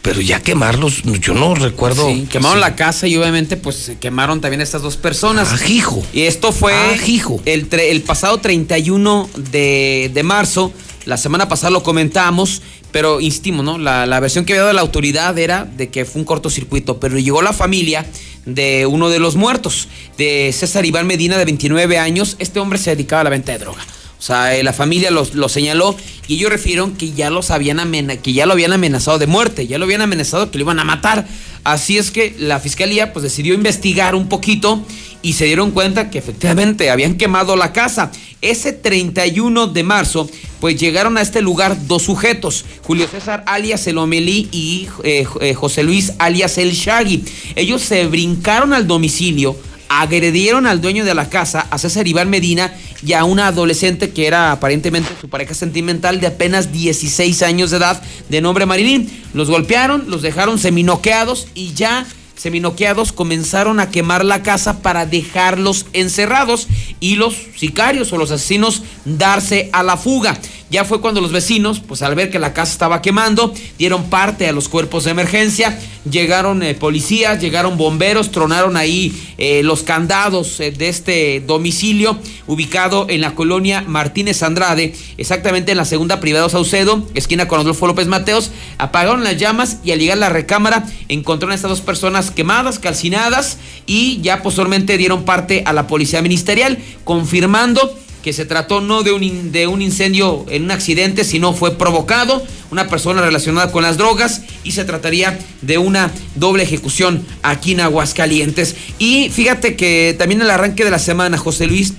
pero 0.01 0.19
ya 0.21 0.39
quemarlos, 0.39 1.03
yo 1.03 1.33
no 1.35 1.53
recuerdo. 1.53 2.07
Sí, 2.07 2.27
quemaron 2.31 2.59
la 2.59 2.75
casa 2.75 3.05
y 3.07 3.15
obviamente 3.17 3.55
pues 3.57 3.91
quemaron 3.99 4.41
también 4.41 4.61
a 4.61 4.63
estas 4.63 4.81
dos 4.81 4.97
personas. 4.97 5.51
Ajijo. 5.51 6.01
Y 6.13 6.21
esto 6.21 6.51
fue 6.51 6.73
Ajijo. 6.73 7.39
El, 7.45 7.69
tre- 7.69 7.89
el 7.91 8.01
pasado 8.01 8.39
31 8.39 9.29
de, 9.51 10.09
de 10.13 10.23
marzo. 10.23 10.71
La 11.05 11.17
semana 11.17 11.47
pasada 11.49 11.71
lo 11.71 11.81
comentamos, 11.81 12.61
pero 12.91 13.21
insistimos, 13.21 13.63
¿no? 13.65 13.77
La, 13.77 14.05
la 14.05 14.19
versión 14.19 14.45
que 14.45 14.53
había 14.53 14.61
dado 14.63 14.73
la 14.73 14.81
autoridad 14.81 15.37
era 15.37 15.65
de 15.65 15.89
que 15.89 16.05
fue 16.05 16.21
un 16.21 16.25
cortocircuito, 16.25 16.99
pero 16.99 17.17
llegó 17.19 17.41
la 17.41 17.53
familia 17.53 18.05
de 18.45 18.85
uno 18.85 19.09
de 19.09 19.19
los 19.19 19.35
muertos, 19.35 19.87
de 20.17 20.51
César 20.57 20.85
Iván 20.85 21.05
Medina, 21.07 21.37
de 21.37 21.45
29 21.45 21.97
años. 21.99 22.35
Este 22.39 22.59
hombre 22.59 22.79
se 22.79 22.91
dedicaba 22.91 23.21
a 23.21 23.23
la 23.25 23.29
venta 23.29 23.51
de 23.51 23.59
droga. 23.59 23.81
O 24.17 24.21
sea, 24.21 24.55
eh, 24.57 24.63
la 24.63 24.73
familia 24.73 25.11
los- 25.11 25.33
lo 25.33 25.47
señaló 25.47 25.95
y 26.27 26.35
ellos 26.35 26.49
refirieron 26.51 26.93
que 26.95 27.11
ya 27.13 27.29
los 27.29 27.51
habían 27.51 27.79
amena- 27.79 28.17
que 28.17 28.33
ya 28.33 28.45
lo 28.45 28.51
habían 28.53 28.73
amenazado 28.73 29.17
de 29.17 29.27
muerte, 29.27 29.65
ya 29.67 29.77
lo 29.77 29.85
habían 29.85 30.01
amenazado 30.01 30.51
que 30.51 30.57
lo 30.57 30.63
iban 30.65 30.79
a 30.79 30.83
matar. 30.83 31.25
Así 31.63 31.97
es 31.97 32.11
que 32.11 32.35
la 32.37 32.59
fiscalía 32.59 33.13
pues 33.13 33.23
decidió 33.23 33.53
investigar 33.53 34.15
un 34.15 34.27
poquito 34.27 34.83
y 35.21 35.33
se 35.33 35.45
dieron 35.45 35.71
cuenta 35.71 36.09
que 36.09 36.17
efectivamente 36.17 36.89
habían 36.89 37.15
quemado 37.15 37.55
la 37.55 37.71
casa. 37.71 38.11
Ese 38.41 38.71
31 38.71 39.67
de 39.67 39.83
marzo, 39.83 40.29
pues 40.61 40.79
llegaron 40.79 41.17
a 41.17 41.21
este 41.21 41.41
lugar 41.41 41.87
dos 41.87 42.03
sujetos, 42.03 42.63
Julio 42.83 43.07
César 43.07 43.43
alias 43.45 43.85
El 43.87 43.97
Omelí 43.97 44.47
y 44.51 44.87
eh, 45.03 45.25
eh, 45.41 45.53
José 45.53 45.83
Luis 45.83 46.13
alias 46.19 46.57
El 46.57 46.71
Shaggy. 46.71 47.23
Ellos 47.55 47.81
se 47.81 48.07
brincaron 48.07 48.73
al 48.73 48.87
domicilio, 48.87 49.57
agredieron 49.89 50.67
al 50.67 50.79
dueño 50.79 51.03
de 51.03 51.15
la 51.15 51.29
casa, 51.29 51.67
a 51.69 51.77
César 51.77 52.07
Iván 52.07 52.29
Medina, 52.29 52.73
y 53.05 53.13
a 53.13 53.23
una 53.23 53.47
adolescente 53.47 54.11
que 54.11 54.27
era 54.27 54.51
aparentemente 54.51 55.09
su 55.19 55.29
pareja 55.29 55.53
sentimental 55.53 56.19
de 56.19 56.27
apenas 56.27 56.71
16 56.71 57.41
años 57.43 57.71
de 57.71 57.77
edad, 57.77 58.01
de 58.29 58.41
nombre 58.41 58.65
Marilín. 58.65 59.09
Los 59.33 59.49
golpearon, 59.49 60.05
los 60.09 60.21
dejaron 60.21 60.59
seminoqueados 60.59 61.47
y 61.55 61.73
ya 61.73 62.05
seminoqueados 62.39 63.11
comenzaron 63.11 63.81
a 63.81 63.91
quemar 63.91 64.23
la 64.23 64.43
casa 64.43 64.81
para 64.81 65.05
dejarlos 65.05 65.85
encerrados 65.91 66.67
y 67.01 67.15
los 67.15 67.35
sicarios 67.57 68.13
o 68.13 68.17
los 68.17 68.31
asesinos 68.31 68.81
darse 69.03 69.69
a 69.73 69.83
la 69.83 69.97
fuga. 69.97 70.39
Ya 70.69 70.85
fue 70.85 71.01
cuando 71.01 71.19
los 71.19 71.31
vecinos, 71.31 71.79
pues 71.79 72.03
al 72.03 72.13
ver 72.13 72.29
que 72.29 72.37
la 72.37 72.53
casa 72.53 72.73
estaba 72.73 73.01
quemando, 73.01 73.53
dieron 73.79 74.09
parte 74.09 74.47
a 74.47 74.51
los 74.51 74.69
cuerpos 74.69 75.03
de 75.03 75.11
emergencia, 75.11 75.79
llegaron 76.09 76.61
eh, 76.61 76.75
policías, 76.75 77.41
llegaron 77.41 77.75
bomberos, 77.75 78.31
tronaron 78.31 78.77
ahí 78.77 79.11
eh, 79.39 79.63
los 79.63 79.81
candados 79.81 80.59
eh, 80.59 80.71
de 80.71 80.89
este 80.89 81.39
domicilio 81.39 82.19
ubicado 82.45 83.07
en 83.09 83.21
la 83.21 83.33
colonia 83.33 83.83
Martínez 83.87 84.43
Andrade, 84.43 84.93
exactamente 85.17 85.71
en 85.71 85.77
la 85.77 85.85
segunda 85.85 86.19
privado 86.19 86.49
Saucedo, 86.49 87.03
esquina 87.15 87.47
con 87.47 87.59
Adolfo 87.59 87.87
López 87.87 88.05
Mateos, 88.05 88.51
apagaron 88.77 89.23
las 89.23 89.37
llamas 89.37 89.79
y 89.83 89.91
al 89.91 89.99
llegar 89.99 90.17
a 90.17 90.21
la 90.21 90.29
recámara 90.29 90.85
encontraron 91.07 91.53
a 91.53 91.55
estas 91.55 91.69
dos 91.69 91.81
personas 91.81 92.29
quemadas, 92.29 92.77
calcinadas 92.77 93.57
y 93.87 94.21
ya 94.21 94.43
posteriormente 94.43 94.97
dieron 94.97 95.25
parte 95.25 95.63
a 95.65 95.73
la 95.73 95.87
policía 95.87 96.21
ministerial, 96.21 96.77
confirmando 97.05 97.97
que 98.23 98.33
se 98.33 98.45
trató 98.45 98.81
no 98.81 99.03
de 99.03 99.11
un, 99.11 99.51
de 99.51 99.67
un 99.67 99.81
incendio 99.81 100.45
en 100.49 100.63
un 100.63 100.71
accidente, 100.71 101.23
sino 101.23 101.53
fue 101.53 101.77
provocado, 101.77 102.43
una 102.71 102.87
persona 102.87 103.21
relacionada 103.21 103.71
con 103.71 103.83
las 103.83 103.97
drogas 103.97 104.41
y 104.63 104.71
se 104.71 104.85
trataría 104.85 105.39
de 105.61 105.77
una 105.77 106.11
doble 106.35 106.63
ejecución 106.63 107.25
aquí 107.43 107.71
en 107.71 107.81
Aguascalientes. 107.81 108.75
Y 108.97 109.29
fíjate 109.29 109.75
que 109.75 110.15
también 110.17 110.41
el 110.41 110.49
arranque 110.49 110.83
de 110.83 110.91
la 110.91 110.99
semana, 110.99 111.37
José 111.37 111.67
Luis, 111.67 111.93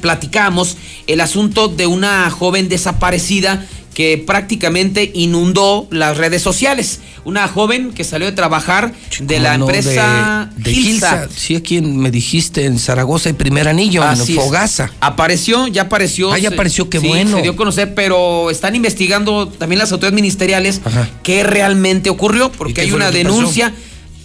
platicamos 0.00 0.76
el 1.06 1.20
asunto 1.20 1.68
de 1.68 1.86
una 1.86 2.28
joven 2.30 2.68
desaparecida 2.68 3.66
que 3.94 4.18
prácticamente 4.18 5.10
inundó 5.14 5.86
las 5.90 6.16
redes 6.16 6.42
sociales. 6.42 7.00
Una 7.24 7.46
joven 7.46 7.92
que 7.92 8.04
salió 8.04 8.26
de 8.26 8.32
trabajar 8.32 8.92
de 9.20 9.38
la 9.38 9.56
No, 9.58 9.66
empresa 9.66 10.50
de, 10.56 10.62
de 10.64 10.74
Gilsa. 10.74 11.28
Sí, 11.34 11.54
aquí 11.54 11.80
me 11.80 12.10
dijiste 12.10 12.64
en 12.64 12.78
Zaragoza 12.78 13.28
y 13.28 13.34
primer 13.34 13.68
anillo, 13.68 14.02
Así 14.02 14.32
en 14.32 14.38
es. 14.38 14.44
Fogaza. 14.44 14.90
Apareció, 15.00 15.68
ya 15.68 15.82
apareció. 15.82 16.32
Ah, 16.32 16.38
ya 16.38 16.48
apareció, 16.48 16.88
qué 16.90 17.00
sí, 17.00 17.06
bueno. 17.06 17.36
Se 17.36 17.42
dio 17.42 17.52
a 17.52 17.56
conocer, 17.56 17.94
pero 17.94 18.50
están 18.50 18.74
investigando 18.74 19.46
también 19.48 19.78
las 19.78 19.92
autoridades 19.92 20.14
ministeriales 20.16 20.80
qué 21.22 21.44
realmente 21.44 22.10
ocurrió, 22.10 22.50
porque 22.50 22.74
qué 22.74 22.80
hay 22.82 22.92
una 22.92 23.06
pasó? 23.06 23.12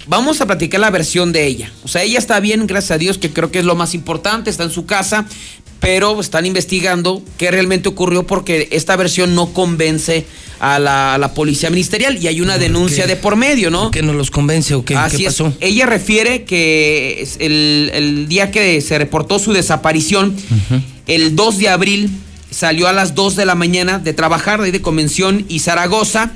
Vamos 0.08 0.40
a 0.40 0.46
platicar 0.46 0.80
la 0.80 0.90
versión 0.90 1.34
de 1.34 1.46
ella. 1.46 1.72
O 1.84 1.88
sea, 1.88 2.04
ella 2.04 2.18
está 2.18 2.40
bien, 2.40 2.66
gracias 2.66 2.92
a 2.92 2.98
Dios, 2.98 3.18
que 3.18 3.32
creo 3.32 3.52
que 3.52 3.60
es 3.60 3.66
lo 3.66 3.76
más 3.76 3.94
importante, 3.94 4.50
está 4.50 4.64
en 4.64 4.72
su 4.72 4.86
casa, 4.86 5.26
pero 5.80 6.20
están 6.22 6.46
investigando 6.46 7.22
qué 7.38 7.52
realmente 7.52 7.90
ocurrió 7.90 8.26
porque 8.26 8.70
esta 8.72 8.96
versión 8.96 9.36
no 9.36 9.54
convence 9.54 10.26
a 10.60 10.80
la, 10.80 11.14
a 11.14 11.18
la 11.18 11.34
policía 11.34 11.70
ministerial 11.70 12.18
y 12.22 12.28
hay 12.28 12.42
una 12.42 12.58
denuncia 12.58 13.06
de 13.06 13.16
por 13.16 13.36
medio, 13.36 13.70
¿no? 13.70 13.92
¿Qué 13.92 14.02
no 14.02 14.14
los 14.14 14.32
convence 14.32 14.74
o 14.74 14.84
qué? 14.84 14.96
Así 14.96 15.18
¿Qué 15.18 15.24
es. 15.24 15.30
pasó? 15.30 15.54
Ella 15.60 15.86
refiere 15.86 16.46
que 16.46 17.22
es 17.22 17.38
el, 17.40 17.92
el 17.94 18.28
día 18.28 18.50
que 18.50 18.82
se 18.82 18.98
reportó 18.98 19.40
su 19.40 19.54
desaparición, 19.54 20.36
el 21.06 21.36
2 21.36 21.58
de 21.60 21.70
abril, 21.70 22.10
salió 22.50 22.88
a 22.88 22.94
las 22.94 23.14
2 23.14 23.36
de 23.36 23.46
la 23.46 23.56
mañana 23.56 24.00
de 24.00 24.14
trabajar 24.14 24.60
de 24.60 24.68
ahí 24.68 24.72
de 24.72 24.82
Convención 24.82 25.46
y 25.50 25.60
Zaragoza 25.60 26.32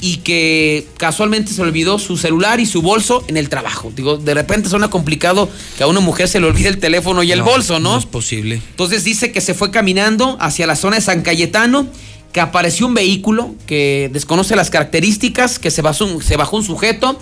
y 0.00 0.18
que 0.18 0.86
casualmente 0.96 1.52
se 1.52 1.60
le 1.62 1.68
olvidó 1.68 1.98
su 1.98 2.16
celular 2.16 2.58
y 2.60 2.66
su 2.66 2.80
bolso 2.82 3.22
en 3.28 3.36
el 3.36 3.48
trabajo. 3.48 3.92
Digo, 3.94 4.16
de 4.16 4.34
repente 4.34 4.68
suena 4.68 4.88
complicado 4.88 5.48
que 5.76 5.82
a 5.82 5.86
una 5.86 6.00
mujer 6.00 6.28
se 6.28 6.40
le 6.40 6.46
olvide 6.46 6.68
el 6.68 6.78
teléfono 6.78 7.22
y 7.22 7.32
el 7.32 7.40
No, 7.40 7.44
bolso, 7.44 7.78
¿no? 7.80 7.92
No 7.92 7.98
es 7.98 8.06
posible. 8.06 8.62
Entonces 8.70 9.04
dice 9.04 9.32
que 9.32 9.40
se 9.40 9.52
fue 9.54 9.70
caminando 9.70 10.36
hacia 10.40 10.66
la 10.66 10.76
zona 10.76 10.96
de 10.96 11.02
San 11.02 11.22
Cayetano, 11.22 11.86
que 12.32 12.40
apareció 12.40 12.86
un 12.86 12.94
vehículo 12.94 13.54
que 13.66 14.08
desconoce 14.12 14.56
las 14.56 14.70
características, 14.70 15.58
que 15.58 15.70
se 15.70 15.82
bajó, 15.82 16.22
se 16.22 16.36
bajó 16.36 16.56
un 16.56 16.64
sujeto, 16.64 17.18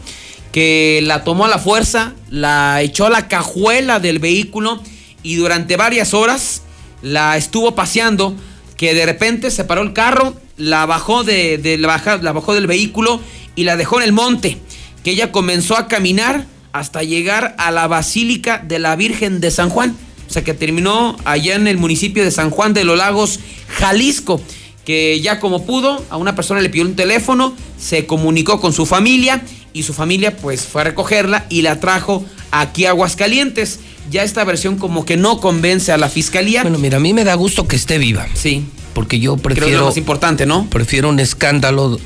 que 0.52 1.00
la 1.02 1.24
tomó 1.24 1.46
a 1.46 1.48
la 1.48 1.58
fuerza, 1.58 2.14
la 2.30 2.80
echó 2.82 3.06
a 3.06 3.10
la 3.10 3.26
cajuela 3.26 4.00
del 4.00 4.18
vehículo 4.18 4.80
y 5.22 5.36
durante 5.36 5.76
varias 5.76 6.14
horas 6.14 6.62
la 7.02 7.36
estuvo 7.36 7.74
paseando, 7.74 8.34
que 8.78 8.94
de 8.94 9.04
repente 9.04 9.50
se 9.50 9.64
paró 9.64 9.82
el 9.82 9.92
carro, 9.92 10.34
la 10.56 10.86
bajó, 10.86 11.22
de, 11.24 11.76
la 11.78 11.88
baja- 11.88 12.16
la 12.22 12.32
bajó 12.32 12.54
del 12.54 12.66
vehículo 12.66 13.20
y 13.56 13.64
la 13.64 13.76
dejó 13.76 13.98
en 14.00 14.04
el 14.04 14.12
monte, 14.12 14.56
que 15.04 15.10
ella 15.10 15.30
comenzó 15.32 15.76
a 15.76 15.86
caminar 15.88 16.46
hasta 16.72 17.02
llegar 17.02 17.54
a 17.58 17.70
la 17.70 17.86
Basílica 17.88 18.62
de 18.66 18.78
la 18.78 18.96
Virgen 18.96 19.40
de 19.40 19.50
San 19.50 19.68
Juan. 19.68 19.94
O 20.28 20.32
sea 20.32 20.44
que 20.44 20.54
terminó 20.54 21.16
allá 21.24 21.54
en 21.56 21.66
el 21.66 21.76
municipio 21.78 22.22
de 22.24 22.30
San 22.30 22.50
Juan 22.50 22.72
de 22.72 22.84
los 22.84 22.96
Lagos, 22.96 23.40
Jalisco. 23.68 24.40
Que 24.84 25.20
ya 25.20 25.38
como 25.40 25.66
pudo, 25.66 26.02
a 26.08 26.16
una 26.16 26.34
persona 26.34 26.60
le 26.62 26.70
pidió 26.70 26.84
un 26.86 26.96
teléfono, 26.96 27.54
se 27.78 28.06
comunicó 28.06 28.58
con 28.60 28.72
su 28.72 28.86
familia 28.86 29.42
y 29.74 29.82
su 29.82 29.92
familia 29.92 30.36
pues 30.36 30.62
fue 30.62 30.80
a 30.80 30.84
recogerla 30.84 31.44
y 31.50 31.60
la 31.62 31.78
trajo 31.80 32.24
aquí 32.52 32.86
a 32.86 32.90
Aguascalientes. 32.90 33.80
Ya 34.10 34.22
esta 34.22 34.44
versión 34.44 34.76
como 34.76 35.04
que 35.04 35.16
no 35.16 35.40
convence 35.40 35.92
a 35.92 35.98
la 35.98 36.08
fiscalía. 36.08 36.62
Bueno, 36.62 36.78
mira, 36.78 36.96
a 36.96 37.00
mí 37.00 37.12
me 37.12 37.24
da 37.24 37.34
gusto 37.34 37.66
que 37.68 37.76
esté 37.76 37.98
viva. 37.98 38.26
Sí. 38.34 38.64
Porque 38.94 39.20
yo 39.20 39.36
Creo 39.36 39.42
que 39.42 39.52
es 39.52 39.58
prefiero. 39.58 39.80
lo 39.80 39.86
más 39.86 39.96
importante, 39.96 40.46
¿no? 40.46 40.68
Prefiero 40.70 41.08
un 41.08 41.20
escándalo 41.20 41.98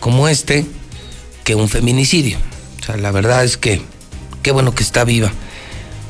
como 0.00 0.28
este 0.28 0.64
que 1.44 1.54
un 1.54 1.68
feminicidio. 1.68 2.38
O 2.80 2.84
sea, 2.84 2.96
la 2.96 3.10
verdad 3.10 3.44
es 3.44 3.56
que 3.56 3.82
qué 4.42 4.52
bueno 4.52 4.74
que 4.74 4.82
está 4.82 5.04
viva. 5.04 5.32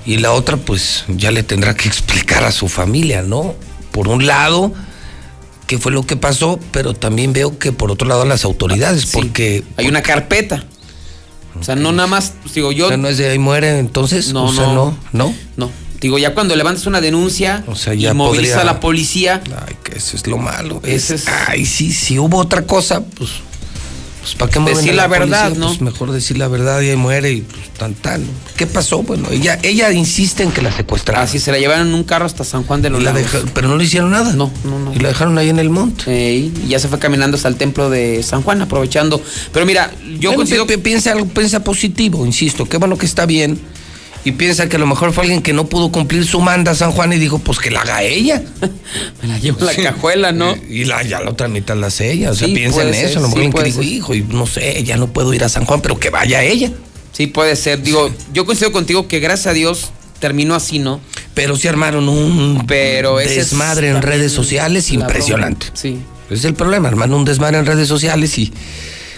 Y 0.05 0.19
la 0.19 0.33
otra, 0.33 0.57
pues 0.57 1.05
ya 1.09 1.31
le 1.31 1.43
tendrá 1.43 1.75
que 1.75 1.89
explicar 1.89 2.45
a 2.45 2.53
su 2.53 2.69
familia, 2.69 3.23
¿no? 3.23 3.55
Por 3.91 4.09
un 4.09 4.27
lado, 4.27 4.73
qué 5.67 5.79
fue 5.79 5.93
lo 5.93 6.05
que 6.07 6.17
pasó, 6.17 6.59
pero 6.71 6.95
también 6.95 7.33
veo 7.33 7.59
que 7.59 7.73
por 7.73 7.91
otro 7.91 8.07
lado 8.09 8.25
las 8.25 8.45
autoridades, 8.45 9.07
porque. 9.07 9.65
Hay 9.77 9.87
una 9.87 10.03
carpeta. 10.03 10.65
O 11.61 11.63
sea, 11.63 11.77
no 11.77 11.93
nada 11.93 12.07
más, 12.07 12.33
digo 12.55 12.73
yo. 12.73 12.87
O 12.87 12.89
sea, 12.89 12.97
no 12.97 13.09
es 13.09 13.19
de 13.19 13.29
ahí 13.31 13.39
muere, 13.39 13.79
entonces. 13.79 14.33
No, 14.33 14.45
o 14.47 14.53
sea, 14.53 14.67
no. 14.67 14.75
no, 14.75 14.99
no. 15.13 15.35
No. 15.57 15.71
Digo, 16.01 16.19
ya 16.19 16.35
cuando 16.35 16.57
levantas 16.57 16.87
una 16.87 17.01
denuncia 17.01 17.63
sea, 17.77 17.95
y 17.95 18.01
moviliza 18.13 18.55
podría- 18.57 18.61
a 18.63 18.65
la 18.75 18.81
policía. 18.81 19.41
Ay, 19.67 19.77
que 19.85 19.99
eso 19.99 20.17
es 20.17 20.27
lo 20.27 20.37
malo. 20.39 20.81
Ese 20.85 21.15
Es, 21.15 21.27
ay, 21.49 21.65
sí, 21.65 21.93
si 21.93 22.19
hubo 22.19 22.39
otra 22.39 22.63
cosa, 22.63 23.03
pues. 23.05 23.31
Pues 24.23 24.37
para 24.37 24.51
qué 24.53 24.61
Decir 24.61 24.95
la 24.95 25.09
verdad, 25.09 25.49
policía? 25.49 25.61
¿no? 25.61 25.67
Pues 25.67 25.81
mejor 25.81 26.13
decir 26.13 26.39
la 26.39 26.47
verdad 26.47 26.81
y 26.81 26.95
muere 26.95 27.33
y 27.33 27.41
pues 27.41 27.71
tan 27.77 27.95
tan. 27.95 28.25
¿Qué 28.57 28.69
pasó? 28.69 29.03
Bueno, 29.03 29.29
ella, 29.33 29.59
ella 29.65 29.91
insiste 29.91 30.45
en 30.45 30.53
que 30.53 30.63
la 30.63 30.71
secuestraron. 30.71 31.25
Así 31.25 31.41
se 31.41 31.51
la 31.51 31.59
llevaron 31.59 31.89
en 31.89 31.95
un 31.95 32.05
carro 32.05 32.25
hasta 32.27 32.45
San 32.45 32.63
Juan 32.63 32.81
de 32.83 32.91
los 32.91 33.03
la 33.03 33.13
Lagos. 33.13 33.33
deja- 33.33 33.45
pero 33.53 33.67
no 33.67 33.77
le 33.77 33.83
hicieron 33.85 34.13
nada. 34.13 34.33
No, 34.33 34.51
no, 34.65 34.79
no. 34.79 34.95
Y 34.95 35.01
la 35.01 35.09
dejaron 35.09 35.37
ahí 35.39 35.49
en 35.49 35.59
el 35.59 35.71
monte. 35.71 36.05
Ey, 36.13 36.53
y 36.65 36.69
ya 36.69 36.79
se 36.79 36.87
fue 36.87 37.01
caminando 37.01 37.37
hasta 37.37 37.49
el 37.49 37.57
templo 37.57 37.91
de 37.91 38.23
San 38.23 38.43
Juan, 38.43 38.63
aprovechando. 38.63 39.21
Pero 39.53 39.67
mira, 39.67 39.91
yo 40.21 40.31
Bueno, 40.31 40.37
considero 40.37 40.67
pi- 40.69 40.77
pi- 40.77 40.83
piensa 40.83 41.11
algo, 41.13 41.27
piensa 41.27 41.65
positivo, 41.65 42.25
insisto, 42.25 42.65
qué 42.69 42.77
bueno 42.77 42.97
que 42.97 43.07
está 43.07 43.27
bien. 43.27 43.59
Y 44.25 44.33
piensa 44.33 44.69
que 44.69 44.77
a 44.77 44.79
lo 44.79 44.87
mejor 44.87 45.13
fue 45.13 45.25
alguien 45.25 45.43
que 45.43 45.53
no 45.53 45.67
pudo 45.67 45.91
cumplir 45.91 46.25
su 46.25 46.41
manda 46.41 46.73
a 46.73 46.75
San 46.77 46.93
Juan 46.93 47.13
y 47.13 47.19
dijo, 47.19 47.41
pues 47.41 47.59
que 47.59 47.71
la 47.73 47.81
haga 47.81 48.03
ella. 48.03 48.43
Me 49.23 49.29
la 49.29 49.39
llevo 49.39 49.59
en 49.61 49.67
la 49.67 49.75
cajuela, 49.91 50.31
¿no? 50.33 50.55
Y 50.69 50.85
la, 50.85 51.03
ya 51.03 51.21
la 51.21 51.31
otra 51.31 51.49
mitad 51.49 51.77
la 51.77 51.89
hace 51.89 52.13
ella. 52.13 52.31
O 52.31 52.35
sea, 52.35 52.47
Sí, 52.47 52.55
piensa 52.55 52.83
en 52.83 52.95
eso. 52.95 53.19
a 53.19 53.23
lo 53.23 53.29
mejor 53.29 53.41
sí, 53.43 53.47
alguien 53.47 53.53
que 53.53 53.65
dijo, 53.65 53.83
hijo, 53.83 54.15
y 54.15 54.23
no 54.23 54.47
sé, 54.47 54.85
ya 54.85 54.97
no 54.97 55.09
puedo 55.09 55.35
ir 55.35 55.43
a 55.43 55.49
San 55.49 55.65
Juan, 55.65 55.81
pero 55.81 55.99
que 55.99 56.11
vaya 56.11 56.43
ella. 56.43 56.71
Sí, 57.13 57.27
puede 57.27 57.57
ser. 57.57 57.83
Digo, 57.83 58.11
yo 58.33 58.47
coincido 58.47 58.71
contigo 58.73 59.09
que 59.09 59.19
gracias 59.19 59.49
a 59.49 59.53
Dios 59.55 59.91
terminó 60.21 60.55
así, 60.55 60.79
¿no? 60.79 61.01
Pero 61.35 61.57
sí 61.57 61.67
armaron 61.67 62.09
un 62.09 62.65
Pero 62.69 63.17
desmadre 63.17 63.89
en 63.89 64.03
redes 64.03 64.31
sociales 64.31 64.91
impresionante. 64.93 65.67
broma. 65.67 65.79
Sí. 65.81 65.99
Es 66.31 66.45
el 66.45 66.55
problema, 66.55 66.89
armaron 66.89 67.15
un 67.17 67.25
desmadre 67.25 67.59
en 67.59 67.67
redes 67.67 67.89
sociales 67.89 68.39
y, 68.39 68.53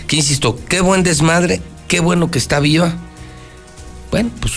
que 0.09 0.17
insisto, 0.17 0.59
qué 0.69 0.81
buen 0.81 1.03
desmadre, 1.03 1.61
qué 1.89 2.01
bueno 2.01 2.31
que 2.31 2.39
está 2.39 2.59
viva. 2.59 2.97
Bueno, 4.11 4.31
pues, 4.41 4.55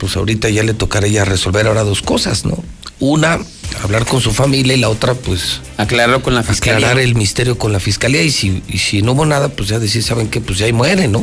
pues 0.00 0.16
ahorita 0.16 0.48
ya 0.48 0.62
le 0.62 0.72
tocará 0.72 1.06
ella 1.06 1.26
resolver 1.26 1.66
ahora 1.66 1.84
dos 1.84 2.00
cosas, 2.00 2.46
¿no? 2.46 2.56
Una, 2.98 3.38
hablar 3.82 4.06
con 4.06 4.22
su 4.22 4.32
familia 4.32 4.74
y 4.74 4.80
la 4.80 4.88
otra, 4.88 5.14
pues... 5.14 5.60
Aclararlo 5.76 6.22
con 6.22 6.34
la 6.34 6.42
fiscalía. 6.42 6.78
Aclarar 6.78 6.98
el 6.98 7.14
misterio 7.14 7.58
con 7.58 7.72
la 7.72 7.80
fiscalía 7.80 8.22
y 8.22 8.30
si, 8.30 8.62
y 8.66 8.78
si 8.78 9.02
no 9.02 9.12
hubo 9.12 9.26
nada, 9.26 9.50
pues 9.50 9.68
ya 9.68 9.78
decir, 9.78 10.02
¿saben 10.02 10.28
qué? 10.28 10.40
Pues 10.40 10.58
ya 10.58 10.66
ahí 10.66 10.72
muere, 10.72 11.06
¿no? 11.06 11.22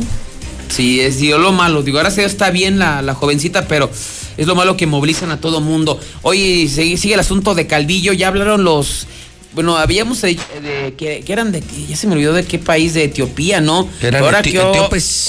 Sí, 0.68 1.00
es 1.00 1.18
digo, 1.18 1.38
lo 1.38 1.50
malo. 1.52 1.82
Digo, 1.82 1.98
ahora 1.98 2.10
sí 2.10 2.20
está 2.20 2.50
bien 2.50 2.78
la, 2.78 3.02
la 3.02 3.14
jovencita, 3.14 3.66
pero 3.66 3.90
es 4.36 4.46
lo 4.46 4.54
malo 4.54 4.76
que 4.76 4.86
movilizan 4.86 5.30
a 5.30 5.40
todo 5.40 5.60
mundo. 5.60 5.98
Oye, 6.22 6.68
sigue, 6.68 6.96
sigue 6.96 7.14
el 7.14 7.20
asunto 7.20 7.54
de 7.54 7.66
Calvillo. 7.66 8.12
Ya 8.12 8.28
hablaron 8.28 8.64
los. 8.64 9.06
Bueno, 9.54 9.76
habíamos 9.78 10.20
dicho 10.22 10.42
de, 10.62 10.94
que, 10.94 11.20
que 11.24 11.32
eran 11.32 11.50
de. 11.52 11.62
Ya 11.88 11.96
se 11.96 12.06
me 12.06 12.12
olvidó 12.12 12.32
de 12.34 12.44
qué 12.44 12.58
país, 12.58 12.94
de 12.94 13.04
Etiopía, 13.04 13.60
¿no? 13.60 13.88
Eran 14.02 14.22
ahora 14.22 14.40
eti- 14.42 14.52
que, 14.52 14.58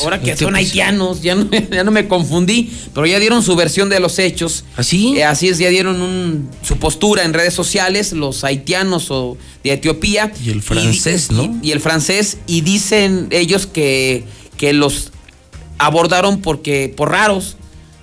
ahora 0.04 0.20
que 0.22 0.36
son 0.38 0.56
haitianos, 0.56 1.22
ya 1.22 1.36
no, 1.36 1.50
ya 1.72 1.84
no 1.84 1.92
me 1.92 2.08
confundí, 2.08 2.70
pero 2.94 3.06
ya 3.08 3.18
dieron 3.20 3.42
su 3.42 3.56
versión 3.56 3.90
de 3.90 4.00
los 4.00 4.20
hechos. 4.20 4.66
¿Así? 4.76 5.18
Eh, 5.18 5.24
así 5.24 5.48
es, 5.48 5.58
ya 5.58 5.70
dieron 5.70 6.02
un- 6.02 6.50
su 6.62 6.78
postura 6.78 7.24
en 7.24 7.34
redes 7.34 7.54
sociales, 7.54 8.12
los 8.12 8.44
haitianos 8.44 9.10
o 9.10 9.38
de 9.64 9.72
Etiopía. 9.74 10.32
Y 10.46 10.50
el 10.52 10.62
francés, 10.62 11.30
di- 11.30 11.36
¿no? 11.36 11.58
Y, 11.64 11.70
y 11.70 11.72
el 11.72 11.80
francés, 11.80 12.38
y 12.46 12.62
dicen 12.62 13.28
ellos 13.32 13.68
que, 13.68 14.26
que 14.58 14.74
los 14.74 15.12
abordaron 15.78 16.42
porque 16.42 16.94
por 16.96 17.12
raros. 17.12 17.56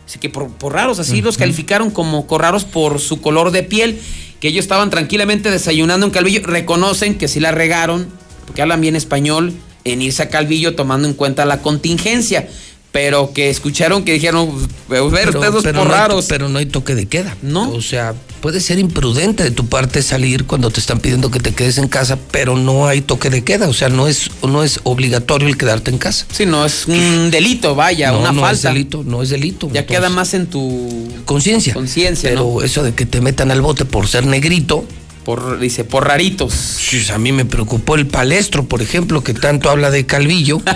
Así 0.09 0.21
que 0.21 0.29
por, 0.31 0.49
por 0.53 0.73
raros, 0.73 1.01
así 1.01 1.21
los 1.21 1.37
calificaron 1.37 1.91
como 1.91 2.27
raros 2.39 2.65
por 2.65 3.01
su 3.01 3.21
color 3.21 3.51
de 3.51 3.65
piel, 3.65 3.99
que 4.41 4.49
ellos 4.49 4.65
estaban 4.65 4.91
tranquilamente 4.91 5.51
desayunando 5.51 6.07
en 6.07 6.13
Calvillo. 6.13 6.41
Reconocen 6.45 7.19
que 7.19 7.29
sí 7.29 7.41
la 7.41 7.53
regaron, 7.53 8.09
porque 8.47 8.63
hablan 8.63 8.81
bien 8.81 8.97
español, 8.97 9.53
en 9.85 10.03
irse 10.03 10.23
a 10.23 10.29
Calvillo 10.29 10.75
tomando 10.75 11.09
en 11.09 11.15
cuenta 11.15 11.45
la 11.45 11.63
contingencia. 11.63 12.49
Pero 12.97 13.31
que 13.35 13.51
escucharon 13.51 14.05
que 14.05 14.15
dijeron, 14.15 14.49
"Pues, 14.89 15.11
ver, 15.13 15.29
ustedes 15.29 15.53
dos 15.53 15.63
por 15.65 15.75
no 15.75 15.83
hay, 15.83 15.89
raros. 15.89 16.25
pero 16.31 16.49
no 16.49 16.59
hay 16.59 16.65
toque 16.65 16.95
de 16.95 17.05
queda. 17.05 17.37
¿No? 17.43 17.71
O 17.73 17.83
sea, 17.83 18.15
puede 18.41 18.59
ser 18.59 18.79
imprudente 18.79 19.43
de 19.45 19.51
tu 19.51 19.67
parte 19.67 20.01
salir 20.01 20.47
cuando 20.47 20.71
te 20.71 20.81
están 20.81 21.01
pidiendo 21.01 21.31
que 21.31 21.39
te 21.39 21.53
quedes 21.53 21.77
en 21.77 21.89
casa, 21.89 22.19
pero 22.31 22.57
no 22.57 22.87
hay 22.87 23.03
toque 23.03 23.29
de 23.29 23.45
queda. 23.45 23.69
O 23.69 23.75
sea, 23.75 23.91
no 23.91 24.09
es, 24.09 24.31
no 24.43 24.63
es 24.63 24.81
obligatorio 24.85 25.47
el 25.47 25.59
quedarte 25.59 25.91
en 25.91 25.99
casa. 25.99 26.25
Sí, 26.33 26.47
no 26.47 26.65
es 26.65 26.87
un 26.87 27.31
delito, 27.31 27.75
vaya, 27.75 28.13
no, 28.13 28.21
una 28.21 28.33
no 28.33 28.41
falta. 28.41 28.55
es 28.71 28.75
delito, 28.75 29.03
no 29.05 29.23
es 29.23 29.29
delito. 29.29 29.67
Ya 29.71 29.81
Entonces, 29.81 29.99
queda 29.99 30.09
más 30.09 30.33
en 30.33 30.47
tu 30.47 31.07
conciencia. 31.27 31.75
conciencia, 31.75 32.31
Pero 32.31 32.55
¿no? 32.55 32.63
eso 32.63 32.83
de 32.83 32.95
que 32.95 33.05
te 33.05 33.21
metan 33.21 33.51
al 33.51 33.61
bote 33.61 33.85
por 33.85 34.09
ser 34.09 34.25
negrito. 34.25 34.87
Por, 35.27 35.59
dice, 35.59 35.85
por 35.85 36.07
raritos. 36.07 36.79
Pues 36.91 37.11
a 37.11 37.19
mí 37.19 37.33
me 37.33 37.45
preocupó 37.45 37.97
el 37.97 38.07
palestro, 38.07 38.65
por 38.65 38.81
ejemplo, 38.81 39.23
que 39.23 39.35
tanto 39.35 39.69
habla 39.69 39.91
de 39.91 40.07
Calvillo. 40.07 40.63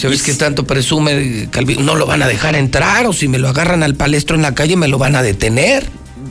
¿Sabes 0.00 0.22
qué 0.22 0.34
tanto 0.34 0.64
presume 0.66 1.48
Calvillo? 1.50 1.82
No 1.82 1.94
lo 1.96 2.06
van 2.06 2.22
a 2.22 2.28
dejar 2.28 2.54
entrar 2.54 3.06
o 3.06 3.12
si 3.12 3.28
me 3.28 3.38
lo 3.38 3.48
agarran 3.48 3.82
al 3.82 3.94
palestro 3.94 4.36
en 4.36 4.42
la 4.42 4.54
calle 4.54 4.76
me 4.76 4.88
lo 4.88 4.98
van 4.98 5.16
a 5.16 5.22
detener. 5.22 5.88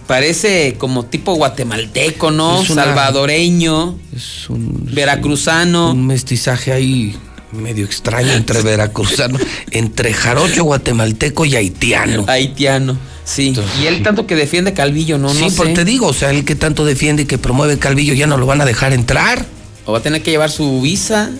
Parece 0.07 0.75
como 0.77 1.05
tipo 1.05 1.33
guatemalteco, 1.35 2.31
¿no? 2.31 2.61
Es 2.61 2.69
una- 2.69 2.85
Salvadoreño, 2.85 3.97
Es 4.15 4.49
un, 4.49 4.87
veracruzano. 4.91 5.91
un 5.91 6.07
mestizaje 6.07 6.71
ahí 6.71 7.15
medio 7.51 7.85
extraño 7.85 8.31
entre 8.31 8.61
veracruzano, 8.61 9.37
entre 9.71 10.13
jarocho, 10.13 10.63
guatemalteco 10.63 11.45
y 11.45 11.55
haitiano. 11.55 12.23
Haitiano, 12.27 12.97
sí. 13.25 13.53
y 13.81 13.85
él 13.87 14.01
tanto 14.03 14.25
que 14.25 14.35
defiende 14.35 14.73
Calvillo, 14.73 15.17
¿no? 15.17 15.29
sí, 15.29 15.41
no 15.41 15.49
porque 15.51 15.71
sé. 15.71 15.75
te 15.81 15.85
digo, 15.85 16.07
o 16.07 16.13
sea, 16.13 16.29
el 16.31 16.45
que 16.45 16.55
tanto 16.55 16.85
defiende 16.85 17.23
y 17.23 17.25
que 17.25 17.37
promueve 17.37 17.77
Calvillo 17.77 18.13
ya 18.13 18.27
no 18.27 18.37
lo 18.37 18.45
van 18.45 18.61
a 18.61 18.65
dejar 18.65 18.93
entrar. 18.93 19.45
O 19.85 19.91
va 19.91 19.97
a 19.99 20.01
tener 20.01 20.21
que 20.23 20.31
llevar 20.31 20.49
su 20.51 20.81
visa 20.81 21.31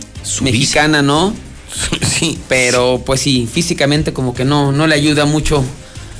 mexicana, 0.42 1.02
¿no? 1.02 1.34
Sí. 2.20 2.38
Pero 2.48 3.02
pues 3.06 3.22
sí, 3.22 3.48
físicamente 3.52 4.14
como 4.14 4.34
que 4.34 4.46
no, 4.46 4.72
no 4.72 4.86
le 4.88 4.96
ayuda 4.96 5.26
mucho. 5.26 5.64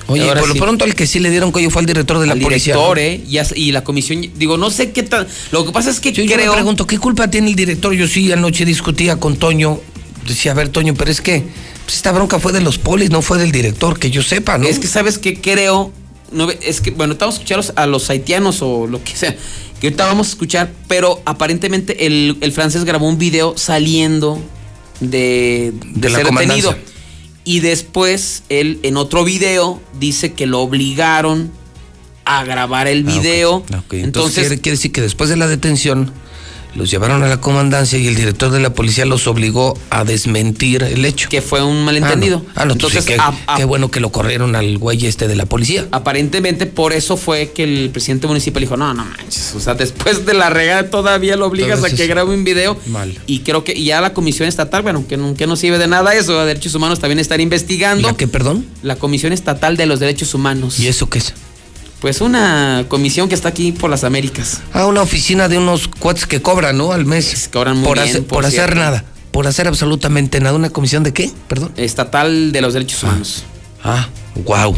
Oye, 0.08 0.24
Ahora 0.28 0.40
por 0.42 0.50
lo 0.50 0.56
sí. 0.56 0.60
pronto 0.60 0.84
el 0.86 0.96
que 0.96 1.06
sí 1.08 1.20
le 1.20 1.30
dieron 1.30 1.52
cuello 1.52 1.70
fue 1.70 1.82
al 1.82 1.86
director 1.86 2.20
de 2.20 2.26
la 2.28 2.34
Al 2.34 2.40
policía. 2.40 2.74
director, 2.74 2.98
¿no? 2.98 3.02
¿eh? 3.04 3.24
Y, 3.30 3.38
as- 3.38 3.54
y 3.56 3.72
la 3.72 3.84
comisión, 3.84 4.26
digo, 4.36 4.58
no 4.58 4.70
sé 4.72 4.92
qué 4.92 5.04
tal. 5.04 5.28
Lo 5.52 5.66
que 5.66 5.72
pasa 5.72 5.90
es 5.92 6.00
que 6.00 6.12
Yo, 6.12 6.24
yo 6.24 6.30
me 6.36 6.42
creo. 6.42 6.54
pregunto, 6.54 6.88
¿qué 6.88 6.98
culpa 6.98 7.30
tiene 7.30 7.50
el 7.50 7.56
director? 7.56 7.94
Yo 7.94 8.08
sí 8.08 8.32
anoche 8.32 8.66
discutía 8.66 9.18
con 9.18 9.38
Toño. 9.38 9.80
Decía, 10.28 10.52
a 10.52 10.56
ver, 10.56 10.70
Toño, 10.70 10.96
pero 10.96 11.12
es 11.12 11.22
que 11.22 11.44
pues, 11.86 11.96
esta 11.98 12.12
bronca 12.12 12.40
fue 12.40 12.52
de 12.52 12.62
los 12.62 12.78
polis, 12.78 13.10
no 13.12 13.22
fue 13.22 13.38
del 13.38 13.52
director, 13.52 14.00
que 14.00 14.10
yo 14.12 14.22
sepa, 14.24 14.58
¿no? 14.58 14.68
Es 14.68 14.80
que 14.80 14.88
sabes 14.88 15.18
que 15.18 15.40
creo, 15.40 15.92
no, 16.32 16.50
es 16.50 16.82
que 16.82 16.92
bueno, 16.92 17.14
estamos 17.14 17.36
escuchando 17.36 17.66
a 17.76 17.86
los 17.88 18.10
haitianos 18.10 18.62
o 18.62 18.88
lo 18.88 19.04
que 19.04 19.16
sea, 19.16 19.36
que 19.80 19.88
ahorita 19.88 20.06
vamos 20.08 20.28
a 20.28 20.30
escuchar, 20.32 20.72
pero 20.88 21.22
aparentemente 21.26 22.06
el, 22.06 22.38
el 22.42 22.52
francés 22.52 22.84
grabó 22.86 23.08
un 23.08 23.18
video 23.18 23.54
saliendo 23.58 24.40
de, 25.02 25.74
ser 26.02 26.26
detenido. 26.26 26.76
Y 27.44 27.60
después 27.60 28.44
él 28.50 28.80
en 28.84 28.98
otro 28.98 29.24
video 29.24 29.82
dice 30.00 30.34
que 30.34 30.46
lo 30.46 30.62
obligaron 30.62 31.52
a 32.24 32.44
grabar 32.44 32.88
el 32.88 33.06
Ah, 33.08 33.12
video. 33.12 33.66
Entonces, 33.68 34.04
Entonces, 34.04 34.48
quiere 34.62 34.78
decir 34.78 34.92
que 34.92 35.02
después 35.02 35.30
de 35.30 35.36
la 35.36 35.48
detención 35.48 36.12
los 36.76 36.90
llevaron 36.90 37.22
a 37.24 37.28
la 37.28 37.42
comandancia 37.42 38.00
y 38.00 38.08
el 38.08 38.16
director 38.16 38.50
de 38.52 38.60
la 38.60 38.74
policía 38.74 39.06
los 39.06 39.28
obligó 39.28 39.78
a 39.90 40.04
desmentir 40.04 40.84
el 40.84 41.04
hecho. 41.06 41.28
que 41.30 41.42
fue 41.42 41.62
un 41.64 41.84
malentendido. 41.84 42.44
Ah, 42.50 42.52
no, 42.56 42.62
Ah, 42.62 42.66
no, 42.66 42.74
entonces 42.74 43.06
qué, 43.06 43.16
a- 43.20 43.34
a- 43.48 43.58
qué 43.58 43.66
bueno 43.66 43.92
que 43.92 44.00
lo 44.00 44.12
corrieron 44.12 44.56
al 44.56 44.78
güey 44.78 45.06
este 45.06 45.28
de 45.28 45.36
la 45.36 45.46
policía. 45.46 45.88
Aparentemente 45.92 46.66
por 46.66 46.94
eso 46.94 47.18
fue 47.18 47.52
que 47.52 47.64
el 47.64 47.90
presidente 47.92 48.28
municipal 48.28 48.62
dijo, 48.62 48.78
no, 48.78 48.94
no 48.94 49.04
manches, 49.06 49.54
o 49.56 49.60
sea, 49.60 49.74
después 49.74 50.26
de 50.26 50.34
la 50.34 50.50
regada 50.50 50.90
todavía 50.90 51.36
lo 51.36 51.48
obligas 51.48 51.78
Entonces, 51.80 51.94
a 52.00 52.02
que 52.02 52.08
grabe 52.08 52.34
un 52.34 52.44
video. 52.44 52.78
Mal. 52.88 53.18
Y 53.28 53.40
creo 53.40 53.64
que 53.64 53.82
ya 53.84 54.00
la 54.02 54.14
comisión 54.14 54.48
estatal, 54.48 54.82
bueno, 54.82 55.06
que 55.08 55.18
no, 55.18 55.34
que 55.36 55.48
no 55.48 55.56
sirve 55.56 55.78
de 55.78 55.88
nada 55.88 56.14
eso, 56.16 56.40
de 56.40 56.46
derechos 56.48 56.74
humanos 56.76 57.00
también 57.00 57.20
estar 57.20 57.42
investigando. 57.42 58.08
¿La 58.08 58.16
qué, 58.16 58.28
perdón? 58.28 58.66
La 58.82 58.96
Comisión 58.96 59.34
Estatal 59.34 59.78
de 59.78 59.86
los 59.86 60.00
Derechos 60.00 60.34
Humanos. 60.34 60.80
¿Y 60.80 60.88
eso 60.88 61.10
qué 61.10 61.18
es? 61.20 61.34
Pues 62.02 62.20
una 62.20 62.86
comisión 62.88 63.30
que 63.30 63.36
está 63.36 63.50
aquí 63.50 63.72
por 63.72 63.90
las 63.92 64.04
Américas. 64.04 64.62
Ah, 64.74 64.88
una 64.88 65.02
oficina 65.04 65.48
de 65.48 65.60
unos 65.60 65.88
cuates 65.88 66.26
que 66.26 66.42
cobran, 66.42 66.78
¿no? 66.78 66.92
Al 66.94 67.06
mes. 67.06 67.48
cobran 67.54 67.78
muy 67.78 67.86
por 67.86 67.98
bien, 67.98 68.10
hacer, 68.10 68.22
por 68.24 68.38
por 68.38 68.46
hacer 68.48 68.76
nada. 68.76 69.06
Por 69.32 69.46
hacer 69.48 69.68
absolutamente 69.68 70.40
nada. 70.40 70.56
¿Una 70.56 70.72
comisión 70.72 71.04
de 71.04 71.14
qué? 71.14 71.30
Perdón. 71.48 71.72
Estatal 71.78 72.52
de 72.52 72.62
los 72.62 72.74
Derechos 72.74 73.04
Humanos. 73.04 73.44
Ah, 73.84 74.10
wow. 74.46 74.76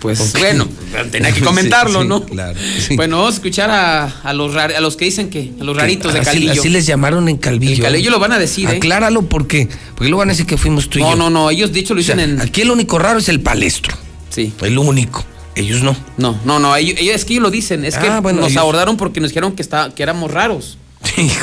Pues 0.00 0.32
bueno, 0.38 0.68
tenía 1.10 1.32
que 1.32 1.40
comentarlo, 1.40 2.00
Sí, 2.00 2.04
sí, 2.04 2.08
¿no? 2.08 2.24
claro. 2.24 2.58
Bueno, 2.96 3.16
vamos 3.18 3.32
a 3.34 3.36
escuchar 3.36 3.70
a, 3.70 4.04
a 4.22 4.32
los 4.34 4.52
rar- 4.52 4.74
a 4.74 4.80
los 4.80 4.96
que 4.96 5.06
dicen 5.06 5.30
que, 5.30 5.52
a 5.60 5.64
los 5.64 5.76
raritos 5.76 6.12
de 6.12 6.20
Calvillo. 6.20 6.52
así 6.52 6.68
les 6.68 6.84
llamaron 6.84 7.28
en 7.28 7.38
Calvillo. 7.38 7.76
En 7.76 7.82
Calvillo 7.82 8.10
lo 8.10 8.18
van 8.18 8.32
a 8.32 8.38
decir, 8.38 8.68
¿eh? 8.68 8.76
Acláralo 8.76 9.22
porque, 9.22 9.68
porque 9.94 10.08
luego 10.10 10.18
van 10.18 10.28
a 10.30 10.32
decir 10.32 10.46
que 10.46 10.58
fuimos 10.58 10.90
tú 10.90 10.98
y 10.98 11.02
No, 11.02 11.10
yo. 11.12 11.16
no, 11.16 11.30
no, 11.30 11.50
ellos 11.50 11.72
de 11.72 11.80
hecho 11.80 11.94
lo 11.94 12.00
O 12.00 12.04
sea, 12.04 12.14
dicen 12.16 12.30
en. 12.34 12.40
Aquí 12.40 12.60
el 12.62 12.70
único 12.72 12.98
raro 12.98 13.18
es 13.20 13.28
el 13.30 13.40
palestro. 13.40 13.96
Sí. 14.30 14.52
El 14.62 14.76
único. 14.78 15.24
Ellos 15.56 15.82
no. 15.82 15.96
No, 16.18 16.38
no, 16.44 16.58
no, 16.60 16.76
ellos, 16.76 16.96
es 17.00 17.24
que 17.24 17.32
ellos 17.34 17.42
lo 17.42 17.50
dicen, 17.50 17.84
es 17.84 17.96
que 17.98 18.06
Ah, 18.08 18.20
bueno, 18.20 18.40
nos 18.42 18.50
ellos- 18.52 18.60
abordaron 18.60 18.96
porque 18.96 19.20
nos 19.20 19.30
dijeron 19.30 19.52
que, 19.52 19.62
está, 19.62 19.90
que 19.94 20.02
éramos 20.02 20.30
raros. 20.30 20.78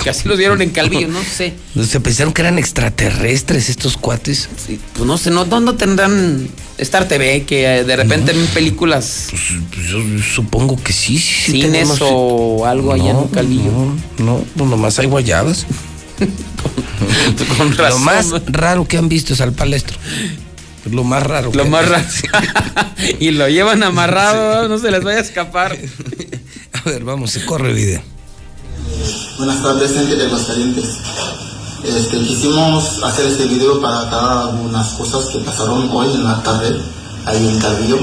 que 0.03 0.09
así 0.09 0.27
los 0.27 0.37
vieron 0.37 0.61
en 0.61 0.71
Calvillo, 0.71 1.07
no 1.07 1.21
sé. 1.23 1.53
Se 1.87 1.99
pensaron 1.99 2.33
que 2.33 2.41
eran 2.41 2.59
extraterrestres 2.59 3.69
estos 3.69 3.95
cuates. 3.97 4.49
Sí, 4.65 4.79
pues 4.93 5.05
no 5.05 5.17
sé, 5.17 5.31
no, 5.31 5.45
¿dónde 5.45 5.73
tendrán 5.73 6.47
Star 6.77 7.07
TV 7.07 7.43
que 7.43 7.77
eh, 7.79 7.83
de 7.83 7.95
repente 7.95 8.33
ven 8.33 8.45
películas, 8.47 9.27
Pues 9.29 9.87
yo 9.89 9.99
supongo 10.35 10.75
que 10.81 10.91
sí, 10.91 11.17
sí, 11.17 11.51
cines 11.53 11.71
tenemos- 11.71 11.99
o 12.01 12.65
algo 12.65 12.91
allá 12.93 13.11
en 13.11 13.15
No, 13.15 13.29
Calvillo? 13.31 13.71
No, 13.71 13.95
no, 14.19 14.43
pues 14.57 14.69
nomás 14.69 14.99
hay 14.99 15.07
guayabas. 15.07 15.65
Con 17.57 17.71
Lo 17.71 17.75
razón. 17.77 18.03
más 18.03 18.31
raro 18.47 18.85
que 18.87 18.97
han 18.97 19.09
visto 19.09 19.33
es 19.33 19.41
al 19.41 19.53
palestro. 19.53 19.97
Lo 20.89 21.03
más 21.03 21.23
raro. 21.23 21.51
Lo 21.53 21.63
que- 21.63 21.69
más 21.69 21.87
raro. 21.87 22.05
y 23.19 23.31
lo 23.31 23.47
llevan 23.47 23.83
amarrado, 23.83 24.67
no 24.67 24.77
se 24.77 24.91
les 24.91 25.03
vaya 25.03 25.19
a 25.19 25.21
escapar. 25.21 25.77
A 26.73 26.89
ver, 26.89 27.03
vamos, 27.03 27.31
se 27.31 27.45
corre 27.45 27.71
video. 27.73 28.01
Buenas 29.37 29.61
tardes, 29.63 29.93
gente 29.93 30.15
de 30.15 30.25
Aguascalientes. 30.25 30.85
Este, 31.83 32.17
quisimos 32.19 33.03
hacer 33.03 33.25
este 33.27 33.45
video 33.45 33.81
para 33.81 34.01
aclarar 34.01 34.37
algunas 34.49 34.87
cosas 34.93 35.25
que 35.31 35.39
pasaron 35.39 35.89
hoy 35.91 36.13
en 36.13 36.23
la 36.23 36.41
tarde, 36.43 36.79
ahí 37.25 37.47
en 37.47 37.59
Calvillo. 37.59 37.97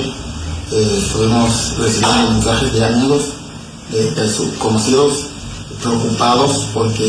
Eh, 0.72 1.00
estuvimos 1.02 1.78
recibiendo 1.78 2.30
mensajes 2.32 2.72
de 2.72 2.84
amigos, 2.84 3.24
de, 3.90 4.10
de 4.12 4.28
sus 4.28 4.50
conocidos, 4.58 5.26
preocupados 5.82 6.68
porque 6.74 7.02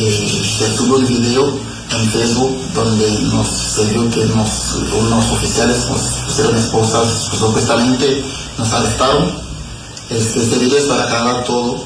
se 0.58 0.76
subió 0.78 0.96
un 0.96 1.08
video 1.08 1.60
en 1.92 2.10
Facebook 2.10 2.58
donde 2.74 3.10
nos 3.34 3.48
se 3.48 3.86
vio 3.88 4.10
que 4.10 4.26
nos, 4.28 4.76
unos 4.98 5.32
oficiales 5.32 5.86
nos 5.90 6.02
pusieron 6.26 6.56
esposas, 6.58 7.28
pues, 7.30 7.40
supuestamente 7.40 8.24
nos 8.58 8.72
arrestaron. 8.72 9.32
Este, 10.10 10.42
este 10.42 10.58
video 10.60 10.78
es 10.78 10.86
para 10.86 11.04
aclarar 11.04 11.44
todo. 11.46 11.86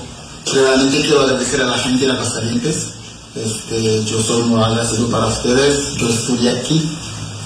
Realmente 0.52 1.02
quiero 1.02 1.22
agradecer 1.22 1.62
a 1.62 1.66
la 1.68 1.78
gente 1.78 2.06
de 2.06 2.12
Aguascalientes. 2.12 2.94
Este, 3.36 4.06
yo 4.06 4.22
soy 4.22 4.44
muy 4.44 4.64
agradecido 4.64 5.10
para 5.10 5.28
ustedes. 5.28 5.96
Yo 5.98 6.10
estudié 6.10 6.52
aquí, 6.52 6.90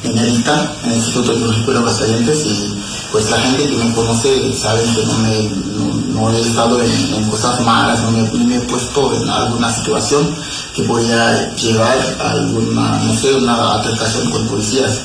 en 0.03 0.18
ERITA, 0.18 0.76
en 0.84 0.91
el 0.91 0.98
Instituto 0.98 1.31
Tecnológico 1.31 1.72
de 1.72 1.77
Aguascalientes, 1.80 2.45
y 2.45 2.76
pues 3.11 3.30
la 3.30 3.38
gente 3.38 3.68
que 3.68 3.76
me 3.76 3.94
conoce 3.94 4.53
sabe 4.53 4.84
que 4.84 5.06
no, 5.06 6.30
me, 6.30 6.38
he 6.38 6.41
estado 6.41 6.80
en, 6.81 7.30
cosas 7.30 7.60
malas, 7.61 8.02
no 8.03 8.11
me, 8.11 8.22
no 8.22 8.45
me 8.45 8.57
he 8.57 8.60
puesto 8.61 9.14
en 9.15 9.30
alguna 9.30 9.73
situación 9.73 10.36
que 10.76 10.84
podía 10.84 11.56
llevar 11.56 11.98
a 12.19 12.31
alguna, 12.31 12.99
no 12.99 13.14
sé, 13.15 13.34
una 13.36 13.73
altercación 13.76 14.30
con 14.30 14.48
policías. 14.48 14.99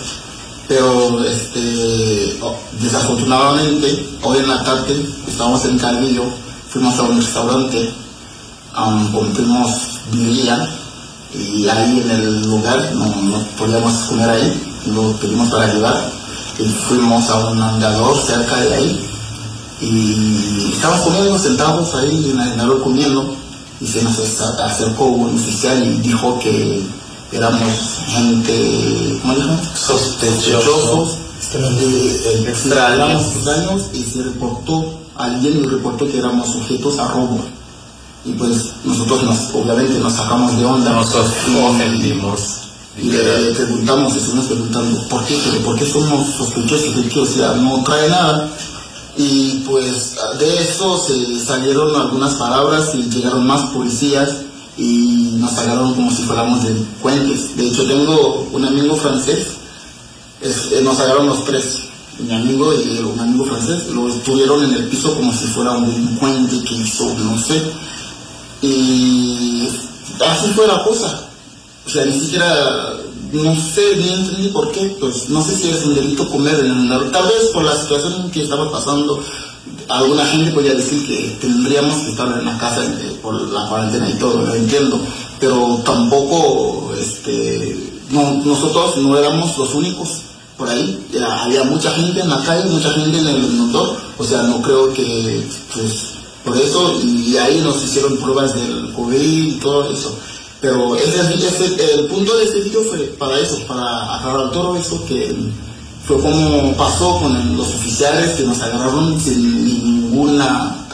Pero 0.68 1.22
este, 1.24 2.38
oh, 2.42 2.56
desafortunadamente, 2.80 4.18
hoy 4.22 4.38
en 4.38 4.48
la 4.48 4.64
tarde 4.64 5.06
estábamos 5.26 5.64
en 5.66 5.78
Calvillo, 5.78 6.24
fuimos 6.70 6.98
a 6.98 7.02
un 7.02 7.20
restaurante, 7.20 7.94
um, 8.76 9.12
compramos 9.12 10.00
birria 10.10 10.68
y 11.34 11.68
ahí 11.68 12.00
en 12.00 12.10
el 12.10 12.42
lugar 12.42 12.92
no, 12.94 13.06
no 13.06 13.38
podíamos 13.58 13.92
comer 14.08 14.30
ahí, 14.30 14.82
lo 14.86 15.12
pedimos 15.16 15.50
para 15.50 15.72
llevar 15.72 16.23
y 16.58 16.68
fuimos 16.68 17.28
a 17.30 17.50
un 17.50 17.60
andador 17.60 18.16
cerca 18.18 18.56
de 18.56 18.74
ahí 18.74 19.10
y 19.80 20.70
estábamos 20.72 21.02
comiendo 21.02 21.38
sentados 21.38 21.94
ahí 21.94 22.30
en 22.30 22.40
el 22.40 22.52
andador 22.52 22.82
comiendo 22.82 23.36
y 23.80 23.86
se 23.86 24.02
nos 24.02 24.18
acercó 24.18 25.04
un 25.04 25.34
oficial 25.36 25.84
y 25.84 26.00
dijo 26.00 26.38
que 26.38 26.82
éramos 27.32 28.04
gente, 28.06 29.18
¿cómo 29.20 29.34
dijo? 29.34 29.58
Sospechosos, 29.74 31.18
extraños, 32.46 33.22
extraños 33.34 33.82
y 33.92 34.04
se 34.04 34.22
reportó, 34.22 35.00
alguien 35.16 35.62
nos 35.62 35.72
reportó 35.72 36.06
que 36.10 36.18
éramos 36.18 36.50
sujetos 36.50 36.98
a 36.98 37.08
robo. 37.08 37.40
Y 38.24 38.32
pues 38.32 38.72
nosotros 38.84 39.22
nos, 39.24 39.54
obviamente 39.54 39.98
nos 39.98 40.14
sacamos 40.14 40.56
de 40.56 40.64
onda. 40.64 40.92
Nos 40.92 41.14
ofendimos. 41.14 42.63
Le 42.96 43.52
preguntamos, 43.54 44.14
estuvimos 44.14 44.46
preguntando, 44.46 45.08
¿por 45.08 45.24
qué? 45.24 45.36
¿Pero 45.44 45.64
¿Por 45.64 45.78
qué 45.78 45.84
somos 45.84 46.34
sospechosos 46.36 46.96
de 46.96 47.08
qué? 47.08 47.20
O 47.20 47.26
sea, 47.26 47.54
no 47.54 47.82
trae 47.82 48.08
nada. 48.08 48.50
Y 49.16 49.62
pues 49.66 50.16
de 50.38 50.62
eso 50.62 50.98
se 50.98 51.38
salieron 51.44 51.94
algunas 51.94 52.34
palabras 52.34 52.94
y 52.94 53.02
llegaron 53.10 53.46
más 53.46 53.62
policías 53.70 54.30
y 54.76 55.36
nos 55.38 55.52
sacaron 55.52 55.94
como 55.94 56.10
si 56.10 56.22
fuéramos 56.22 56.62
delincuentes. 56.64 57.56
De 57.56 57.66
hecho, 57.66 57.86
tengo 57.86 58.48
un 58.52 58.64
amigo 58.64 58.96
francés, 58.96 59.46
eh, 60.40 60.80
nos 60.82 60.96
sacaron 60.96 61.26
los 61.26 61.44
tres, 61.44 61.78
mi 62.18 62.34
amigo 62.34 62.72
y 62.74 62.98
un 62.98 63.20
amigo 63.20 63.44
francés, 63.44 63.86
lo 63.88 64.08
estuvieron 64.08 64.64
en 64.64 64.72
el 64.72 64.88
piso 64.88 65.14
como 65.14 65.32
si 65.32 65.46
fuera 65.46 65.72
un 65.72 65.90
delincuente 65.90 66.62
que 66.64 66.74
hizo, 66.74 67.14
no 67.14 67.38
sé. 67.38 67.62
Y 68.62 69.68
así 70.26 70.48
fue 70.54 70.66
la 70.66 70.82
cosa. 70.84 71.28
O 71.86 71.90
sea, 71.90 72.04
ni 72.04 72.18
siquiera, 72.18 72.96
no 73.32 73.54
sé, 73.56 73.96
ni 73.96 74.08
entendí 74.08 74.48
por 74.48 74.72
qué, 74.72 74.96
pues 74.98 75.28
no 75.28 75.42
sé 75.42 75.56
si 75.56 75.68
es 75.70 75.84
un 75.84 75.94
delito 75.94 76.28
comer 76.30 76.54
en 76.60 76.66
el 76.66 76.82
lugar. 76.84 77.10
Tal 77.10 77.24
vez 77.24 77.50
por 77.52 77.62
la 77.64 77.76
situación 77.76 78.30
que 78.30 78.42
estaba 78.42 78.70
pasando, 78.70 79.22
alguna 79.88 80.24
gente 80.26 80.52
podría 80.52 80.74
decir 80.74 81.06
que 81.06 81.36
tendríamos 81.40 81.96
que 82.02 82.10
estar 82.10 82.26
en 82.38 82.44
la 82.44 82.58
casa 82.58 82.84
eh, 82.84 83.18
por 83.22 83.40
la 83.50 83.68
cuarentena 83.68 84.08
y 84.08 84.14
todo, 84.14 84.42
lo 84.42 84.54
entiendo, 84.54 85.00
pero 85.38 85.82
tampoco, 85.84 86.94
este, 86.98 87.92
no, 88.10 88.42
nosotros 88.44 88.96
no 88.98 89.18
éramos 89.18 89.56
los 89.58 89.74
únicos 89.74 90.22
por 90.56 90.68
ahí, 90.68 91.04
Ya 91.12 91.44
había 91.44 91.64
mucha 91.64 91.90
gente 91.90 92.20
en 92.20 92.30
la 92.30 92.40
calle, 92.42 92.70
mucha 92.70 92.90
gente 92.92 93.18
en 93.18 93.26
el 93.26 93.42
motor, 93.52 93.96
o 94.16 94.24
sea, 94.24 94.42
no 94.42 94.62
creo 94.62 94.92
que, 94.92 95.44
pues, 95.72 96.14
por 96.44 96.56
eso, 96.56 97.00
y 97.02 97.36
ahí 97.36 97.60
nos 97.60 97.82
hicieron 97.82 98.18
pruebas 98.18 98.54
del 98.54 98.92
COVID 98.92 99.20
y 99.20 99.58
todo 99.58 99.90
eso. 99.90 100.16
Pero 100.64 100.96
ese, 100.96 101.20
ese- 101.34 101.94
el 101.94 102.06
punto 102.06 102.34
de 102.38 102.44
este 102.44 102.60
video 102.60 102.82
fue 102.84 102.98
para 103.18 103.38
eso, 103.38 103.58
para 103.66 104.16
aclarar 104.16 104.50
todo 104.50 104.74
eso 104.76 105.04
que 105.04 105.52
fue 106.06 106.18
como 106.22 106.74
pasó 106.74 107.18
con 107.20 107.36
el- 107.36 107.54
los 107.54 107.68
oficiales 107.68 108.30
que 108.30 108.44
nos 108.44 108.58
agarraron 108.62 109.20
sin 109.20 109.62
ninguna, 109.66 110.86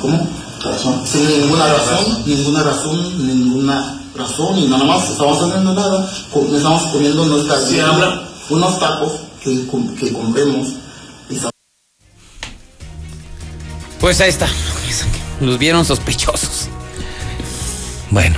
¿cómo? 0.00 0.26
Razón. 0.62 1.02
Sin 1.06 1.28
ninguna 1.28 1.66
razón, 1.66 2.22
ninguna 2.24 2.62
razón, 2.62 3.26
ninguna 3.26 4.00
razón 4.16 4.58
y 4.58 4.66
nada 4.68 4.84
más 4.84 5.10
estábamos 5.10 5.42
haciendo 5.42 5.74
nada, 5.74 6.10
estábamos 6.32 6.82
comiendo 6.92 7.24
nuestras 7.26 7.64
Sí, 7.68 7.78
habla. 7.78 8.26
unos 8.48 8.78
tacos 8.78 9.12
que, 9.44 9.66
com- 9.66 9.94
que 9.96 10.12
compremos 10.14 10.68
Pues 14.00 14.18
ahí 14.22 14.30
está. 14.30 14.48
Los 15.42 15.58
vieron 15.58 15.84
sospechosos. 15.84 16.68
Bueno, 18.10 18.36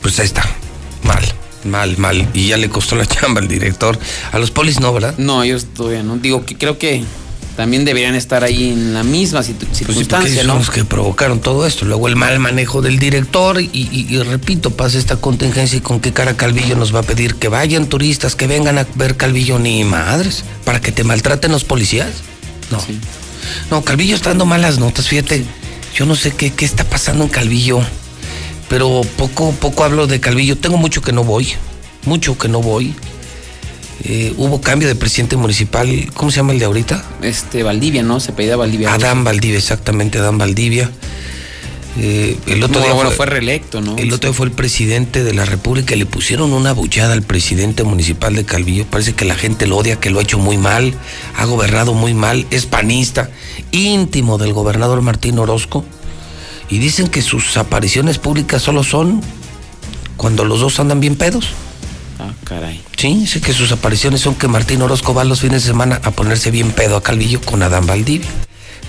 pues 0.00 0.18
ahí 0.18 0.26
está. 0.26 0.44
Mal, 1.04 1.22
mal, 1.64 1.96
mal. 1.98 2.28
Y 2.34 2.48
ya 2.48 2.56
le 2.56 2.68
costó 2.68 2.96
la 2.96 3.06
chamba 3.06 3.40
al 3.40 3.48
director. 3.48 3.98
A 4.32 4.38
los 4.38 4.50
polis 4.50 4.80
no, 4.80 4.92
¿verdad? 4.92 5.14
No, 5.18 5.42
ellos 5.42 5.66
todavía 5.74 6.02
no. 6.02 6.16
Digo 6.16 6.44
que 6.44 6.56
creo 6.56 6.78
que 6.78 7.04
también 7.56 7.84
deberían 7.84 8.14
estar 8.14 8.42
ahí 8.44 8.70
en 8.70 8.94
la 8.94 9.02
misma 9.02 9.40
situ- 9.42 9.66
Pues 9.66 9.78
sí, 9.78 9.84
circunstancia, 9.84 10.42
¿no? 10.44 10.50
son 10.54 10.58
los 10.60 10.70
que 10.70 10.84
provocaron 10.86 11.40
todo 11.40 11.66
esto. 11.66 11.84
Luego 11.84 12.08
el 12.08 12.16
mal 12.16 12.38
manejo 12.38 12.80
del 12.80 12.98
director 12.98 13.60
y, 13.60 13.68
y- 13.74 14.06
y 14.08 14.18
repito, 14.22 14.70
pasa 14.70 14.98
esta 14.98 15.16
contingencia 15.16 15.76
y 15.76 15.82
con 15.82 16.00
qué 16.00 16.12
cara 16.14 16.34
Calvillo 16.36 16.76
nos 16.76 16.94
va 16.94 17.00
a 17.00 17.02
pedir 17.02 17.34
que 17.34 17.48
vayan 17.48 17.86
turistas, 17.88 18.34
que 18.36 18.46
vengan 18.46 18.78
a 18.78 18.86
ver 18.94 19.16
Calvillo, 19.18 19.58
ni 19.58 19.84
madres, 19.84 20.44
para 20.64 20.80
que 20.80 20.92
te 20.92 21.04
maltraten 21.04 21.52
los 21.52 21.64
policías. 21.64 22.08
No. 22.70 22.78
No, 23.70 23.84
Calvillo 23.84 24.14
está 24.16 24.30
dando 24.30 24.46
malas 24.46 24.78
notas, 24.78 25.08
fíjate. 25.08 25.44
Yo 25.94 26.06
no 26.06 26.14
sé 26.16 26.30
qué, 26.30 26.50
qué 26.54 26.64
está 26.64 26.84
pasando 26.84 27.24
en 27.24 27.28
Calvillo, 27.28 27.80
pero 28.72 29.02
poco, 29.18 29.52
poco 29.52 29.84
hablo 29.84 30.06
de 30.06 30.18
Calvillo. 30.18 30.56
Tengo 30.56 30.78
mucho 30.78 31.02
que 31.02 31.12
no 31.12 31.24
voy, 31.24 31.46
mucho 32.06 32.38
que 32.38 32.48
no 32.48 32.62
voy. 32.62 32.94
Eh, 34.02 34.32
hubo 34.38 34.62
cambio 34.62 34.88
de 34.88 34.94
presidente 34.94 35.36
municipal, 35.36 36.10
¿cómo 36.14 36.30
se 36.30 36.38
llama 36.38 36.54
el 36.54 36.58
de 36.58 36.64
ahorita? 36.64 37.04
Este, 37.20 37.62
Valdivia, 37.62 38.02
¿no? 38.02 38.18
Se 38.18 38.32
pedía 38.32 38.56
Valdivia. 38.56 38.94
Adán 38.94 39.24
Valdivia, 39.24 39.58
exactamente, 39.58 40.16
Adán 40.16 40.38
Valdivia. 40.38 40.90
Eh, 41.98 42.38
el 42.46 42.64
otro 42.64 42.80
No, 42.80 42.86
día 42.86 42.94
bueno, 42.94 43.10
fue, 43.10 43.18
fue 43.18 43.26
reelecto, 43.26 43.82
¿no? 43.82 43.98
El 43.98 44.10
otro 44.10 44.30
día 44.30 44.34
fue 44.34 44.46
el 44.46 44.52
presidente 44.52 45.22
de 45.22 45.34
la 45.34 45.44
República 45.44 45.94
y 45.94 45.98
le 45.98 46.06
pusieron 46.06 46.54
una 46.54 46.72
buchada 46.72 47.12
al 47.12 47.20
presidente 47.20 47.84
municipal 47.84 48.34
de 48.34 48.46
Calvillo. 48.46 48.86
Parece 48.86 49.12
que 49.12 49.26
la 49.26 49.34
gente 49.34 49.66
lo 49.66 49.76
odia, 49.76 50.00
que 50.00 50.08
lo 50.08 50.18
ha 50.18 50.22
hecho 50.22 50.38
muy 50.38 50.56
mal, 50.56 50.94
ha 51.36 51.44
gobernado 51.44 51.92
muy 51.92 52.14
mal, 52.14 52.46
es 52.50 52.64
panista, 52.64 53.28
íntimo 53.70 54.38
del 54.38 54.54
gobernador 54.54 55.02
Martín 55.02 55.38
Orozco. 55.38 55.84
Y 56.72 56.78
dicen 56.78 57.08
que 57.08 57.20
sus 57.20 57.58
apariciones 57.58 58.16
públicas 58.16 58.62
solo 58.62 58.82
son 58.82 59.20
cuando 60.16 60.46
los 60.46 60.60
dos 60.60 60.80
andan 60.80 61.00
bien 61.00 61.16
pedos. 61.16 61.50
Ah, 62.18 62.32
caray. 62.44 62.82
Sí, 62.96 63.14
dice 63.14 63.42
que 63.42 63.52
sus 63.52 63.72
apariciones 63.72 64.22
son 64.22 64.36
que 64.36 64.48
Martín 64.48 64.80
Orozco 64.80 65.12
va 65.12 65.22
los 65.24 65.42
fines 65.42 65.64
de 65.64 65.68
semana 65.68 66.00
a 66.02 66.12
ponerse 66.12 66.50
bien 66.50 66.70
pedo 66.70 66.96
a 66.96 67.02
Calvillo 67.02 67.42
con 67.42 67.62
Adán 67.62 67.84
Valdivia. 67.84 68.30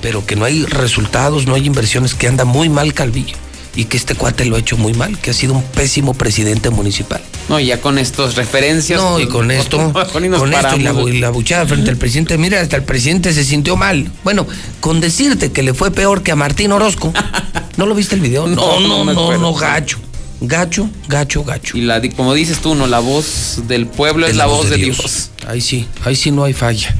Pero 0.01 0.26
que 0.26 0.38
no 0.38 0.45
hay 0.45 0.64
resultados, 0.64 1.45
no 1.45 1.55
hay 1.55 1.65
inversiones, 1.65 2.14
que 2.14 2.30
anda 2.30 2.45
muy 2.45 2.69
mal 2.69 2.93
Calvillo. 2.93 3.35
Y 3.76 3.84
que 3.84 3.97
este 3.97 4.15
cuate 4.15 4.45
lo 4.45 4.55
ha 4.55 4.60
hecho 4.60 4.77
muy 4.77 4.93
mal, 4.93 5.19
que 5.19 5.31
ha 5.31 5.34
sido 5.34 5.53
un 5.53 5.64
pésimo 5.64 6.14
presidente 6.14 6.69
municipal. 6.69 7.22
No, 7.49 7.60
y 7.60 7.68
ya 7.68 7.82
con 7.82 7.98
estos 7.98 8.36
referencias. 8.36 9.02
No, 9.02 9.20
y 9.20 9.28
con 9.28 9.52
esto, 9.52 9.78
con, 9.91 10.24
esto 10.24 10.76
y 10.76 10.80
la, 10.80 10.94
y 11.02 11.20
la 11.20 11.30
buchada 11.30 11.65
frente 11.65 11.90
al 11.90 11.98
presidente, 11.98 12.38
mira, 12.38 12.61
hasta 12.61 12.78
el 12.78 12.84
presidente 12.84 13.34
se 13.34 13.44
sintió 13.44 13.76
mal. 13.76 14.11
Bueno, 14.24 14.48
con 14.80 15.02
decirte 15.02 15.52
que 15.52 15.64
le 15.64 15.74
fue 15.74 15.91
peor 15.91 16.24
que 16.24 16.32
a 16.32 16.36
Martín 16.36 16.72
Orozco. 16.72 17.14
¿No 17.78 17.86
lo 17.86 17.95
viste 17.95 18.15
el 18.15 18.22
video? 18.22 18.48
No, 18.48 18.80
no, 18.80 19.03
no, 19.03 19.11
acuerdo. 19.11 19.41
no, 19.41 19.53
gacho. 19.53 19.99
Gacho, 20.45 20.90
gacho, 21.07 21.44
gacho. 21.45 21.78
Y 21.78 21.82
la, 21.82 22.02
como 22.18 22.34
dices 22.34 22.60
tú, 22.60 22.76
no, 22.76 22.86
la 22.86 22.99
voz 22.99 23.61
del 23.68 23.88
pueblo 23.88 24.28
es 24.28 24.36
la 24.36 24.45
voz 24.45 24.70
de 24.70 24.76
Dios. 24.76 25.30
Ahí 25.48 25.61
sí, 25.61 25.88
ahí 26.03 26.18
sí 26.18 26.32
no 26.32 26.44
hay 26.44 26.53
falla. 26.53 26.94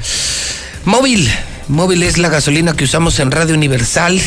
Móvil. 0.86 1.30
Móvil 1.68 2.03
es 2.03 2.18
la 2.18 2.30
gasolina 2.30 2.74
que 2.74 2.86
usamos 2.86 3.20
en 3.20 3.32
Radio 3.32 3.56
Universal. 3.56 4.22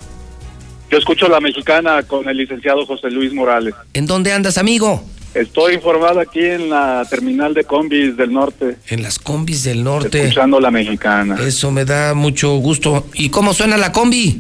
Yo 0.91 0.99
escucho 0.99 1.27
la 1.27 1.39
mexicana 1.39 2.03
con 2.03 2.29
el 2.29 2.37
licenciado 2.37 2.85
José 2.85 3.09
Luis 3.09 3.33
Morales. 3.33 3.73
¿En 3.93 4.05
dónde 4.05 4.31
andas, 4.31 4.57
amigo? 4.57 5.03
Estoy 5.35 5.73
informado 5.73 6.21
aquí 6.21 6.39
en 6.39 6.69
la 6.69 7.05
terminal 7.09 7.53
de 7.53 7.65
combis 7.65 8.15
del 8.15 8.31
norte. 8.31 8.77
En 8.87 9.03
las 9.03 9.19
combis 9.19 9.65
del 9.65 9.83
norte. 9.83 10.21
Escuchando 10.21 10.61
la 10.61 10.71
mexicana. 10.71 11.35
Eso 11.45 11.71
me 11.71 11.83
da 11.83 12.13
mucho 12.13 12.55
gusto. 12.55 13.05
¿Y 13.13 13.29
cómo 13.29 13.53
suena 13.53 13.75
la 13.75 13.91
combi? 13.91 14.39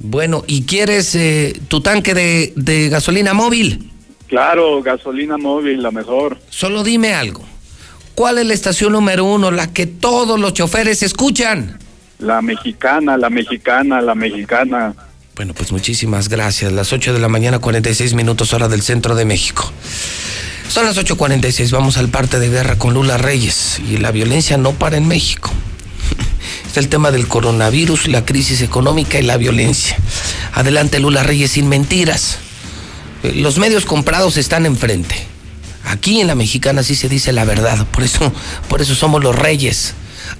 Bueno, 0.00 0.42
¿y 0.48 0.64
quieres 0.64 1.14
eh, 1.14 1.58
tu 1.68 1.82
tanque 1.82 2.14
de, 2.14 2.52
de 2.56 2.88
gasolina 2.88 3.32
móvil? 3.32 3.92
Claro, 4.26 4.82
gasolina 4.82 5.38
móvil, 5.38 5.80
la 5.80 5.92
mejor. 5.92 6.36
Solo 6.50 6.82
dime 6.82 7.14
algo. 7.14 7.44
¿Cuál 8.16 8.38
es 8.38 8.46
la 8.46 8.54
estación 8.54 8.92
número 8.92 9.24
uno, 9.24 9.52
la 9.52 9.72
que 9.72 9.86
todos 9.86 10.38
los 10.40 10.52
choferes 10.52 11.04
escuchan? 11.04 11.78
La 12.18 12.42
mexicana, 12.42 13.16
la 13.16 13.30
mexicana, 13.30 14.00
la 14.00 14.16
mexicana. 14.16 14.94
Bueno, 15.36 15.52
pues 15.52 15.72
muchísimas 15.72 16.28
gracias. 16.28 16.72
Las 16.72 16.92
8 16.92 17.12
de 17.12 17.18
la 17.18 17.28
mañana, 17.28 17.58
46 17.58 18.14
minutos 18.14 18.52
hora 18.52 18.68
del 18.68 18.82
centro 18.82 19.16
de 19.16 19.24
México. 19.24 19.68
Son 20.68 20.84
las 20.86 20.96
8.46, 20.96 21.70
vamos 21.72 21.96
al 21.96 22.08
parte 22.08 22.38
de 22.38 22.48
guerra 22.48 22.78
con 22.78 22.94
Lula 22.94 23.18
Reyes. 23.18 23.80
Y 23.80 23.96
la 23.96 24.12
violencia 24.12 24.58
no 24.58 24.72
para 24.72 24.96
en 24.96 25.08
México. 25.08 25.50
Está 26.68 26.78
el 26.78 26.88
tema 26.88 27.10
del 27.10 27.26
coronavirus, 27.26 28.06
la 28.06 28.24
crisis 28.24 28.60
económica 28.60 29.18
y 29.18 29.22
la 29.22 29.36
violencia. 29.36 29.96
Adelante 30.52 31.00
Lula 31.00 31.24
Reyes 31.24 31.50
sin 31.50 31.68
mentiras. 31.68 32.38
Eh, 33.24 33.32
Los 33.34 33.58
medios 33.58 33.86
comprados 33.86 34.36
están 34.36 34.66
enfrente. 34.66 35.16
Aquí 35.84 36.20
en 36.20 36.28
la 36.28 36.36
mexicana 36.36 36.84
sí 36.84 36.94
se 36.94 37.08
dice 37.08 37.32
la 37.32 37.44
verdad, 37.44 37.86
por 37.88 38.04
eso, 38.04 38.32
por 38.68 38.80
eso 38.80 38.94
somos 38.94 39.22
los 39.22 39.36
reyes. 39.36 39.94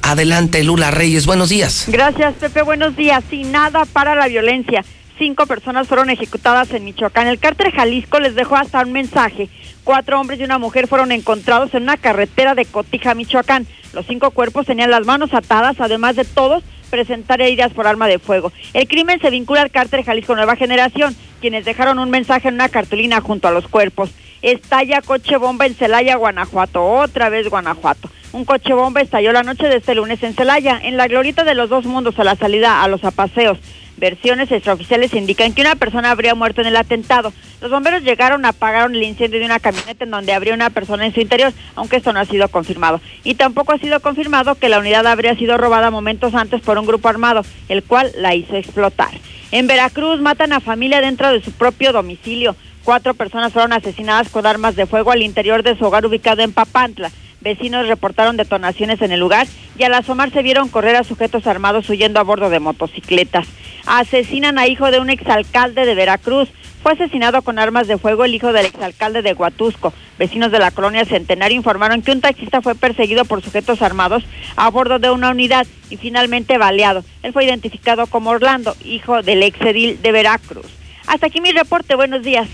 Adelante 0.06 0.62
Lula 0.62 0.90
Reyes, 0.90 1.24
buenos 1.24 1.48
días. 1.48 1.86
Gracias, 1.89 2.35
Pepe. 2.35 2.60
Buenos 2.60 2.94
días. 2.94 3.24
Sin 3.31 3.51
nada 3.52 3.86
para 3.86 4.14
la 4.14 4.28
violencia. 4.28 4.85
Cinco 5.18 5.47
personas 5.47 5.89
fueron 5.89 6.10
ejecutadas 6.10 6.70
en 6.72 6.85
Michoacán. 6.85 7.26
El 7.26 7.39
cártel 7.39 7.72
Jalisco 7.72 8.20
les 8.20 8.35
dejó 8.35 8.56
hasta 8.56 8.82
un 8.82 8.93
mensaje. 8.93 9.48
Cuatro 9.82 10.20
hombres 10.20 10.39
y 10.39 10.44
una 10.44 10.59
mujer 10.59 10.89
fueron 10.89 11.10
encontrados 11.10 11.72
en 11.72 11.85
una 11.85 11.97
carretera 11.97 12.55
de 12.55 12.66
Cotija, 12.66 13.14
Michoacán. 13.14 13.66
Los 13.94 14.05
cinco 14.05 14.31
cuerpos 14.32 14.66
tenían 14.66 14.90
las 14.90 15.06
manos 15.06 15.32
atadas, 15.32 15.81
además 15.81 16.16
de 16.16 16.26
todos 16.26 16.62
presentar 16.90 17.40
heridas 17.40 17.72
por 17.72 17.86
arma 17.86 18.06
de 18.06 18.18
fuego. 18.18 18.52
El 18.74 18.86
crimen 18.86 19.20
se 19.20 19.31
vincula 19.31 19.62
al 19.62 19.70
cártel 19.70 20.05
Jalisco 20.05 20.36
Nueva 20.36 20.55
Generación, 20.55 21.16
quienes 21.40 21.64
dejaron 21.64 21.98
un 21.98 22.10
mensaje 22.10 22.48
en 22.48 22.55
una 22.55 22.68
cartulina 22.68 23.22
junto 23.22 23.48
a 23.48 23.52
los 23.52 23.68
cuerpos. 23.68 24.10
Estalla 24.43 25.01
coche 25.01 25.36
bomba 25.36 25.66
en 25.66 25.74
Celaya, 25.74 26.16
Guanajuato. 26.16 26.85
Otra 26.85 27.28
vez 27.28 27.48
Guanajuato. 27.48 28.11
Un 28.32 28.44
coche 28.44 28.74
bomba 28.74 29.01
estalló 29.01 29.32
la 29.32 29.43
noche 29.43 29.69
de 29.69 29.77
este 29.77 29.94
lunes 29.94 30.23
en 30.23 30.35
Celaya, 30.35 30.81
en 30.82 30.97
la 30.97 31.06
glorieta 31.06 31.44
de 31.44 31.55
los 31.55 31.70
dos 31.70 31.85
mundos 31.86 32.19
a 32.19 32.24
la 32.24 32.36
salida 32.36 32.82
a 32.82 32.89
los 32.89 33.05
apaseos. 33.05 33.59
Versiones 33.97 34.51
extraoficiales 34.51 35.15
indican 35.15 35.52
que 35.52 35.61
una 35.61 35.77
persona 35.77 36.11
habría 36.11 36.35
muerto 36.35 36.61
en 36.61 36.66
el 36.66 36.77
atentado. 36.77 37.32
Los 37.61 37.70
bomberos 37.70 38.02
llegaron, 38.02 38.44
apagaron 38.44 38.94
el 38.94 39.05
incendio 39.05 39.39
de 39.39 39.47
una 39.47 39.61
camioneta 39.61 40.05
en 40.05 40.11
donde 40.11 40.32
habría 40.32 40.52
una 40.52 40.70
persona 40.70 41.06
en 41.06 41.15
su 41.15 41.20
interior, 41.20 41.52
aunque 41.77 41.97
esto 41.97 42.12
no 42.12 42.19
ha 42.19 42.24
sido 42.24 42.48
confirmado. 42.48 43.01
Y 43.23 43.35
tampoco 43.35 43.73
ha 43.73 43.78
sido 43.78 44.01
confirmado 44.01 44.56
que 44.56 44.69
la 44.69 44.81
unidad 44.81 45.06
habría 45.06 45.36
sido 45.36 45.56
robada 45.56 45.93
momentos 45.93 46.35
antes 46.35 46.61
por 46.61 46.77
un 46.77 46.86
grupo 46.86 47.09
armado, 47.09 47.43
el 47.69 47.85
cual 47.85 48.11
la 48.19 48.35
hizo 48.35 48.56
explotar. 48.56 49.11
En 49.52 49.69
Veracruz 49.69 50.20
matan 50.20 50.52
a 50.52 50.59
familia 50.59 51.01
dentro 51.01 51.31
de 51.31 51.40
su 51.40 51.52
propio 51.52 51.93
domicilio. 51.93 52.56
Cuatro 52.85 53.15
personas 53.15 53.55
fueron 53.55 53.73
asesinadas 53.73 54.28
con 54.28 54.44
armas 54.44 54.77
de 54.77 54.85
fuego 54.85 55.11
al 55.11 55.23
interior 55.23 55.62
de 55.62 55.74
su 55.74 55.86
hogar 55.86 56.05
ubicado 56.05 56.43
en 56.43 56.52
Papantla. 56.52 57.11
Vecinos 57.40 57.89
reportaron 57.89 58.36
detonaciones 58.36 59.01
en 59.01 59.11
el 59.11 59.20
lugar 59.20 59.47
y 59.78 59.85
al 59.85 59.94
asomarse 59.94 60.43
vieron 60.43 60.69
correr 60.69 60.94
a 60.97 61.02
sujetos 61.02 61.47
armados 61.47 61.89
huyendo 61.89 62.20
a 62.20 62.24
bordo 62.24 62.51
de 62.51 62.61
motocicletas. 62.61 63.47
Asesinan 63.86 64.59
a 64.59 64.66
hijo 64.66 64.90
de 64.90 65.01
un 65.01 65.09
exalcalde 65.09 65.86
de 65.86 65.94
Veracruz. 65.94 66.51
Fue 66.82 66.93
asesinado 66.93 67.40
con 67.40 67.59
armas 67.59 67.86
de 67.89 67.97
fuego 67.97 68.27
el 68.27 68.35
hijo 68.35 68.52
del 68.52 68.66
exalcalde 68.66 69.23
de 69.23 69.32
Huatusco. 69.32 69.94
Vecinos 70.19 70.52
de 70.52 70.59
la 70.59 70.70
colonia 70.70 71.06
Centenario 71.06 71.56
informaron 71.56 72.02
que 72.02 72.12
un 72.12 72.20
taxista 72.20 72.61
fue 72.61 72.74
perseguido 72.74 73.24
por 73.24 73.43
sujetos 73.43 73.81
armados 73.81 74.24
a 74.56 74.69
bordo 74.69 74.98
de 74.98 75.11
una 75.11 75.31
unidad 75.31 75.66
y 75.89 75.97
finalmente 75.97 76.59
baleado. 76.59 77.02
Él 77.23 77.32
fue 77.32 77.47
identificado 77.47 78.06
como 78.09 78.28
Orlando, 78.28 78.77
hijo 78.85 79.23
del 79.23 79.43
exedil 79.43 80.02
de 80.02 80.12
Veracruz. 80.12 80.66
Hasta 81.06 81.27
aquí 81.28 81.40
mi 81.40 81.52
reporte. 81.52 81.94
Buenos 81.94 82.23
días. 82.23 82.48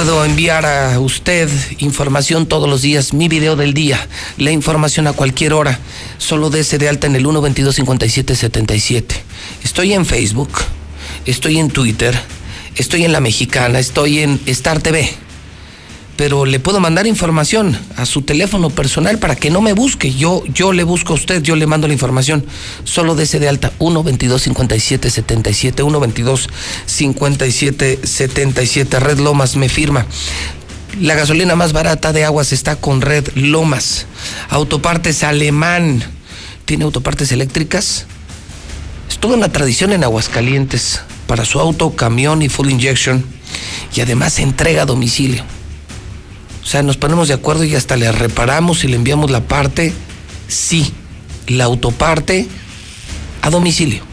Puedo 0.00 0.24
enviar 0.24 0.64
a 0.64 0.98
usted 0.98 1.50
información 1.78 2.46
todos 2.46 2.66
los 2.66 2.80
días, 2.80 3.12
mi 3.12 3.28
video 3.28 3.54
del 3.54 3.74
día, 3.74 4.08
la 4.38 4.50
información 4.50 5.06
a 5.06 5.12
cualquier 5.12 5.52
hora. 5.52 5.78
Solo 6.16 6.48
dése 6.48 6.78
de 6.78 6.88
alta 6.88 7.06
en 7.06 7.16
el 7.16 7.26
122-5777. 7.26 9.04
Estoy 9.62 9.92
en 9.92 10.06
Facebook, 10.06 10.52
estoy 11.26 11.58
en 11.58 11.68
Twitter, 11.68 12.18
estoy 12.76 13.04
en 13.04 13.12
La 13.12 13.20
Mexicana, 13.20 13.78
estoy 13.78 14.20
en 14.20 14.40
Star 14.46 14.80
TV. 14.80 15.12
Pero 16.20 16.44
le 16.44 16.60
puedo 16.60 16.80
mandar 16.80 17.06
información 17.06 17.78
a 17.96 18.04
su 18.04 18.20
teléfono 18.20 18.68
personal 18.68 19.18
para 19.18 19.36
que 19.36 19.48
no 19.48 19.62
me 19.62 19.72
busque. 19.72 20.12
Yo, 20.12 20.44
yo 20.52 20.74
le 20.74 20.84
busco 20.84 21.14
a 21.14 21.16
usted, 21.16 21.40
yo 21.40 21.56
le 21.56 21.66
mando 21.66 21.86
la 21.86 21.94
información. 21.94 22.44
Solo 22.84 23.14
de 23.14 23.22
ese 23.22 23.38
de 23.38 23.48
alta, 23.48 23.72
1 23.78 24.02
22 24.02 24.42
57 24.42 25.08
77, 25.08 25.82
1 25.82 25.98
22 25.98 26.50
57 26.84 28.00
77. 28.04 29.00
Red 29.00 29.18
Lomas 29.20 29.56
me 29.56 29.70
firma. 29.70 30.04
La 31.00 31.14
gasolina 31.14 31.56
más 31.56 31.72
barata 31.72 32.12
de 32.12 32.26
aguas 32.26 32.52
está 32.52 32.76
con 32.76 33.00
Red 33.00 33.28
Lomas. 33.34 34.04
Autopartes 34.50 35.22
Alemán. 35.24 36.04
¿Tiene 36.66 36.84
autopartes 36.84 37.32
eléctricas? 37.32 38.04
Es 39.08 39.16
toda 39.16 39.38
una 39.38 39.50
tradición 39.50 39.90
en 39.94 40.04
Aguascalientes 40.04 41.00
para 41.26 41.46
su 41.46 41.60
auto, 41.60 41.96
camión 41.96 42.42
y 42.42 42.50
full 42.50 42.68
injection. 42.68 43.24
Y 43.96 44.02
además 44.02 44.38
entrega 44.38 44.82
a 44.82 44.84
domicilio. 44.84 45.44
O 46.62 46.66
sea, 46.66 46.82
nos 46.82 46.96
ponemos 46.96 47.28
de 47.28 47.34
acuerdo 47.34 47.64
y 47.64 47.74
hasta 47.74 47.96
le 47.96 48.10
reparamos 48.12 48.84
y 48.84 48.88
le 48.88 48.96
enviamos 48.96 49.30
la 49.30 49.40
parte. 49.40 49.92
Sí, 50.48 50.92
la 51.46 51.64
autoparte 51.64 52.46
a 53.42 53.50
domicilio. 53.50 54.10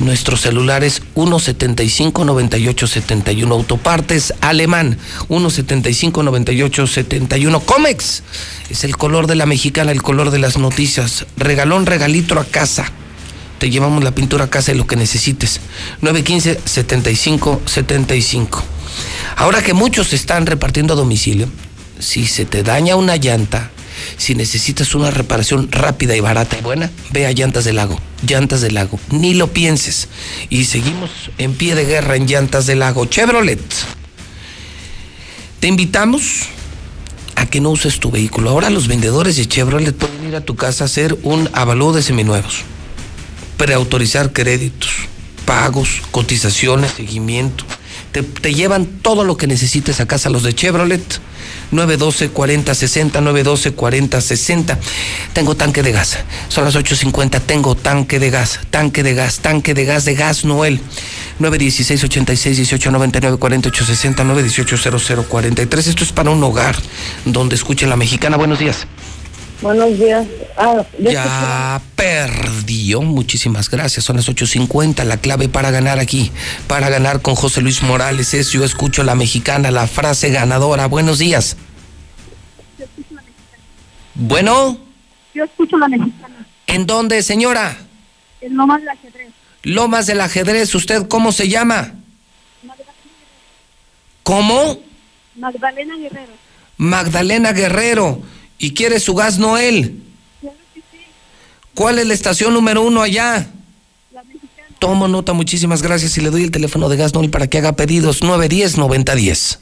Nuestro 0.00 0.36
celular 0.36 0.82
es 0.82 1.02
175-9871. 1.14 3.50
Autopartes 3.50 4.34
alemán 4.40 4.98
175-9871. 5.28 7.64
Comex 7.64 8.22
es 8.70 8.84
el 8.84 8.96
color 8.96 9.26
de 9.26 9.34
la 9.34 9.44
mexicana, 9.44 9.92
el 9.92 10.00
color 10.00 10.30
de 10.30 10.38
las 10.38 10.56
noticias. 10.56 11.26
Regalón, 11.36 11.84
regalitro 11.84 12.40
a 12.40 12.46
casa. 12.46 12.90
Te 13.58 13.68
llevamos 13.68 14.02
la 14.02 14.14
pintura 14.14 14.46
a 14.46 14.50
casa 14.50 14.72
y 14.72 14.76
lo 14.76 14.86
que 14.86 14.96
necesites. 14.96 15.60
915-7575. 16.00 18.62
Ahora 19.36 19.62
que 19.62 19.74
muchos 19.74 20.12
están 20.12 20.46
repartiendo 20.46 20.94
a 20.94 20.96
domicilio, 20.96 21.48
si 21.98 22.26
se 22.26 22.44
te 22.44 22.62
daña 22.62 22.96
una 22.96 23.16
llanta, 23.16 23.70
si 24.16 24.34
necesitas 24.34 24.94
una 24.94 25.10
reparación 25.10 25.70
rápida 25.70 26.16
y 26.16 26.20
barata 26.20 26.56
y 26.58 26.62
buena, 26.62 26.90
ve 27.10 27.26
a 27.26 27.32
Llantas 27.32 27.64
del 27.64 27.76
Lago. 27.76 27.98
Llantas 28.26 28.60
del 28.60 28.74
Lago. 28.74 28.98
Ni 29.10 29.34
lo 29.34 29.52
pienses. 29.52 30.08
Y 30.48 30.64
seguimos 30.64 31.10
en 31.38 31.54
pie 31.54 31.74
de 31.74 31.84
guerra 31.84 32.16
en 32.16 32.26
Llantas 32.26 32.66
del 32.66 32.80
Lago. 32.80 33.06
Chevrolet. 33.06 33.60
Te 35.60 35.68
invitamos 35.68 36.48
a 37.36 37.46
que 37.46 37.60
no 37.60 37.70
uses 37.70 38.00
tu 38.00 38.10
vehículo. 38.10 38.50
Ahora 38.50 38.70
los 38.70 38.88
vendedores 38.88 39.36
de 39.36 39.46
Chevrolet 39.46 39.94
pueden 39.94 40.28
ir 40.28 40.36
a 40.36 40.40
tu 40.40 40.56
casa 40.56 40.84
a 40.84 40.86
hacer 40.86 41.18
un 41.22 41.48
avalúo 41.52 41.92
de 41.92 42.02
seminuevos. 42.02 42.62
Preautorizar 43.56 44.32
créditos, 44.32 44.90
pagos, 45.44 46.02
cotizaciones, 46.10 46.92
seguimiento. 46.92 47.64
Te, 48.12 48.22
te 48.22 48.54
llevan 48.54 48.86
todo 48.86 49.24
lo 49.24 49.36
que 49.36 49.46
necesites 49.46 50.00
a 50.00 50.06
casa 50.06 50.30
los 50.30 50.42
de 50.42 50.54
Chevrolet 50.54 51.20
912 51.70 52.30
4060 52.30 53.20
912 53.20 53.72
4060. 53.72 54.78
Tengo 55.32 55.54
tanque 55.54 55.82
de 55.82 55.92
gas. 55.92 56.18
Son 56.48 56.64
las 56.64 56.74
8.50. 56.74 57.40
Tengo 57.40 57.74
tanque 57.74 58.18
de 58.18 58.30
gas. 58.30 58.60
Tanque 58.70 59.02
de 59.02 59.14
gas. 59.14 59.38
Tanque 59.38 59.74
de 59.74 59.84
gas 59.84 60.04
de 60.04 60.14
gas 60.14 60.44
Noel. 60.44 60.80
916 61.38 62.04
86 62.04 62.56
18 62.56 62.90
99 62.90 63.38
48 63.38 63.84
60 63.84 64.24
918 64.24 65.24
0043. 65.28 65.86
Esto 65.86 66.04
es 66.04 66.12
para 66.12 66.30
un 66.30 66.42
hogar 66.42 66.76
donde 67.24 67.54
escuchen 67.54 67.88
la 67.88 67.96
mexicana. 67.96 68.36
Buenos 68.36 68.58
días. 68.58 68.86
Buenos 69.62 69.98
días. 69.98 70.26
Ah, 70.56 70.82
ya 70.98 71.82
perdió. 71.94 73.02
Muchísimas 73.02 73.68
gracias. 73.68 74.04
Son 74.04 74.16
las 74.16 74.28
8.50. 74.28 75.04
La 75.04 75.18
clave 75.18 75.48
para 75.48 75.70
ganar 75.70 75.98
aquí, 75.98 76.32
para 76.66 76.88
ganar 76.88 77.20
con 77.20 77.34
José 77.34 77.60
Luis 77.60 77.82
Morales 77.82 78.32
es 78.32 78.50
yo 78.52 78.64
escucho 78.64 79.02
la 79.02 79.14
mexicana, 79.14 79.70
la 79.70 79.86
frase 79.86 80.30
ganadora. 80.30 80.86
Buenos 80.86 81.18
días. 81.18 81.56
Bueno. 84.14 84.78
Yo 85.34 85.44
escucho 85.44 85.76
la 85.76 85.88
mexicana. 85.88 86.46
¿En 86.66 86.86
dónde, 86.86 87.22
señora? 87.22 87.76
En 88.40 88.56
Lomas 88.56 88.80
del 88.80 88.88
Ajedrez. 88.88 89.28
Lomas 89.62 90.06
del 90.06 90.20
Ajedrez. 90.22 90.74
¿Usted 90.74 91.06
cómo 91.06 91.32
se 91.32 91.48
llama? 91.48 91.92
¿Cómo? 94.22 94.80
Magdalena 95.36 95.96
Guerrero. 95.96 96.32
Magdalena 96.76 97.52
Guerrero. 97.52 98.22
¿Y 98.60 98.74
quiere 98.74 99.00
su 99.00 99.14
gas 99.14 99.38
Noel? 99.38 100.02
¿Cuál 101.74 101.98
es 101.98 102.06
la 102.06 102.12
estación 102.12 102.52
número 102.52 102.82
uno 102.82 103.00
allá? 103.00 103.48
Tomo 104.78 105.08
nota, 105.08 105.32
muchísimas 105.32 105.82
gracias 105.82 106.18
y 106.18 106.20
le 106.20 106.28
doy 106.28 106.44
el 106.44 106.50
teléfono 106.50 106.90
de 106.90 106.98
Gas 106.98 107.14
Noel 107.14 107.30
para 107.30 107.46
que 107.46 107.56
haga 107.58 107.72
pedidos 107.72 108.22
910-9010. 108.22 109.58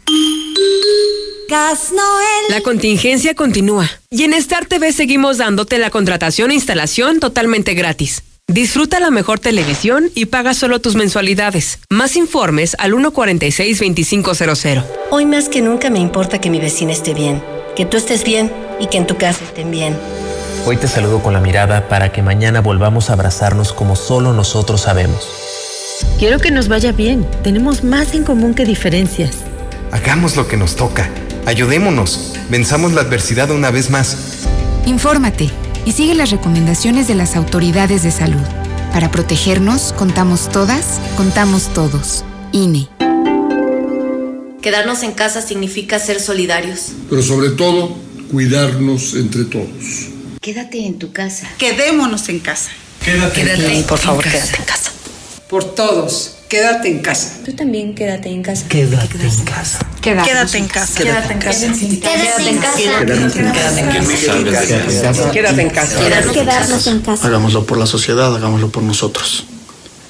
Gas 1.48 1.92
Noel. 1.92 2.44
La 2.50 2.60
contingencia 2.60 3.34
continúa 3.34 3.88
y 4.10 4.24
en 4.24 4.34
Star 4.34 4.66
TV 4.66 4.92
seguimos 4.92 5.38
dándote 5.38 5.78
la 5.78 5.90
contratación 5.90 6.50
e 6.50 6.54
instalación 6.54 7.20
totalmente 7.20 7.74
gratis. 7.74 8.24
Disfruta 8.48 8.98
la 8.98 9.10
mejor 9.10 9.38
televisión 9.38 10.10
y 10.14 10.26
paga 10.26 10.54
solo 10.54 10.80
tus 10.80 10.96
mensualidades. 10.96 11.78
Más 11.88 12.16
informes 12.16 12.74
al 12.78 12.94
146-2500. 12.94 14.84
Hoy 15.10 15.24
más 15.24 15.48
que 15.48 15.62
nunca 15.62 15.88
me 15.88 16.00
importa 16.00 16.40
que 16.40 16.50
mi 16.50 16.58
vecina 16.58 16.92
esté 16.92 17.14
bien, 17.14 17.42
que 17.76 17.86
tú 17.86 17.96
estés 17.96 18.24
bien 18.24 18.50
y 18.80 18.86
que 18.86 18.98
en 18.98 19.06
tu 19.06 19.16
casa 19.16 19.44
estén 19.44 19.70
bien. 19.70 19.96
Hoy 20.66 20.76
te 20.76 20.88
saludo 20.88 21.22
con 21.22 21.32
la 21.32 21.40
mirada 21.40 21.88
para 21.88 22.12
que 22.12 22.22
mañana 22.22 22.60
volvamos 22.60 23.10
a 23.10 23.14
abrazarnos 23.14 23.72
como 23.72 23.96
solo 23.96 24.32
nosotros 24.32 24.82
sabemos. 24.82 25.28
Quiero 26.18 26.38
que 26.38 26.50
nos 26.50 26.68
vaya 26.68 26.92
bien. 26.92 27.26
Tenemos 27.42 27.84
más 27.84 28.14
en 28.14 28.24
común 28.24 28.54
que 28.54 28.64
diferencias. 28.64 29.36
Hagamos 29.92 30.36
lo 30.36 30.46
que 30.46 30.56
nos 30.56 30.76
toca. 30.76 31.08
Ayudémonos. 31.46 32.34
Venzamos 32.50 32.92
la 32.92 33.02
adversidad 33.02 33.50
una 33.50 33.70
vez 33.70 33.90
más. 33.90 34.16
Infórmate 34.86 35.50
y 35.84 35.92
sigue 35.92 36.14
las 36.14 36.30
recomendaciones 36.30 37.08
de 37.08 37.14
las 37.14 37.36
autoridades 37.36 38.02
de 38.02 38.10
salud. 38.10 38.44
Para 38.92 39.10
protegernos, 39.10 39.92
contamos 39.92 40.48
todas, 40.50 41.00
contamos 41.16 41.72
todos. 41.72 42.24
INE. 42.52 42.88
Quedarnos 44.60 45.02
en 45.02 45.12
casa 45.12 45.40
significa 45.40 45.98
ser 45.98 46.20
solidarios. 46.20 46.92
Pero 47.08 47.22
sobre 47.22 47.50
todo, 47.50 47.96
cuidarnos 48.30 49.14
entre 49.14 49.44
todos. 49.44 50.08
Quédate 50.40 50.84
en 50.86 50.98
tu 50.98 51.12
casa. 51.12 51.48
Quedémonos 51.58 52.28
en 52.28 52.40
casa. 52.40 52.70
Quédate, 53.04 53.42
Quédate, 53.42 53.78
en 53.78 53.82
por 53.84 53.98
favor, 53.98 54.24
casa. 54.24 54.36
quédate 54.38 54.56
en 54.58 54.64
casa. 54.64 54.92
Por 55.48 55.64
todos, 55.74 56.34
quédate 56.48 56.88
en 56.88 56.98
casa. 57.00 57.38
Tú 57.44 57.52
también 57.54 57.94
quédate 57.94 58.28
en 58.28 58.42
casa. 58.42 58.68
Quédate 58.68 59.18
en 59.22 59.44
casa. 59.44 59.78
Quédate 60.02 60.58
en 60.58 60.68
casa. 60.68 61.02
Quédate 61.02 61.32
en 61.32 61.38
casa. 61.38 61.64
Quédate 61.72 62.50
en 62.50 62.58
casa. 62.58 62.76
Quédate 62.76 63.40
en 63.40 63.48
casa. 64.90 65.30
Quédate 65.30 65.62
en 65.62 65.70
casa. 65.70 66.00
Quedarnos 66.32 66.86
en 66.86 67.00
casa. 67.00 67.26
Hagámoslo 67.26 67.66
por 67.66 67.78
la 67.78 67.86
sociedad, 67.86 68.34
hagámoslo 68.34 68.70
por 68.70 68.82
nosotros. 68.82 69.44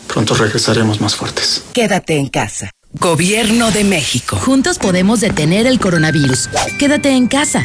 Pronto 0.07 0.35
regresaremos 0.35 1.01
más 1.01 1.15
fuertes. 1.17 1.63
Quédate 1.73 2.17
en 2.17 2.29
casa. 2.29 2.71
Gobierno 2.95 3.71
de 3.71 3.85
México. 3.85 4.37
Juntos 4.37 4.79
podemos 4.79 5.21
detener 5.21 5.67
el 5.67 5.79
coronavirus. 5.79 6.49
Quédate 6.79 7.11
en 7.11 7.29
casa. 7.29 7.65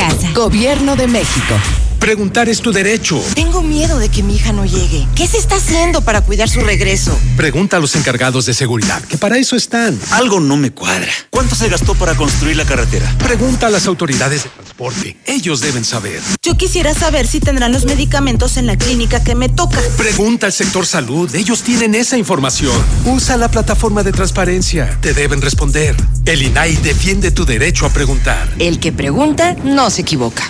Gobierno 0.33 0.95
de 0.95 1.07
México. 1.07 1.55
Preguntar 1.99 2.49
es 2.49 2.61
tu 2.61 2.71
derecho. 2.71 3.23
Tengo 3.35 3.61
miedo 3.61 3.99
de 3.99 4.09
que 4.09 4.23
mi 4.23 4.35
hija 4.35 4.51
no 4.51 4.65
llegue. 4.65 5.05
¿Qué 5.15 5.27
se 5.27 5.37
está 5.37 5.57
haciendo 5.57 6.01
para 6.01 6.21
cuidar 6.21 6.49
su 6.49 6.61
regreso? 6.61 7.15
Pregunta 7.37 7.77
a 7.77 7.79
los 7.79 7.95
encargados 7.95 8.47
de 8.47 8.55
seguridad, 8.55 9.03
que 9.03 9.19
para 9.19 9.37
eso 9.37 9.55
están. 9.55 9.99
Algo 10.09 10.39
no 10.39 10.57
me 10.57 10.71
cuadra. 10.71 11.11
¿Cuánto 11.29 11.53
se 11.53 11.69
gastó 11.69 11.93
para 11.93 12.15
construir 12.15 12.57
la 12.57 12.65
carretera? 12.65 13.13
Pregunta 13.19 13.67
a 13.67 13.69
las 13.69 13.85
autoridades 13.85 14.45
de 14.45 14.49
transporte. 14.81 15.17
Ellos 15.25 15.61
deben 15.61 15.85
saber. 15.85 16.21
Yo 16.41 16.57
quisiera 16.57 16.93
saber 16.93 17.27
si 17.27 17.39
tendrán 17.39 17.71
los 17.71 17.85
medicamentos 17.85 18.57
en 18.57 18.65
la 18.65 18.77
clínica 18.77 19.23
que 19.23 19.35
me 19.35 19.49
toca. 19.49 19.79
Pregunta 19.97 20.47
al 20.47 20.53
sector 20.53 20.85
salud. 20.85 21.33
Ellos 21.35 21.61
tienen 21.61 21.95
esa 21.95 22.17
información. 22.17 22.73
Usa 23.05 23.37
la 23.37 23.49
plataforma 23.49 24.03
de 24.03 24.11
transparencia. 24.11 24.97
Te 25.01 25.13
deben 25.13 25.41
responder. 25.41 25.95
El 26.25 26.41
INAI 26.41 26.75
defiende 26.77 27.31
tu 27.31 27.45
derecho 27.45 27.85
a 27.85 27.89
preguntar. 27.89 28.49
El 28.59 28.79
que 28.79 28.91
pregunta 28.91 29.55
no 29.63 29.89
se 29.89 30.01
equivoca. 30.01 30.49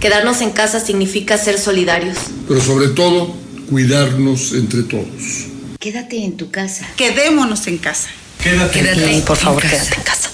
Quedarnos 0.00 0.40
en 0.40 0.50
casa 0.50 0.80
significa 0.80 1.38
ser 1.38 1.58
solidarios. 1.58 2.18
Pero 2.46 2.60
sobre 2.60 2.88
todo, 2.88 3.34
cuidarnos 3.70 4.52
entre 4.52 4.82
todos. 4.82 5.46
Quédate 5.78 6.24
en 6.24 6.36
tu 6.36 6.50
casa. 6.50 6.86
Quedémonos 6.96 7.66
en 7.66 7.78
casa. 7.78 8.08
Quédate, 8.42 8.80
Quédate, 8.80 9.22
por 9.26 9.36
favor, 9.36 9.64
en 9.64 9.70
quédate 9.70 9.94
en 9.94 10.02
casa. 10.02 10.30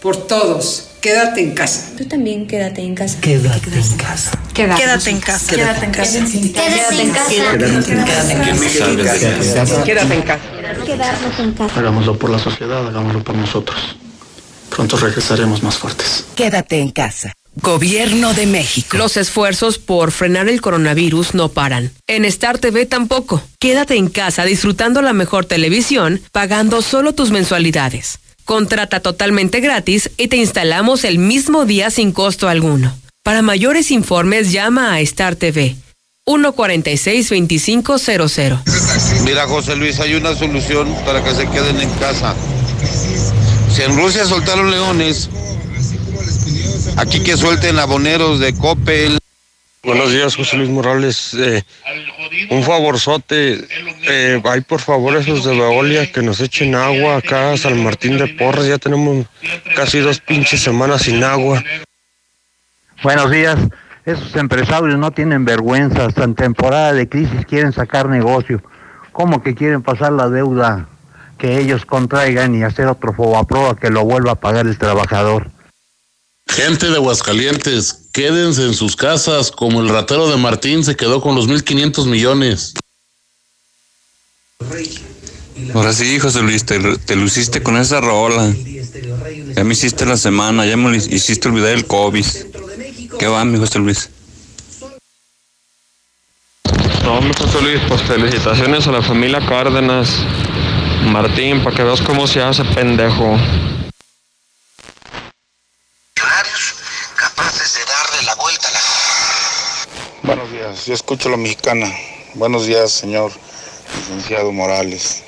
Por 0.00 0.16
todos, 0.28 0.87
quédate 1.00 1.42
en 1.42 1.54
casa. 1.54 1.90
Tú 1.96 2.04
también 2.04 2.46
quédate 2.46 2.82
en 2.82 2.94
casa. 2.94 3.18
Quédate 3.20 3.70
en 3.70 3.96
casa. 3.96 4.30
Quédate 4.54 5.10
en 5.10 5.20
casa. 5.20 5.54
Quédate 5.54 5.86
en 5.86 5.90
casa. 5.90 6.20
Quédate 6.20 7.02
en 7.02 7.10
casa. 7.12 7.30
Quédate 9.84 10.14
en 10.14 10.22
casa. 10.22 10.40
Quedarnos 10.84 11.38
en 11.38 11.52
casa. 11.52 11.78
Hagámoslo 11.78 12.18
por 12.18 12.30
la 12.30 12.38
sociedad, 12.38 12.86
hagámoslo 12.86 13.22
por 13.22 13.34
nosotros. 13.34 13.96
Pronto 14.70 14.96
regresaremos 14.96 15.62
más 15.62 15.76
fuertes. 15.78 16.24
Quédate 16.34 16.80
en 16.80 16.90
casa. 16.90 17.32
Gobierno 17.60 18.34
de 18.34 18.46
México. 18.46 18.96
Los 18.96 19.16
esfuerzos 19.16 19.78
por 19.78 20.12
frenar 20.12 20.48
el 20.48 20.60
coronavirus 20.60 21.34
no 21.34 21.48
paran. 21.48 21.90
En 22.06 22.24
Star 22.24 22.58
TV 22.58 22.86
tampoco. 22.86 23.42
Quédate 23.58 23.96
en 23.96 24.08
casa 24.08 24.44
disfrutando 24.44 25.02
la 25.02 25.12
mejor 25.12 25.44
televisión, 25.44 26.20
pagando 26.30 26.82
solo 26.82 27.14
tus 27.14 27.32
mensualidades. 27.32 28.20
Contrata 28.48 28.98
totalmente 29.00 29.60
gratis 29.60 30.10
y 30.16 30.28
te 30.28 30.38
instalamos 30.38 31.04
el 31.04 31.18
mismo 31.18 31.66
día 31.66 31.90
sin 31.90 32.12
costo 32.12 32.48
alguno. 32.48 32.96
Para 33.22 33.42
mayores 33.42 33.90
informes 33.90 34.52
llama 34.52 34.94
a 34.94 35.00
Star 35.00 35.36
TV 35.36 35.76
146-2500. 36.26 38.62
Mira, 39.24 39.46
José 39.46 39.76
Luis, 39.76 40.00
hay 40.00 40.14
una 40.14 40.34
solución 40.34 40.88
para 41.04 41.22
que 41.22 41.34
se 41.34 41.46
queden 41.50 41.78
en 41.78 41.90
casa. 41.96 42.34
Si 43.70 43.82
en 43.82 43.94
Rusia 43.94 44.24
soltaron 44.24 44.70
leones, 44.70 45.28
aquí 46.96 47.20
que 47.20 47.36
suelten 47.36 47.78
aboneros 47.78 48.40
de 48.40 48.54
Coppel. 48.54 49.18
Buenos 49.82 50.10
días, 50.10 50.34
José 50.34 50.56
Luis 50.56 50.68
Morales. 50.68 51.34
Eh, 51.34 51.62
un 52.50 52.62
favorzote, 52.64 53.64
eh, 54.08 54.42
hay 54.44 54.60
por 54.62 54.80
favor 54.80 55.16
esos 55.16 55.44
de 55.44 55.56
Veolia 55.56 56.10
que 56.10 56.20
nos 56.20 56.40
echen 56.40 56.74
agua 56.74 57.16
acá 57.16 57.52
a 57.52 57.56
San 57.56 57.82
Martín 57.82 58.18
de 58.18 58.26
Porras. 58.26 58.66
Ya 58.66 58.78
tenemos 58.78 59.26
casi 59.76 60.00
dos 60.00 60.20
pinches 60.20 60.62
semanas 60.62 61.02
sin 61.02 61.22
agua. 61.22 61.62
Buenos 63.02 63.30
días. 63.30 63.56
Esos 64.04 64.34
empresarios 64.36 64.98
no 64.98 65.12
tienen 65.12 65.44
vergüenza. 65.44 66.06
Hasta 66.06 66.24
en 66.24 66.34
temporada 66.34 66.92
de 66.92 67.08
crisis 67.08 67.46
quieren 67.46 67.72
sacar 67.72 68.08
negocio. 68.08 68.60
¿Cómo 69.12 69.42
que 69.42 69.54
quieren 69.54 69.82
pasar 69.82 70.12
la 70.12 70.28
deuda 70.28 70.88
que 71.38 71.60
ellos 71.60 71.84
contraigan 71.84 72.54
y 72.56 72.64
hacer 72.64 72.88
otro 72.88 73.12
fobaproa 73.12 73.76
que 73.76 73.90
lo 73.90 74.04
vuelva 74.04 74.32
a 74.32 74.34
pagar 74.34 74.66
el 74.66 74.76
trabajador? 74.76 75.50
Gente 76.48 76.88
de 76.88 76.96
Aguascalientes, 76.96 78.07
quédense 78.18 78.64
en 78.64 78.74
sus 78.74 78.96
casas 78.96 79.52
como 79.52 79.80
el 79.80 79.88
ratero 79.88 80.28
de 80.28 80.36
Martín 80.36 80.82
se 80.82 80.96
quedó 80.96 81.20
con 81.20 81.36
los 81.36 81.48
1.500 81.48 82.06
millones. 82.06 82.74
Ahora 85.72 85.92
sí, 85.92 86.18
José 86.18 86.42
Luis, 86.42 86.66
te, 86.66 86.80
te 86.98 87.14
luciste 87.14 87.62
con 87.62 87.76
esa 87.76 88.00
rola. 88.00 88.52
Ya 89.54 89.62
me 89.62 89.74
hiciste 89.74 90.04
la 90.04 90.16
semana, 90.16 90.66
ya 90.66 90.76
me 90.76 90.96
hiciste 90.96 91.46
olvidar 91.46 91.70
el 91.70 91.86
COVID. 91.86 92.26
¿Qué 93.20 93.26
va, 93.28 93.44
mi 93.44 93.56
José 93.56 93.78
Luis? 93.78 94.10
No, 97.04 97.20
mi 97.20 97.32
José 97.34 97.62
Luis, 97.62 97.80
pues 97.86 98.02
felicitaciones 98.02 98.84
a 98.88 98.90
la 98.90 99.02
familia 99.02 99.38
Cárdenas. 99.46 100.10
Martín, 101.04 101.62
para 101.62 101.76
que 101.76 101.84
veas 101.84 102.00
cómo 102.00 102.26
se 102.26 102.42
hace 102.42 102.64
pendejo. 102.64 103.38
Capaces 107.18 107.74
de 107.74 107.80
darle 107.80 108.22
la 108.26 108.34
vuelta 108.36 108.68
a 108.68 108.70
la... 108.70 108.80
Buenos 110.22 110.47
yo 110.86 110.94
escucho 110.94 111.28
la 111.28 111.36
mexicana. 111.36 111.92
Buenos 112.34 112.66
días, 112.66 112.90
señor 112.90 113.30
licenciado 113.96 114.50
Morales. 114.50 115.22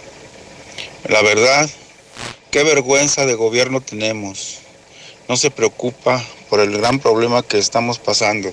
La 1.09 1.23
verdad, 1.23 1.71
qué 2.51 2.65
vergüenza 2.65 3.27
de 3.27 3.35
gobierno 3.35 3.81
tenemos. 3.81 4.59
No 5.29 5.37
se 5.37 5.51
preocupa 5.51 6.25
por 6.49 6.59
el 6.59 6.77
gran 6.77 6.99
problema 6.99 7.45
que 7.45 7.59
estamos 7.59 7.99
pasando. 7.99 8.53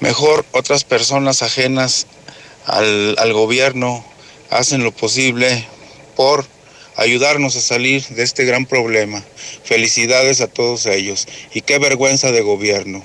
Mejor 0.00 0.46
otras 0.52 0.84
personas 0.84 1.42
ajenas 1.42 2.06
al, 2.64 3.16
al 3.18 3.32
gobierno 3.34 4.04
hacen 4.48 4.82
lo 4.82 4.92
posible 4.92 5.66
por 6.16 6.46
ayudarnos 6.96 7.56
a 7.56 7.60
salir 7.60 8.02
de 8.08 8.22
este 8.22 8.46
gran 8.46 8.64
problema. 8.64 9.22
Felicidades 9.64 10.40
a 10.40 10.46
todos 10.46 10.86
ellos 10.86 11.28
y 11.52 11.60
qué 11.60 11.78
vergüenza 11.78 12.32
de 12.32 12.40
gobierno. 12.40 13.04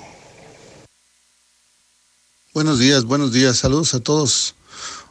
Buenos 2.57 2.79
días, 2.79 3.03
buenos 3.03 3.31
días. 3.31 3.57
Saludos 3.57 3.93
a 3.93 3.99
todos. 3.99 4.55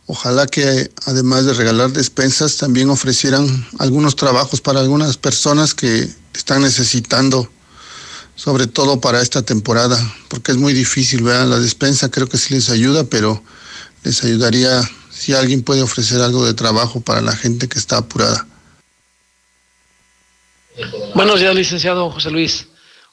Ojalá 0.06 0.48
que 0.48 0.90
además 1.06 1.44
de 1.47 1.55
regalar 1.55 1.93
despensas 1.93 2.56
también 2.56 2.90
ofrecieran 2.90 3.47
algunos 3.78 4.16
trabajos 4.16 4.60
para 4.60 4.81
algunas 4.81 5.16
personas 5.16 5.73
que 5.73 6.09
están 6.35 6.62
necesitando, 6.62 7.48
sobre 8.35 8.66
todo 8.66 9.01
para 9.01 9.23
esta 9.23 9.43
temporada, 9.43 9.97
porque 10.27 10.51
es 10.51 10.59
muy 10.59 10.73
difícil, 10.73 11.23
vean, 11.23 11.48
la 11.48 11.60
despensa 11.60 12.10
creo 12.10 12.28
que 12.28 12.36
sí 12.36 12.52
les 12.52 12.68
ayuda, 12.68 13.05
pero 13.05 13.40
les 14.02 14.24
ayudaría 14.24 14.81
si 15.12 15.32
alguien 15.32 15.62
puede 15.62 15.82
ofrecer 15.82 16.20
algo 16.23 16.44
de 16.44 16.55
trabajo 16.55 17.01
para 17.01 17.20
la 17.20 17.36
gente 17.36 17.68
que 17.68 17.78
está 17.78 17.98
apurada. 17.98 18.44
Buenos 21.14 21.39
días, 21.39 21.55
licenciado 21.55 22.10
José 22.10 22.28
Luis. 22.32 22.66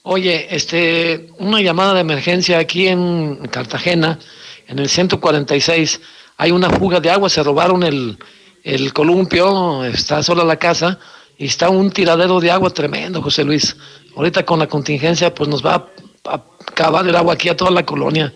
Oye, 0.05 0.53
este, 0.53 1.29
una 1.37 1.61
llamada 1.61 1.93
de 1.93 2.01
emergencia 2.01 2.59
aquí 2.59 2.87
en 2.89 3.37
Cartagena, 3.47 4.19
en 4.67 4.79
el 4.79 4.89
146. 4.89 6.01
Hay 6.35 6.51
una 6.51 6.69
fuga 6.69 6.99
de 6.99 7.09
agua, 7.09 7.29
se 7.29 7.41
robaron 7.41 7.83
el, 7.83 8.17
el 8.63 8.91
columpio, 8.91 9.85
está 9.85 10.21
sola 10.21 10.43
la 10.43 10.57
casa 10.57 10.99
y 11.37 11.45
está 11.45 11.69
un 11.69 11.89
tiradero 11.89 12.41
de 12.41 12.51
agua 12.51 12.69
tremendo, 12.69 13.21
José 13.21 13.45
Luis. 13.45 13.77
Ahorita 14.17 14.45
con 14.45 14.59
la 14.59 14.67
contingencia, 14.67 15.33
pues 15.33 15.49
nos 15.49 15.65
va 15.65 15.75
a, 15.75 16.33
a 16.33 16.43
acabar 16.67 17.07
el 17.07 17.15
agua 17.15 17.35
aquí 17.35 17.47
a 17.47 17.55
toda 17.55 17.71
la 17.71 17.85
colonia. 17.85 18.33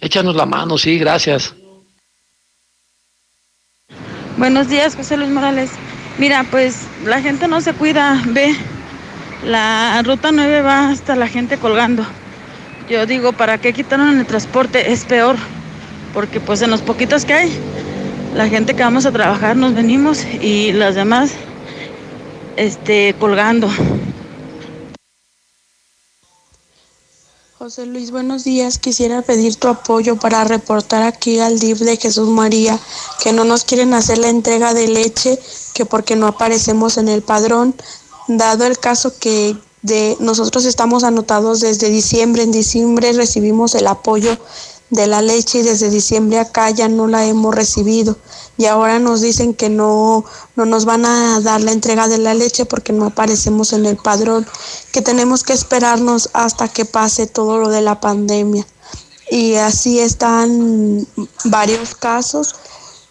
Échanos 0.00 0.34
la 0.34 0.46
mano, 0.46 0.76
sí, 0.76 0.98
gracias. 0.98 1.54
Buenos 4.36 4.68
días, 4.68 4.96
José 4.96 5.16
Luis 5.16 5.30
Morales. 5.30 5.70
Mira, 6.18 6.44
pues 6.50 6.88
la 7.04 7.22
gente 7.22 7.46
no 7.46 7.60
se 7.60 7.72
cuida, 7.72 8.20
ve. 8.26 8.56
La 9.44 10.00
ruta 10.02 10.32
9 10.32 10.62
va 10.62 10.88
hasta 10.88 11.14
la 11.16 11.28
gente 11.28 11.58
colgando. 11.58 12.04
Yo 12.88 13.04
digo, 13.04 13.32
¿para 13.32 13.58
qué 13.58 13.72
quitaron 13.72 14.18
el 14.18 14.26
transporte? 14.26 14.92
Es 14.92 15.04
peor, 15.04 15.36
porque 16.14 16.40
pues 16.40 16.62
en 16.62 16.70
los 16.70 16.80
poquitos 16.80 17.24
que 17.24 17.34
hay, 17.34 17.58
la 18.34 18.48
gente 18.48 18.74
que 18.74 18.82
vamos 18.82 19.04
a 19.04 19.12
trabajar 19.12 19.56
nos 19.56 19.74
venimos 19.74 20.24
y 20.24 20.72
las 20.72 20.94
demás 20.94 21.32
este 22.56 23.14
colgando. 23.18 23.68
José 27.58 27.86
Luis, 27.86 28.10
buenos 28.10 28.44
días. 28.44 28.78
Quisiera 28.78 29.22
pedir 29.22 29.56
tu 29.56 29.68
apoyo 29.68 30.16
para 30.16 30.44
reportar 30.44 31.02
aquí 31.02 31.38
al 31.40 31.58
DIF 31.58 31.78
de 31.78 31.96
Jesús 31.96 32.28
María 32.28 32.78
que 33.22 33.32
no 33.32 33.44
nos 33.44 33.64
quieren 33.64 33.94
hacer 33.94 34.18
la 34.18 34.28
entrega 34.28 34.74
de 34.74 34.88
leche, 34.88 35.38
que 35.72 35.86
porque 35.86 36.16
no 36.16 36.26
aparecemos 36.26 36.98
en 36.98 37.08
el 37.08 37.22
padrón, 37.22 37.74
dado 38.28 38.64
el 38.64 38.78
caso 38.78 39.18
que 39.18 39.56
de 39.82 40.16
nosotros 40.18 40.64
estamos 40.64 41.04
anotados 41.04 41.60
desde 41.60 41.90
diciembre. 41.90 42.42
En 42.42 42.52
diciembre 42.52 43.12
recibimos 43.12 43.74
el 43.74 43.86
apoyo 43.86 44.38
de 44.90 45.06
la 45.06 45.22
leche 45.22 45.58
y 45.58 45.62
desde 45.62 45.90
diciembre 45.90 46.38
acá 46.38 46.70
ya 46.70 46.88
no 46.88 47.06
la 47.06 47.26
hemos 47.26 47.54
recibido. 47.54 48.16
Y 48.56 48.66
ahora 48.66 48.98
nos 48.98 49.20
dicen 49.20 49.52
que 49.52 49.68
no, 49.68 50.24
no 50.56 50.64
nos 50.64 50.84
van 50.84 51.04
a 51.04 51.40
dar 51.40 51.60
la 51.60 51.72
entrega 51.72 52.08
de 52.08 52.18
la 52.18 52.34
leche 52.34 52.64
porque 52.64 52.92
no 52.92 53.06
aparecemos 53.06 53.72
en 53.72 53.84
el 53.86 53.96
padrón, 53.96 54.46
que 54.92 55.02
tenemos 55.02 55.42
que 55.42 55.52
esperarnos 55.52 56.30
hasta 56.32 56.68
que 56.68 56.84
pase 56.84 57.26
todo 57.26 57.58
lo 57.58 57.68
de 57.68 57.82
la 57.82 58.00
pandemia. 58.00 58.66
Y 59.30 59.54
así 59.56 59.98
están 59.98 61.06
varios 61.44 61.94
casos 61.94 62.54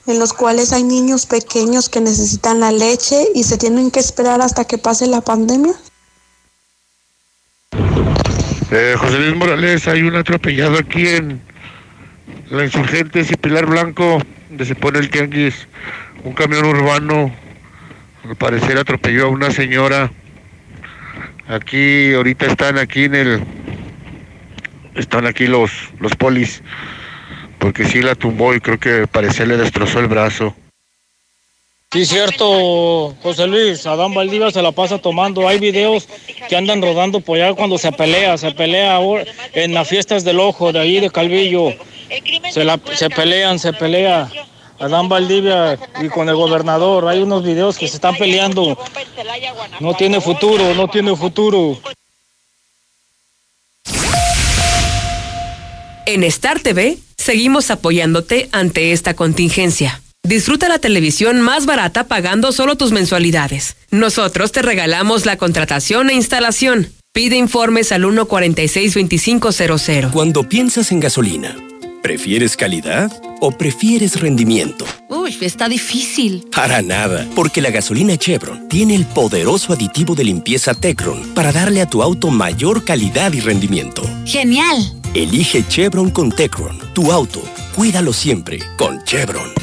en 0.05 0.19
los 0.19 0.33
cuales 0.33 0.73
hay 0.73 0.83
niños 0.83 1.25
pequeños 1.25 1.89
que 1.89 2.01
necesitan 2.01 2.59
la 2.59 2.71
leche 2.71 3.27
y 3.33 3.43
se 3.43 3.57
tienen 3.57 3.91
que 3.91 3.99
esperar 3.99 4.41
hasta 4.41 4.65
que 4.65 4.77
pase 4.77 5.07
la 5.07 5.21
pandemia. 5.21 5.73
Eh, 8.71 8.95
José 8.97 9.19
Luis 9.19 9.35
Morales, 9.35 9.87
hay 9.87 10.01
un 10.01 10.15
atropellado 10.15 10.77
aquí 10.77 11.07
en 11.07 11.41
la 12.49 12.65
Insurgentes 12.65 13.31
y 13.31 13.35
Pilar 13.35 13.65
Blanco, 13.65 14.21
donde 14.49 14.65
se 14.65 14.75
pone 14.75 14.99
el 14.99 15.09
tianguis. 15.09 15.67
Un 16.23 16.33
camión 16.33 16.65
urbano, 16.65 17.31
al 18.23 18.35
parecer 18.35 18.77
atropelló 18.77 19.25
a 19.25 19.29
una 19.29 19.51
señora. 19.51 20.11
Aquí, 21.47 22.13
ahorita 22.13 22.47
están 22.47 22.77
aquí 22.77 23.03
en 23.03 23.15
el 23.15 23.43
están 24.95 25.25
aquí 25.25 25.47
los, 25.47 25.71
los 25.99 26.15
polis, 26.15 26.61
porque 27.63 27.85
sí 27.85 28.01
la 28.01 28.13
tumbó 28.13 28.53
y 28.53 28.59
creo 28.59 28.77
que 28.77 29.07
parecía 29.07 29.45
le 29.45 29.55
destrozó 29.55 29.99
el 29.99 30.07
brazo. 30.07 30.53
Sí, 31.93 32.05
cierto, 32.05 33.15
José 33.23 33.47
Luis. 33.47 33.85
Adán 33.85 34.13
Valdivia 34.13 34.51
se 34.51 34.61
la 34.61 34.73
pasa 34.73 34.97
tomando. 34.97 35.47
Hay 35.47 35.59
videos 35.59 36.09
que 36.49 36.57
andan 36.57 36.81
rodando 36.81 37.21
por 37.21 37.37
allá 37.37 37.53
cuando 37.53 37.77
se 37.77 37.93
pelea. 37.93 38.37
Se 38.37 38.51
pelea 38.51 38.93
ahora 38.93 39.23
en 39.53 39.73
las 39.73 39.87
fiestas 39.87 40.25
del 40.25 40.41
ojo 40.41 40.73
de 40.73 40.79
ahí 40.81 40.99
de 40.99 41.09
Calvillo. 41.09 41.69
Se, 42.51 42.65
la, 42.65 42.77
se 42.95 43.09
pelean, 43.09 43.57
se 43.57 43.71
pelea. 43.71 44.29
Adán 44.77 45.07
Valdivia 45.07 45.79
y 46.01 46.09
con 46.09 46.27
el 46.27 46.35
gobernador. 46.35 47.07
Hay 47.07 47.21
unos 47.21 47.45
videos 47.45 47.77
que 47.77 47.87
se 47.87 47.95
están 47.95 48.17
peleando. 48.17 48.77
No 49.79 49.93
tiene 49.93 50.19
futuro, 50.19 50.73
no 50.73 50.89
tiene 50.89 51.15
futuro. 51.15 51.79
En 56.05 56.25
Star 56.25 56.59
TV 56.59 56.97
seguimos 57.23 57.71
apoyándote 57.71 58.49
ante 58.51 58.91
esta 58.91 59.15
contingencia. 59.15 60.01
Disfruta 60.25 60.69
la 60.69 60.79
televisión 60.79 61.41
más 61.41 61.65
barata 61.65 62.07
pagando 62.07 62.51
solo 62.51 62.75
tus 62.77 62.91
mensualidades. 62.91 63.75
Nosotros 63.91 64.51
te 64.51 64.61
regalamos 64.61 65.25
la 65.25 65.37
contratación 65.37 66.09
e 66.09 66.13
instalación. 66.13 66.89
Pide 67.13 67.35
informes 67.35 67.91
al 67.91 68.03
146-2500. 68.03 70.11
Cuando 70.11 70.47
piensas 70.47 70.91
en 70.91 70.99
gasolina, 70.99 71.55
¿prefieres 72.01 72.57
calidad 72.57 73.11
o 73.39 73.51
prefieres 73.51 74.19
rendimiento? 74.21 74.85
Uy, 75.09 75.37
está 75.41 75.69
difícil. 75.69 76.47
Para 76.55 76.81
nada, 76.81 77.27
porque 77.35 77.61
la 77.61 77.69
gasolina 77.69 78.17
Chevron 78.17 78.67
tiene 78.69 78.95
el 78.95 79.05
poderoso 79.05 79.73
aditivo 79.73 80.15
de 80.15 80.23
limpieza 80.23 80.73
Tecron 80.73 81.33
para 81.33 81.51
darle 81.51 81.81
a 81.81 81.89
tu 81.89 82.01
auto 82.01 82.31
mayor 82.31 82.85
calidad 82.85 83.33
y 83.33 83.41
rendimiento. 83.41 84.01
Genial. 84.25 85.02
Elige 85.15 85.63
Chevron 85.67 86.09
con 86.09 86.31
Tecron, 86.31 86.79
tu 86.93 87.11
auto. 87.11 87.43
Cuídalo 87.75 88.13
siempre 88.13 88.57
con 88.77 89.03
Chevron. 89.03 89.62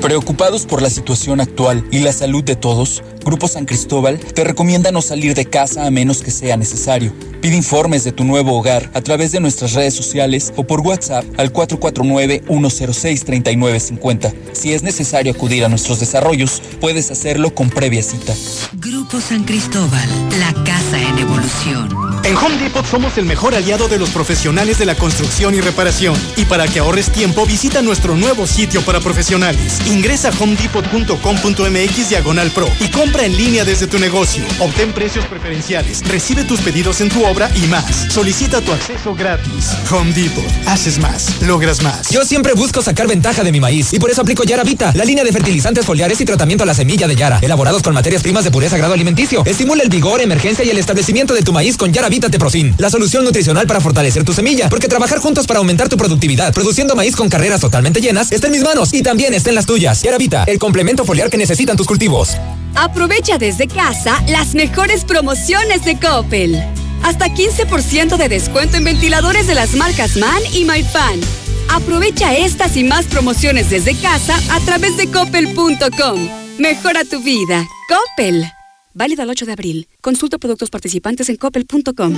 Preocupados 0.00 0.66
por 0.66 0.82
la 0.82 0.90
situación 0.90 1.40
actual 1.40 1.84
y 1.90 2.00
la 2.00 2.12
salud 2.12 2.44
de 2.44 2.56
todos, 2.56 3.02
Grupo 3.24 3.48
San 3.48 3.64
Cristóbal 3.64 4.18
te 4.18 4.44
recomienda 4.44 4.92
no 4.92 5.00
salir 5.02 5.34
de 5.34 5.46
casa 5.46 5.86
a 5.86 5.90
menos 5.90 6.22
que 6.22 6.30
sea 6.30 6.56
necesario. 6.56 7.12
Pide 7.40 7.56
informes 7.56 8.04
de 8.04 8.12
tu 8.12 8.22
nuevo 8.24 8.56
hogar 8.56 8.88
a 8.94 9.00
través 9.00 9.32
de 9.32 9.40
nuestras 9.40 9.72
redes 9.74 9.94
sociales 9.94 10.52
o 10.56 10.64
por 10.64 10.80
WhatsApp 10.80 11.24
al 11.38 11.52
449-106-3950. 11.52 14.32
Si 14.52 14.72
es 14.72 14.82
necesario 14.82 15.32
acudir 15.32 15.64
a 15.64 15.68
nuestros 15.68 16.00
desarrollos, 16.00 16.60
puedes 16.80 17.10
hacerlo 17.10 17.54
con 17.54 17.68
previa 17.70 18.02
cita. 18.02 18.34
Grupo 18.74 19.20
San 19.20 19.44
Cristóbal, 19.44 20.08
la 20.38 20.52
casa 20.64 21.00
en 21.00 21.18
evolución. 21.18 22.14
En 22.24 22.36
Home 22.36 22.56
Depot 22.56 22.86
somos 22.86 23.18
el 23.18 23.26
mejor 23.26 23.54
aliado 23.54 23.88
de 23.88 23.98
los 23.98 24.08
profesionales 24.08 24.78
de 24.78 24.86
la 24.86 24.94
construcción 24.94 25.54
y 25.54 25.60
reparación. 25.60 26.16
Y 26.36 26.46
para 26.46 26.66
que 26.66 26.78
ahorres 26.78 27.12
tiempo, 27.12 27.44
visita 27.44 27.82
nuestro 27.82 28.16
nuevo 28.16 28.46
sitio 28.46 28.80
para 28.80 29.00
profesionales. 29.00 29.82
Ingresa 29.86 30.30
a 30.30 30.32
homedepot.com.mx 30.32 32.08
diagonal 32.08 32.50
pro 32.50 32.66
y 32.80 32.88
compra 32.88 33.26
en 33.26 33.36
línea 33.36 33.64
desde 33.64 33.86
tu 33.86 33.98
negocio. 33.98 34.42
Obtén 34.58 34.92
precios 34.92 35.26
preferenciales, 35.26 36.02
recibe 36.08 36.44
tus 36.44 36.60
pedidos 36.60 37.02
en 37.02 37.10
tu 37.10 37.22
obra 37.24 37.50
y 37.54 37.66
más. 37.66 38.12
Solicita 38.12 38.62
tu 38.62 38.72
acceso 38.72 39.14
gratis. 39.14 39.72
Home 39.90 40.12
Depot. 40.12 40.44
Haces 40.66 40.98
más, 40.98 41.42
logras 41.42 41.82
más. 41.82 42.08
Yo 42.08 42.24
siempre 42.24 42.54
busco 42.54 42.80
sacar 42.80 43.06
ventaja 43.06 43.44
de 43.44 43.52
mi 43.52 43.60
maíz 43.60 43.92
y 43.92 43.98
por 43.98 44.10
eso 44.10 44.22
aplico 44.22 44.44
Yara 44.44 44.64
Vita, 44.64 44.92
la 44.94 45.04
línea 45.04 45.22
de 45.22 45.32
fertilizantes 45.32 45.84
foliares 45.84 46.18
y 46.20 46.24
tratamiento 46.24 46.64
a 46.64 46.66
la 46.66 46.74
semilla 46.74 47.06
de 47.06 47.16
Yara, 47.16 47.38
elaborados 47.42 47.82
con 47.82 47.92
materias 47.92 48.22
primas 48.22 48.44
de 48.44 48.50
pureza 48.50 48.78
grado 48.78 48.94
alimenticio. 48.94 49.42
Estimula 49.44 49.82
el 49.82 49.90
vigor, 49.90 50.22
emergencia 50.22 50.64
y 50.64 50.70
el 50.70 50.78
establecimiento 50.78 51.34
de 51.34 51.42
tu 51.42 51.52
maíz 51.52 51.76
con 51.76 51.92
Yara 51.92 52.08
Vita 52.08 52.30
Teprofin, 52.30 52.74
la 52.78 52.88
solución 52.88 53.22
nutricional 53.22 53.66
para 53.66 53.82
fortalecer 53.82 54.24
tu 54.24 54.32
semilla, 54.32 54.70
porque 54.70 54.88
trabajar 54.88 55.18
juntos 55.18 55.46
para 55.46 55.58
aumentar 55.58 55.90
tu 55.90 55.98
productividad, 55.98 56.54
produciendo 56.54 56.96
maíz 56.96 57.16
con 57.16 57.28
carreras 57.28 57.60
totalmente 57.60 58.00
llenas, 58.00 58.32
está 58.32 58.46
en 58.46 58.52
mis 58.52 58.62
manos 58.62 58.94
y 58.94 59.02
también 59.02 59.34
está 59.34 59.50
en 59.50 59.56
las 59.56 59.66
tuyas. 59.66 59.73
Yara 59.76 60.18
Vita, 60.18 60.44
el 60.46 60.58
complemento 60.58 61.04
foliar 61.04 61.30
que 61.30 61.36
necesitan 61.36 61.76
tus 61.76 61.86
cultivos. 61.86 62.36
Aprovecha 62.74 63.38
desde 63.38 63.68
casa 63.68 64.22
las 64.28 64.54
mejores 64.54 65.04
promociones 65.04 65.84
de 65.84 65.98
Coppel. 65.98 66.62
Hasta 67.02 67.26
15% 67.28 68.16
de 68.16 68.28
descuento 68.28 68.76
en 68.76 68.84
ventiladores 68.84 69.46
de 69.46 69.54
las 69.54 69.74
marcas 69.74 70.16
MAN 70.16 70.42
y 70.52 70.64
MyFan. 70.64 71.20
Aprovecha 71.68 72.34
estas 72.34 72.76
y 72.76 72.84
más 72.84 73.06
promociones 73.06 73.70
desde 73.70 73.94
casa 73.94 74.38
a 74.50 74.60
través 74.60 74.96
de 74.96 75.10
coppel.com. 75.10 76.28
Mejora 76.58 77.04
tu 77.04 77.22
vida. 77.22 77.64
Coppel. 77.88 78.50
Válido 78.94 79.22
al 79.22 79.30
8 79.30 79.46
de 79.46 79.52
abril. 79.52 79.88
Consulta 80.00 80.38
productos 80.38 80.70
participantes 80.70 81.28
en 81.28 81.36
coppel.com. 81.36 82.14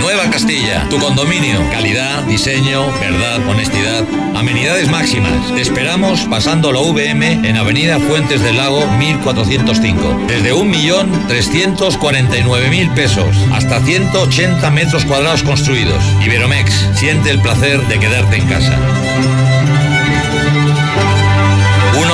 Nueva 0.00 0.30
Castilla, 0.30 0.88
tu 0.88 0.98
condominio. 0.98 1.60
Calidad, 1.70 2.22
diseño, 2.24 2.86
verdad, 2.98 3.46
honestidad. 3.46 4.02
Amenidades 4.34 4.90
máximas. 4.90 5.54
Te 5.54 5.60
esperamos 5.60 6.22
pasando 6.22 6.72
la 6.72 6.80
VM 6.80 7.46
en 7.48 7.56
Avenida 7.56 8.00
Fuentes 8.00 8.40
del 8.42 8.56
Lago 8.56 8.86
1405. 8.98 10.24
Desde 10.26 10.54
1.349.000 10.54 12.94
pesos 12.94 13.36
hasta 13.52 13.84
180 13.84 14.70
metros 14.70 15.04
cuadrados 15.04 15.42
construidos. 15.42 16.02
Iberomex, 16.24 16.88
siente 16.94 17.28
el 17.30 17.42
placer 17.42 17.86
de 17.86 18.00
quedarte 18.00 18.36
en 18.36 18.48
casa. 18.48 19.43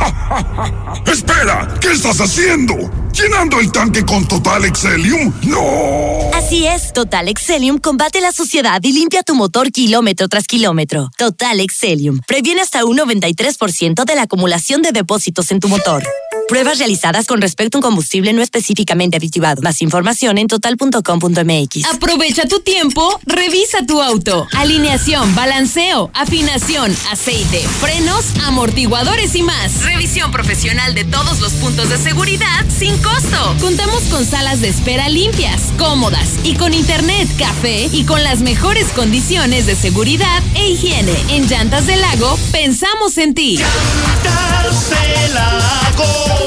Espera, 1.12 1.68
¿qué 1.80 1.92
estás 1.92 2.20
haciendo? 2.20 2.76
¿Llenando 3.14 3.60
el 3.60 3.72
tanque 3.72 4.06
con 4.06 4.28
Total 4.28 4.64
Excelium? 4.66 5.34
¡No! 5.44 6.32
Así 6.34 6.66
es, 6.66 6.94
Total 6.94 7.28
Excelium 7.28 7.78
combate 7.78 8.22
la 8.22 8.32
suciedad 8.32 8.80
y 8.84 8.94
limpia 8.94 9.24
tu 9.24 9.36
motor 9.36 9.72
kilómetro 9.72 10.28
tras 10.30 10.48
kilómetro. 10.48 11.10
Total 11.18 11.60
Excelium 11.60 12.20
previene 12.26 12.62
hasta 12.62 12.86
un 12.86 12.98
93% 12.98 14.06
de 14.06 14.16
la 14.16 14.24
acumulación 14.24 14.82
de 14.82 14.92
depósitos 14.92 15.52
en 15.52 15.60
tu 15.60 15.68
motor. 15.68 16.04
Pruebas 16.48 16.80
realizadas 16.80 17.28
con 17.28 17.42
respecto 17.42 17.78
a 17.78 17.80
un 17.80 17.82
combustible 17.84 18.34
no 18.34 18.42
específicamente 18.42 19.18
aditivado. 19.18 19.62
Más 19.62 19.82
información 19.82 20.38
en 20.38 20.48
total.com.mx. 20.48 21.86
Aprovecha 21.94 22.46
tu 22.46 22.60
tiempo, 22.60 23.20
revisa 23.26 23.86
tu 23.86 24.02
auto. 24.02 24.48
Alineación, 24.54 25.34
balanceo, 25.36 26.12
afinación, 26.14 26.94
aceite, 27.10 27.60
frenos, 27.80 28.26
amortiguadores 28.46 29.36
y 29.36 29.44
más. 29.44 29.72
Revisión 29.92 30.32
profesional 30.32 30.96
de 30.96 31.04
todos 31.04 31.42
los 31.42 31.52
puntos 31.54 31.90
de 31.90 31.98
seguridad 31.98 32.66
sin 32.70 32.98
costo. 33.00 33.56
Contamos 33.60 34.04
con 34.04 34.26
salas 34.26 34.62
de 34.62 34.70
espera 34.70 35.10
limpias, 35.10 35.74
cómodas 35.78 36.30
y 36.44 36.56
con 36.56 36.74
internet, 36.74 37.28
café 37.38 37.90
y 37.92 38.06
con 38.06 38.24
las 38.24 38.40
mejores 38.40 38.88
condiciones 38.94 39.66
de 39.66 39.76
seguridad 39.76 40.42
e 40.56 40.70
higiene. 40.70 41.14
En 41.30 41.46
Llantas 41.46 41.88
del 41.88 42.00
Lago, 42.00 42.40
pensamos 42.54 43.18
en 43.18 43.34
ti. 43.34 43.58
Llantas 43.58 44.90
del 44.90 45.34
Lago. 45.34 46.40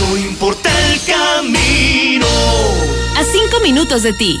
No 0.00 0.16
importa 0.16 0.70
el 0.90 1.00
camino. 1.02 2.26
A 3.16 3.22
cinco 3.22 3.60
minutos 3.62 4.02
de 4.02 4.14
ti. 4.14 4.40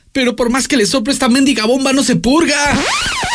Pero 0.13 0.35
por 0.35 0.49
más 0.49 0.67
que 0.67 0.75
le 0.75 0.85
sople 0.85 1.13
esta 1.13 1.29
mendiga 1.29 1.65
bomba 1.65 1.93
no 1.93 2.03
se 2.03 2.17
purga. 2.17 2.77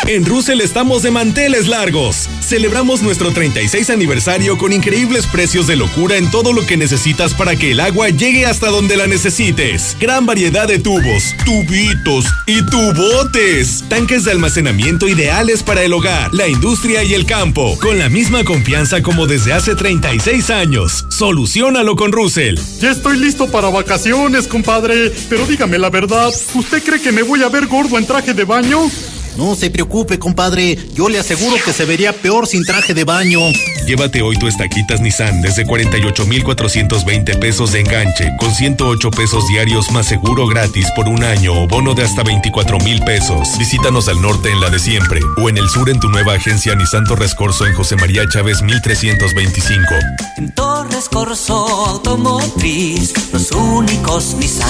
En 0.06 0.26
Russell 0.26 0.60
estamos 0.60 1.02
de 1.02 1.10
manteles 1.10 1.68
largos. 1.68 2.28
Celebramos 2.42 3.02
nuestro 3.02 3.32
36 3.32 3.88
aniversario 3.88 4.58
con 4.58 4.72
increíbles 4.72 5.26
precios 5.26 5.66
de 5.66 5.74
locura 5.74 6.16
en 6.16 6.30
todo 6.30 6.52
lo 6.52 6.66
que 6.66 6.76
necesitas 6.76 7.32
para 7.32 7.56
que 7.56 7.72
el 7.72 7.80
agua 7.80 8.10
llegue 8.10 8.44
hasta 8.44 8.68
donde 8.68 8.96
la 8.96 9.06
necesites. 9.06 9.96
Gran 9.98 10.26
variedad 10.26 10.68
de 10.68 10.78
tubos, 10.78 11.34
tubitos 11.46 12.26
y 12.46 12.62
tubotes. 12.66 13.84
Tanques 13.88 14.24
de 14.24 14.32
almacenamiento 14.32 15.08
ideales 15.08 15.62
para 15.62 15.82
el 15.82 15.94
hogar, 15.94 16.34
la 16.34 16.46
industria 16.46 17.02
y 17.02 17.14
el 17.14 17.24
campo. 17.24 17.78
Con 17.80 17.98
la 17.98 18.10
misma 18.10 18.44
confianza 18.44 19.02
como 19.02 19.26
desde 19.26 19.54
hace 19.54 19.74
36 19.74 20.50
años. 20.50 21.06
Solucionalo 21.08 21.96
con 21.96 22.12
Russell. 22.12 22.58
Ya 22.80 22.90
estoy 22.90 23.18
listo 23.18 23.50
para 23.50 23.70
vacaciones, 23.70 24.46
compadre. 24.46 25.10
Pero 25.30 25.46
dígame 25.46 25.78
la 25.78 25.88
verdad, 25.90 26.28
¿usted 26.54 26.65
cree 26.82 27.00
que 27.00 27.12
me 27.12 27.22
voy 27.22 27.42
a 27.42 27.48
ver 27.48 27.66
gordo 27.66 27.96
en 27.98 28.06
traje 28.06 28.34
de 28.34 28.44
baño? 28.44 28.90
No 29.36 29.54
se 29.54 29.70
preocupe, 29.70 30.18
compadre. 30.18 30.78
Yo 30.94 31.08
le 31.08 31.18
aseguro 31.18 31.56
que 31.62 31.72
se 31.72 31.84
vería 31.84 32.12
peor 32.12 32.46
sin 32.46 32.64
traje 32.64 32.94
de 32.94 33.04
baño. 33.04 33.40
Llévate 33.86 34.22
hoy 34.22 34.36
tu 34.36 34.48
estaquitas 34.48 35.00
Nissan 35.00 35.42
desde 35.42 35.66
48,420 35.66 37.36
pesos 37.36 37.72
de 37.72 37.80
enganche, 37.80 38.32
con 38.38 38.52
108 38.52 39.10
pesos 39.10 39.46
diarios 39.48 39.90
más 39.92 40.06
seguro 40.06 40.46
gratis 40.46 40.86
por 40.96 41.08
un 41.08 41.22
año 41.22 41.52
o 41.52 41.68
bono 41.68 41.94
de 41.94 42.02
hasta 42.02 42.22
24 42.22 42.78
mil 42.78 43.02
pesos. 43.04 43.56
Visítanos 43.58 44.08
al 44.08 44.20
norte 44.20 44.50
en 44.50 44.60
la 44.60 44.70
de 44.70 44.78
siempre 44.78 45.20
o 45.36 45.48
en 45.48 45.58
el 45.58 45.68
sur 45.68 45.90
en 45.90 46.00
tu 46.00 46.08
nueva 46.08 46.34
agencia 46.34 46.74
Nissan 46.74 47.04
Torres 47.04 47.34
Corso 47.34 47.66
en 47.66 47.74
José 47.74 47.96
María 47.96 48.24
Chávez 48.28 48.62
1325. 48.62 49.94
En 50.38 50.50
Torres 50.52 51.08
Corso 51.08 51.66
Automotriz, 51.86 53.12
los 53.32 53.52
únicos 53.52 54.34
Nissan 54.34 54.68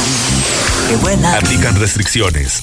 que 0.88 0.96
vuelan. 0.96 1.34
Aplican 1.36 1.78
restricciones. 1.78 2.62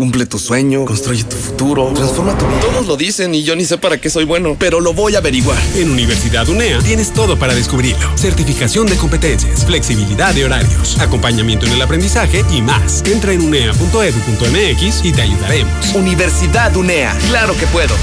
Cumple 0.00 0.24
tu 0.24 0.38
sueño, 0.38 0.86
construye 0.86 1.24
tu 1.24 1.36
futuro, 1.36 1.92
transforma 1.94 2.32
tu 2.38 2.46
vida. 2.46 2.60
Todos 2.60 2.86
lo 2.86 2.96
dicen 2.96 3.34
y 3.34 3.42
yo 3.42 3.54
ni 3.54 3.66
sé 3.66 3.76
para 3.76 4.00
qué 4.00 4.08
soy 4.08 4.24
bueno, 4.24 4.56
pero 4.58 4.80
lo 4.80 4.94
voy 4.94 5.14
a 5.14 5.18
averiguar. 5.18 5.58
En 5.74 5.90
Universidad 5.90 6.48
UNEA 6.48 6.78
tienes 6.78 7.12
todo 7.12 7.38
para 7.38 7.54
descubrirlo. 7.54 8.16
Certificación 8.16 8.86
de 8.86 8.96
competencias, 8.96 9.66
flexibilidad 9.66 10.34
de 10.34 10.46
horarios, 10.46 10.98
acompañamiento 11.00 11.66
en 11.66 11.72
el 11.72 11.82
aprendizaje 11.82 12.42
y 12.50 12.62
más. 12.62 13.02
Entra 13.04 13.34
en 13.34 13.42
unea.edu.mx 13.42 15.04
y 15.04 15.12
te 15.12 15.20
ayudaremos. 15.20 15.94
Universidad 15.94 16.74
UNEA, 16.74 17.14
claro 17.28 17.54
que 17.58 17.66
puedo. 17.66 17.94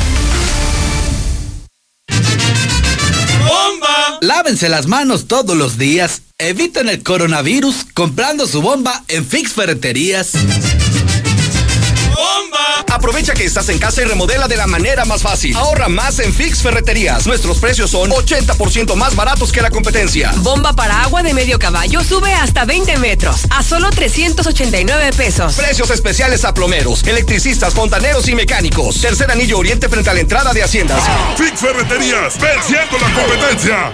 ¡Bomba! 3.39 4.19
Lávense 4.21 4.69
las 4.69 4.85
manos 4.85 5.25
todos 5.27 5.57
los 5.57 5.79
días. 5.79 6.21
Eviten 6.37 6.89
el 6.89 7.01
coronavirus 7.01 7.87
comprando 7.95 8.45
su 8.45 8.61
bomba 8.61 9.03
en 9.07 9.25
Fix 9.25 9.53
Ferreterías. 9.53 10.33
¡Bomba! 12.17 12.83
Aprovecha 12.91 13.33
que 13.33 13.45
estás 13.45 13.69
en 13.69 13.77
casa 13.77 14.01
y 14.01 14.05
remodela 14.05 14.47
de 14.47 14.57
la 14.57 14.65
manera 14.65 15.05
más 15.05 15.21
fácil. 15.21 15.55
Ahorra 15.55 15.87
más 15.87 16.17
en 16.17 16.33
Fix 16.33 16.63
Ferreterías. 16.63 17.27
Nuestros 17.27 17.59
precios 17.59 17.91
son 17.91 18.09
80% 18.09 18.95
más 18.95 19.15
baratos 19.15 19.51
que 19.51 19.61
la 19.61 19.69
competencia. 19.69 20.33
Bomba 20.37 20.73
para 20.73 21.03
agua 21.03 21.21
de 21.21 21.35
medio 21.35 21.59
caballo 21.59 22.03
sube 22.03 22.33
hasta 22.33 22.65
20 22.65 22.97
metros 22.97 23.45
a 23.51 23.61
solo 23.61 23.91
389 23.91 25.11
pesos. 25.15 25.53
Precios 25.53 25.91
especiales 25.91 26.43
a 26.43 26.55
plomeros, 26.55 27.03
electricistas, 27.03 27.75
fontaneros 27.75 28.27
y 28.27 28.33
mecánicos. 28.33 28.99
Tercer 28.99 29.29
anillo 29.29 29.59
oriente 29.59 29.87
frente 29.87 30.09
a 30.09 30.15
la 30.15 30.21
entrada 30.21 30.53
de 30.53 30.63
Haciendas. 30.63 31.03
Fix 31.37 31.59
Ferreterías, 31.59 32.33
venciendo 32.39 32.97
la 32.99 33.13
competencia. 33.13 33.93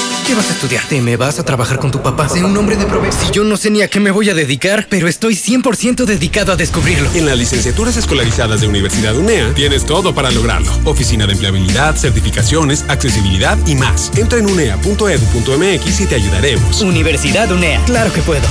¿Qué 0.25 0.35
vas 0.35 0.49
a 0.49 0.53
estudiar? 0.53 0.83
¿Te 0.87 1.01
me 1.01 1.17
vas 1.17 1.39
a 1.39 1.43
trabajar 1.43 1.79
con 1.79 1.91
tu 1.91 2.01
papá? 2.01 2.29
Sé 2.29 2.43
un 2.43 2.55
hombre 2.55 2.75
de 2.75 2.85
provecho. 2.85 3.17
Si 3.19 3.31
yo 3.31 3.43
no 3.43 3.57
sé 3.57 3.69
ni 3.69 3.81
a 3.81 3.89
qué 3.89 3.99
me 3.99 4.11
voy 4.11 4.29
a 4.29 4.33
dedicar, 4.33 4.87
pero 4.89 5.07
estoy 5.07 5.35
100% 5.35 6.05
dedicado 6.05 6.51
a 6.51 6.55
descubrirlo. 6.55 7.09
En 7.13 7.25
las 7.25 7.37
licenciaturas 7.37 7.97
escolarizadas 7.97 8.61
de 8.61 8.67
Universidad 8.67 9.17
UNEA 9.17 9.53
tienes 9.53 9.85
todo 9.85 10.13
para 10.13 10.31
lograrlo. 10.31 10.71
Oficina 10.85 11.25
de 11.25 11.33
empleabilidad, 11.33 11.95
certificaciones, 11.95 12.85
accesibilidad 12.87 13.57
y 13.67 13.75
más. 13.75 14.11
Entra 14.15 14.39
en 14.39 14.47
unea.edu.mx 14.47 15.99
y 15.99 16.05
te 16.05 16.15
ayudaremos. 16.15 16.81
Universidad 16.81 17.51
UNEA. 17.51 17.83
Claro 17.85 18.13
que 18.13 18.21
puedo. 18.21 18.45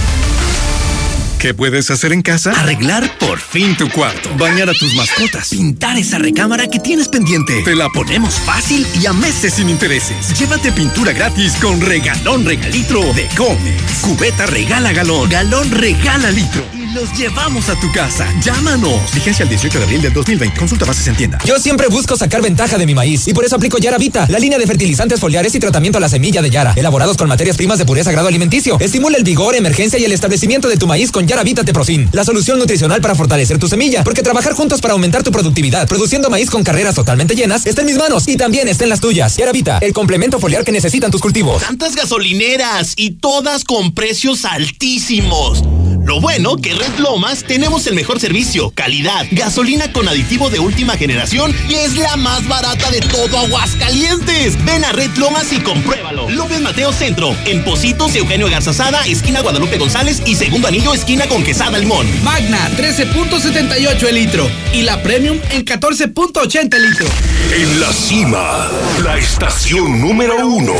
¿Qué 1.40 1.54
puedes 1.54 1.90
hacer 1.90 2.12
en 2.12 2.20
casa? 2.20 2.52
Arreglar 2.52 3.16
por 3.16 3.40
fin 3.40 3.74
tu 3.74 3.88
cuarto. 3.88 4.28
Bañar 4.36 4.68
a 4.68 4.74
tus 4.74 4.94
mascotas. 4.94 5.48
Pintar 5.48 5.96
esa 5.96 6.18
recámara 6.18 6.68
que 6.68 6.78
tienes 6.78 7.08
pendiente. 7.08 7.62
Te 7.64 7.74
la 7.74 7.88
ponemos 7.88 8.34
fácil 8.40 8.86
y 9.00 9.06
a 9.06 9.14
meses 9.14 9.54
sin 9.54 9.70
intereses. 9.70 10.38
Llévate 10.38 10.70
pintura 10.70 11.14
gratis 11.14 11.54
con 11.54 11.80
regalón 11.80 12.44
regalitro 12.44 13.00
de 13.14 13.26
Comex. 13.38 14.02
Cubeta 14.02 14.44
regala 14.44 14.92
galón. 14.92 15.30
Galón 15.30 15.70
regala 15.70 16.30
litro 16.30 16.79
los 16.94 17.12
llevamos 17.16 17.68
a 17.68 17.78
tu 17.78 17.90
casa. 17.92 18.26
Llámanos. 18.40 19.12
Vigencia 19.14 19.42
el 19.44 19.48
18 19.48 19.78
de 19.78 19.84
abril 19.84 20.02
del 20.02 20.12
2020. 20.12 20.58
Consulta 20.58 20.84
bases 20.84 21.06
en 21.06 21.16
tienda. 21.16 21.38
Yo 21.44 21.58
siempre 21.58 21.88
busco 21.88 22.16
sacar 22.16 22.42
ventaja 22.42 22.78
de 22.78 22.86
mi 22.86 22.94
maíz 22.94 23.28
y 23.28 23.34
por 23.34 23.44
eso 23.44 23.56
aplico 23.56 23.78
Yara 23.78 23.98
Vita, 23.98 24.26
la 24.28 24.38
línea 24.38 24.58
de 24.58 24.66
fertilizantes 24.66 25.20
foliares 25.20 25.54
y 25.54 25.60
tratamiento 25.60 25.98
a 25.98 26.00
la 26.00 26.08
semilla 26.08 26.42
de 26.42 26.50
Yara, 26.50 26.72
elaborados 26.76 27.16
con 27.16 27.28
materias 27.28 27.56
primas 27.56 27.78
de 27.78 27.86
pureza 27.86 28.10
grado 28.10 28.28
alimenticio. 28.28 28.78
Estimula 28.80 29.16
el 29.16 29.24
vigor, 29.24 29.54
emergencia 29.54 29.98
y 29.98 30.04
el 30.04 30.12
establecimiento 30.12 30.68
de 30.68 30.76
tu 30.76 30.86
maíz 30.86 31.12
con 31.12 31.26
Yara 31.26 31.42
Vita 31.44 31.64
Teprofin, 31.64 32.08
la 32.12 32.24
solución 32.24 32.58
nutricional 32.58 33.00
para 33.00 33.14
fortalecer 33.14 33.58
tu 33.58 33.68
semilla, 33.68 34.02
porque 34.02 34.22
trabajar 34.22 34.54
juntos 34.54 34.80
para 34.80 34.92
aumentar 34.92 35.22
tu 35.22 35.30
productividad, 35.30 35.86
produciendo 35.86 36.30
maíz 36.30 36.50
con 36.50 36.64
carreras 36.64 36.94
totalmente 36.94 37.36
llenas, 37.36 37.66
está 37.66 37.82
en 37.82 37.86
mis 37.86 37.96
manos 37.96 38.26
y 38.26 38.36
también 38.36 38.68
está 38.68 38.84
en 38.84 38.90
las 38.90 39.00
tuyas. 39.00 39.36
Yara 39.36 39.52
Vita, 39.52 39.78
el 39.80 39.92
complemento 39.92 40.38
foliar 40.38 40.64
que 40.64 40.72
necesitan 40.72 41.10
tus 41.10 41.20
cultivos. 41.20 41.62
Tantas 41.62 41.94
gasolineras 41.94 42.94
y 42.96 43.12
todas 43.12 43.64
con 43.64 43.92
precios 43.92 44.44
altísimos. 44.44 45.62
Lo 46.04 46.20
bueno 46.20 46.56
que 46.56 46.74
Red 46.80 46.98
Lomas 46.98 47.44
tenemos 47.44 47.86
el 47.88 47.94
mejor 47.94 48.20
servicio, 48.20 48.70
calidad, 48.70 49.26
gasolina 49.32 49.92
con 49.92 50.08
aditivo 50.08 50.48
de 50.48 50.60
última 50.60 50.96
generación 50.96 51.54
y 51.68 51.74
es 51.74 51.98
la 51.98 52.16
más 52.16 52.48
barata 52.48 52.90
de 52.90 53.00
todo 53.00 53.36
Aguascalientes. 53.36 54.64
Ven 54.64 54.82
a 54.86 54.92
Red 54.92 55.10
Lomas 55.18 55.52
y 55.52 55.60
compruébalo. 55.60 56.30
López 56.30 56.58
Mateo 56.62 56.90
Centro, 56.94 57.36
en 57.44 57.62
Positos, 57.64 58.16
Eugenio 58.16 58.48
Garzazada, 58.48 59.04
esquina 59.04 59.42
Guadalupe 59.42 59.76
González 59.76 60.22
y 60.24 60.36
segundo 60.36 60.68
anillo, 60.68 60.94
esquina 60.94 61.26
con 61.28 61.44
Quesada 61.44 61.76
Limón. 61.76 62.06
Magna, 62.24 62.70
13.78 62.78 64.08
el 64.08 64.14
litro 64.14 64.50
y 64.72 64.80
la 64.80 65.02
Premium 65.02 65.38
en 65.50 65.66
14.80 65.66 66.74
el 66.74 66.90
litro. 66.90 67.06
En 67.54 67.80
la 67.80 67.92
cima, 67.92 68.70
la 69.04 69.18
estación 69.18 70.00
número 70.00 70.46
uno. 70.46 70.72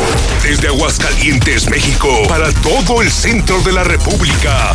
Desde 0.42 0.68
Aguascalientes, 0.68 1.68
México, 1.68 2.08
para 2.26 2.50
todo 2.62 3.02
el 3.02 3.10
centro 3.10 3.60
de 3.60 3.72
la 3.72 3.84
República. 3.84 4.74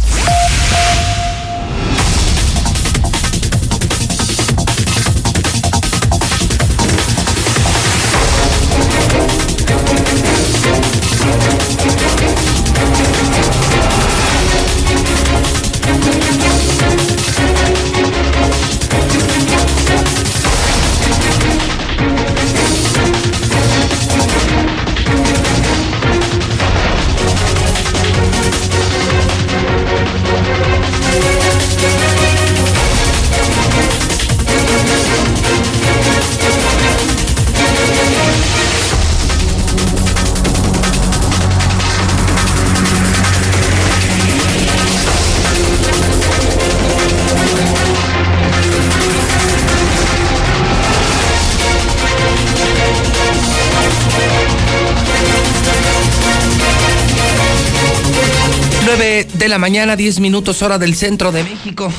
De 59.41 59.49
la 59.49 59.57
mañana, 59.57 59.95
10 59.95 60.19
minutos 60.19 60.61
hora 60.61 60.77
del 60.77 60.95
centro 60.95 61.31
de 61.31 61.43
México. 61.43 61.91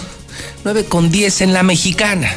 9 0.63 0.85
con 0.85 1.11
10 1.11 1.41
en 1.41 1.53
la 1.53 1.65
mexicana. 1.65 2.33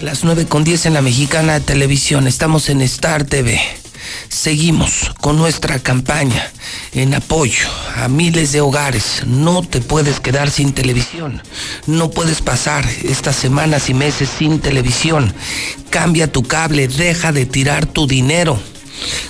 Las 0.00 0.24
9 0.24 0.46
con 0.46 0.64
10 0.64 0.86
en 0.86 0.94
la 0.94 1.02
mexicana 1.02 1.60
televisión. 1.60 2.26
Estamos 2.26 2.70
en 2.70 2.80
Star 2.80 3.24
TV. 3.24 3.60
Seguimos 4.30 5.12
con 5.20 5.36
nuestra 5.36 5.78
campaña 5.78 6.50
en 6.92 7.12
apoyo 7.12 7.68
a 7.96 8.08
miles 8.08 8.52
de 8.52 8.62
hogares. 8.62 9.24
No 9.26 9.60
te 9.60 9.82
puedes 9.82 10.20
quedar 10.20 10.50
sin 10.50 10.72
televisión. 10.72 11.42
No 11.86 12.10
puedes 12.10 12.40
pasar 12.40 12.88
estas 13.02 13.36
semanas 13.36 13.90
y 13.90 13.94
meses 13.94 14.30
sin 14.38 14.58
televisión. 14.58 15.34
Cambia 15.90 16.32
tu 16.32 16.44
cable, 16.44 16.88
deja 16.88 17.30
de 17.30 17.44
tirar 17.44 17.84
tu 17.84 18.06
dinero. 18.06 18.58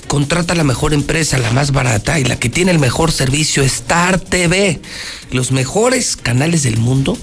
Contrata 0.09 0.55
la 0.55 0.65
mejor 0.65 0.95
empresa, 0.95 1.39
la 1.39 1.53
más 1.53 1.73
barata 1.73 2.20
y 2.20 2.24
la 2.24 2.39
que 2.39 2.49
tiene 2.49 2.70
el 2.70 2.78
mejor 2.78 3.12
servicio, 3.12 3.62
Star 3.62 4.20
TV. 4.20 4.81
Los 5.31 5.53
mejores 5.53 6.16
canales 6.16 6.62
del 6.62 6.77
mundo 6.77 7.19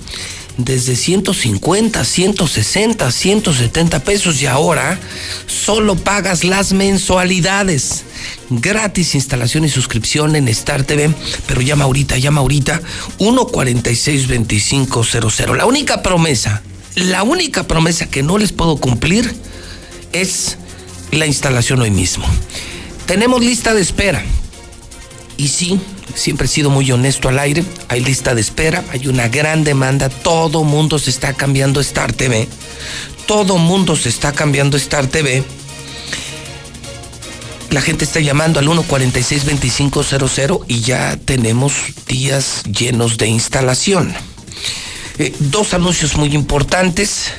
desde 0.57 0.95
150, 0.95 2.03
160, 2.03 3.11
170 3.11 4.03
pesos 4.03 4.41
y 4.41 4.47
ahora 4.47 4.99
solo 5.47 5.95
pagas 5.95 6.43
las 6.43 6.73
mensualidades. 6.73 8.03
Gratis 8.49 9.13
instalación 9.15 9.63
y 9.65 9.69
suscripción 9.69 10.35
en 10.35 10.47
Star 10.49 10.83
TV, 10.83 11.11
pero 11.47 11.61
llama 11.61 11.85
ahorita, 11.85 12.17
llama 12.17 12.41
ahorita 12.41 12.81
146-2500. 13.19 15.55
La 15.55 15.65
única 15.65 16.03
promesa, 16.03 16.61
la 16.95 17.23
única 17.23 17.63
promesa 17.63 18.07
que 18.07 18.23
no 18.23 18.37
les 18.37 18.51
puedo 18.51 18.75
cumplir 18.77 19.33
es 20.11 20.57
la 21.11 21.25
instalación 21.25 21.81
hoy 21.81 21.91
mismo. 21.91 22.25
Tenemos 23.05 23.41
lista 23.41 23.73
de 23.73 23.81
espera. 23.81 24.23
Y 25.37 25.47
sí, 25.47 25.79
siempre 26.15 26.45
he 26.45 26.49
sido 26.49 26.69
muy 26.69 26.91
honesto 26.91 27.29
al 27.29 27.39
aire. 27.39 27.63
Hay 27.89 28.01
lista 28.01 28.35
de 28.35 28.41
espera, 28.41 28.83
hay 28.91 29.07
una 29.07 29.27
gran 29.27 29.63
demanda. 29.63 30.09
Todo 30.09 30.63
mundo 30.63 30.99
se 30.99 31.09
está 31.09 31.33
cambiando 31.33 31.81
Star 31.81 32.13
TV. 32.13 32.47
Todo 33.25 33.57
mundo 33.57 33.95
se 33.95 34.09
está 34.09 34.31
cambiando 34.31 34.77
Star 34.77 35.07
TV. 35.07 35.43
La 37.69 37.81
gente 37.81 38.03
está 38.03 38.19
llamando 38.19 38.59
al 38.59 38.67
146-2500 38.67 40.65
y 40.67 40.81
ya 40.81 41.17
tenemos 41.17 41.73
días 42.05 42.63
llenos 42.63 43.17
de 43.17 43.27
instalación. 43.27 44.13
Eh, 45.17 45.33
dos 45.39 45.73
anuncios 45.73 46.17
muy 46.17 46.35
importantes. 46.35 47.31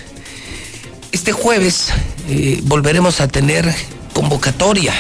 Este 1.13 1.33
jueves 1.33 1.93
eh, 2.29 2.61
volveremos 2.65 3.21
a 3.21 3.29
tener 3.29 3.73
convocatoria 4.15 4.95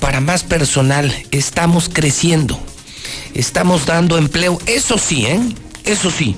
para 0.00 0.20
más 0.20 0.44
personal. 0.44 1.12
Estamos 1.30 1.88
creciendo. 1.88 2.60
Estamos 3.34 3.86
dando 3.86 4.18
empleo. 4.18 4.58
Eso 4.66 4.98
sí, 4.98 5.24
¿eh? 5.26 5.40
Eso 5.84 6.10
sí. 6.10 6.36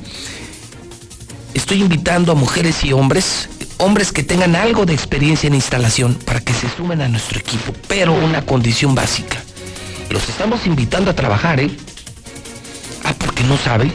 Estoy 1.53 1.81
invitando 1.81 2.31
a 2.31 2.37
mujeres 2.37 2.85
y 2.85 2.93
hombres, 2.93 3.49
hombres 3.79 4.13
que 4.13 4.23
tengan 4.23 4.55
algo 4.55 4.87
de 4.87 4.95
experiencia 4.95 5.49
en 5.49 5.55
instalación 5.55 6.15
para 6.15 6.41
que 6.41 6.55
se 6.55 6.69
sumen 6.77 7.01
a 7.01 7.09
nuestro 7.09 7.41
equipo, 7.41 7.73
pero 7.89 8.13
una 8.13 8.47
condición 8.47 8.95
básica. 8.95 9.43
Los 10.11 10.29
estamos 10.29 10.65
invitando 10.67 11.11
a 11.11 11.15
trabajar, 11.15 11.59
¿eh? 11.59 11.71
Ah, 13.03 13.15
porque 13.19 13.43
no 13.43 13.59
sabe. 13.59 13.91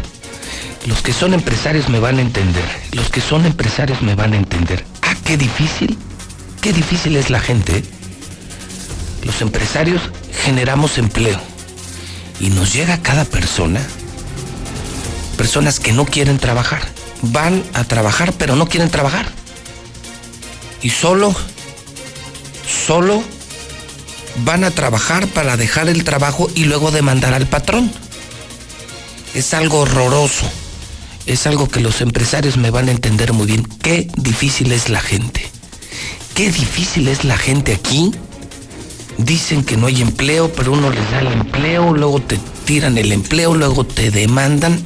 Los 0.85 1.01
que 1.01 1.13
son 1.13 1.33
empresarios 1.33 1.89
me 1.89 1.99
van 1.99 2.19
a 2.19 2.21
entender. 2.21 2.63
Los 2.91 3.09
que 3.09 3.21
son 3.21 3.45
empresarios 3.45 4.01
me 4.01 4.13
van 4.15 4.33
a 4.33 4.37
entender. 4.37 4.85
Ah, 5.01 5.15
qué 5.23 5.35
difícil. 5.37 5.97
Qué 6.61 6.73
difícil 6.73 7.15
es 7.15 7.29
la 7.29 7.39
gente. 7.39 7.77
¿eh? 7.77 7.83
Los 9.23 9.41
empresarios 9.41 10.01
generamos 10.43 10.97
empleo 10.97 11.39
y 12.39 12.49
nos 12.49 12.73
llega 12.73 13.01
cada 13.01 13.25
persona, 13.25 13.81
personas 15.37 15.79
que 15.79 15.93
no 15.93 16.05
quieren 16.05 16.37
trabajar, 16.37 16.81
van 17.21 17.63
a 17.73 17.83
trabajar 17.85 18.33
pero 18.33 18.55
no 18.55 18.67
quieren 18.67 18.89
trabajar. 18.89 19.27
Y 20.81 20.91
solo, 20.91 21.33
solo 22.85 23.23
van 24.43 24.63
a 24.63 24.71
trabajar 24.71 25.27
para 25.27 25.57
dejar 25.57 25.89
el 25.89 26.03
trabajo 26.03 26.47
y 26.53 26.65
luego 26.65 26.91
demandar 26.91 27.33
al 27.33 27.47
patrón. 27.47 27.91
Es 29.33 29.53
algo 29.55 29.79
horroroso. 29.79 30.45
Es 31.25 31.47
algo 31.47 31.67
que 31.67 31.79
los 31.79 32.01
empresarios 32.01 32.57
me 32.57 32.69
van 32.69 32.87
a 32.87 32.91
entender 32.91 33.33
muy 33.33 33.47
bien. 33.47 33.63
Qué 33.81 34.07
difícil 34.15 34.71
es 34.71 34.89
la 34.89 34.99
gente. 34.99 35.49
Qué 36.35 36.51
difícil 36.51 37.07
es 37.07 37.23
la 37.23 37.37
gente 37.37 37.73
aquí. 37.73 38.11
Dicen 39.17 39.63
que 39.63 39.77
no 39.77 39.87
hay 39.87 40.01
empleo, 40.01 40.51
pero 40.51 40.73
uno 40.73 40.89
les 40.89 41.09
da 41.11 41.19
el 41.19 41.27
empleo, 41.27 41.93
luego 41.93 42.21
te 42.21 42.37
tiran 42.65 42.97
el 42.97 43.11
empleo, 43.11 43.55
luego 43.55 43.85
te 43.85 44.11
demandan. 44.11 44.79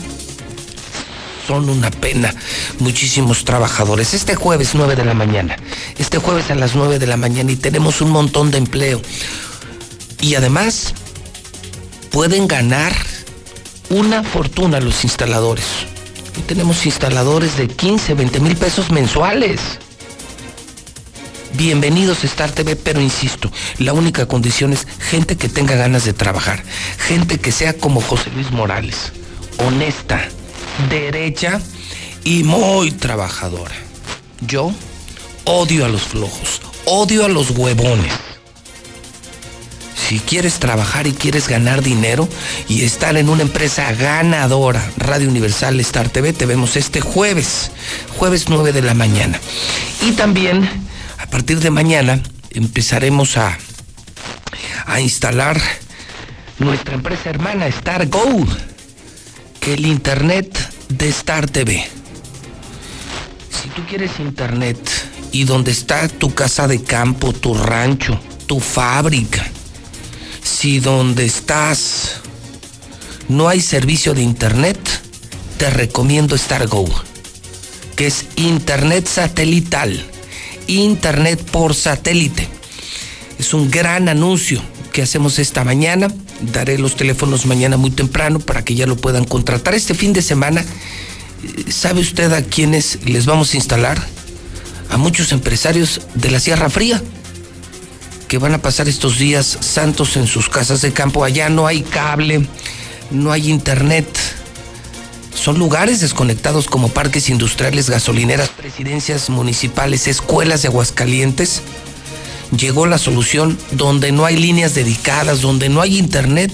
Son 1.48 1.68
una 1.68 1.90
pena 1.90 2.34
muchísimos 2.78 3.44
trabajadores. 3.44 4.14
Este 4.14 4.36
jueves 4.36 4.72
9 4.76 4.95
de 4.95 5.03
la 5.03 5.16
mañana, 5.16 5.57
este 5.98 6.20
jueves 6.20 6.52
a 6.52 6.56
las 6.56 6.76
9 6.76 6.99
de 6.99 7.07
la 7.07 7.18
mañana 7.18 7.52
y 7.52 7.56
tenemos 7.56 8.02
un 8.02 8.11
montón 8.11 8.52
de 8.52 8.60
empleo. 8.60 9.02
Y 10.22 10.36
además 10.36 10.94
pueden 12.11 12.48
ganar 12.48 12.94
una 13.90 14.24
fortuna 14.24 14.80
los 14.80 15.03
instaladores. 15.03 15.66
Tenemos 16.48 16.86
instaladores 16.86 17.57
de 17.57 17.68
15, 17.68 18.14
20 18.16 18.40
mil 18.40 18.56
pesos 18.56 18.91
mensuales. 18.91 19.60
Bienvenidos 21.53 22.24
a 22.24 22.28
Star 22.28 22.52
TV, 22.52 22.76
pero 22.76 23.02
insisto, 23.02 23.52
la 23.78 23.94
única 23.94 24.28
condición 24.28 24.74
es 24.74 24.88
gente 24.99 25.36
que 25.38 25.49
tenga 25.49 25.76
ganas 25.76 26.06
de 26.06 26.14
trabajar, 26.14 26.64
gente 26.98 27.40
que 27.40 27.52
sea 27.52 27.74
como 27.74 28.02
José 28.02 28.30
Luis 28.34 28.52
Morales, 28.52 29.11
honesta, 29.57 30.28
derecha 30.90 31.60
y 32.24 32.44
muy 32.44 32.91
trabajadora. 32.91 33.76
Yo 34.41 34.72
odio 35.45 35.86
a 35.86 35.90
los 35.90 36.03
flojos, 36.03 36.61
odio 36.86 37.26
a 37.26 37.30
los 37.30 37.52
huevones. 37.52 38.14
Si 40.10 40.18
quieres 40.18 40.57
trabajar 40.57 41.06
y 41.06 41.11
quieres 41.11 41.48
ganar 41.48 41.84
dinero 41.84 42.27
y 42.68 42.81
estar 42.81 43.15
en 43.15 43.30
una 43.30 43.44
empresa 43.44 43.91
ganadora, 43.94 44.84
Radio 44.98 45.30
Universal 45.30 45.80
Star 45.81 46.10
TV, 46.10 46.34
te 46.34 46.48
vemos 46.48 46.77
este 46.77 46.99
jueves, 46.99 47.69
jueves 48.18 48.49
9 48.49 48.73
de 48.73 48.81
la 48.81 48.95
mañana. 48.95 49.40
Y 50.02 50.14
también 50.14 50.68
a 51.19 51.27
partir 51.27 51.60
de 51.60 51.69
mañana 51.69 52.23
empezaremos 52.49 53.38
a, 53.38 53.56
a 54.88 54.99
instalar 54.99 55.61
nuestra 56.57 56.95
empresa 56.95 57.30
hermana 57.30 57.68
Star 57.68 58.07
Go, 58.07 58.48
que 59.60 59.76
el 59.76 59.86
internet 59.86 60.57
de 60.88 61.07
Star 61.10 61.48
TV. 61.48 61.88
Si 63.52 63.69
tú 63.69 63.84
quieres 63.88 64.19
internet 64.19 64.80
y 65.31 65.44
donde 65.44 65.69
está 65.69 66.07
tu 66.07 66.34
casa 66.34 66.68
de 66.68 66.81
campo, 66.81 67.31
tu 67.31 67.53
rancho, 67.53 68.19
tu 68.48 68.60
fábrica, 68.60 69.45
si 70.50 70.80
donde 70.80 71.26
estás 71.26 72.22
no 73.28 73.48
hay 73.48 73.62
servicio 73.62 74.14
de 74.14 74.24
internet, 74.24 74.80
te 75.58 75.70
recomiendo 75.70 76.36
Star 76.36 76.68
Go, 76.68 76.88
que 77.96 78.08
es 78.08 78.26
internet 78.36 79.08
satelital 79.08 80.06
Internet 80.68 81.42
por 81.52 81.74
satélite. 81.74 82.48
Es 83.40 83.54
un 83.56 83.72
gran 83.72 84.08
anuncio 84.08 84.62
que 84.92 85.02
hacemos 85.02 85.40
esta 85.40 85.64
mañana. 85.64 86.10
Daré 86.54 86.78
los 86.78 86.96
teléfonos 86.96 87.48
mañana 87.48 87.76
muy 87.78 87.90
temprano 87.90 88.40
para 88.40 88.64
que 88.64 88.76
ya 88.76 88.86
lo 88.86 88.96
puedan 88.96 89.26
contratar. 89.26 89.74
Este 89.74 89.96
fin 89.96 90.14
de 90.14 90.22
semana, 90.22 90.64
¿sabe 91.70 92.02
usted 92.02 92.32
a 92.34 92.44
quiénes 92.44 93.00
les 93.04 93.26
vamos 93.26 93.54
a 93.54 93.58
instalar? 93.58 94.00
A 94.92 94.98
muchos 94.98 95.32
empresarios 95.32 96.02
de 96.14 96.30
la 96.30 96.40
Sierra 96.40 96.70
Fría 96.70 97.02
que 98.30 98.38
van 98.38 98.54
a 98.54 98.62
pasar 98.62 98.88
estos 98.88 99.18
días 99.18 99.58
santos 99.60 100.16
en 100.16 100.28
sus 100.28 100.48
casas 100.48 100.82
de 100.82 100.94
campo. 100.94 101.26
Allá 101.26 101.50
no 101.50 101.68
hay 101.68 101.82
cable, 101.82 102.48
no 103.12 103.34
hay 103.34 103.50
internet 103.50 104.08
son 105.40 105.58
lugares 105.58 106.02
desconectados 106.02 106.68
como 106.68 106.90
parques 106.90 107.30
industriales, 107.30 107.90
gasolineras, 107.90 108.50
presidencias 108.50 109.30
municipales, 109.30 110.08
escuelas 110.08 110.62
de 110.62 110.68
Aguascalientes. 110.68 111.62
Llegó 112.58 112.86
la 112.88 112.98
solución 112.98 113.58
donde 113.72 114.12
no 114.12 114.26
hay 114.26 114.36
líneas 114.36 114.76
dedicadas, 114.76 115.40
donde 115.40 115.70
no 115.70 115.80
hay 115.80 115.98
internet. 115.98 116.52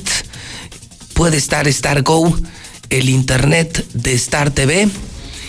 Puede 1.13 1.37
estar 1.37 1.67
Star 1.67 2.03
Go, 2.03 2.37
el 2.91 3.09
internet 3.09 3.83
de 3.93 4.13
Star 4.13 4.51
TV, 4.51 4.87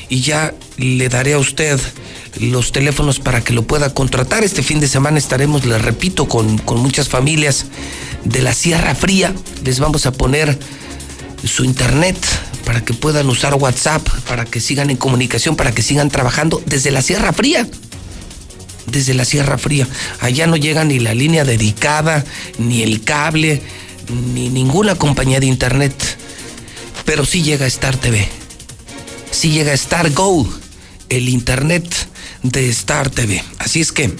y 0.08 0.22
ya 0.22 0.54
le 0.78 1.08
daré 1.10 1.34
a 1.34 1.38
usted 1.38 1.78
los 2.40 2.72
teléfonos 2.72 3.18
para 3.20 3.42
que 3.42 3.52
lo 3.52 3.62
pueda 3.62 3.92
contratar. 3.92 4.44
Este 4.44 4.62
fin 4.62 4.80
de 4.80 4.88
semana 4.88 5.18
estaremos, 5.18 5.64
le 5.64 5.78
repito, 5.78 6.28
con, 6.28 6.58
con 6.58 6.80
muchas 6.80 7.08
familias 7.08 7.66
de 8.24 8.42
la 8.42 8.52
Sierra 8.52 8.94
Fría. 8.94 9.34
Les 9.64 9.80
vamos 9.80 10.06
a 10.06 10.12
poner 10.12 10.58
su 11.44 11.64
internet 11.64 12.16
para 12.64 12.84
que 12.84 12.94
puedan 12.94 13.28
usar 13.28 13.54
WhatsApp, 13.54 14.06
para 14.28 14.44
que 14.44 14.60
sigan 14.60 14.90
en 14.90 14.96
comunicación, 14.96 15.56
para 15.56 15.72
que 15.72 15.82
sigan 15.82 16.10
trabajando 16.10 16.62
desde 16.66 16.90
la 16.90 17.02
Sierra 17.02 17.32
Fría. 17.32 17.66
Desde 18.86 19.14
la 19.14 19.24
Sierra 19.24 19.58
Fría. 19.58 19.86
Allá 20.20 20.46
no 20.46 20.56
llega 20.56 20.84
ni 20.84 20.98
la 20.98 21.14
línea 21.14 21.44
dedicada, 21.44 22.24
ni 22.58 22.82
el 22.82 23.02
cable, 23.02 23.62
ni 24.34 24.48
ninguna 24.48 24.94
compañía 24.94 25.40
de 25.40 25.46
internet. 25.46 25.94
Pero 27.04 27.24
sí 27.24 27.42
llega 27.42 27.66
Star 27.66 27.96
TV. 27.96 28.28
Sí 29.30 29.50
llega 29.50 29.72
Star 29.72 30.10
Go, 30.12 30.48
el 31.08 31.28
internet 31.28 31.84
de 32.50 32.68
Star 32.70 33.10
TV. 33.10 33.42
Así 33.58 33.80
es 33.80 33.92
que 33.92 34.12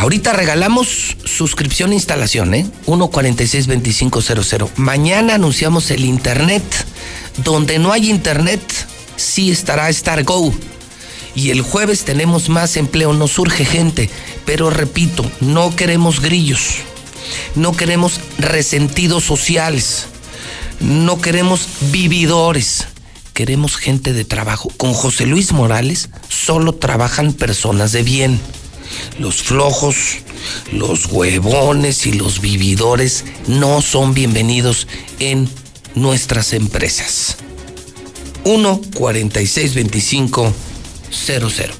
Ahorita 0.00 0.32
regalamos 0.32 1.16
suscripción 1.26 1.92
e 1.92 1.94
instalación, 1.96 2.54
¿eh? 2.54 2.66
1462500. 2.86 4.70
Mañana 4.76 5.34
anunciamos 5.34 5.90
el 5.90 6.06
internet. 6.06 6.62
Donde 7.44 7.78
no 7.78 7.92
hay 7.92 8.08
internet, 8.08 8.62
sí 9.16 9.50
estará 9.50 9.90
Star 9.90 10.24
Go. 10.24 10.54
Y 11.34 11.50
el 11.50 11.60
jueves 11.60 12.04
tenemos 12.06 12.48
más 12.48 12.78
empleo, 12.78 13.12
no 13.12 13.28
surge 13.28 13.66
gente. 13.66 14.08
Pero 14.46 14.70
repito, 14.70 15.30
no 15.40 15.76
queremos 15.76 16.20
grillos. 16.20 16.76
No 17.54 17.76
queremos 17.76 18.20
resentidos 18.38 19.24
sociales. 19.24 20.06
No 20.80 21.20
queremos 21.20 21.68
vividores. 21.92 22.86
Queremos 23.34 23.76
gente 23.76 24.12
de 24.12 24.24
trabajo. 24.24 24.70
Con 24.76 24.92
José 24.92 25.26
Luis 25.26 25.52
Morales 25.52 26.10
solo 26.28 26.74
trabajan 26.74 27.32
personas 27.32 27.92
de 27.92 28.02
bien 28.02 28.40
los 29.18 29.42
flojos, 29.42 30.18
los 30.72 31.06
huevones 31.06 32.06
y 32.06 32.12
los 32.12 32.40
vividores 32.40 33.24
no 33.46 33.82
son 33.82 34.14
bienvenidos 34.14 34.86
en 35.18 35.48
nuestras 35.94 36.52
empresas. 36.52 37.36
1 38.44 38.80
46 38.94 39.74
25 39.74 40.52
00. 41.10 41.74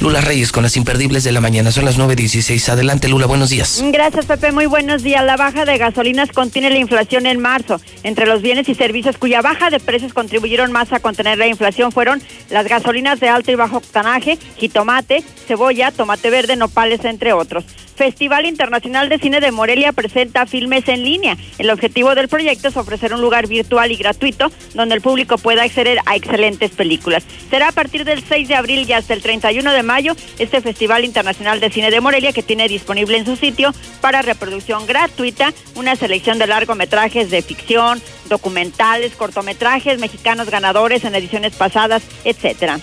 Lula 0.00 0.22
Reyes 0.22 0.50
con 0.50 0.62
las 0.62 0.78
imperdibles 0.78 1.24
de 1.24 1.32
la 1.32 1.42
mañana. 1.42 1.70
Son 1.72 1.84
las 1.84 1.98
9.16. 1.98 2.70
Adelante, 2.70 3.06
Lula, 3.06 3.26
buenos 3.26 3.50
días. 3.50 3.82
Gracias, 3.92 4.24
Pepe. 4.24 4.50
Muy 4.50 4.64
buenos 4.64 5.02
días. 5.02 5.22
La 5.22 5.36
baja 5.36 5.66
de 5.66 5.76
gasolinas 5.76 6.30
contiene 6.30 6.70
la 6.70 6.78
inflación 6.78 7.26
en 7.26 7.38
marzo. 7.38 7.82
Entre 8.02 8.24
los 8.24 8.40
bienes 8.40 8.66
y 8.70 8.74
servicios 8.74 9.18
cuya 9.18 9.42
baja 9.42 9.68
de 9.68 9.78
precios 9.78 10.14
contribuyeron 10.14 10.72
más 10.72 10.90
a 10.94 11.00
contener 11.00 11.36
la 11.36 11.48
inflación 11.48 11.92
fueron 11.92 12.22
las 12.48 12.66
gasolinas 12.66 13.20
de 13.20 13.28
alto 13.28 13.52
y 13.52 13.56
bajo 13.56 13.76
octanaje, 13.76 14.38
jitomate, 14.56 15.22
cebolla, 15.46 15.90
tomate 15.90 16.30
verde, 16.30 16.56
nopales, 16.56 17.04
entre 17.04 17.34
otros. 17.34 17.64
Festival 18.00 18.46
Internacional 18.46 19.10
de 19.10 19.18
Cine 19.18 19.40
de 19.40 19.52
Morelia 19.52 19.92
presenta 19.92 20.46
filmes 20.46 20.88
en 20.88 21.04
línea. 21.04 21.36
El 21.58 21.68
objetivo 21.68 22.14
del 22.14 22.28
proyecto 22.28 22.68
es 22.68 22.76
ofrecer 22.78 23.12
un 23.12 23.20
lugar 23.20 23.46
virtual 23.46 23.92
y 23.92 23.96
gratuito 23.96 24.50
donde 24.72 24.94
el 24.94 25.02
público 25.02 25.36
pueda 25.36 25.64
acceder 25.64 25.98
a 26.06 26.16
excelentes 26.16 26.70
películas. 26.70 27.24
Será 27.50 27.68
a 27.68 27.72
partir 27.72 28.06
del 28.06 28.24
6 28.24 28.48
de 28.48 28.54
abril 28.54 28.88
y 28.88 28.94
hasta 28.94 29.12
el 29.12 29.20
31 29.20 29.70
de 29.70 29.82
mayo 29.82 30.16
este 30.38 30.62
Festival 30.62 31.04
Internacional 31.04 31.60
de 31.60 31.68
Cine 31.68 31.90
de 31.90 32.00
Morelia 32.00 32.32
que 32.32 32.42
tiene 32.42 32.68
disponible 32.68 33.18
en 33.18 33.26
su 33.26 33.36
sitio 33.36 33.74
para 34.00 34.22
reproducción 34.22 34.86
gratuita 34.86 35.52
una 35.74 35.94
selección 35.94 36.38
de 36.38 36.46
largometrajes 36.46 37.30
de 37.30 37.42
ficción, 37.42 38.00
documentales, 38.30 39.14
cortometrajes 39.14 40.00
mexicanos 40.00 40.48
ganadores 40.48 41.04
en 41.04 41.14
ediciones 41.14 41.54
pasadas, 41.54 42.02
etcétera. 42.24 42.80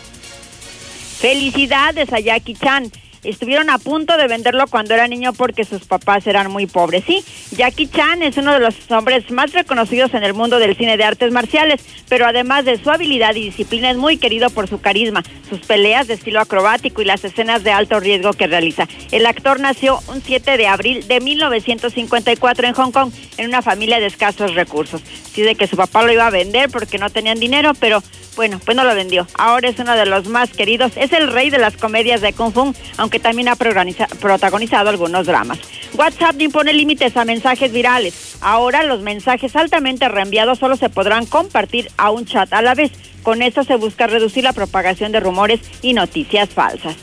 Felicidades 1.20 2.14
a 2.14 2.20
Jackie 2.20 2.54
Chan 2.54 2.92
estuvieron 3.30 3.70
a 3.70 3.78
punto 3.78 4.18
de 4.18 4.28
venderlo 4.28 4.66
cuando 4.68 4.94
era 4.94 5.08
niño 5.08 5.34
porque 5.34 5.64
sus 5.64 5.86
papás 5.86 6.28
eran 6.28 6.52
muy 6.52 6.66
pobres. 6.66 7.04
Sí, 7.06 7.24
Jackie 7.52 7.88
Chan 7.88 8.24
es 8.24 8.38
uno 8.38 8.54
de 8.54 8.60
los 8.60 8.76
hombres 8.92 9.30
más 9.32 9.54
reconocidos 9.54 10.14
en 10.14 10.24
el 10.24 10.34
mundo 10.34 10.60
del 10.60 10.76
cine 10.76 10.98
de 10.98 11.04
artes 11.04 11.32
marciales, 11.32 11.82
pero 12.10 12.26
además 12.26 12.66
de 12.66 12.82
su 12.82 12.90
habilidad 12.90 13.36
y 13.36 13.46
disciplina 13.46 13.92
es 13.92 13.98
muy 13.98 14.18
querido 14.18 14.50
por 14.50 14.68
su 14.68 14.80
carisma, 14.80 15.24
sus 15.50 15.60
peleas 15.60 16.08
de 16.08 16.16
estilo 16.16 16.40
acrobático 16.40 17.02
y 17.02 17.06
las 17.06 17.24
escenas 17.24 17.64
de 17.64 17.72
alto 17.72 18.00
riesgo 18.00 18.34
que 18.34 18.48
realiza. 18.48 18.88
El 19.12 19.26
actor 19.26 19.60
nació 19.60 20.00
un 20.08 20.22
7 20.22 20.58
de 20.58 20.68
abril 20.68 21.08
de 21.08 21.20
1954 21.20 22.68
en 22.68 22.74
Hong 22.74 22.92
Kong 22.92 23.12
en 23.38 23.48
una 23.48 23.62
familia 23.62 24.00
de 24.00 24.08
escasos 24.08 24.56
recursos. 24.56 25.02
Dice 25.36 25.56
que 25.56 25.68
su 25.68 25.78
papá 25.78 26.04
lo 26.04 26.12
iba 26.12 26.26
a 26.26 26.32
vender 26.32 26.70
porque 26.70 26.98
no 26.98 27.10
tenían 27.10 27.40
dinero, 27.40 27.74
pero 27.80 28.02
bueno, 28.38 28.60
pues 28.64 28.78
no 28.78 28.84
lo 28.84 28.94
vendió. 28.96 29.28
Ahora 29.34 29.68
es 29.68 29.80
uno 29.80 29.96
de 29.96 30.06
los 30.06 30.28
más 30.28 30.52
queridos. 30.52 30.94
Es 30.96 31.12
el 31.12 31.32
rey 31.32 31.50
de 31.50 31.58
las 31.58 31.76
comedias 31.76 32.22
de 32.22 32.34
Kung 32.34 32.54
Fu, 32.54 32.74
aunque 32.98 33.17
también 33.20 33.50
ha 33.50 33.56
protagonizado 33.56 34.90
algunos 34.90 35.26
dramas. 35.26 35.60
WhatsApp 35.96 36.40
impone 36.42 36.74
límites 36.74 37.18
a 37.18 37.26
mensajes 37.26 37.72
virales. 37.72 38.38
Ahora 38.42 38.84
los 38.84 39.02
mensajes 39.02 39.56
altamente 39.56 40.08
reenviados 40.10 40.60
solo 40.60 40.76
se 40.76 40.90
podrán 40.90 41.26
compartir 41.26 41.90
a 41.98 42.12
un 42.12 42.26
chat 42.26 42.52
a 42.54 42.62
la 42.62 42.76
vez. 42.76 42.92
Con 43.24 43.42
esto 43.42 43.64
se 43.64 43.76
busca 43.76 44.08
reducir 44.08 44.44
la 44.44 44.54
propagación 44.54 45.12
de 45.12 45.20
rumores 45.20 45.60
y 45.82 45.94
noticias 45.94 46.50
falsas. 46.50 46.96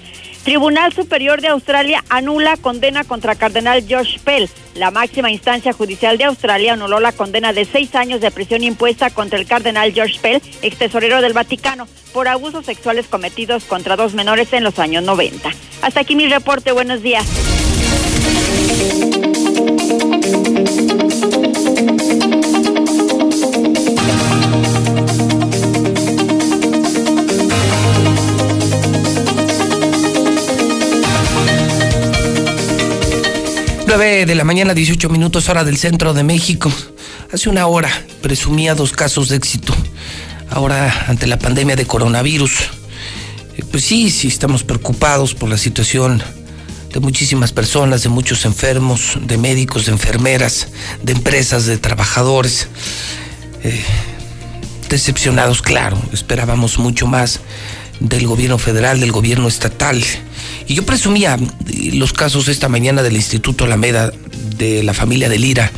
Tribunal 0.45 0.93
Superior 0.93 1.41
de 1.41 1.49
Australia 1.49 2.05
anula 2.11 2.59
condena 2.59 3.03
contra 3.05 3.35
Cardenal 3.35 3.83
George 3.87 4.21
Pell. 4.23 4.51
La 4.75 4.91
máxima 4.91 5.31
instancia 5.31 5.73
judicial 5.73 6.19
de 6.19 6.25
Australia 6.25 6.75
anuló 6.75 7.01
la 7.01 7.13
condena 7.13 7.55
de 7.55 7.65
seis 7.65 7.95
años 7.95 8.21
de 8.21 8.31
prisión 8.31 8.63
impuesta 8.63 9.09
contra 9.09 9.39
el 9.39 9.47
Cardenal 9.47 9.95
George 9.95 10.21
Pell, 10.21 10.43
ex 10.61 10.77
tesorero 10.77 11.23
del 11.23 11.33
Vaticano, 11.33 11.89
por 12.13 12.29
abusos 12.29 12.67
sexuales 12.67 13.07
cometidos 13.07 13.65
contra 13.65 13.97
dos 13.97 14.13
menores 14.13 14.53
en 14.53 14.65
los 14.65 14.79
años 14.79 15.03
90. 15.03 15.51
Hasta 15.81 16.01
aquí 16.01 16.15
mi 16.15 16.29
reporte. 16.29 16.73
Buenos 16.73 17.01
días. 17.03 17.25
9 33.97 34.27
de 34.27 34.35
la 34.35 34.43
mañana, 34.43 34.75
18 34.75 35.09
minutos 35.09 35.49
hora 35.49 35.63
del 35.63 35.77
centro 35.77 36.15
de 36.15 36.25
México. 36.25 36.69
Hace 37.33 37.49
una 37.49 37.69
hora 37.69 37.89
presumía 38.23 38.75
dos 38.75 38.91
casos 38.91 39.29
de 39.29 39.37
éxito. 39.37 39.73
Ahora, 40.51 41.05
ante 41.07 41.29
la 41.29 41.39
pandemia 41.39 41.77
de 41.77 41.87
coronavirus, 41.87 42.51
eh, 43.57 43.63
pues 43.71 43.85
sí, 43.85 44.11
sí 44.11 44.27
estamos 44.27 44.65
preocupados 44.65 45.37
por 45.37 45.49
la 45.49 45.57
situación 45.57 46.21
de 46.93 46.99
muchísimas 46.99 47.53
personas, 47.53 48.03
de 48.03 48.09
muchos 48.09 48.45
enfermos, 48.47 49.17
de 49.21 49.39
médicos, 49.39 49.87
de 49.87 49.93
enfermeras, 49.93 50.67
de 51.05 51.13
empresas, 51.13 51.67
de 51.67 51.79
trabajadores. 51.79 52.67
Eh, 53.63 53.81
decepcionados, 54.89 55.63
claro, 55.63 56.03
esperábamos 56.13 56.79
mucho 56.79 57.07
más 57.07 57.39
del 58.01 58.27
gobierno 58.27 58.59
federal, 58.59 58.99
del 58.99 59.13
gobierno 59.13 59.47
estatal. 59.47 60.03
Y 60.67 60.75
yo 60.75 60.87
presumía 60.87 61.39
los 61.93 62.13
casos 62.13 62.49
esta 62.49 62.69
mañana 62.69 63.03
del 63.03 63.17
Instituto 63.17 63.65
Alameda, 63.65 64.13
de 64.57 64.83
la 64.83 64.95
familia 64.95 65.29
de 65.29 65.39
Lira, 65.39 65.71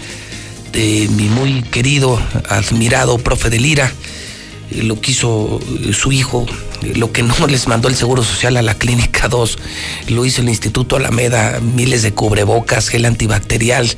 de 0.73 1.09
mi 1.17 1.29
muy 1.29 1.63
querido, 1.63 2.21
admirado 2.49 3.19
profe 3.19 3.51
de 3.51 3.59
Lira, 3.59 3.93
eh, 4.71 4.83
lo 4.83 5.01
quiso 5.01 5.61
eh, 5.81 5.93
su 5.93 6.13
hijo, 6.13 6.47
eh, 6.83 6.93
lo 6.97 7.13
que 7.13 7.23
no 7.23 7.47
les 7.49 7.67
mandó 7.67 7.89
el 7.89 7.97
Seguro 7.97 8.23
Social 8.23 8.57
a 8.57 8.63
la 8.63 8.75
Clínica 8.75 9.29
2, 9.29 9.59
lo 10.09 10.25
hizo 10.25 10.43
el 10.43 10.49
Instituto 10.49 10.97
Alameda, 10.97 11.61
miles 11.61 12.03
de 12.03 12.13
cubrebocas, 12.13 12.89
gel 12.89 13.07
antibacterial. 13.07 13.91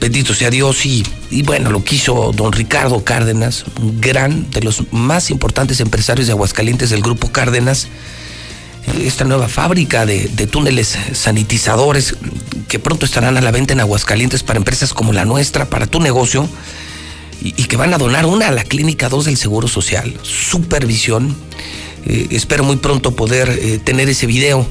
Bendito 0.00 0.32
sea 0.32 0.48
Dios 0.48 0.86
y, 0.86 1.04
y 1.30 1.42
bueno, 1.42 1.70
lo 1.70 1.84
quiso 1.84 2.32
don 2.34 2.52
Ricardo 2.52 3.04
Cárdenas, 3.04 3.66
gran, 4.00 4.50
de 4.50 4.62
los 4.62 4.90
más 4.92 5.30
importantes 5.30 5.78
empresarios 5.80 6.26
de 6.26 6.32
Aguascalientes 6.32 6.88
del 6.88 7.02
Grupo 7.02 7.30
Cárdenas, 7.30 7.86
esta 9.02 9.24
nueva 9.24 9.48
fábrica 9.48 10.06
de, 10.06 10.28
túneles 10.50 10.96
sanitizadores 11.12 12.16
que 12.68 12.78
pronto 12.78 13.06
estarán 13.06 13.36
a 13.36 13.40
la 13.40 13.50
venta 13.50 13.72
en 13.72 13.80
Aguascalientes 13.80 14.42
para 14.42 14.58
empresas 14.58 14.92
como 14.92 15.12
la 15.12 15.24
nuestra, 15.24 15.68
para 15.68 15.86
tu 15.86 16.00
negocio, 16.00 16.48
y, 17.42 17.52
que 17.52 17.76
van 17.76 17.94
a 17.94 17.98
donar 17.98 18.26
una 18.26 18.48
a 18.48 18.52
la 18.52 18.64
Clínica 18.64 19.08
2 19.08 19.24
del 19.24 19.36
Seguro 19.36 19.66
Social. 19.66 20.14
Supervisión. 20.22 21.34
Eh, 22.04 22.28
espero 22.30 22.64
muy 22.64 22.76
pronto 22.76 23.16
poder 23.16 23.48
eh, 23.48 23.78
tener 23.82 24.08
ese 24.08 24.26
video, 24.26 24.66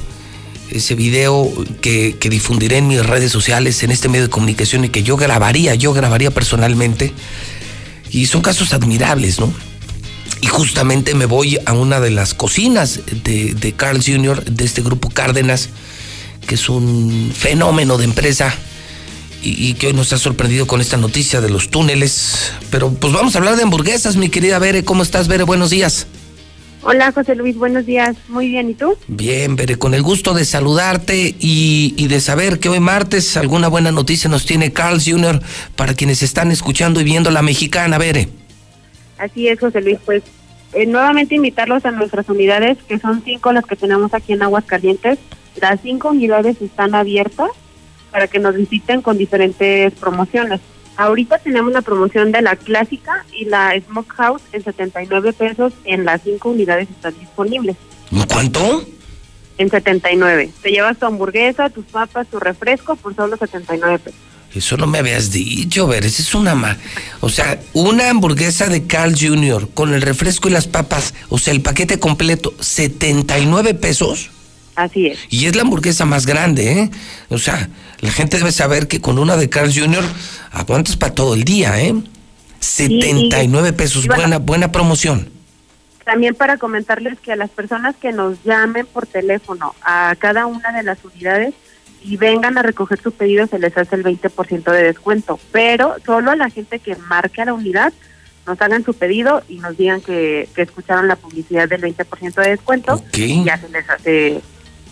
ese 0.69 0.93
video 0.95 1.51
que, 1.81 2.17
que 2.19 2.30
difundiré 2.30 2.77
en 2.77 2.88
mis 2.88 3.03
redes 3.06 3.31
sociales, 3.31 3.81
en 3.83 3.91
este 3.91 4.07
medio 4.07 4.25
de 4.25 4.30
comunicación 4.30 4.85
y 4.85 4.89
que 4.89 5.01
yo 5.01 5.17
grabaría, 5.17 5.73
yo 5.75 5.93
grabaría 5.93 6.31
personalmente. 6.31 7.11
Y 8.11 8.27
son 8.27 8.41
casos 8.41 8.73
admirables, 8.73 9.39
¿no? 9.39 9.51
Y 10.42 10.48
justamente 10.48 11.16
me 11.16 11.26
voy 11.26 11.58
a 11.66 11.74
una 11.74 12.00
de 12.00 12.11
las 12.11 12.34
cocinas 12.34 13.01
de, 13.24 13.53
de 13.53 13.74
Carl 13.74 14.01
Jr., 14.03 14.45
de 14.45 14.66
este 14.66 14.82
grupo 14.82 15.09
Cárdenas, 15.09 15.69
que 16.48 16.56
es 16.56 16.69
un 16.69 17.32
fenómeno 17.35 17.98
de 17.98 18.06
empresa 18.06 18.56
y, 19.42 19.74
que 19.76 19.88
hoy 19.88 19.93
nos 19.93 20.11
ha 20.14 20.18
sorprendido 20.18 20.68
con 20.68 20.82
esta 20.82 20.98
noticia 20.98 21.42
de 21.42 21.50
los 21.50 21.69
túneles. 21.69 22.51
Pero 22.72 22.92
pues 22.92 23.14
vamos 23.14 23.35
a 23.35 23.40
hablar 23.40 23.56
de 23.56 23.64
hamburguesas, 23.64 24.16
mi 24.16 24.30
querida 24.30 24.59
Bere. 24.59 24.84
¿Cómo 24.84 25.03
estás, 25.03 25.27
Bere? 25.27 25.43
Buenos 25.43 25.69
días. 25.69 26.08
Hola, 26.82 27.11
José 27.11 27.35
Luis. 27.35 27.58
Buenos 27.58 27.85
días. 27.85 28.16
Muy 28.27 28.48
bien. 28.48 28.69
¿Y 28.69 28.74
tú? 28.74 28.98
Bien, 29.08 29.56
Bere. 29.56 29.77
Con 29.77 29.93
el 29.93 30.01
gusto 30.01 30.34
de 30.34 30.45
saludarte 30.45 31.35
y, 31.40 31.93
y 31.98 32.08
de 32.08 32.22
saber 32.22 32.59
que 32.59 32.69
hoy 32.69 32.80
martes 32.80 33.38
alguna 33.38 33.68
buena 33.68 33.92
noticia 33.92 34.30
nos 34.30 34.45
tiene 34.45 34.72
Carl 34.74 35.01
Jr. 35.03 35.42
para 35.76 35.93
quienes 35.93 36.22
están 36.24 36.51
escuchando 36.51 37.00
y 37.01 37.03
viendo 37.03 37.32
la 37.32 37.42
mexicana, 37.42 37.98
Bere. 37.98 38.30
Así 39.19 39.48
es, 39.48 39.59
José 39.59 39.81
Luis. 39.81 39.99
Pues 40.06 40.23
eh, 40.73 40.85
nuevamente 40.85 41.35
invitarlos 41.35 41.85
a 41.85 41.91
nuestras 41.91 42.30
unidades, 42.30 42.77
que 42.88 42.99
son 42.99 43.22
cinco 43.23 43.51
las 43.51 43.65
que 43.65 43.75
tenemos 43.75 44.14
aquí 44.14 44.33
en 44.33 44.41
Aguascalientes. 44.41 45.19
Las 45.59 45.81
cinco 45.81 46.09
unidades 46.09 46.61
están 46.61 46.95
abiertas 46.95 47.49
para 48.11 48.27
que 48.27 48.39
nos 48.39 48.56
visiten 48.56 49.01
con 49.01 49.17
diferentes 49.17 49.93
promociones. 49.93 50.61
Ahorita 50.95 51.38
tenemos 51.38 51.72
la 51.72 51.81
promoción 51.81 52.31
de 52.31 52.41
la 52.41 52.56
clásica 52.56 53.25
y 53.31 53.45
la 53.45 53.73
Smokehouse 53.80 54.41
en 54.51 54.64
79 54.64 55.33
pesos 55.33 55.73
en 55.85 56.06
las 56.06 56.22
cinco 56.23 56.49
unidades 56.49 56.89
están 56.89 57.17
disponibles. 57.17 57.77
¿Cuánto? 58.31 58.83
En 59.57 59.69
79. 59.69 60.49
Te 60.61 60.72
llevas 60.72 60.98
tu 60.98 61.06
hamburguesa, 61.06 61.69
tus 61.69 61.85
papas, 61.85 62.27
tu 62.27 62.39
refresco 62.39 62.95
por 62.95 63.15
solo 63.15 63.38
79 63.38 63.99
pesos. 63.99 64.19
Eso 64.53 64.77
no 64.77 64.87
me 64.87 64.97
habías 64.97 65.31
dicho, 65.31 65.85
ver, 65.87 66.05
esa 66.05 66.23
es 66.23 66.33
una 66.33 66.55
ma 66.55 66.75
O 67.21 67.29
sea, 67.29 67.61
una 67.73 68.09
hamburguesa 68.09 68.67
de 68.67 68.87
Carl 68.87 69.13
Jr. 69.19 69.69
con 69.73 69.93
el 69.93 70.01
refresco 70.01 70.47
y 70.47 70.51
las 70.51 70.67
papas, 70.67 71.13
o 71.29 71.37
sea, 71.37 71.53
el 71.53 71.61
paquete 71.61 71.99
completo, 71.99 72.53
79 72.59 73.75
pesos. 73.75 74.31
Así 74.75 75.07
es. 75.07 75.19
Y 75.29 75.45
es 75.45 75.55
la 75.55 75.63
hamburguesa 75.63 76.05
más 76.05 76.25
grande, 76.25 76.71
¿eh? 76.71 76.91
O 77.29 77.37
sea, 77.37 77.69
la 77.99 78.11
gente 78.11 78.37
debe 78.37 78.51
saber 78.51 78.87
que 78.87 79.01
con 79.01 79.19
una 79.19 79.35
de 79.37 79.49
Carl 79.49 79.71
Jr. 79.73 80.03
aguantas 80.51 80.95
para 80.95 81.13
todo 81.13 81.33
el 81.33 81.43
día, 81.43 81.79
¿eh? 81.81 81.93
79 82.59 83.73
pesos, 83.73 84.07
buena, 84.07 84.37
buena 84.39 84.71
promoción. 84.71 85.29
También 86.05 86.33
para 86.33 86.57
comentarles 86.57 87.19
que 87.19 87.33
a 87.33 87.35
las 87.35 87.49
personas 87.51 87.95
que 87.95 88.11
nos 88.11 88.43
llamen 88.43 88.85
por 88.87 89.05
teléfono 89.05 89.75
a 89.81 90.15
cada 90.17 90.45
una 90.45 90.71
de 90.71 90.83
las 90.83 90.97
unidades, 91.05 91.53
y 92.03 92.17
vengan 92.17 92.57
a 92.57 92.61
recoger 92.61 92.99
su 93.01 93.11
pedido 93.11 93.47
se 93.47 93.59
les 93.59 93.77
hace 93.77 93.95
el 93.95 94.03
20% 94.03 94.71
de 94.71 94.83
descuento, 94.83 95.39
pero 95.51 95.95
solo 96.05 96.31
a 96.31 96.35
la 96.35 96.49
gente 96.49 96.79
que 96.79 96.95
marque 96.95 97.41
a 97.41 97.45
la 97.45 97.53
unidad 97.53 97.93
nos 98.45 98.61
hagan 98.61 98.83
su 98.83 98.93
pedido 98.93 99.43
y 99.47 99.57
nos 99.57 99.77
digan 99.77 100.01
que, 100.01 100.47
escucharon 100.55 101.07
la 101.07 101.15
publicidad 101.15 101.69
del 101.69 101.81
20% 101.81 102.41
de 102.41 102.49
descuento 102.49 103.03
y 103.13 103.43
ya 103.43 103.57
se 103.57 103.69
les 103.69 103.89
hace 103.89 104.41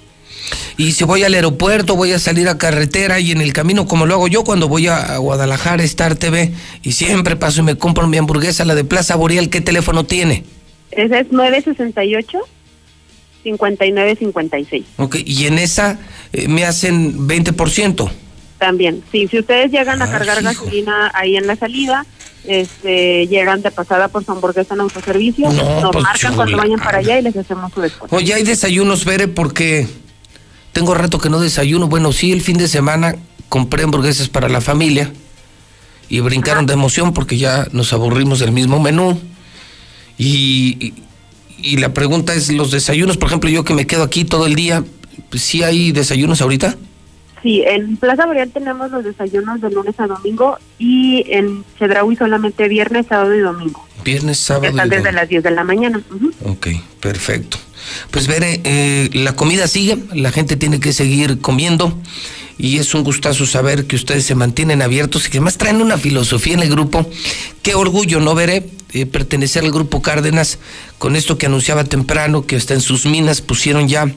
Y 0.77 0.93
si 0.93 1.05
voy 1.05 1.23
al 1.23 1.35
aeropuerto, 1.35 1.95
voy 1.95 2.13
a 2.13 2.19
salir 2.19 2.49
a 2.49 2.59
carretera 2.59 3.21
y 3.21 3.31
en 3.31 3.41
el 3.41 3.53
camino, 3.53 3.87
como 3.87 4.07
lo 4.07 4.15
hago 4.15 4.29
yo 4.29 4.45
cuando 4.45 4.69
voy 4.69 4.89
a 4.89 5.17
Guadalajara, 5.19 5.83
Star 5.85 6.17
TV, 6.17 6.53
y 6.83 6.93
siempre 6.93 7.37
paso 7.37 7.61
y 7.61 7.65
me 7.65 7.79
compro 7.79 8.09
mi 8.09 8.17
hamburguesa, 8.17 8.65
la 8.65 8.75
de 8.75 8.85
Plaza 8.85 9.17
Boreal, 9.17 9.51
¿qué 9.51 9.61
teléfono 9.61 10.05
tiene? 10.05 10.45
Ese 10.91 11.21
es 11.21 11.33
968 11.33 12.39
5956. 13.45 14.85
Ok, 14.97 15.17
y 15.25 15.47
en 15.47 15.59
esa 15.59 15.99
eh, 16.33 16.49
me 16.49 16.65
hacen 16.65 17.29
20%. 17.29 18.11
También, 18.59 19.03
sí, 19.11 19.27
si 19.29 19.39
ustedes 19.41 19.71
llegan 19.73 20.01
a 20.01 20.07
Ah, 20.07 20.11
cargar 20.11 20.39
hijo. 20.41 20.45
gasolina 20.65 21.11
ahí 21.15 21.37
en 21.37 21.47
la 21.47 21.57
salida, 21.57 22.07
este, 22.47 23.27
llegan 23.27 23.63
de 23.63 23.71
pasada 23.71 24.09
por 24.09 24.25
su 24.25 24.33
hamburguesa 24.33 24.75
en 24.75 24.81
autoservicio, 24.81 25.51
No, 25.53 25.81
nos 25.81 25.93
pues, 25.93 26.05
marcan 26.05 26.35
cuando 26.35 26.57
vayan 26.57 26.79
para 26.79 26.99
allá 26.99 27.19
y 27.19 27.23
les 27.23 27.37
hacemos 27.37 27.73
su 27.73 27.81
descuento. 27.81 28.15
Oye, 28.15 28.33
hay 28.35 28.43
desayunos, 28.45 29.05
Bere, 29.05 29.29
porque 29.29 29.87
tengo 30.73 30.95
rato 30.95 31.19
que 31.19 31.31
no 31.31 31.41
desayuno. 31.41 31.89
Bueno, 31.89 32.13
sí, 32.13 32.33
el 32.33 32.41
fin 32.43 32.57
de 32.59 32.69
semana 32.69 33.17
compré 33.49 33.85
hamburguesas 33.85 34.29
para 34.29 34.49
la 34.49 34.61
familia 34.61 35.13
y 36.09 36.21
brincaron 36.21 36.67
de 36.67 36.75
emoción 36.75 37.13
porque 37.15 37.39
ya 37.39 37.67
nos 37.73 37.93
aburrimos 37.93 38.39
del 38.39 38.53
mismo 38.53 38.79
menú. 38.81 39.19
Y, 40.19 40.77
y- 40.81 40.95
y 41.59 41.77
la 41.79 41.93
pregunta 41.95 42.35
es, 42.35 42.51
los 42.53 42.71
desayunos, 42.71 43.17
por 43.17 43.29
ejemplo, 43.29 43.49
yo 43.51 43.65
que 43.65 43.75
me 43.75 43.87
quedo 43.87 44.03
aquí 44.03 44.25
todo 44.25 44.47
el 44.47 44.55
día, 44.55 44.85
¿sí 45.33 45.63
hay 45.63 45.93
desayunos 45.93 46.41
ahorita? 46.43 46.77
Sí, 47.45 47.63
en 47.67 47.99
Plaza 47.99 48.25
Boreal 48.25 48.51
tenemos 48.51 48.91
los 48.91 49.05
desayunos 49.05 49.61
de 49.61 49.71
lunes 49.71 49.95
a 50.01 50.07
domingo 50.07 50.57
y 50.79 51.25
en 51.29 51.63
Chedraui 51.79 52.17
solamente 52.17 52.67
viernes, 52.69 53.05
sábado 53.07 53.35
y 53.35 53.41
domingo. 53.41 53.87
Viernes, 54.03 54.39
sábado 54.39 54.65
y 54.65 54.69
Están 54.71 54.89
desde 54.89 55.03
domingo. 55.03 55.21
las 55.21 55.29
10 55.29 55.43
de 55.43 55.51
la 55.51 55.63
mañana. 55.63 56.01
Ujú. 56.11 56.31
Ok, 56.51 56.69
perfecto. 57.01 57.59
Pues 58.11 58.29
Bere, 58.29 58.63
eh, 58.65 59.11
la 59.13 59.37
comida 59.37 59.67
sigue, 59.69 59.99
la 60.15 60.33
gente 60.33 60.57
tiene 60.57 60.81
que 60.81 60.95
seguir 60.95 61.39
comiendo 61.43 61.99
y 62.59 62.79
es 62.79 62.95
un 62.95 63.05
gustazo 63.05 63.47
saber 63.47 63.87
que 63.87 63.97
ustedes 63.97 64.25
se 64.25 64.35
mantienen 64.35 64.83
abiertos 64.83 65.27
y 65.27 65.31
que 65.31 65.39
además 65.39 65.59
traen 65.59 65.81
una 65.81 65.99
filosofía 65.99 66.55
en 66.55 66.61
el 66.61 66.71
grupo. 66.71 67.09
Qué 67.63 67.75
orgullo, 67.75 68.21
¿no, 68.21 68.35
Bere? 68.35 68.65
Eh, 68.95 69.07
pertenecer 69.07 69.65
al 69.65 69.73
grupo 69.73 70.03
Cárdenas 70.03 70.59
con 70.99 71.17
esto 71.17 71.37
que 71.37 71.47
anunciaba 71.47 71.83
temprano, 71.83 72.47
que 72.47 72.55
hasta 72.55 72.75
en 72.75 72.81
sus 72.81 73.07
minas 73.07 73.41
pusieron 73.41 73.89
ya 73.89 74.09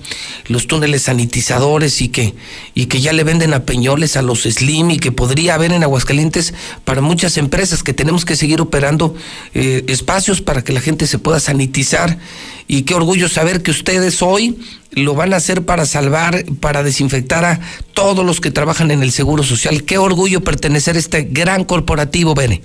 los 0.50 0.68
túneles 0.68 1.02
sanitizadores 1.02 2.00
y 2.00 2.10
que, 2.10 2.36
y 2.76 2.86
que 2.86 3.02
ya 3.02 3.12
le 3.12 3.24
venden 3.24 3.56
a 3.56 3.66
Peñoles, 3.66 4.18
a 4.18 4.22
los 4.22 4.44
Slim 4.44 4.92
y 4.92 5.00
que 5.00 5.12
podría 5.12 5.56
haber 5.56 5.72
en 5.72 5.82
Aguascalientes 5.82 6.54
para 6.86 7.02
muchas 7.02 7.38
empresas 7.38 7.82
que 7.82 7.96
tenemos 7.96 8.24
que 8.24 8.36
seguir 8.36 8.62
operando 8.62 9.16
eh, 9.56 9.84
espacios 9.88 10.42
para 10.42 10.64
que 10.64 10.74
la 10.74 10.80
gente 10.80 11.08
se 11.08 11.18
pueda 11.18 11.40
sanitizar 11.40 12.20
y 12.68 12.84
qué 12.84 12.94
orgullo 12.94 13.30
saber 13.30 13.64
que 13.64 13.72
ustedes 13.72 14.22
hoy 14.22 14.60
lo 14.92 15.16
van 15.16 15.34
a 15.34 15.38
hacer 15.38 15.66
para 15.66 15.86
salvar, 15.86 16.44
para 16.60 16.84
desinfectar 16.84 17.46
a 17.46 17.60
todos 17.94 18.26
los 18.26 18.42
que 18.42 18.52
trabajan 18.52 18.92
en 18.92 19.02
el 19.02 19.12
Seguro 19.12 19.44
Social. 19.44 19.84
Qué 19.84 19.98
orgullo 19.98 20.42
pertenecer 20.42 20.96
a 20.96 21.00
este 21.00 21.24
gran 21.24 21.64
corporativo, 21.64 22.36
Bene. 22.36 22.62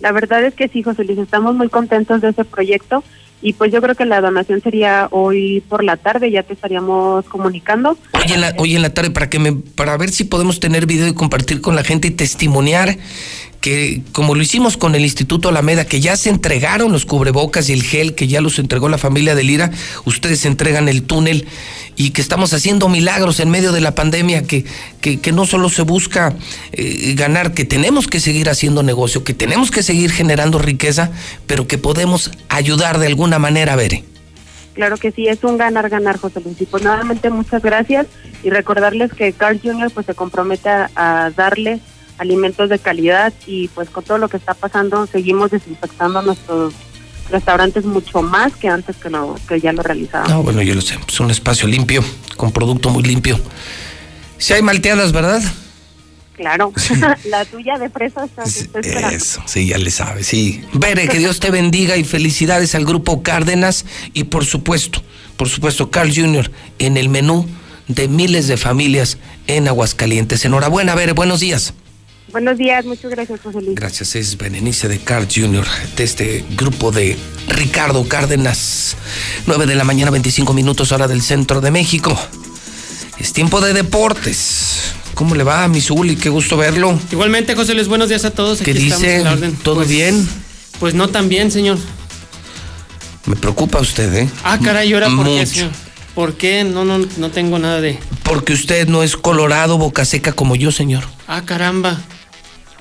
La 0.00 0.12
verdad 0.12 0.44
es 0.44 0.54
que 0.54 0.68
sí, 0.68 0.82
José 0.82 1.04
Luis, 1.04 1.18
estamos 1.18 1.54
muy 1.54 1.68
contentos 1.68 2.20
de 2.20 2.30
ese 2.30 2.44
proyecto 2.44 3.02
y 3.42 3.52
pues 3.52 3.72
yo 3.72 3.82
creo 3.82 3.94
que 3.94 4.06
la 4.06 4.20
donación 4.20 4.62
sería 4.62 5.08
hoy 5.10 5.62
por 5.68 5.84
la 5.84 5.96
tarde, 5.96 6.30
ya 6.30 6.42
te 6.42 6.54
estaríamos 6.54 7.24
comunicando. 7.26 7.98
Hoy 8.12 8.32
en 8.32 8.40
la, 8.40 8.54
hoy 8.58 8.74
en 8.74 8.82
la 8.82 8.94
tarde 8.94 9.10
para 9.10 9.28
que 9.28 9.38
me, 9.38 9.52
para 9.52 9.96
ver 9.96 10.10
si 10.10 10.24
podemos 10.24 10.60
tener 10.60 10.86
video 10.86 11.08
y 11.08 11.14
compartir 11.14 11.60
con 11.60 11.76
la 11.76 11.84
gente 11.84 12.08
y 12.08 12.12
testimoniar 12.12 12.96
que 13.64 14.02
como 14.12 14.34
lo 14.34 14.42
hicimos 14.42 14.76
con 14.76 14.94
el 14.94 15.00
Instituto 15.04 15.48
Alameda, 15.48 15.86
que 15.86 15.98
ya 15.98 16.18
se 16.18 16.28
entregaron 16.28 16.92
los 16.92 17.06
cubrebocas 17.06 17.70
y 17.70 17.72
el 17.72 17.82
gel, 17.82 18.14
que 18.14 18.26
ya 18.28 18.42
los 18.42 18.58
entregó 18.58 18.90
la 18.90 18.98
familia 18.98 19.34
de 19.34 19.42
Lira, 19.42 19.70
ustedes 20.04 20.44
entregan 20.44 20.86
el 20.86 21.04
túnel 21.04 21.46
y 21.96 22.10
que 22.10 22.20
estamos 22.20 22.52
haciendo 22.52 22.90
milagros 22.90 23.40
en 23.40 23.48
medio 23.48 23.72
de 23.72 23.80
la 23.80 23.94
pandemia, 23.94 24.42
que, 24.42 24.66
que, 25.00 25.18
que 25.18 25.32
no 25.32 25.46
solo 25.46 25.70
se 25.70 25.80
busca 25.80 26.34
eh, 26.72 27.14
ganar, 27.16 27.54
que 27.54 27.64
tenemos 27.64 28.06
que 28.06 28.20
seguir 28.20 28.50
haciendo 28.50 28.82
negocio, 28.82 29.24
que 29.24 29.32
tenemos 29.32 29.70
que 29.70 29.82
seguir 29.82 30.12
generando 30.12 30.58
riqueza, 30.58 31.10
pero 31.46 31.66
que 31.66 31.78
podemos 31.78 32.32
ayudar 32.50 32.98
de 32.98 33.06
alguna 33.06 33.38
manera, 33.38 33.76
Bere. 33.76 34.04
Claro 34.74 34.98
que 34.98 35.10
sí, 35.10 35.26
es 35.26 35.42
un 35.42 35.56
ganar-ganar, 35.56 36.18
José 36.18 36.42
Luis. 36.44 36.60
Y 36.60 36.66
pues 36.66 36.82
nuevamente 36.82 37.30
muchas 37.30 37.62
gracias 37.62 38.08
y 38.42 38.50
recordarles 38.50 39.10
que 39.14 39.32
Carl 39.32 39.58
Jr. 39.58 39.90
pues 39.90 40.04
se 40.04 40.14
compromete 40.14 40.68
a, 40.68 40.90
a 40.96 41.30
darle 41.30 41.80
alimentos 42.18 42.68
de 42.68 42.78
calidad 42.78 43.32
y 43.46 43.68
pues 43.68 43.90
con 43.90 44.04
todo 44.04 44.18
lo 44.18 44.28
que 44.28 44.36
está 44.36 44.54
pasando 44.54 45.06
seguimos 45.06 45.50
desinfectando 45.50 46.22
nuestros 46.22 46.74
restaurantes 47.30 47.84
mucho 47.84 48.22
más 48.22 48.54
que 48.54 48.68
antes 48.68 48.96
que, 48.96 49.10
lo, 49.10 49.36
que 49.48 49.60
ya 49.60 49.72
lo 49.72 49.82
realizábamos. 49.82 50.30
No, 50.30 50.42
bueno, 50.42 50.62
yo 50.62 50.74
lo 50.74 50.80
sé. 50.80 50.98
Es 51.06 51.20
un 51.20 51.30
espacio 51.30 51.66
limpio, 51.66 52.02
con 52.36 52.52
producto 52.52 52.90
muy 52.90 53.02
limpio. 53.02 53.40
Si 54.38 54.52
hay 54.52 54.62
malteadas, 54.62 55.12
¿verdad? 55.12 55.42
Claro, 56.34 56.72
la 57.24 57.44
tuya 57.44 57.78
de 57.78 57.88
fresa 57.88 58.24
está. 58.24 58.42
Eso, 59.10 59.42
sí, 59.46 59.68
ya 59.68 59.78
le 59.78 59.90
sabe, 59.90 60.24
sí. 60.24 60.64
Bere, 60.72 61.08
que 61.08 61.18
Dios 61.18 61.38
te 61.38 61.50
bendiga 61.50 61.96
y 61.96 62.04
felicidades 62.04 62.74
al 62.74 62.84
grupo 62.84 63.22
Cárdenas 63.22 63.86
y 64.12 64.24
por 64.24 64.44
supuesto, 64.44 65.00
por 65.36 65.48
supuesto, 65.48 65.90
Carl 65.90 66.12
Jr. 66.14 66.50
en 66.80 66.96
el 66.96 67.08
menú 67.08 67.46
de 67.86 68.08
miles 68.08 68.48
de 68.48 68.56
familias 68.56 69.18
en 69.46 69.68
Aguascalientes. 69.68 70.44
Enhorabuena, 70.44 70.94
Bere, 70.96 71.12
buenos 71.12 71.38
días. 71.38 71.72
Buenos 72.34 72.58
días, 72.58 72.84
muchas 72.84 73.12
gracias, 73.12 73.38
José 73.44 73.62
Luis. 73.62 73.76
Gracias, 73.76 74.16
es 74.16 74.36
Berenice 74.36 74.88
de 74.88 74.98
Carl 74.98 75.28
Jr., 75.32 75.64
de 75.96 76.02
este 76.02 76.44
grupo 76.56 76.90
de 76.90 77.16
Ricardo 77.46 78.08
Cárdenas. 78.08 78.96
9 79.46 79.66
de 79.66 79.76
la 79.76 79.84
mañana, 79.84 80.10
25 80.10 80.52
minutos, 80.52 80.90
hora 80.90 81.06
del 81.06 81.22
centro 81.22 81.60
de 81.60 81.70
México. 81.70 82.18
Es 83.20 83.32
tiempo 83.32 83.60
de 83.60 83.72
deportes. 83.72 84.94
¿Cómo 85.14 85.36
le 85.36 85.44
va, 85.44 85.68
Misuli? 85.68 86.16
Qué 86.16 86.28
gusto 86.28 86.56
verlo. 86.56 86.98
Igualmente, 87.12 87.54
José 87.54 87.72
Luis, 87.72 87.86
buenos 87.86 88.08
días 88.08 88.24
a 88.24 88.32
todos. 88.32 88.60
¿Qué 88.62 88.72
Aquí 88.72 88.82
estamos 88.82 89.02
dice? 89.02 89.16
en 89.18 89.24
la 89.24 89.32
orden. 89.34 89.54
¿Todo 89.54 89.76
Pues- 89.76 89.88
bien? 89.88 90.28
Pues 90.80 90.94
no 90.94 91.06
tan 91.10 91.28
bien, 91.28 91.52
señor. 91.52 91.78
Me 93.26 93.36
preocupa 93.36 93.78
usted, 93.78 94.12
¿eh? 94.12 94.28
Ah, 94.42 94.58
caray, 94.60 94.90
¿y 94.90 94.94
ahora 94.94 95.06
por 95.06 95.24
qué, 95.24 95.30
Mucho. 95.38 95.46
señor? 95.46 95.70
¿Por 96.16 96.34
qué? 96.34 96.64
No, 96.64 96.84
no, 96.84 96.98
no 97.16 97.30
tengo 97.30 97.60
nada 97.60 97.80
de. 97.80 97.96
Porque 98.24 98.54
usted 98.54 98.88
no 98.88 99.04
es 99.04 99.16
colorado, 99.16 99.78
boca 99.78 100.04
seca 100.04 100.32
como 100.32 100.56
yo, 100.56 100.72
señor. 100.72 101.04
Ah, 101.28 101.42
caramba. 101.46 102.00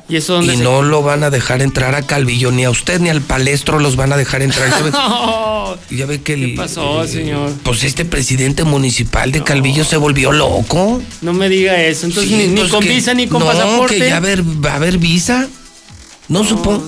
¿Y 0.10 0.18
eso 0.18 0.42
Y 0.42 0.50
se- 0.50 0.58
no 0.58 0.82
lo 0.82 1.02
van 1.02 1.24
a 1.24 1.30
dejar 1.30 1.62
entrar 1.62 1.96
a 1.96 2.02
Calvillo, 2.02 2.52
ni 2.52 2.66
a 2.66 2.70
usted 2.70 3.00
ni 3.00 3.10
al 3.10 3.22
palestro 3.22 3.80
los 3.80 3.96
van 3.96 4.12
a 4.12 4.18
dejar 4.18 4.42
entrar. 4.42 4.70
Ya 4.70 4.82
ve- 4.82 4.92
Ya 5.98 6.06
ve 6.06 6.22
que 6.22 6.34
el. 6.34 6.46
¿Qué 6.52 6.56
pasó, 6.58 7.08
señor? 7.08 7.52
Pues 7.64 7.84
este 7.84 8.04
presidente 8.06 8.64
municipal 8.64 9.32
de 9.32 9.44
Calvillo 9.44 9.84
se 9.86 9.98
volvió 9.98 10.32
loco. 10.32 11.02
No 11.22 11.34
me 11.34 11.50
diga 11.50 11.82
eso. 11.82 12.06
Entonces, 12.06 12.30
Sí, 12.32 12.38
ni, 12.48 12.48
ni 12.62 12.70
con 12.70 12.82
que- 12.84 12.90
visa 12.90 13.14
ni 13.14 13.28
con 13.28 13.40
no, 13.40 13.46
pasaporte. 13.46 13.98
que 13.98 14.10
ya 14.10 14.20
ver- 14.20 14.44
va 14.44 14.74
a 14.74 14.76
haber 14.76 14.98
visa. 14.98 15.48
No, 16.28 16.44
supo. 16.44 16.84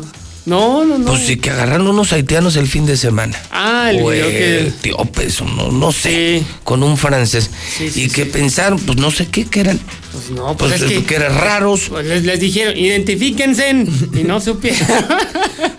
No, 0.45 0.85
no, 0.85 0.99
no. 0.99 1.05
Pues 1.05 1.25
sí, 1.25 1.37
que 1.37 1.49
agarraron 1.49 1.87
unos 1.87 2.13
haitianos 2.13 2.55
el 2.55 2.67
fin 2.67 2.85
de 2.85 2.97
semana. 2.97 3.35
Ah, 3.51 3.89
el 3.91 4.03
O 4.03 4.09
video 4.09 4.27
que. 4.27 4.67
etíopes, 4.67 5.41
no, 5.41 5.71
no 5.71 5.91
sé, 5.91 6.43
con 6.63 6.83
un 6.83 6.97
francés. 6.97 7.49
y 7.95 8.09
que 8.09 8.25
pensaron, 8.25 8.79
pues 8.79 8.97
no 8.99 9.09
sé 9.09 9.27
qué, 9.27 9.45
que 9.45 9.61
eran. 9.61 9.79
Pues 10.11 10.29
no, 10.29 10.55
pues, 10.55 10.73
pues, 10.73 10.81
es 10.83 10.99
que. 10.99 11.03
que 11.03 11.15
eran 11.15 11.35
raros. 11.35 11.89
Pues 11.89 12.05
les, 12.05 12.23
les 12.23 12.39
dijeron, 12.39 12.77
identifíquense. 12.77 13.71
y 14.13 14.23
no 14.23 14.39
supieron. 14.39 14.87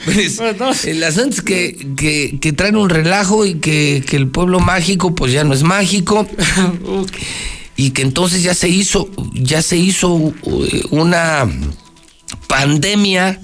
Pues, 0.06 0.38
el 0.84 1.02
asunto 1.02 1.30
es 1.30 1.42
que, 1.42 1.88
que, 1.96 2.38
que 2.40 2.52
traen 2.52 2.76
un 2.76 2.88
relajo 2.88 3.44
y 3.44 3.54
que, 3.56 4.04
que 4.08 4.16
el 4.16 4.28
pueblo 4.28 4.60
mágico 4.60 5.16
pues 5.16 5.32
ya 5.32 5.42
no 5.42 5.52
es 5.52 5.64
mágico. 5.64 6.28
y 7.76 7.90
que 7.90 8.02
entonces 8.02 8.42
ya 8.44 8.54
se 8.54 8.68
hizo, 8.68 9.10
ya 9.32 9.62
se 9.62 9.76
hizo 9.76 10.32
eh, 10.44 10.82
una 10.90 11.48
pandemia 12.46 13.40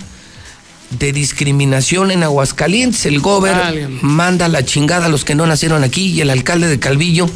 de 0.98 1.12
discriminación 1.12 2.10
en 2.10 2.22
Aguascalientes. 2.22 3.06
El 3.06 3.20
gober 3.20 3.88
manda 4.02 4.48
la 4.48 4.64
chingada 4.64 5.06
a 5.06 5.08
los 5.08 5.24
que 5.24 5.34
no 5.34 5.46
nacieron 5.46 5.84
aquí 5.84 6.06
y 6.06 6.20
el 6.20 6.30
alcalde 6.30 6.68
de 6.68 6.78
Calvillo 6.78 7.28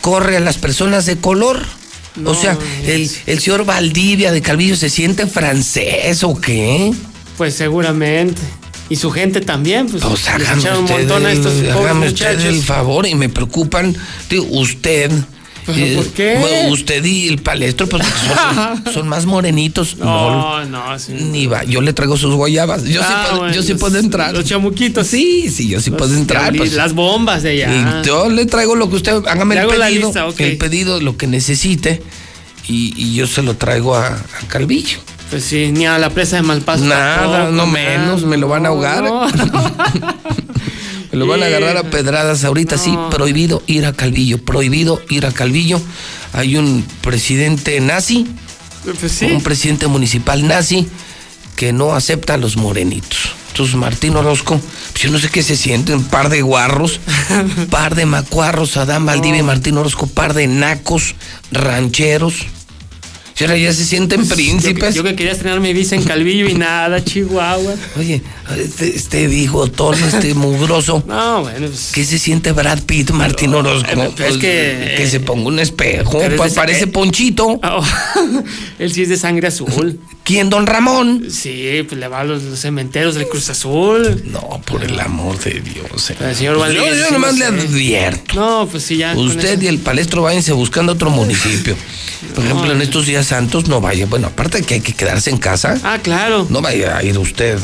corre 0.00 0.36
a 0.36 0.40
las 0.40 0.58
personas 0.58 1.06
de 1.06 1.16
color. 1.16 1.62
o 2.24 2.34
sea, 2.34 2.56
el, 2.86 3.10
el 3.26 3.38
señor 3.40 3.64
Valdivia 3.64 4.32
de 4.32 4.42
Calvillo 4.42 4.76
se 4.76 4.90
siente 4.90 5.26
francés 5.26 6.22
o 6.24 6.40
qué? 6.40 6.92
Pues 7.36 7.54
seguramente. 7.54 8.40
Y 8.90 8.96
su 8.96 9.10
gente 9.10 9.40
también, 9.40 9.88
pues, 9.88 10.02
Pues 10.04 10.28
hágame 10.28 10.78
un 10.78 10.84
montón 10.84 11.24
a 11.26 11.32
el, 11.32 11.38
estos 11.38 11.54
pobres 11.54 11.70
hágame 11.74 12.06
usted 12.08 12.26
muchachos. 12.34 12.44
el 12.44 12.62
favor 12.62 13.06
y 13.06 13.14
me 13.14 13.28
preocupan 13.30 13.96
digo, 14.28 14.44
usted. 14.50 15.10
¿Pero 15.66 15.78
eh, 15.78 15.92
por 15.96 16.06
qué? 16.08 16.36
bueno, 16.40 16.68
usted 16.72 17.04
y 17.04 17.28
el 17.28 17.38
palestro 17.38 17.86
pues, 17.88 18.02
son, 18.04 18.84
son 18.94 19.08
más 19.08 19.24
morenitos. 19.26 19.96
No, 19.96 20.64
no, 20.66 20.98
sí. 20.98 21.12
Ni 21.12 21.46
va, 21.46 21.64
yo 21.64 21.80
le 21.80 21.92
traigo 21.92 22.16
sus 22.16 22.34
guayabas. 22.34 22.84
Yo, 22.84 23.00
sí, 23.00 23.06
Ah, 23.08 23.24
puedo, 23.28 23.38
bueno, 23.40 23.54
yo 23.54 23.62
sí 23.62 23.72
los- 23.72 23.80
puedo 23.80 23.98
entrar. 23.98 24.34
Los 24.34 24.44
chamuquitos. 24.44 25.06
Sí, 25.06 25.50
sí, 25.50 25.68
yo 25.68 25.80
sí 25.80 25.90
Los 25.90 25.98
puedo 25.98 26.14
entrar. 26.14 26.54
pues. 26.54 26.72
Las 26.74 26.92
bombas 26.92 27.42
de 27.42 27.50
allá. 27.62 28.02
Y 28.02 28.06
yo 28.06 28.28
le 28.28 28.46
traigo 28.46 28.74
lo 28.74 28.90
que 28.90 28.96
usted, 28.96 29.12
hágame 29.26 29.56
el 29.58 29.66
pedido, 29.66 30.08
lista, 30.12 30.26
el 30.44 30.56
pedido, 30.58 31.00
lo 31.00 31.16
que 31.16 31.26
necesite, 31.26 32.02
y, 32.68 32.92
y 32.96 33.14
yo 33.14 33.26
se 33.26 33.42
lo 33.42 33.56
traigo 33.56 33.94
a, 33.96 34.06
a 34.08 34.46
Calvillo. 34.48 34.98
Pues 35.30 35.44
sí, 35.44 35.70
ni 35.72 35.86
a 35.86 35.98
la 35.98 36.10
presa 36.10 36.36
de 36.36 36.42
Malpaso. 36.42 36.84
Nada, 36.84 37.16
tampoco, 37.16 37.38
no 37.52 37.66
nada, 37.66 37.66
menos, 37.66 38.24
me 38.24 38.36
lo 38.36 38.48
van 38.48 38.66
a 38.66 38.68
ahogar. 38.68 39.02
no. 39.04 39.26
Me 39.26 39.32
lo 41.14 41.26
van 41.26 41.42
a 41.42 41.46
agarrar 41.46 41.76
a 41.76 41.84
pedradas 41.84 42.44
ahorita, 42.44 42.78
sí, 42.78 42.96
prohibido 43.10 43.62
ir 43.66 43.86
a 43.86 43.92
Calvillo, 43.92 44.38
prohibido 44.44 45.00
ir 45.10 45.26
a 45.26 45.32
Calvillo. 45.32 45.80
Hay 46.32 46.56
un 46.56 46.84
presidente 47.00 47.80
nazi, 47.80 48.26
Pues 48.84 49.12
sí. 49.12 49.26
un 49.26 49.42
presidente 49.42 49.86
municipal 49.86 50.46
nazi 50.46 50.86
que 51.56 51.72
no 51.72 51.94
acepta 51.94 52.34
a 52.34 52.38
los 52.38 52.56
morenitos. 52.56 53.30
Entonces 53.50 53.76
Martín 53.76 54.16
Orozco, 54.16 54.60
pues 54.92 55.04
yo 55.04 55.10
no 55.12 55.18
sé 55.20 55.28
qué 55.28 55.42
se 55.44 55.56
siente, 55.56 55.94
un 55.94 56.02
par 56.04 56.28
de 56.28 56.42
guarros, 56.42 56.98
par 57.70 57.94
de 57.94 58.04
macuarros, 58.04 58.76
Adán 58.76 59.06
Valdivia 59.06 59.38
y 59.38 59.42
Martín 59.44 59.78
Orozco, 59.78 60.08
par 60.08 60.34
de 60.34 60.48
nacos, 60.48 61.14
rancheros. 61.52 62.46
Y 63.38 63.42
ahora 63.42 63.56
ya 63.56 63.72
se 63.72 63.84
sienten 63.84 64.28
príncipes. 64.28 64.94
Yo, 64.94 65.02
que 65.02 65.16
quería 65.16 65.32
estrenar 65.32 65.58
mi 65.58 65.72
visa 65.72 65.96
en 65.96 66.04
Calvillo 66.04 66.48
y 66.48 66.54
nada, 66.54 67.02
Chihuahua. 67.04 67.74
Oye, 67.98 68.22
este, 68.56 68.94
este 68.94 69.26
bigotón, 69.26 69.96
este 70.04 70.34
mugroso. 70.34 71.02
No, 71.06 71.42
bueno. 71.42 71.66
Pues, 71.66 71.90
¿Qué 71.92 72.04
se 72.04 72.20
siente 72.20 72.52
Brad 72.52 72.82
Pitt, 72.84 73.10
Martín 73.10 73.52
Orozco? 73.54 73.90
es 73.90 74.10
Pues, 74.16 74.36
que- 74.36 74.94
que 74.96 75.08
se 75.10 75.18
ponga 75.18 75.48
un 75.48 75.58
espejo. 75.58 76.12
Pero 76.20 76.34
es 76.34 76.36
pues 76.36 76.52
de- 76.52 76.56
parece 76.56 76.84
eh, 76.84 76.86
Ponchito. 76.86 77.58
Él 78.78 78.92
sí 78.92 79.02
es 79.02 79.08
de 79.08 79.16
sangre 79.16 79.48
azul. 79.48 79.98
¿Quién, 80.22 80.48
don 80.48 80.66
Ramón? 80.66 81.26
Sí, 81.28 81.84
pues 81.88 82.00
le 82.00 82.08
va 82.08 82.20
a 82.20 82.24
los, 82.24 82.42
los 82.44 82.58
cementeros 82.58 83.14
del 83.16 83.26
Cruz 83.28 83.50
Azul. 83.50 84.22
No, 84.26 84.62
por 84.64 84.82
el 84.84 84.98
amor 85.00 85.38
de 85.40 85.60
Dios. 85.60 86.10
eh. 86.10 86.16
El 86.20 86.34
señor 86.34 86.56
Pues 86.56 86.74
Valdés, 86.74 86.94
yo, 86.94 87.00
yo 87.00 87.06
sí, 87.08 87.12
nomás 87.12 87.32
no 87.34 87.38
le 87.40 87.44
advierto. 87.46 88.34
No, 88.34 88.68
pues 88.70 88.84
sí, 88.84 88.96
ya. 88.96 89.14
Usted 89.16 89.60
y 89.60 89.66
el 89.66 89.78
palestro 89.80 90.22
váyanse 90.22 90.52
buscando 90.52 90.92
otro 90.92 91.10
municipio. 91.10 91.76
Por 92.34 92.42
ejemplo, 92.44 92.72
en 92.72 92.80
estos 92.80 93.04
días 93.06 93.23
santos 93.24 93.68
no 93.68 93.80
vaya. 93.80 94.06
Bueno, 94.06 94.28
aparte 94.28 94.58
de 94.58 94.64
que 94.64 94.74
hay 94.74 94.80
que 94.80 94.92
quedarse 94.92 95.30
en 95.30 95.38
casa. 95.38 95.78
Ah, 95.84 95.98
claro. 96.02 96.46
No 96.50 96.60
vaya 96.62 96.96
a 96.96 97.02
ir 97.02 97.18
usted 97.18 97.58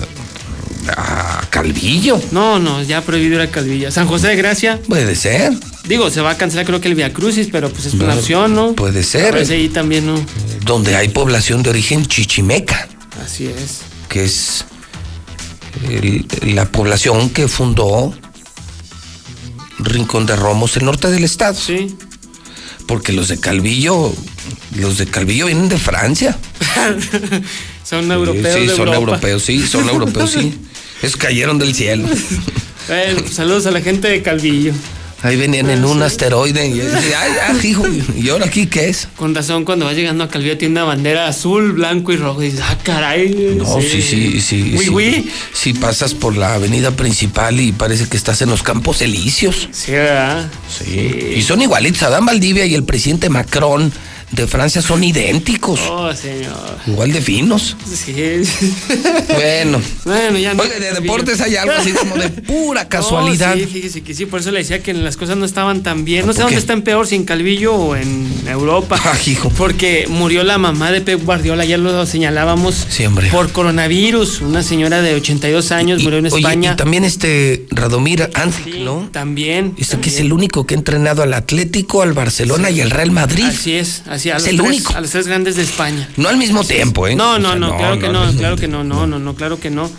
a 0.97 1.45
Calvillo. 1.51 2.21
No, 2.33 2.59
no, 2.59 2.83
ya 2.83 3.03
prohibido 3.03 3.37
ir 3.37 3.41
a 3.43 3.51
Calvillo. 3.51 3.91
San 3.91 4.07
José 4.07 4.29
de 4.29 4.37
Gracia. 4.37 4.81
Puede 4.89 5.15
ser. 5.15 5.53
Digo, 5.87 6.11
se 6.11 6.21
va 6.21 6.31
a 6.31 6.37
cancelar 6.37 6.67
creo 6.67 6.81
que 6.81 6.89
el 6.89 6.95
Via 6.95 7.13
Crucis, 7.13 7.49
pero 7.53 7.71
pues 7.71 7.87
es 7.87 7.95
una 7.95 8.15
opción, 8.15 8.55
¿no? 8.55 8.73
puede 8.75 9.03
ser. 9.03 9.35
Veces 9.35 9.51
ahí 9.51 9.69
también, 9.69 10.07
¿no? 10.07 10.15
Donde 10.65 10.97
hay 10.97 11.09
población 11.09 11.63
de 11.63 11.71
origen 11.71 12.07
chichimeca, 12.07 12.89
Así 13.25 13.47
es. 13.47 13.81
que 14.09 14.25
es 14.25 14.65
el- 15.89 16.27
la 16.55 16.67
población 16.67 17.31
que 17.31 17.49
fundó 17.49 18.13
Rincón 19.79 20.27
de 20.27 20.37
Romos, 20.37 20.77
el 20.77 20.85
norte 20.85 21.09
del 21.11 21.25
estado. 21.25 21.55
Sí. 21.55 21.97
Porque 22.91 23.13
los 23.13 23.29
de 23.29 23.39
Calvillo, 23.39 24.13
los 24.75 24.99
de 24.99 25.07
Calvillo 25.07 25.47
vienen 25.47 25.69
de 25.69 25.79
Francia. 25.79 26.37
son 27.85 28.11
europeos. 28.11 28.53
Sí, 28.53 28.67
de 28.67 28.69
son 28.71 28.89
Europa. 28.89 28.97
europeos, 28.97 29.45
sí, 29.45 29.65
son 29.65 29.89
europeos, 29.89 30.33
sí. 30.33 30.59
Es 31.03 31.17
cayeron 31.17 31.57
del 31.61 31.73
cielo. 31.73 32.09
Saludos 33.31 33.67
a 33.67 33.71
la 33.71 33.81
gente 33.81 34.09
de 34.09 34.23
Calvillo. 34.23 34.73
Ahí 35.23 35.37
venían 35.37 35.69
en 35.69 35.85
un 35.85 36.03
asteroide 36.03 36.67
y 36.67 36.81
ay, 36.81 37.33
ay, 37.49 37.69
hijo, 37.69 37.85
¿y 38.17 38.29
ahora 38.31 38.47
aquí 38.47 38.67
qué 38.67 38.89
es? 38.89 39.07
Con 39.17 39.35
razón, 39.35 39.65
cuando 39.65 39.85
vas 39.85 39.95
llegando 39.95 40.25
a 40.25 40.29
Calvillo 40.29 40.57
tiene 40.57 40.73
una 40.73 40.85
bandera 40.85 41.29
azul, 41.29 41.73
blanco 41.73 42.13
y 42.13 42.17
rojo. 42.17 42.43
Y 42.43 42.47
dices, 42.47 42.63
ah, 42.63 42.79
caray. 42.83 43.55
No, 43.57 43.81
sí, 43.81 44.01
sí, 44.03 44.41
sí. 44.41 44.75
Uy, 44.77 44.85
sí. 44.85 44.91
uy. 44.91 45.31
Sí, 45.53 45.75
pasas 45.75 46.15
por 46.15 46.37
la 46.37 46.55
avenida 46.55 46.91
principal 46.93 47.61
y 47.61 47.73
parece 47.73 48.07
que 48.09 48.17
estás 48.17 48.41
en 48.41 48.49
los 48.49 48.63
Campos 48.63 49.03
Elíseos. 49.03 49.69
Sí, 49.73 49.93
¿verdad? 49.93 50.51
Sí. 50.69 51.35
Y 51.37 51.43
son 51.43 51.61
igualitos. 51.61 52.03
Adán 52.03 52.25
Valdivia 52.25 52.65
y 52.65 52.75
el 52.75 52.85
presidente 52.85 53.29
Macron 53.29 53.93
de 54.33 54.47
Francia 54.47 54.81
son 54.81 55.03
idénticos. 55.03 55.81
Oh, 55.91 56.13
señor. 56.15 56.79
Igual 56.87 57.13
de 57.13 57.21
finos. 57.21 57.77
Sí. 57.93 58.15
Bueno. 59.35 59.81
Bueno, 60.05 60.39
ya 60.39 60.55
no. 60.55 60.63
Oye, 60.63 60.79
de 60.79 60.93
deportes 60.93 61.41
hay 61.41 61.57
algo 61.57 61.75
así 61.77 61.93
como 61.93 62.17
de 62.17 62.29
pura 62.47 62.89
casualidad. 62.89 63.55
No, 63.57 63.61
sí, 63.61 63.67
fíjese 63.67 64.03
que 64.03 64.15
sí, 64.15 64.27
por 64.27 64.41
eso 64.41 64.51
le 64.51 64.61
decía 64.61 64.83
que 64.83 64.93
las 64.95 65.17
cosas 65.17 65.37
no 65.37 65.45
estaban 65.45 65.83
tan 65.83 66.05
bien. 66.05 66.27
No 66.27 66.33
sé 66.33 66.39
¿Por 66.39 66.47
dónde 66.47 66.61
están 66.61 66.83
peor, 66.83 67.07
si 67.07 67.17
en 67.17 67.25
Calvillo 67.25 67.75
o 67.75 67.97
en 67.97 68.31
Europa. 68.47 68.99
Ah, 69.11 69.17
hijo. 69.27 69.51
Porque 69.57 70.07
murió 70.09 70.45
la 70.45 70.57
mamá 70.59 70.93
de 70.93 71.01
Pep 71.01 71.25
Guardiola, 71.25 71.65
ya 71.65 71.79
lo 71.79 72.07
señalábamos. 72.07 72.87
Sí, 72.89 73.05
hombre. 73.07 73.29
Por 73.31 73.51
coronavirus. 73.51 74.43
Una 74.43 74.63
señora 74.63 75.03
de 75.03 75.15
82 75.15 75.73
años 75.73 76.03
murió 76.05 76.19
en 76.19 76.27
Oye, 76.27 76.37
España. 76.37 76.73
y 76.73 76.77
también 76.77 77.05
este 77.05 77.67
Radomir 77.71 78.31
Antic, 78.35 78.77
¿no? 78.77 79.09
También. 79.11 79.75
Este 79.79 79.99
que 79.99 80.11
es 80.11 80.21
el 80.21 80.33
único 80.33 80.65
que 80.67 80.75
ha 80.75 80.79
entrenado 80.79 81.23
al 81.23 81.35
Atlético, 81.35 82.03
al 82.03 82.13
Barcelona 82.13 82.71
y 82.71 82.81
al 82.81 82.91
Real 82.91 83.11
Madrid. 83.11 83.47
Así 83.47 83.73
es, 83.73 84.03
así 84.07 84.20
a 84.29 84.37
Es 84.37 84.43
los 84.43 84.49
el 84.51 84.57
tres- 84.59 84.69
único. 84.69 84.95
A 84.97 85.01
los 85.01 85.11
tres 85.11 85.27
grandes 85.27 85.57
de 85.57 85.63
España. 85.63 86.09
No 86.17 86.29
al 86.29 86.37
mismo 86.37 86.63
tiempo, 86.65 87.07
¿eh? 87.09 87.15
No, 87.15 87.35
O 87.35 87.39
no, 87.39 87.51
sea, 87.51 87.59
no, 87.59 87.77
claro 87.77 87.99
que 87.99 88.09
no, 88.09 88.33
claro 88.35 88.57
que 88.57 88.69
no, 88.69 88.85
no, 88.85 89.07
no, 89.07 89.19
no, 89.19 89.35
claro 89.35 89.59
que 89.59 89.71
no. 89.71 89.91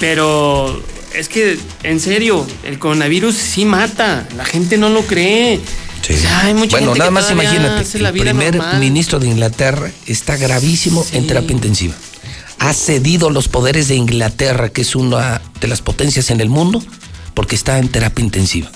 Pero 0.00 0.82
es 1.14 1.28
que, 1.28 1.58
en 1.82 2.00
serio, 2.00 2.46
el 2.64 2.78
coronavirus 2.78 3.34
sí 3.34 3.64
mata. 3.64 4.26
La 4.36 4.44
gente 4.44 4.76
no 4.78 4.88
lo 4.90 5.02
cree. 5.02 5.60
Sí. 6.06 6.14
O 6.14 6.16
sea, 6.18 6.40
hay 6.46 6.54
mucha 6.54 6.76
bueno, 6.76 6.92
gente 6.92 6.98
nada 7.00 7.08
que 7.10 7.14
más 7.14 7.30
imagínate, 7.32 7.98
el 7.98 8.12
primer 8.12 8.56
normal. 8.56 8.78
ministro 8.80 9.18
de 9.18 9.26
Inglaterra 9.26 9.90
está 10.06 10.36
gravísimo 10.36 11.04
en 11.12 11.26
terapia 11.26 11.52
intensiva. 11.52 11.94
Ha 12.58 12.72
cedido 12.72 13.30
los 13.30 13.48
poderes 13.48 13.88
de 13.88 13.96
Inglaterra, 13.96 14.68
que 14.68 14.82
es 14.82 14.94
una 14.94 15.40
de 15.60 15.68
las 15.68 15.82
potencias 15.82 16.30
en 16.30 16.40
el 16.40 16.48
mundo, 16.48 16.82
porque 17.34 17.54
está 17.56 17.78
en 17.78 17.88
terapia 17.88 18.24
intensiva. 18.24 18.70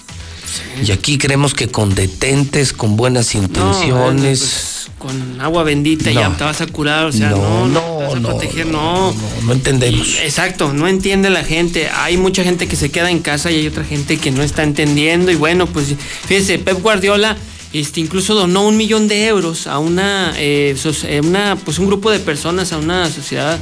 Y 0.85 0.91
aquí 0.91 1.19
creemos 1.19 1.55
que 1.55 1.69
con 1.69 1.95
detentes, 1.95 2.73
con 2.73 2.97
buenas 2.97 3.33
No, 3.35 3.43
bueno, 3.43 3.59
intenciones, 3.71 4.39
pues, 4.41 4.80
con 5.01 5.41
agua 5.41 5.65
bendita 5.65 6.11
ya 6.13 6.29
No. 6.29 6.37
te 6.37 6.45
vas 6.45 6.61
a 6.61 6.67
curar, 6.67 7.07
o 7.07 7.13
sea, 7.13 7.31
No, 7.31 7.67
no, 7.67 7.69
no, 7.69 7.81
no, 7.81 7.99
te 7.99 8.05
vas 8.05 8.15
a 8.15 8.21
no, 8.21 8.29
proteger, 8.29 8.67
no. 8.67 9.15
no 9.45 9.53
entendemos. 9.53 10.07
Y- 10.07 10.19
exacto, 10.19 10.73
no 10.75 10.87
entiende 10.87 11.31
la 11.31 11.43
gente. 11.43 11.89
Hay 11.89 12.19
mucha 12.19 12.45
gente 12.45 12.69
que 12.69 12.77
se 12.77 12.91
queda 12.91 13.11
en 13.11 13.21
casa 13.21 13.51
y 13.51 13.57
hay 13.57 13.67
otra 13.67 13.83
gente 13.85 14.19
que 14.19 14.31
no 14.31 14.43
está 14.43 14.63
entendiendo. 14.63 15.33
Y 15.33 15.37
bueno, 15.37 15.67
pues 15.67 15.95
fíjese, 16.27 16.59
Pep 16.59 16.81
Guardiola 16.83 17.35
este, 17.73 18.01
incluso 18.01 18.35
donó 18.35 18.67
un 18.69 18.77
millón 18.77 19.09
de 19.09 19.27
euros 19.27 19.67
a 19.67 19.79
una, 19.79 20.35
eh, 20.37 20.77
eh, 21.05 21.21
una, 21.25 21.57
pues 21.65 21.79
un 21.79 21.87
grupo 21.87 22.11
de 22.11 22.19
personas, 22.19 22.73
a 22.73 22.79
una 22.79 23.09
sociedad 23.11 23.59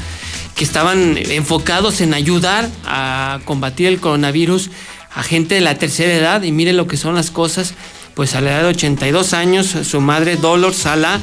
que 0.57 0.65
estaban 0.65 1.17
enfocados 1.17 2.00
en 2.00 2.15
ayudar 2.15 2.68
a 2.84 3.39
combatir 3.44 3.86
el 3.86 4.00
coronavirus 4.00 4.70
a 5.15 5.23
gente 5.23 5.55
de 5.55 5.60
la 5.60 5.76
tercera 5.76 6.12
edad. 6.12 6.42
Y 6.42 6.50
mire 6.52 6.73
lo 6.73 6.86
que 6.89 6.97
son 6.97 7.15
las 7.15 7.31
cosas. 7.31 7.75
Pues 8.18 8.34
a 8.34 8.40
la 8.40 8.50
edad 8.50 8.62
de 8.62 8.70
82 8.70 9.32
años, 9.32 9.76
su 9.84 10.00
madre 10.00 10.34
Dolor 10.34 10.74
Sala 10.74 11.20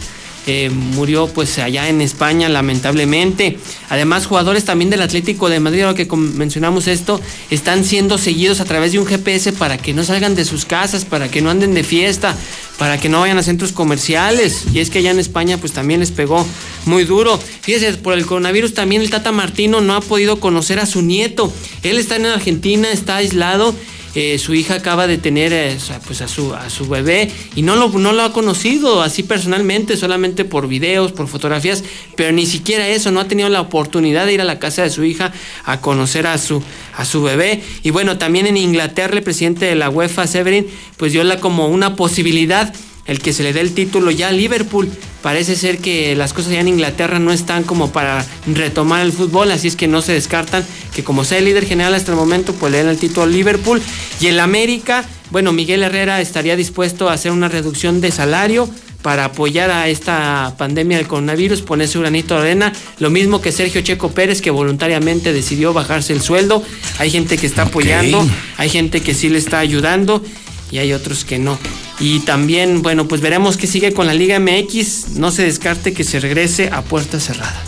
eh, 0.47 0.69
murió 0.69 1.27
pues 1.27 1.59
allá 1.59 1.89
en 1.89 1.99
España 1.99 2.47
lamentablemente. 2.47 3.59
Además, 3.89 4.27
jugadores 4.27 4.63
también 4.63 4.89
del 4.89 5.01
Atlético 5.01 5.49
de 5.49 5.59
Madrid, 5.59 5.81
ahora 5.81 5.97
que 5.97 6.07
mencionamos 6.15 6.87
esto, 6.87 7.19
están 7.49 7.83
siendo 7.83 8.17
seguidos 8.17 8.61
a 8.61 8.65
través 8.65 8.93
de 8.93 8.99
un 8.99 9.05
GPS 9.05 9.51
para 9.51 9.77
que 9.77 9.93
no 9.93 10.05
salgan 10.05 10.35
de 10.35 10.45
sus 10.45 10.63
casas, 10.63 11.03
para 11.03 11.27
que 11.27 11.41
no 11.41 11.49
anden 11.49 11.73
de 11.73 11.83
fiesta, 11.83 12.33
para 12.77 12.97
que 12.97 13.09
no 13.09 13.19
vayan 13.19 13.39
a 13.39 13.43
centros 13.43 13.73
comerciales. 13.73 14.63
Y 14.73 14.79
es 14.79 14.89
que 14.89 14.99
allá 14.99 15.11
en 15.11 15.19
España 15.19 15.57
pues 15.57 15.73
también 15.73 15.99
les 15.99 16.11
pegó 16.11 16.47
muy 16.85 17.03
duro. 17.03 17.37
Fíjese, 17.59 17.91
por 17.97 18.13
el 18.13 18.25
coronavirus 18.25 18.73
también 18.73 19.01
el 19.01 19.09
Tata 19.09 19.33
Martino 19.33 19.81
no 19.81 19.95
ha 19.95 20.01
podido 20.01 20.39
conocer 20.39 20.79
a 20.79 20.85
su 20.85 21.01
nieto. 21.01 21.53
Él 21.83 21.97
está 21.97 22.15
en 22.15 22.27
Argentina, 22.27 22.89
está 22.89 23.17
aislado. 23.17 23.75
Eh, 24.15 24.39
su 24.39 24.53
hija 24.53 24.75
acaba 24.75 25.07
de 25.07 25.17
tener 25.17 25.51
eh, 25.51 25.77
pues 26.07 26.21
a 26.21 26.29
su, 26.29 26.53
a 26.53 26.69
su 26.69 26.87
bebé 26.87 27.29
y 27.53 27.63
no 27.63 27.75
lo, 27.75 27.89
no 27.89 28.13
lo 28.13 28.23
ha 28.23 28.31
conocido 28.31 29.01
así 29.01 29.23
personalmente, 29.23 29.97
solamente 29.97 30.45
por 30.45 30.69
videos, 30.69 31.11
por 31.11 31.27
fotografías, 31.27 31.83
pero 32.15 32.31
ni 32.31 32.45
siquiera 32.45 32.87
eso, 32.87 33.11
no 33.11 33.19
ha 33.19 33.27
tenido 33.27 33.49
la 33.49 33.59
oportunidad 33.59 34.25
de 34.25 34.33
ir 34.33 34.41
a 34.41 34.45
la 34.45 34.57
casa 34.57 34.83
de 34.83 34.89
su 34.89 35.03
hija 35.03 35.33
a 35.65 35.81
conocer 35.81 36.27
a 36.27 36.37
su, 36.37 36.63
a 36.95 37.03
su 37.03 37.23
bebé. 37.23 37.61
Y 37.83 37.89
bueno, 37.89 38.17
también 38.17 38.47
en 38.47 38.55
Inglaterra 38.55 39.17
el 39.17 39.23
presidente 39.23 39.65
de 39.65 39.75
la 39.75 39.89
UEFA, 39.89 40.27
Severin, 40.27 40.67
pues 40.95 41.11
dio 41.11 41.23
la 41.25 41.41
como 41.41 41.67
una 41.67 41.97
posibilidad 41.97 42.73
el 43.05 43.19
que 43.19 43.33
se 43.33 43.43
le 43.43 43.53
dé 43.53 43.61
el 43.61 43.73
título 43.73 44.11
ya 44.11 44.29
a 44.29 44.31
Liverpool. 44.31 44.89
Parece 45.21 45.55
ser 45.55 45.79
que 45.79 46.15
las 46.15 46.33
cosas 46.33 46.53
ya 46.53 46.59
en 46.59 46.67
Inglaterra 46.67 47.19
no 47.19 47.31
están 47.31 47.63
como 47.63 47.91
para 47.91 48.25
retomar 48.47 49.05
el 49.05 49.11
fútbol, 49.11 49.51
así 49.51 49.67
es 49.67 49.75
que 49.75 49.87
no 49.87 50.01
se 50.01 50.13
descartan 50.13 50.65
que 50.93 51.03
como 51.03 51.23
sea 51.23 51.39
el 51.39 51.45
líder 51.45 51.65
general 51.65 51.93
hasta 51.93 52.11
el 52.11 52.17
momento, 52.17 52.53
pues 52.53 52.71
le 52.71 52.79
den 52.79 52.87
el 52.87 52.97
título 52.97 53.23
a 53.23 53.27
Liverpool. 53.27 53.81
Y 54.19 54.27
en 54.27 54.37
la 54.37 54.43
América, 54.43 55.05
bueno, 55.31 55.51
Miguel 55.51 55.83
Herrera 55.83 56.21
estaría 56.21 56.55
dispuesto 56.55 57.09
a 57.09 57.13
hacer 57.13 57.31
una 57.31 57.49
reducción 57.49 58.01
de 58.01 58.11
salario 58.11 58.69
para 59.01 59.25
apoyar 59.25 59.69
a 59.69 59.87
esta 59.87 60.55
pandemia 60.57 60.97
del 60.97 61.05
coronavirus, 61.05 61.61
poner 61.61 61.87
su 61.87 61.99
granito 61.99 62.33
de 62.33 62.41
arena, 62.41 62.73
lo 62.97 63.11
mismo 63.11 63.39
que 63.39 63.51
Sergio 63.51 63.81
Checo 63.81 64.09
Pérez, 64.09 64.41
que 64.41 64.49
voluntariamente 64.49 65.31
decidió 65.31 65.73
bajarse 65.73 66.11
el 66.11 66.21
sueldo. 66.21 66.63
Hay 66.97 67.11
gente 67.11 67.37
que 67.37 67.45
está 67.45 67.63
apoyando, 67.63 68.27
hay 68.57 68.69
gente 68.69 69.01
que 69.01 69.13
sí 69.13 69.29
le 69.29 69.37
está 69.37 69.59
ayudando 69.59 70.23
y 70.71 70.77
hay 70.79 70.93
otros 70.93 71.25
que 71.25 71.39
no. 71.39 71.57
Y 71.99 72.19
también, 72.19 72.81
bueno, 72.81 73.07
pues 73.07 73.21
veremos 73.21 73.57
qué 73.57 73.67
sigue 73.67 73.93
con 73.93 74.07
la 74.07 74.13
Liga 74.13 74.39
MX. 74.39 75.09
No 75.15 75.31
se 75.31 75.43
descarte 75.43 75.93
que 75.93 76.03
se 76.03 76.19
regrese 76.19 76.69
a 76.71 76.81
puerta 76.81 77.19
cerrada. 77.19 77.61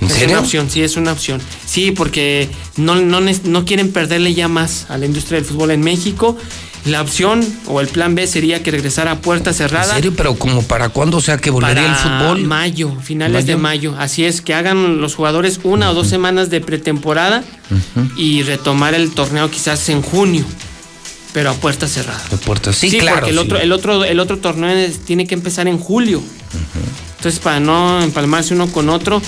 ¿En 0.00 0.08
es 0.08 0.14
serio? 0.14 0.30
una 0.36 0.40
opción, 0.40 0.70
sí, 0.70 0.82
es 0.82 0.96
una 0.96 1.12
opción. 1.12 1.40
Sí, 1.66 1.90
porque 1.92 2.48
no, 2.76 2.96
no, 2.96 3.20
no 3.20 3.64
quieren 3.64 3.92
perderle 3.92 4.34
ya 4.34 4.48
más 4.48 4.86
a 4.88 4.98
la 4.98 5.06
industria 5.06 5.36
del 5.38 5.44
fútbol 5.44 5.70
en 5.72 5.82
México. 5.82 6.36
La 6.86 7.02
opción 7.02 7.46
o 7.66 7.82
el 7.82 7.88
plan 7.88 8.14
B 8.14 8.26
sería 8.26 8.62
que 8.62 8.70
regresara 8.70 9.10
a 9.12 9.18
puerta 9.20 9.52
cerrada. 9.52 9.90
¿En 9.90 9.96
serio? 9.96 10.14
¿Pero 10.16 10.34
como 10.36 10.62
para 10.62 10.88
cuándo? 10.88 11.18
O 11.18 11.20
sea, 11.20 11.36
que 11.36 11.50
volvería 11.50 11.84
el 11.84 11.94
fútbol. 11.94 12.42
Mayo, 12.44 12.96
finales 13.02 13.44
de 13.44 13.56
¿Mayo? 13.56 13.92
mayo. 13.92 14.02
Así 14.02 14.24
es, 14.24 14.40
que 14.40 14.54
hagan 14.54 14.98
los 15.02 15.14
jugadores 15.14 15.60
una 15.62 15.90
o 15.90 15.94
dos 15.94 16.08
semanas 16.08 16.48
de 16.48 16.62
pretemporada 16.62 17.44
y 18.16 18.42
retomar 18.44 18.94
el 18.94 19.10
torneo 19.12 19.50
quizás 19.50 19.86
en 19.90 20.00
junio, 20.00 20.44
pero 21.32 21.50
a 21.50 21.54
puerta 21.54 21.86
cerrada. 21.88 22.22
De 22.30 22.36
puertas. 22.38 22.76
Sí, 22.76 22.90
claro. 22.98 23.18
porque 23.20 23.30
el 23.30 23.36
sí. 23.36 23.42
otro, 23.44 23.58
el 23.60 23.72
otro, 23.72 24.04
el 24.04 24.20
otro 24.20 24.38
torneo 24.38 24.70
es- 24.70 24.98
tiene 25.00 25.26
que 25.26 25.34
empezar 25.34 25.68
en 25.68 25.78
julio. 25.78 26.22
Entonces, 27.16 27.40
para 27.40 27.60
no 27.60 28.02
empalmarse 28.02 28.54
uno 28.54 28.70
con 28.72 28.88
otro, 28.88 29.20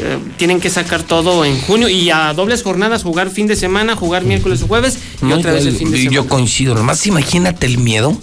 eh, 0.00 0.18
tienen 0.36 0.60
que 0.60 0.68
sacar 0.68 1.02
todo 1.02 1.44
en 1.44 1.58
junio 1.60 1.88
y 1.88 2.10
a 2.10 2.32
dobles 2.34 2.62
jornadas, 2.62 3.02
jugar 3.02 3.30
fin 3.30 3.46
de 3.46 3.56
semana, 3.56 3.94
jugar 3.96 4.24
miércoles 4.24 4.60
o 4.62 4.66
jueves 4.66 4.98
y 5.22 5.26
No, 5.26 5.36
otra 5.36 5.52
vez 5.52 5.64
el 5.64 5.76
fin 5.76 5.90
de 5.90 6.02
Yo 6.02 6.10
semana. 6.10 6.28
coincido. 6.28 6.74
Nomás 6.74 7.06
imagínate 7.06 7.66
el 7.66 7.78
miedo 7.78 8.18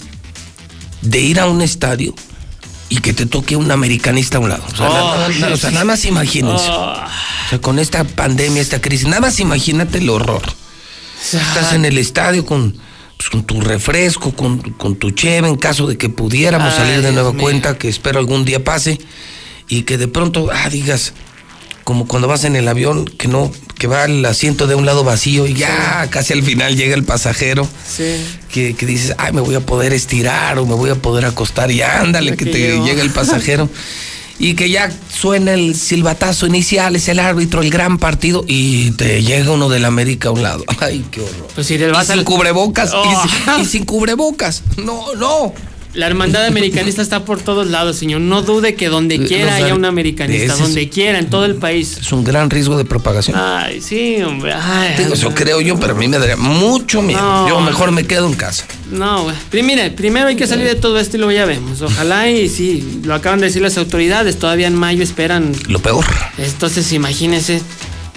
de 1.01 1.19
ir 1.21 1.39
a 1.39 1.47
un 1.47 1.61
estadio 1.61 2.13
y 2.89 2.97
que 2.97 3.13
te 3.13 3.25
toque 3.25 3.55
un 3.55 3.71
americanista 3.71 4.37
a 4.37 4.41
un 4.41 4.49
lado. 4.49 4.63
O 4.71 4.75
sea, 4.75 4.87
nada, 4.89 5.29
nada- 5.29 5.53
o 5.53 5.57
sea, 5.57 5.71
nada 5.71 5.85
más 5.85 6.05
imagínense. 6.05 6.69
O 6.69 6.95
sea, 7.49 7.59
con 7.61 7.79
esta 7.79 8.03
pandemia, 8.03 8.61
esta 8.61 8.79
crisis, 8.81 9.07
nada 9.07 9.21
más 9.21 9.39
imagínate 9.39 9.97
el 9.97 10.09
horror. 10.09 10.43
Estás 11.23 11.73
en 11.73 11.85
el 11.85 11.97
estadio 11.97 12.45
con, 12.45 12.75
pues, 13.23 13.29
con 13.29 13.43
tu 13.45 13.61
refresco, 13.61 14.35
con, 14.35 14.59
con 14.73 14.95
tu 14.95 15.11
cheve, 15.11 15.47
en 15.47 15.55
caso 15.55 15.87
de 15.87 15.97
que 15.97 16.09
pudiéramos 16.09 16.73
Ay, 16.73 16.79
salir 16.79 16.95
de 16.95 17.01
Dios 17.01 17.13
nueva 17.13 17.31
mío. 17.31 17.41
cuenta, 17.41 17.77
que 17.77 17.87
espero 17.89 18.19
algún 18.19 18.45
día 18.45 18.63
pase, 18.63 18.99
y 19.69 19.83
que 19.83 19.97
de 19.97 20.07
pronto, 20.07 20.49
ah, 20.51 20.69
digas, 20.69 21.13
como 21.83 22.07
cuando 22.07 22.27
vas 22.27 22.43
en 22.43 22.55
el 22.55 22.67
avión, 22.67 23.05
que 23.05 23.27
no, 23.27 23.51
que 23.77 23.87
va 23.87 24.05
el 24.05 24.23
asiento 24.25 24.67
de 24.67 24.75
un 24.75 24.85
lado 24.85 25.03
vacío 25.03 25.47
y 25.47 25.53
ya 25.53 26.07
casi 26.09 26.33
al 26.33 26.43
final 26.43 26.75
llega 26.77 26.95
el 26.95 27.03
pasajero, 27.03 27.67
Sí. 27.87 28.23
que, 28.51 28.75
que 28.75 28.85
dices, 28.85 29.15
ay, 29.17 29.33
me 29.33 29.41
voy 29.41 29.55
a 29.55 29.59
poder 29.61 29.93
estirar 29.93 30.59
o 30.59 30.65
me 30.65 30.75
voy 30.75 30.89
a 30.89 30.95
poder 30.95 31.25
acostar 31.25 31.71
y 31.71 31.81
ándale, 31.81 32.35
que 32.37 32.45
te 32.45 32.79
llega 32.81 33.01
el 33.01 33.09
pasajero. 33.11 33.69
Y 34.43 34.55
que 34.55 34.69
ya 34.69 34.91
suena 35.09 35.53
el 35.53 35.73
silbatazo 35.73 36.47
inicial, 36.47 36.97
es 36.97 37.07
el 37.07 37.19
árbitro, 37.19 37.61
el 37.61 37.69
gran 37.69 37.97
partido, 37.97 38.43
y 38.45 38.91
te 38.91 39.23
llega 39.23 39.51
uno 39.51 39.69
del 39.69 39.85
América 39.85 40.27
a 40.27 40.31
un 40.33 40.43
lado. 40.43 40.65
Ay, 40.81 41.05
qué 41.11 41.21
horror. 41.21 41.47
Pues 41.55 41.67
si 41.67 41.77
le 41.77 41.87
Y 41.87 41.91
vas 41.91 42.07
sin 42.07 42.19
al 42.19 42.25
cubrebocas, 42.25 42.89
y 42.91 42.95
Oh. 42.97 43.23
sin- 43.55 43.61
y, 43.61 43.65
sin 43.65 43.85
cubrebocas. 43.85 44.63
No, 44.83 45.13
no. 45.15 45.53
La 45.93 46.07
hermandad 46.07 46.45
americanista 46.45 47.01
está 47.03 47.23
por 47.23 47.39
todos 47.39 47.67
lados, 47.67 47.97
señor. 47.97 48.21
No 48.21 48.41
dude 48.41 48.73
que 48.73 48.89
donde 48.89 49.19
quiera 49.19 49.55
haya 49.55 49.75
un 49.75 49.85
americanista, 49.85 50.55
donde 50.55 50.89
quiera, 50.89 51.19
en 51.19 51.29
todo 51.29 51.45
el 51.45 51.55
país. 51.55 51.97
Es 52.01 52.11
un 52.11 52.23
gran 52.23 52.49
riesgo 52.49 52.77
de 52.77 52.85
propagación. 52.85 53.37
Ay, 53.37 53.79
sí, 53.79 54.21
hombre. 54.23 54.53
Ay, 54.53 54.95
Digo, 54.97 55.13
eso 55.13 55.33
creo 55.35 55.61
yo, 55.61 55.79
pero 55.79 55.93
a 55.93 55.95
mí 55.95 56.07
me 56.07 56.17
daría 56.17 56.35
mucho 56.35 57.01
miedo. 57.01 57.21
No. 57.21 57.47
Yo 57.47 57.59
mejor 57.61 57.91
me 57.91 58.05
quedo 58.05 58.27
en 58.27 58.33
casa. 58.33 58.65
No, 58.91 59.23
güey. 59.23 59.63
Mire, 59.63 59.91
primero 59.91 60.27
hay 60.27 60.35
que 60.35 60.47
salir 60.47 60.65
de 60.65 60.75
todo 60.75 60.99
esto 60.99 61.17
y 61.17 61.19
luego 61.19 61.31
ya 61.31 61.45
vemos. 61.45 61.81
Ojalá 61.81 62.29
y 62.29 62.49
sí, 62.49 63.01
lo 63.03 63.13
acaban 63.13 63.39
de 63.39 63.47
decir 63.47 63.61
las 63.61 63.77
autoridades, 63.77 64.39
todavía 64.39 64.67
en 64.67 64.75
mayo 64.75 65.03
esperan. 65.03 65.53
Lo 65.67 65.79
peor. 65.79 66.05
Entonces, 66.37 66.91
imagínense. 66.91 67.61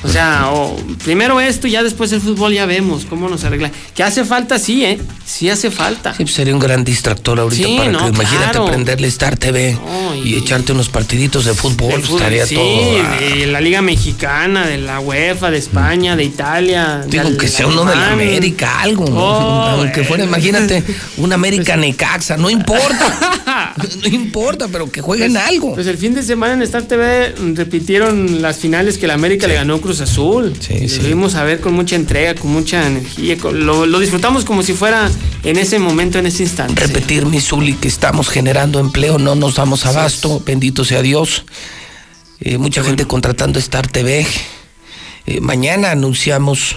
O 0.02 0.08
sea, 0.08 0.50
o 0.52 0.76
primero 1.04 1.40
esto 1.40 1.66
y 1.66 1.72
ya 1.72 1.82
después 1.82 2.12
el 2.12 2.20
fútbol 2.20 2.52
ya 2.52 2.66
vemos 2.66 3.06
cómo 3.06 3.28
nos 3.28 3.44
arregla. 3.44 3.70
Que 3.94 4.02
hace 4.02 4.24
falta, 4.24 4.58
sí, 4.58 4.84
¿eh? 4.84 5.00
Sí 5.24 5.48
hace 5.48 5.70
falta. 5.70 6.12
Sí, 6.14 6.24
pues 6.24 6.34
sería 6.34 6.54
un 6.54 6.60
gran 6.60 6.84
distractor 6.84 7.40
ahorita 7.40 7.66
Sí, 7.66 7.76
para 7.76 7.90
no, 7.90 7.98
que 8.00 8.08
imagínate 8.08 8.52
claro. 8.52 8.66
prenderle 8.66 9.08
Star 9.08 9.36
TV 9.36 9.76
y, 10.22 10.34
echarte 10.36 10.72
unos 10.72 10.88
partiditos 10.88 11.44
de 11.44 11.54
fútbol, 11.54 11.92
pues, 11.92 12.06
fútbol, 12.06 12.20
estaría 12.20 12.46
sí, 12.46 12.54
todo. 12.54 13.02
ah. 13.02 13.16
de 13.20 13.46
la 13.46 13.60
Liga 13.60 13.82
Mexicana, 13.82 14.66
de 14.66 14.78
la 14.78 15.00
UEFA, 15.00 15.50
de 15.50 15.58
España, 15.58 16.14
de 16.14 16.24
Italia. 16.24 17.04
Digo, 17.08 17.36
que 17.36 17.48
sea 17.48 17.66
uno 17.66 17.84
de 17.84 17.96
la. 17.96 18.12
América, 18.12 18.80
algo, 18.80 19.06
¿no? 19.06 19.16
Oh, 19.16 19.62
Aunque 19.80 20.04
fuera, 20.04 20.24
imagínate, 20.24 20.82
un 21.16 21.32
América 21.32 21.76
Necaxa, 21.76 22.36
no 22.36 22.48
importa. 22.48 23.74
no 24.02 24.08
importa, 24.08 24.68
pero 24.68 24.90
que 24.90 25.00
jueguen 25.00 25.36
algo. 25.36 25.74
Pues 25.74 25.86
el 25.86 25.98
fin 25.98 26.14
de 26.14 26.22
semana 26.22 26.54
en 26.54 26.62
Star 26.62 26.82
TV 26.84 27.34
repitieron 27.54 28.42
las 28.42 28.58
finales 28.58 28.98
que 28.98 29.06
la 29.06 29.14
América 29.14 29.46
le 29.46 29.54
ganó 29.54 29.80
Cruz 29.86 30.00
Azul. 30.00 30.52
Sí, 30.58 30.88
Lo 30.98 31.04
vimos 31.08 31.34
a 31.36 31.44
ver 31.44 31.60
con 31.60 31.72
mucha 31.72 31.94
entrega, 31.96 32.34
con 32.34 32.50
mucha 32.52 32.86
energía. 32.86 33.38
con- 33.38 33.64
lo, 33.64 33.86
lo 33.86 33.98
disfrutamos 34.00 34.44
como 34.44 34.62
si 34.64 34.72
fuera 34.72 35.08
en 35.44 35.56
ese 35.56 35.78
momento, 35.78 36.18
en 36.18 36.26
ese 36.26 36.42
instante. 36.42 36.84
Repetir, 36.86 37.24
mi 37.26 37.40
Zuli, 37.40 37.74
que 37.74 37.86
estamos 37.88 38.28
generando 38.28 38.80
empleo, 38.80 39.18
no 39.18 39.34
nos 39.36 39.54
damos 39.54 39.86
abasto, 39.86 40.42
bendito 40.44 40.84
sea 40.84 41.02
Dios. 41.02 41.44
Eh, 42.40 42.58
mucha 42.58 42.82
gente 42.82 43.06
contratando 43.06 43.58
Star 43.60 43.86
TV. 43.86 44.26
Eh, 45.26 45.40
mañana 45.40 45.90
anunciamos 45.92 46.76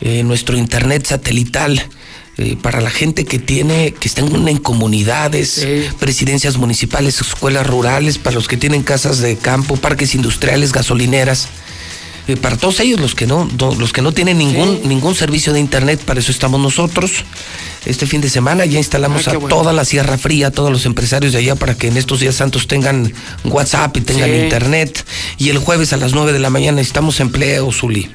eh, 0.00 0.22
nuestro 0.24 0.56
internet 0.56 1.06
satelital 1.06 1.80
eh, 2.38 2.56
para 2.60 2.80
la 2.80 2.90
gente 2.90 3.24
que 3.24 3.38
tiene, 3.38 3.92
que 3.98 4.06
están 4.08 4.46
en 4.48 4.58
comunidades, 4.58 5.66
presidencias 5.98 6.56
municipales, 6.56 7.20
escuelas 7.20 7.66
rurales, 7.66 8.18
para 8.18 8.34
los 8.34 8.46
que 8.48 8.56
tienen 8.56 8.82
casas 8.82 9.18
de 9.18 9.36
campo, 9.36 9.76
parques 9.76 10.14
industriales, 10.14 10.72
gasolineras. 10.72 11.48
Eh, 12.28 12.36
para 12.36 12.56
todos 12.58 12.78
ellos, 12.80 13.00
los 13.00 13.14
que 13.14 13.26
no, 13.26 13.48
no- 13.58 13.74
los 13.74 13.92
que 13.94 14.02
no 14.02 14.12
tienen 14.12 14.36
ningún, 14.38 14.80
ningún 14.86 15.14
servicio 15.14 15.52
de 15.54 15.60
internet, 15.60 15.98
para 16.04 16.20
eso 16.20 16.30
estamos 16.30 16.60
nosotros. 16.60 17.24
Este 17.86 18.06
fin 18.06 18.20
de 18.20 18.28
semana 18.28 18.66
ya 18.66 18.76
instalamos 18.78 19.26
Ah, 19.28 19.30
a 19.30 19.34
bueno. 19.38 19.48
toda 19.56 19.72
la 19.72 19.86
Sierra 19.86 20.18
Fría, 20.18 20.48
a 20.48 20.50
todos 20.50 20.70
los 20.70 20.84
empresarios 20.84 21.32
de 21.32 21.38
allá, 21.38 21.54
para 21.54 21.74
que 21.76 21.88
en 21.88 21.96
estos 21.96 22.20
días 22.20 22.34
santos 22.34 22.66
tengan 22.66 23.12
WhatsApp 23.44 23.96
y 23.96 24.00
tengan 24.02 24.28
Sí. 24.30 24.36
internet. 24.36 25.06
Y 25.38 25.48
el 25.48 25.58
jueves 25.58 25.94
a 25.94 25.96
las 25.96 26.12
9 26.12 26.34
de 26.34 26.38
la 26.38 26.50
mañana 26.50 26.76
necesitamos 26.76 27.18
empleo, 27.20 27.72
Zuli. 27.72 28.10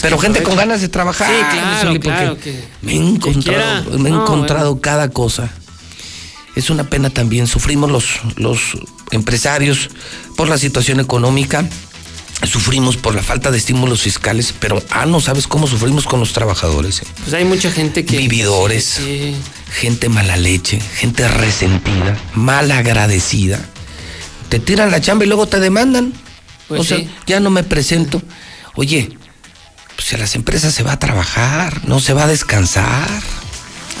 Pero 0.00 0.16
que 0.16 0.22
gente 0.22 0.42
con 0.42 0.56
ganas 0.56 0.80
de 0.80 0.88
trabajar. 0.88 1.26
Pues, 1.28 1.40
Sí, 1.52 1.58
claro, 1.58 1.80
Zuli, 1.88 1.98
porque 1.98 2.08
claro, 2.18 2.38
que- 2.38 2.64
me 2.80 2.92
he 2.92 2.96
encontrado, 2.96 3.98
me 3.98 4.08
he 4.08 4.12
No, 4.12 4.22
encontrado 4.22 4.80
cada 4.80 5.10
cosa. 5.10 5.50
Es 6.56 6.70
una 6.70 6.84
pena 6.88 7.10
también. 7.10 7.46
Sufrimos 7.46 7.90
los, 7.90 8.20
los 8.36 8.60
empresarios 9.10 9.90
por 10.36 10.48
la 10.48 10.56
situación 10.56 11.00
económica. 11.00 11.68
Sufrimos 12.46 12.96
por 12.96 13.14
la 13.14 13.22
falta 13.22 13.50
de 13.50 13.58
estímulos 13.58 14.02
fiscales, 14.02 14.54
pero 14.58 14.82
ah, 14.90 15.06
no 15.06 15.20
sabes 15.20 15.46
cómo 15.46 15.66
sufrimos 15.66 16.04
con 16.04 16.20
los 16.20 16.32
trabajadores. 16.32 17.00
eh. 17.02 17.06
Pues 17.22 17.34
hay 17.34 17.44
mucha 17.44 17.70
gente 17.70 18.04
que. 18.04 18.16
Vividores, 18.18 18.84
Sí, 18.84 19.34
gente 19.72 20.08
mala 20.08 20.36
leche, 20.36 20.80
gente 20.80 21.26
resentida, 21.28 22.18
mal 22.34 22.70
agradecida. 22.70 23.60
Te 24.48 24.58
tiran 24.58 24.90
la 24.90 25.00
chamba 25.00 25.24
y 25.24 25.28
luego 25.28 25.46
te 25.46 25.58
demandan. 25.60 26.12
Pues 26.68 26.80
o 26.80 26.84
sea, 26.84 26.98
ya 27.26 27.40
no 27.40 27.50
me 27.50 27.62
presento. 27.62 28.22
Oye, 28.74 29.16
pues 29.96 30.12
a 30.14 30.16
las 30.18 30.34
empresas 30.34 30.74
se 30.74 30.82
va 30.82 30.92
a 30.92 30.98
trabajar, 30.98 31.86
no 31.88 32.00
se 32.00 32.12
va 32.12 32.24
a 32.24 32.28
descansar. 32.28 33.08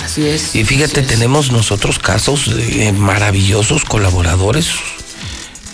Así 0.04 0.26
es. 0.26 0.54
Y 0.54 0.64
fíjate, 0.64 1.02
tenemos 1.02 1.50
nosotros 1.50 1.98
casos 1.98 2.54
de 2.54 2.92
maravillosos 2.92 3.84
colaboradores 3.84 4.68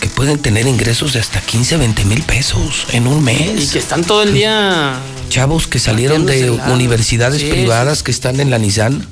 que 0.01 0.09
pueden 0.09 0.39
tener 0.39 0.67
ingresos 0.67 1.13
de 1.13 1.19
hasta 1.19 1.39
15, 1.39 1.77
20 1.77 2.05
mil 2.05 2.23
pesos 2.23 2.87
en 2.91 3.07
un 3.07 3.23
mes. 3.23 3.63
Y 3.63 3.67
que 3.67 3.79
están 3.79 4.03
todo 4.03 4.23
el 4.23 4.33
día. 4.33 4.99
Chavos 5.29 5.67
que 5.67 5.79
salieron 5.79 6.25
de 6.25 6.49
universidades 6.49 7.41
Sí, 7.41 7.49
privadas 7.49 8.03
que 8.03 8.11
están 8.11 8.41
en 8.41 8.49
la 8.49 8.57
Nissan 8.57 9.07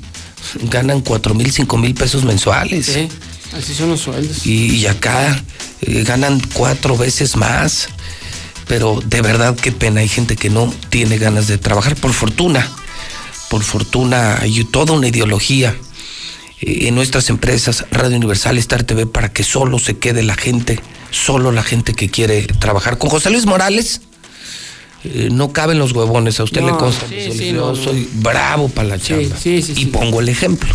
ganan 0.64 1.00
4 1.00 1.34
mil, 1.34 1.50
5 1.52 1.78
mil 1.78 1.94
pesos 1.94 2.24
mensuales. 2.24 2.86
Sí, 2.86 3.08
así 3.56 3.72
son 3.72 3.90
los 3.90 4.00
sueldos. 4.00 4.44
Y, 4.44 4.76
y 4.76 4.86
acá 4.86 5.42
eh, 5.82 6.02
ganan 6.02 6.42
cuatro 6.52 6.96
veces 6.96 7.36
más. 7.36 7.88
Pero 8.66 9.00
de 9.04 9.22
verdad 9.22 9.56
qué 9.56 9.72
pena, 9.72 10.00
hay 10.00 10.08
gente 10.08 10.36
que 10.36 10.50
no 10.50 10.72
tiene 10.90 11.18
ganas 11.18 11.46
de 11.46 11.58
trabajar. 11.58 11.94
Por 11.96 12.12
fortuna, 12.12 12.68
por 13.48 13.62
fortuna 13.62 14.38
hay 14.40 14.64
toda 14.64 14.94
una 14.94 15.08
ideología 15.08 15.76
en 16.60 16.94
nuestras 16.94 17.30
empresas, 17.30 17.86
Radio 17.90 18.16
Universal, 18.16 18.58
Star 18.58 18.82
TV, 18.84 19.06
para 19.06 19.32
que 19.32 19.42
solo 19.44 19.78
se 19.78 19.98
quede 19.98 20.22
la 20.22 20.34
gente, 20.36 20.80
solo 21.10 21.52
la 21.52 21.62
gente 21.62 21.94
que 21.94 22.08
quiere 22.10 22.42
trabajar. 22.42 22.98
Con 22.98 23.10
José 23.10 23.30
Luis 23.30 23.46
Morales 23.46 24.02
eh, 25.04 25.28
no 25.32 25.52
caben 25.52 25.78
los 25.78 25.92
huevones, 25.92 26.38
a 26.40 26.44
usted 26.44 26.60
No, 26.60 26.68
le 26.72 26.76
consta. 26.76 27.06
sí, 27.08 27.32
sí, 27.32 27.46
yo 27.52 27.54
no, 27.54 27.68
no. 27.72 27.76
soy 27.76 28.08
bravo 28.14 28.68
para 28.68 28.88
la 28.88 28.98
chamba. 28.98 29.36
sí, 29.38 29.62
sí, 29.62 29.74
y 29.76 29.86
pongo 29.86 30.20
el 30.20 30.28
ejemplo. 30.28 30.68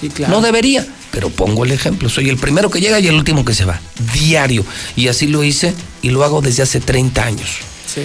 Sí, 0.00 0.08
claro. 0.08 0.34
No 0.34 0.40
debería, 0.40 0.86
pero 1.12 1.30
pongo 1.30 1.64
el 1.64 1.70
ejemplo. 1.72 2.08
Soy 2.08 2.28
el 2.28 2.36
primero 2.36 2.70
que 2.70 2.80
llega 2.80 2.98
y 3.00 3.06
el 3.08 3.14
último 3.14 3.44
que 3.44 3.54
se 3.54 3.64
va. 3.64 3.80
Diario. 4.14 4.64
Y 4.96 5.08
así 5.08 5.26
lo 5.28 5.44
hice 5.44 5.74
y 6.02 6.10
lo 6.10 6.24
hago 6.24 6.40
desde 6.40 6.62
hace 6.64 6.80
30 6.80 7.24
años. 7.24 7.48
Sí. 7.92 8.02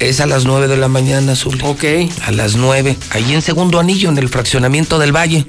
Es 0.00 0.20
a 0.20 0.26
las 0.26 0.44
9 0.44 0.68
de 0.68 0.76
la 0.76 0.86
mañana, 0.88 1.32
Azul. 1.32 1.58
Ok. 1.64 1.84
A 2.24 2.30
las 2.32 2.54
9. 2.56 2.96
Ahí 3.10 3.32
en 3.32 3.42
segundo 3.42 3.80
anillo, 3.80 4.10
en 4.10 4.18
el 4.18 4.28
fraccionamiento 4.28 4.98
del 5.00 5.10
Valle. 5.14 5.44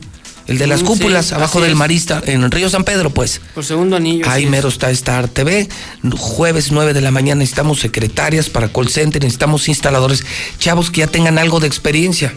El 0.48 0.58
de 0.58 0.68
las 0.68 0.84
cúpulas, 0.84 1.28
sí, 1.28 1.36
abajo 1.36 1.60
del 1.60 1.72
es. 1.72 1.78
Marista, 1.78 2.22
en 2.26 2.50
Río 2.52 2.70
San 2.70 2.84
Pedro, 2.84 3.10
pues. 3.10 3.42
Por 3.54 3.66
segundo 3.66 3.96
anillo. 3.96 4.30
Ahí 4.30 4.46
mero 4.46 4.68
es. 4.68 4.76
está 4.76 4.92
Star 4.92 5.28
TV. 5.28 5.68
Jueves 6.18 6.72
9 6.72 6.94
de 6.94 7.02
la 7.02 7.12
mañana 7.12 7.40
necesitamos 7.40 7.80
secretarias 7.80 8.50
para 8.50 8.70
call 8.70 8.90
center, 8.90 9.24
necesitamos 9.24 9.68
instaladores, 9.68 10.24
chavos 10.60 10.92
que 10.92 11.00
ya 11.00 11.08
tengan 11.08 11.38
algo 11.40 11.60
de 11.60 11.68
experiencia. 11.68 12.34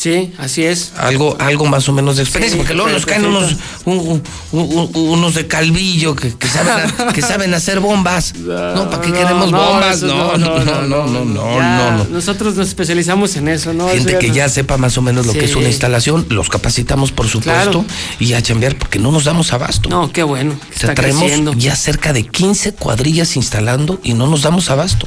Sí, 0.00 0.32
así 0.38 0.64
es. 0.64 0.92
Algo, 0.96 1.36
algo 1.38 1.66
más 1.66 1.86
o 1.90 1.92
menos 1.92 2.16
de 2.16 2.22
experiencia, 2.22 2.54
Sí, 2.56 2.58
porque 2.62 2.72
luego 2.72 2.88
nos 2.90 3.04
caen 3.04 3.26
unos, 3.26 3.54
un- 3.84 3.98
un- 3.98 4.22
un- 4.62 4.90
unos 4.94 5.34
de 5.34 5.46
calvillo 5.46 6.16
que, 6.16 6.34
que 6.38 6.48
saben, 6.48 6.90
a- 7.08 7.12
que 7.12 7.20
saben 7.20 7.52
hacer 7.52 7.80
bombas. 7.80 8.32
No, 8.34 8.88
¿para 8.88 9.02
qué 9.02 9.08
No, 9.10 9.14
queremos 9.14 9.50
no, 9.52 9.58
bombas? 9.62 10.00
No, 10.00 10.38
no, 10.38 10.64
no, 10.64 10.82
no, 10.86 11.06
no, 11.06 11.24
no, 11.26 11.56
Ya, 11.58 11.76
no, 11.76 11.98
no. 11.98 12.04
Nosotros 12.04 12.54
nos 12.54 12.68
especializamos 12.68 13.36
en 13.36 13.48
eso, 13.48 13.74
¿no? 13.74 13.88
Gente 13.90 14.12
Eso 14.12 14.18
que 14.20 14.28
no- 14.28 14.34
ya 14.36 14.48
sepa 14.48 14.78
más 14.78 14.96
o 14.96 15.02
menos 15.02 15.26
lo 15.26 15.34
que 15.34 15.44
es 15.44 15.54
una 15.54 15.68
instalación, 15.68 16.24
los 16.30 16.48
capacitamos 16.48 17.12
por 17.12 17.28
supuesto 17.28 17.70
Claro. 17.70 17.84
y 18.18 18.32
a 18.32 18.40
chambear 18.42 18.76
porque 18.78 18.98
no 18.98 19.12
nos 19.12 19.24
damos 19.24 19.52
abasto. 19.52 19.90
No, 19.90 20.10
qué 20.10 20.22
bueno. 20.22 20.52
que 20.70 20.76
O 20.76 20.78
sea, 20.78 20.88
Está 20.90 20.94
traemos 20.94 21.24
creciendo. 21.24 21.52
ya 21.52 21.76
cerca 21.76 22.14
de 22.14 22.24
15 22.26 22.72
cuadrillas 22.72 23.36
instalando 23.36 24.00
y 24.02 24.14
no 24.14 24.26
nos 24.28 24.40
damos 24.40 24.70
abasto. 24.70 25.06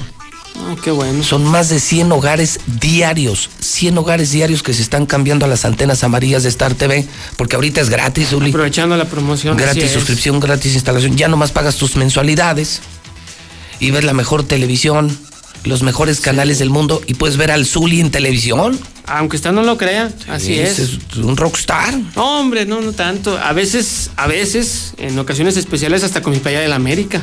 No, 0.55 0.75
qué 0.75 0.91
bueno. 0.91 1.23
Son 1.23 1.43
más 1.43 1.69
de 1.69 1.79
100 1.79 2.11
hogares 2.11 2.59
diarios, 2.79 3.49
100 3.59 3.97
hogares 3.97 4.31
diarios 4.31 4.63
que 4.63 4.73
se 4.73 4.81
están 4.81 5.05
cambiando 5.05 5.45
a 5.45 5.49
las 5.49 5.65
antenas 5.65 6.03
amarillas 6.03 6.43
de 6.43 6.49
Star 6.49 6.73
TV, 6.75 7.07
porque 7.37 7.55
ahorita 7.55 7.81
es 7.81 7.89
gratis, 7.89 8.33
Uli. 8.33 8.49
Aprovechando 8.49 8.95
la 8.95 9.05
promoción. 9.05 9.57
Gratis 9.57 9.91
suscripción, 9.91 10.39
gratis 10.39 10.73
instalación. 10.73 11.17
Ya 11.17 11.27
nomás 11.27 11.51
pagas 11.51 11.75
tus 11.75 11.95
mensualidades 11.95 12.81
y 13.79 13.91
ves 13.91 14.03
la 14.03 14.13
mejor 14.13 14.43
televisión, 14.43 15.17
los 15.63 15.81
mejores 15.81 16.19
canales 16.19 16.59
del 16.59 16.69
mundo 16.69 17.01
y 17.07 17.15
puedes 17.15 17.37
ver 17.37 17.51
al 17.51 17.65
Zuli 17.65 17.99
en 17.99 18.11
televisión. 18.11 18.79
Aunque 19.05 19.35
usted 19.35 19.51
no 19.51 19.63
lo 19.63 19.77
crea, 19.77 20.11
así 20.29 20.59
es. 20.59 20.79
Es 20.79 20.97
un 21.17 21.35
rockstar. 21.35 21.93
No, 22.15 22.39
hombre, 22.39 22.65
no, 22.65 22.79
no 22.79 22.93
tanto. 22.93 23.37
A 23.37 23.51
veces, 23.51 24.11
a 24.15 24.27
veces, 24.27 24.93
en 24.97 25.17
ocasiones 25.19 25.57
especiales, 25.57 26.03
hasta 26.03 26.21
con 26.21 26.31
mi 26.31 26.39
playa 26.39 26.61
de 26.61 26.67
la 26.69 26.75
América. 26.75 27.21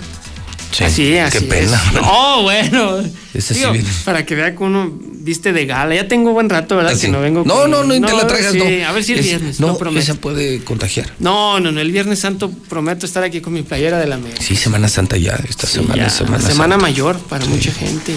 Sí, 0.72 0.84
así, 0.84 1.18
así 1.18 1.38
qué 1.40 1.44
pena. 1.46 1.82
es. 1.88 1.92
No, 2.00 2.42
bueno. 2.42 2.98
Ese 3.34 3.54
sí 3.54 3.60
Digo, 3.60 3.72
para 4.04 4.24
que 4.24 4.34
vea 4.34 4.54
que 4.56 4.62
uno 4.62 4.90
viste 5.22 5.52
de 5.52 5.66
gala. 5.66 5.94
Ya 5.94 6.06
tengo 6.08 6.32
buen 6.32 6.48
rato, 6.48 6.76
¿verdad? 6.76 6.92
Así. 6.92 7.06
Que 7.06 7.12
no 7.12 7.20
vengo 7.20 7.42
No, 7.44 7.62
con- 7.62 7.70
no, 7.70 7.84
no, 7.84 7.94
y 7.94 8.00
te 8.00 8.12
la 8.12 8.26
traigas, 8.26 8.52
sí, 8.52 8.58
no. 8.58 8.88
A 8.88 8.92
ver 8.92 9.04
si 9.04 9.12
el 9.12 9.18
Es- 9.20 9.26
viernes, 9.26 9.60
No, 9.60 9.66
no, 9.68 9.78
prometo. 9.78 10.00
esa 10.02 10.14
puede 10.14 10.62
contagiar. 10.64 11.12
No, 11.18 11.58
no, 11.60 11.70
no, 11.72 11.80
el 11.80 11.90
Viernes 11.92 12.20
Santo 12.20 12.50
prometo 12.68 13.04
estar 13.06 13.22
aquí 13.22 13.40
con 13.40 13.52
mi 13.52 13.62
playera 13.62 13.98
de 13.98 14.06
la 14.06 14.14
América. 14.16 14.42
Sí, 14.42 14.56
Semana 14.56 14.88
Santa 14.88 15.16
ya, 15.16 15.38
esta 15.48 15.66
semana 15.66 15.96
Ya, 15.96 16.06
es 16.06 16.12
Semana 16.14 16.38
semana 16.40 16.74
Santa. 16.74 16.78
mayor 16.78 17.18
para 17.18 17.44
mucha 17.46 17.72
gente. 17.72 18.14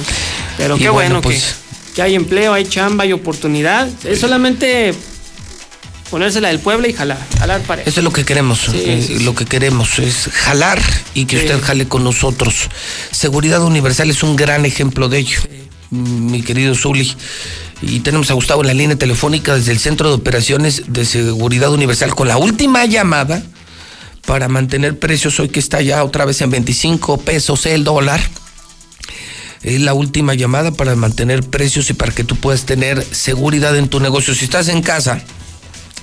Pero 0.58 0.76
Y 0.78 0.80
qué 0.80 0.90
bueno, 0.90 1.10
bueno, 1.16 1.22
que- 1.22 1.30
pues- 1.30 1.56
que, 1.96 2.02
hay 2.02 2.16
empleo, 2.16 2.54
hay 2.54 2.66
chamba, 2.66 3.04
hay 3.04 3.14
oportunidad. 3.14 3.88
Es 4.06 4.20
solamente 4.20 4.94
ponérsela 6.14 6.50
del 6.50 6.60
pueblo 6.60 6.88
y 6.88 6.94
jalar, 6.94 7.18
jalar 7.40 7.62
parejo. 7.62 7.90
Eso 7.90 8.00
es 8.00 8.04
lo 8.04 8.14
que 8.14 8.24
queremos. 8.24 8.60
Sí, 8.70 8.84
eh, 8.86 9.02
sí, 9.02 9.18
sí. 9.18 9.24
Lo 9.24 9.34
que 9.34 9.46
queremos 9.46 9.98
es 9.98 10.30
jalar 10.32 10.80
y 11.16 11.26
que 11.26 11.38
usted 11.38 11.60
jale 11.60 11.88
con 11.88 12.04
nosotros. 12.04 12.70
Seguridad 13.10 13.64
Universal 13.64 14.12
es 14.12 14.22
un 14.22 14.36
gran 14.36 14.64
ejemplo 14.64 15.10
de 15.10 15.18
ello, 15.18 15.40
mi 15.90 16.44
querido 16.44 16.76
Zuli. 16.76 17.16
Y 17.82 18.02
tenemos 18.02 18.30
a 18.30 18.36
Gustavo 18.36 18.62
en 18.62 18.68
la 18.68 18.76
línea 18.76 18.96
telefónica 18.96 19.56
desde 19.56 19.72
el 19.72 19.80
Centro 19.80 20.10
de 20.10 20.14
Operaciones 20.14 20.84
de 20.86 21.04
Seguridad 21.04 21.74
Universal 21.74 22.14
con 22.14 22.28
la 22.28 22.38
última 22.38 22.86
llamada 22.86 23.42
para 24.28 24.48
mantener 24.48 25.00
precios 25.00 25.40
hoy 25.40 25.50
que 25.50 25.60
está 25.60 25.82
ya 25.82 26.04
otra 26.04 26.26
vez 26.26 26.40
en 26.42 26.52
25 26.52 27.22
pesos 27.22 27.66
el 27.66 27.84
dólar. 27.84 28.22
Es 29.64 29.82
la 29.82 29.96
última 29.96 30.36
llamada 30.36 30.70
para 30.70 30.96
mantener 30.96 31.42
precios 31.42 31.90
y 31.90 31.94
para 31.96 32.12
que 32.12 32.24
tú 32.24 32.36
puedas 32.36 32.68
tener 32.68 33.04
seguridad 33.04 33.76
en 33.76 33.88
tu 33.88 34.00
negocio. 34.00 34.36
Si 34.36 34.46
estás 34.46 34.68
en 34.68 34.84
casa, 34.84 35.24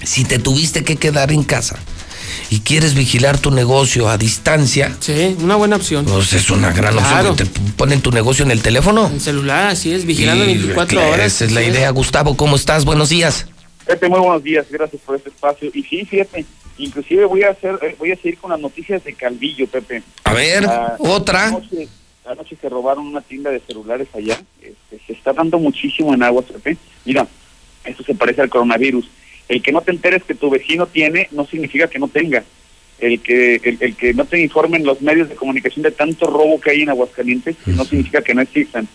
si 0.03 0.25
te 0.25 0.39
tuviste 0.39 0.85
que 0.85 0.97
quedar 0.97 1.33
en 1.33 1.43
casa 1.45 1.79
y 2.51 2.61
quieres 2.61 2.95
vigilar 2.95 3.39
tu 3.39 3.51
negocio 3.51 4.09
a 4.09 4.19
distancia, 4.19 4.97
Sí, 5.01 5.37
una 5.41 5.57
buena 5.57 5.77
opción. 5.77 6.05
pues 6.05 6.33
es 6.33 6.51
una 6.51 6.73
gran 6.73 6.95
Claro. 6.97 7.31
opción. 7.33 7.37
Te 7.37 7.61
ponen 7.77 8.01
tu 8.01 8.11
negocio 8.11 8.45
en 8.45 8.51
el 8.51 8.63
teléfono. 8.63 9.11
El 9.13 9.21
celular, 9.21 9.69
así 9.69 9.93
es, 9.93 10.05
vigilando 10.05 10.45
Y, 10.45 10.49
24 10.49 10.87
claro, 10.99 11.13
horas. 11.13 11.27
Esa 11.35 11.45
es 11.47 11.53
la 11.53 11.63
idea. 11.63 11.91
Gustavo, 11.91 12.37
¿cómo 12.37 12.57
estás? 12.57 12.85
Buenos 12.85 13.09
días. 13.09 13.47
Pepe, 13.87 14.09
muy 14.09 14.21
buenos 14.21 14.43
días, 14.43 14.67
gracias 14.71 15.03
por 15.03 15.17
este 15.17 15.31
espacio. 15.31 15.71
Y 15.75 15.83
sí, 15.83 16.05
fíjate, 16.05 16.45
inclusive 16.79 17.25
voy 17.25 17.43
a 17.43 17.51
hacer, 17.51 17.79
eh, 17.83 17.97
voy 17.99 18.13
a 18.13 18.17
seguir 18.17 18.39
con 18.39 18.51
las 18.51 18.61
noticias 18.61 19.03
de 19.05 19.13
Calvillo, 19.15 19.67
Pepe. 19.67 20.03
A 20.25 20.33
ver, 20.33 20.65
Ah, 20.67 20.95
otra. 20.99 21.47
Anoche, 21.49 21.89
anoche 22.29 22.57
se 22.61 22.69
robaron 22.69 23.07
una 23.07 23.21
tienda 23.21 23.51
de 23.51 23.61
celulares 23.61 24.07
allá. 24.15 24.41
Este, 24.63 25.01
se 25.07 25.13
está 25.13 25.33
dando 25.33 25.59
muchísimo 25.59 26.15
en 26.15 26.23
aguas, 26.23 26.45
Pepe. 26.47 26.77
Mira, 27.05 27.27
eso 27.85 28.03
se 28.05 28.15
parece 28.15 28.43
al 28.43 28.49
coronavirus. 28.51 29.09
El 29.51 29.63
que 29.63 29.73
no 29.73 29.81
te 29.81 29.91
enteres 29.91 30.23
que 30.23 30.37
tu 30.37 30.49
vecino 30.49 30.87
tiene 30.87 31.27
no 31.33 31.45
significa 31.45 31.89
que 31.89 31.99
no 31.99 32.07
tenga. 32.07 32.45
El 33.01 33.21
que 33.21 33.57
el, 33.57 33.79
el 33.81 33.97
que 33.97 34.15
no 34.15 34.25
te 34.25 34.41
informen 34.41 34.85
los 34.85 35.03
medios 35.03 35.29
de 35.29 35.35
comunicación 35.35 35.83
de 35.83 35.91
tanto 35.91 36.27
robo 36.27 36.61
que 36.61 36.71
hay 36.71 36.83
en 36.83 36.91
Aguascalientes 36.91 37.57
no 37.67 37.85
significa 37.85 38.23
que 38.23 38.33
no 38.33 38.43
existan. 38.43 38.87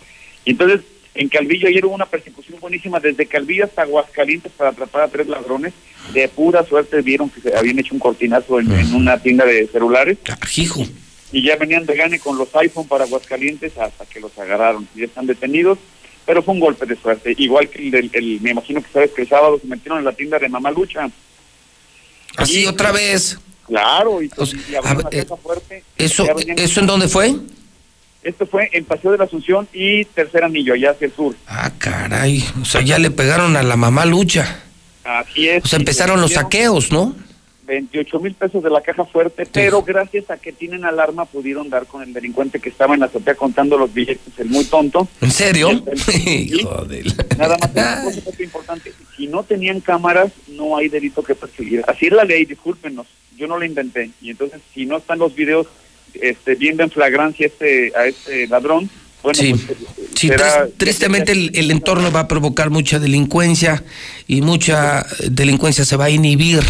Y 0.45 0.51
entonces, 0.51 0.79
en 1.13 1.27
Calvillo 1.27 1.67
ayer 1.67 1.85
hubo 1.85 1.93
una 1.93 2.05
persecución 2.05 2.57
buenísima 2.61 3.01
desde 3.01 3.25
Calvillo 3.25 3.65
hasta 3.65 3.81
Aguascalientes 3.81 4.49
para 4.53 4.69
atrapar 4.69 5.01
a 5.01 5.07
tres 5.09 5.27
ladrones. 5.27 5.73
De 6.13 6.29
pura 6.29 6.63
suerte 6.63 7.01
vieron 7.01 7.29
que 7.29 7.41
se 7.41 7.53
habían 7.53 7.79
hecho 7.79 7.93
un 7.93 7.99
cortinazo 7.99 8.61
en, 8.61 8.71
en 8.71 8.93
una 8.93 9.21
tienda 9.21 9.43
de 9.43 9.67
celulares. 9.67 10.19
Hijo. 10.55 10.85
Y 11.33 11.43
ya 11.43 11.57
venían 11.57 11.85
de 11.85 11.97
gane 11.97 12.19
con 12.19 12.37
los 12.37 12.55
iPhone 12.55 12.87
para 12.87 13.03
Aguascalientes 13.03 13.77
hasta 13.77 14.05
que 14.05 14.21
los 14.21 14.37
agarraron. 14.39 14.87
Ya 14.95 15.03
están 15.03 15.25
detenidos, 15.25 15.79
pero 16.25 16.41
fue 16.43 16.53
un 16.53 16.59
golpe 16.59 16.85
de 16.85 16.95
suerte. 16.95 17.33
Igual 17.37 17.69
que 17.69 17.79
el, 17.83 17.91
del- 17.91 18.09
el- 18.13 18.41
me 18.41 18.51
imagino 18.51 18.81
que 18.81 18.89
sabes 18.91 19.11
que 19.11 19.21
el 19.23 19.29
sábado 19.29 19.59
se 19.61 19.67
metieron 19.67 19.99
en 19.99 20.05
la 20.05 20.11
tienda 20.13 20.39
de 20.39 20.49
Mamá 20.49 20.71
Lucha. 20.71 21.09
Así 22.37 22.65
otra 22.65 22.91
vez. 22.91 23.37
Claro, 23.67 24.21
y, 24.21 24.25
y 24.27 24.75
abrieron 24.75 24.85
a 24.85 24.93
ver, 25.09 25.27
la 25.27 25.35
eh, 25.35 25.37
fuerte. 25.41 25.83
¿Eso, 25.97 26.25
¿Eso 26.57 26.79
en 26.81 26.85
dónde 26.87 27.07
fue? 27.07 27.35
Esto 28.21 28.45
fue 28.47 28.69
en 28.73 28.85
Paseo 28.85 29.11
de 29.11 29.17
la 29.19 29.25
Asunción 29.25 29.67
y 29.73 30.05
Tercer 30.05 30.43
Anillo, 30.43 30.73
allá 30.73 30.91
hacia 30.91 31.05
el 31.07 31.13
sur. 31.13 31.35
Ah, 31.47 31.71
caray. 31.77 32.43
O 32.61 32.65
sea, 32.65 32.81
ya 32.81 32.97
le 32.99 33.11
pegaron 33.11 33.55
a 33.55 33.63
la 33.63 33.75
mamá 33.75 34.05
lucha. 34.05 34.61
Así 35.03 35.47
es. 35.47 35.63
O 35.63 35.67
sea, 35.67 35.77
empezaron 35.79 36.19
los 36.21 36.31
saqueos, 36.33 36.91
¿no? 36.91 37.15
28 37.65 38.19
mil 38.19 38.33
pesos 38.35 38.61
de 38.63 38.69
la 38.69 38.81
caja 38.81 39.05
fuerte, 39.05 39.47
pero 39.51 39.81
gracias 39.81 40.29
a 40.29 40.37
que 40.37 40.51
tienen 40.51 40.85
alarma 40.85 41.25
pudieron 41.25 41.69
dar 41.69 41.85
con 41.87 42.03
el 42.03 42.13
delincuente 42.13 42.59
que 42.59 42.69
estaba 42.69 42.93
en 42.93 42.99
la 42.99 43.07
azotea 43.07 43.35
contando 43.35 43.77
los 43.77 43.93
billetes, 43.93 44.33
el 44.37 44.49
muy 44.49 44.65
tonto. 44.65 45.07
¿En 45.21 45.31
serio? 45.31 45.69
Nada 47.37 47.57
más 47.57 47.71
una 47.71 48.03
cosa 48.03 48.21
muy 48.37 48.43
importante, 48.45 48.93
si 49.17 49.27
no 49.27 49.43
tenían 49.43 49.79
cámaras, 49.79 50.31
no 50.49 50.77
hay 50.77 50.89
delito 50.89 51.23
que 51.23 51.35
perseguir. 51.35 51.83
Así 51.87 52.05
es 52.07 52.11
la 52.13 52.23
ley, 52.23 52.45
discúlpenos, 52.45 53.07
yo 53.37 53.47
no 53.47 53.57
la 53.59 53.65
inventé. 53.65 54.11
Y 54.21 54.29
entonces, 54.31 54.61
si 54.73 54.85
no 54.85 54.97
están 54.97 55.19
los 55.19 55.35
videos 55.35 55.67
este, 56.13 56.55
viendo 56.55 56.83
en 56.83 56.91
flagrancia 56.91 57.47
este, 57.47 57.91
a 57.95 58.05
este 58.05 58.47
ladrón, 58.47 58.89
bueno, 59.23 59.39
Sí. 59.39 59.53
pues, 59.53 59.77
Sí, 60.15 60.27
será- 60.29 60.65
tris- 60.67 60.73
tristemente 60.77 61.31
el, 61.33 61.51
el 61.55 61.71
entorno 61.71 62.11
va 62.11 62.21
a 62.21 62.27
provocar 62.27 62.69
mucha 62.69 62.99
delincuencia 62.99 63.83
y 64.27 64.41
mucha 64.41 65.01
eh, 65.01 65.05
delincuencia 65.31 65.83
se 65.83 65.97
va 65.97 66.05
a 66.05 66.09
inhibir. 66.09 66.61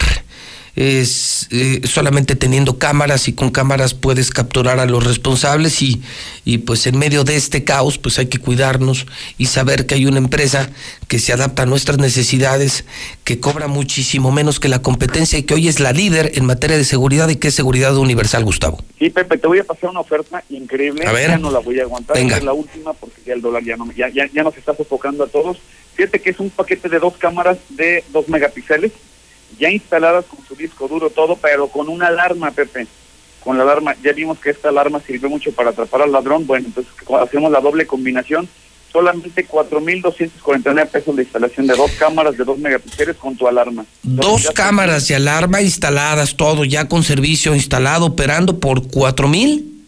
Es 0.75 1.47
eh, 1.51 1.81
solamente 1.85 2.35
teniendo 2.35 2.77
cámaras 2.77 3.27
y 3.27 3.33
con 3.33 3.49
cámaras 3.49 3.93
puedes 3.93 4.29
capturar 4.29 4.79
a 4.79 4.85
los 4.85 5.03
responsables 5.03 5.81
y, 5.81 6.01
y 6.43 6.59
pues 6.59 6.85
en 6.87 6.97
medio 6.99 7.23
de 7.23 7.35
este 7.37 7.63
caos 7.63 7.97
pues 7.97 8.19
hay 8.19 8.25
que 8.27 8.39
cuidarnos 8.39 9.05
y 9.37 9.45
saber 9.45 9.85
que 9.85 9.95
hay 9.95 10.05
una 10.05 10.17
empresa 10.17 10.69
que 11.07 11.19
se 11.19 11.33
adapta 11.33 11.63
a 11.63 11.65
nuestras 11.65 11.97
necesidades, 11.97 12.85
que 13.23 13.39
cobra 13.39 13.67
muchísimo 13.67 14.31
menos 14.31 14.59
que 14.59 14.67
la 14.67 14.81
competencia 14.81 15.39
y 15.39 15.43
que 15.43 15.53
hoy 15.53 15.67
es 15.67 15.79
la 15.79 15.93
líder 15.93 16.31
en 16.35 16.45
materia 16.45 16.77
de 16.77 16.83
seguridad 16.83 17.29
y 17.29 17.35
que 17.35 17.49
es 17.49 17.55
seguridad 17.55 17.95
universal, 17.95 18.43
Gustavo. 18.43 18.83
Sí, 18.99 19.09
Pepe, 19.09 19.37
te 19.37 19.47
voy 19.47 19.59
a 19.59 19.63
pasar 19.63 19.89
una 19.89 19.99
oferta 19.99 20.43
increíble. 20.49 21.05
A 21.05 21.11
ver. 21.11 21.29
Ya 21.29 21.37
no 21.37 21.51
la 21.51 21.59
voy 21.59 21.79
a 21.79 21.83
aguantar. 21.83 22.17
Venga. 22.17 22.37
Es 22.37 22.43
la 22.43 22.53
última 22.53 22.93
porque 22.93 23.21
ya 23.25 23.33
el 23.33 23.41
dólar 23.41 23.63
ya, 23.63 23.77
no, 23.77 23.91
ya, 23.91 24.09
ya, 24.09 24.27
ya 24.33 24.43
nos 24.43 24.57
está 24.57 24.75
sofocando 24.75 25.23
a 25.23 25.27
todos. 25.27 25.57
Fíjate 25.95 26.19
que 26.21 26.31
es 26.31 26.39
un 26.39 26.49
paquete 26.49 26.89
de 26.89 26.99
dos 26.99 27.15
cámaras 27.17 27.57
de 27.69 28.03
dos 28.11 28.27
megapíxeles, 28.27 28.91
ya 29.59 29.69
instaladas 29.69 30.25
con 30.25 30.45
su 30.45 30.55
disco 30.55 30.87
duro, 30.87 31.09
todo, 31.09 31.35
pero 31.37 31.67
con 31.67 31.89
una 31.89 32.07
alarma, 32.07 32.51
Pepe. 32.51 32.87
Con 33.43 33.57
la 33.57 33.63
alarma, 33.63 33.95
ya 34.03 34.11
vimos 34.13 34.39
que 34.39 34.49
esta 34.49 34.69
alarma 34.69 34.99
sirvió 35.05 35.29
mucho 35.29 35.51
para 35.51 35.69
atrapar 35.69 36.01
al 36.01 36.11
ladrón. 36.11 36.47
Bueno, 36.47 36.67
entonces 36.67 36.91
hacemos 37.21 37.51
la 37.51 37.59
doble 37.61 37.85
combinación. 37.85 38.47
Solamente 38.91 39.45
4.249 39.47 40.87
pesos 40.87 41.15
de 41.15 41.23
instalación 41.23 41.67
de 41.67 41.75
dos 41.75 41.91
cámaras 41.91 42.37
de 42.37 42.43
dos 42.43 42.57
megapíxeles 42.57 43.17
con 43.17 43.35
tu 43.35 43.47
alarma. 43.47 43.85
Dos 44.03 44.49
cámaras 44.51 45.07
de 45.07 45.15
alarma 45.15 45.61
instaladas, 45.61 46.35
todo 46.35 46.63
ya 46.65 46.87
con 46.87 47.03
servicio 47.03 47.53
instalado, 47.53 48.05
operando 48.05 48.59
por 48.59 48.87
cuatro 48.87 49.27
mil. 49.27 49.83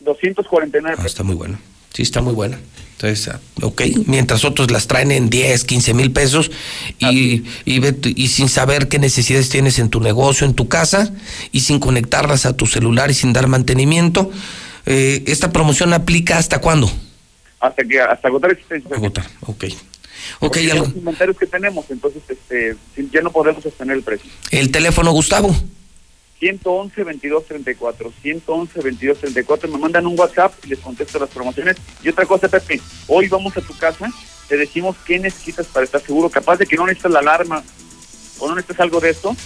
249 0.00 0.96
Ah, 1.00 1.06
está 1.06 1.22
muy 1.22 1.34
bueno. 1.34 1.58
Sí, 1.92 2.02
está 2.02 2.20
muy 2.20 2.34
buena. 2.34 2.58
Entonces, 3.02 3.34
ok, 3.62 3.82
mientras 4.06 4.44
otros 4.44 4.70
las 4.70 4.86
traen 4.86 5.10
en 5.10 5.30
10, 5.30 5.64
15 5.64 5.94
mil 5.94 6.12
pesos 6.12 6.50
y, 6.98 7.42
y, 7.64 7.80
y 8.14 8.28
sin 8.28 8.50
saber 8.50 8.88
qué 8.88 8.98
necesidades 8.98 9.48
tienes 9.48 9.78
en 9.78 9.88
tu 9.88 10.00
negocio, 10.00 10.46
en 10.46 10.52
tu 10.52 10.68
casa 10.68 11.10
y 11.50 11.60
sin 11.60 11.78
conectarlas 11.80 12.44
a 12.44 12.54
tu 12.56 12.66
celular 12.66 13.10
y 13.10 13.14
sin 13.14 13.32
dar 13.32 13.46
mantenimiento. 13.46 14.30
Eh, 14.84 15.24
¿Esta 15.28 15.50
promoción 15.50 15.94
aplica 15.94 16.36
hasta 16.36 16.60
cuándo? 16.60 16.90
hasta 17.58 17.84
que 17.84 18.00
hasta 18.00 18.28
agotar 18.28 18.50
existencia. 18.52 18.94
Agotar, 18.96 19.26
ok. 19.42 19.64
Ok, 19.64 19.70
Porque 20.40 20.70
algo- 20.72 20.86
los 20.86 20.96
inventarios 20.96 21.36
que 21.38 21.46
tenemos, 21.46 21.84
entonces 21.90 22.22
este 22.28 22.76
ya 23.12 23.20
no 23.22 23.30
podemos 23.30 23.62
sostener 23.62 23.96
el 23.96 24.02
precio. 24.02 24.30
el 24.50 24.70
teléfono, 24.70 25.10
Gustavo. 25.12 25.54
111 26.40 27.04
22 27.04 27.46
34 27.46 28.12
111 28.22 28.80
22 28.80 29.18
34 29.18 29.70
me 29.70 29.78
mandan 29.78 30.06
un 30.06 30.18
WhatsApp 30.18 30.52
y 30.64 30.68
les 30.68 30.78
contesto 30.78 31.18
las 31.18 31.28
promociones. 31.28 31.76
Y 32.02 32.08
otra 32.08 32.26
cosa, 32.26 32.48
Pepe, 32.48 32.80
hoy 33.06 33.28
vamos 33.28 33.56
a 33.56 33.60
tu 33.60 33.76
casa, 33.76 34.10
te 34.48 34.56
decimos 34.56 34.96
qué 35.06 35.18
necesitas 35.18 35.66
para 35.66 35.84
estar 35.84 36.00
seguro, 36.00 36.30
capaz 36.30 36.56
de 36.56 36.66
que 36.66 36.76
no 36.76 36.86
necesitas 36.86 37.12
la 37.12 37.20
alarma 37.20 37.62
o 38.38 38.48
no 38.48 38.54
necesitas 38.54 38.80
algo 38.80 39.00
de 39.00 39.10
esto. 39.10 39.36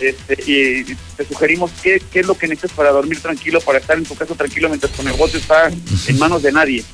Este, 0.00 0.34
y 0.46 0.84
te 1.16 1.24
sugerimos 1.24 1.70
qué, 1.82 2.02
qué 2.12 2.20
es 2.20 2.26
lo 2.26 2.36
que 2.36 2.48
necesitas 2.48 2.76
para 2.76 2.90
dormir 2.90 3.20
tranquilo, 3.20 3.60
para 3.60 3.78
estar 3.78 3.96
en 3.96 4.04
tu 4.04 4.14
casa 4.14 4.34
tranquilo 4.34 4.68
mientras 4.68 4.92
tu 4.92 5.02
negocio 5.02 5.38
está 5.38 5.68
en 5.68 6.18
manos 6.18 6.42
de 6.42 6.52
nadie. 6.52 6.84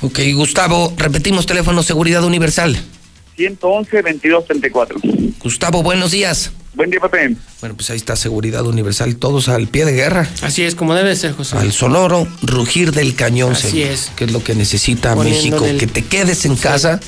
Ok, 0.00 0.20
Gustavo, 0.34 0.94
repetimos 0.96 1.46
teléfono 1.46 1.82
Seguridad 1.82 2.24
Universal. 2.24 2.78
111 3.38 4.02
22 4.02 4.46
34 4.46 5.00
Gustavo, 5.40 5.84
buenos 5.84 6.10
días. 6.10 6.50
Buen 6.74 6.90
día, 6.90 6.98
Pepe. 6.98 7.36
Bueno, 7.60 7.76
pues 7.76 7.88
ahí 7.90 7.96
está 7.96 8.16
Seguridad 8.16 8.66
Universal, 8.66 9.14
todos 9.14 9.48
al 9.48 9.68
pie 9.68 9.84
de 9.84 9.92
guerra. 9.92 10.28
Así 10.42 10.64
es, 10.64 10.74
como 10.74 10.92
debe 10.94 11.14
ser, 11.14 11.32
José. 11.32 11.56
Al 11.56 11.70
sonoro 11.72 12.26
rugir 12.42 12.90
del 12.90 13.14
cañón, 13.14 13.52
Así 13.52 13.82
es. 13.82 14.10
que 14.16 14.24
es 14.24 14.32
lo 14.32 14.42
que 14.42 14.56
necesita 14.56 15.14
México, 15.14 15.64
que 15.78 15.86
te 15.86 16.04
quedes 16.04 16.44
en 16.46 16.56
casa 16.56 16.98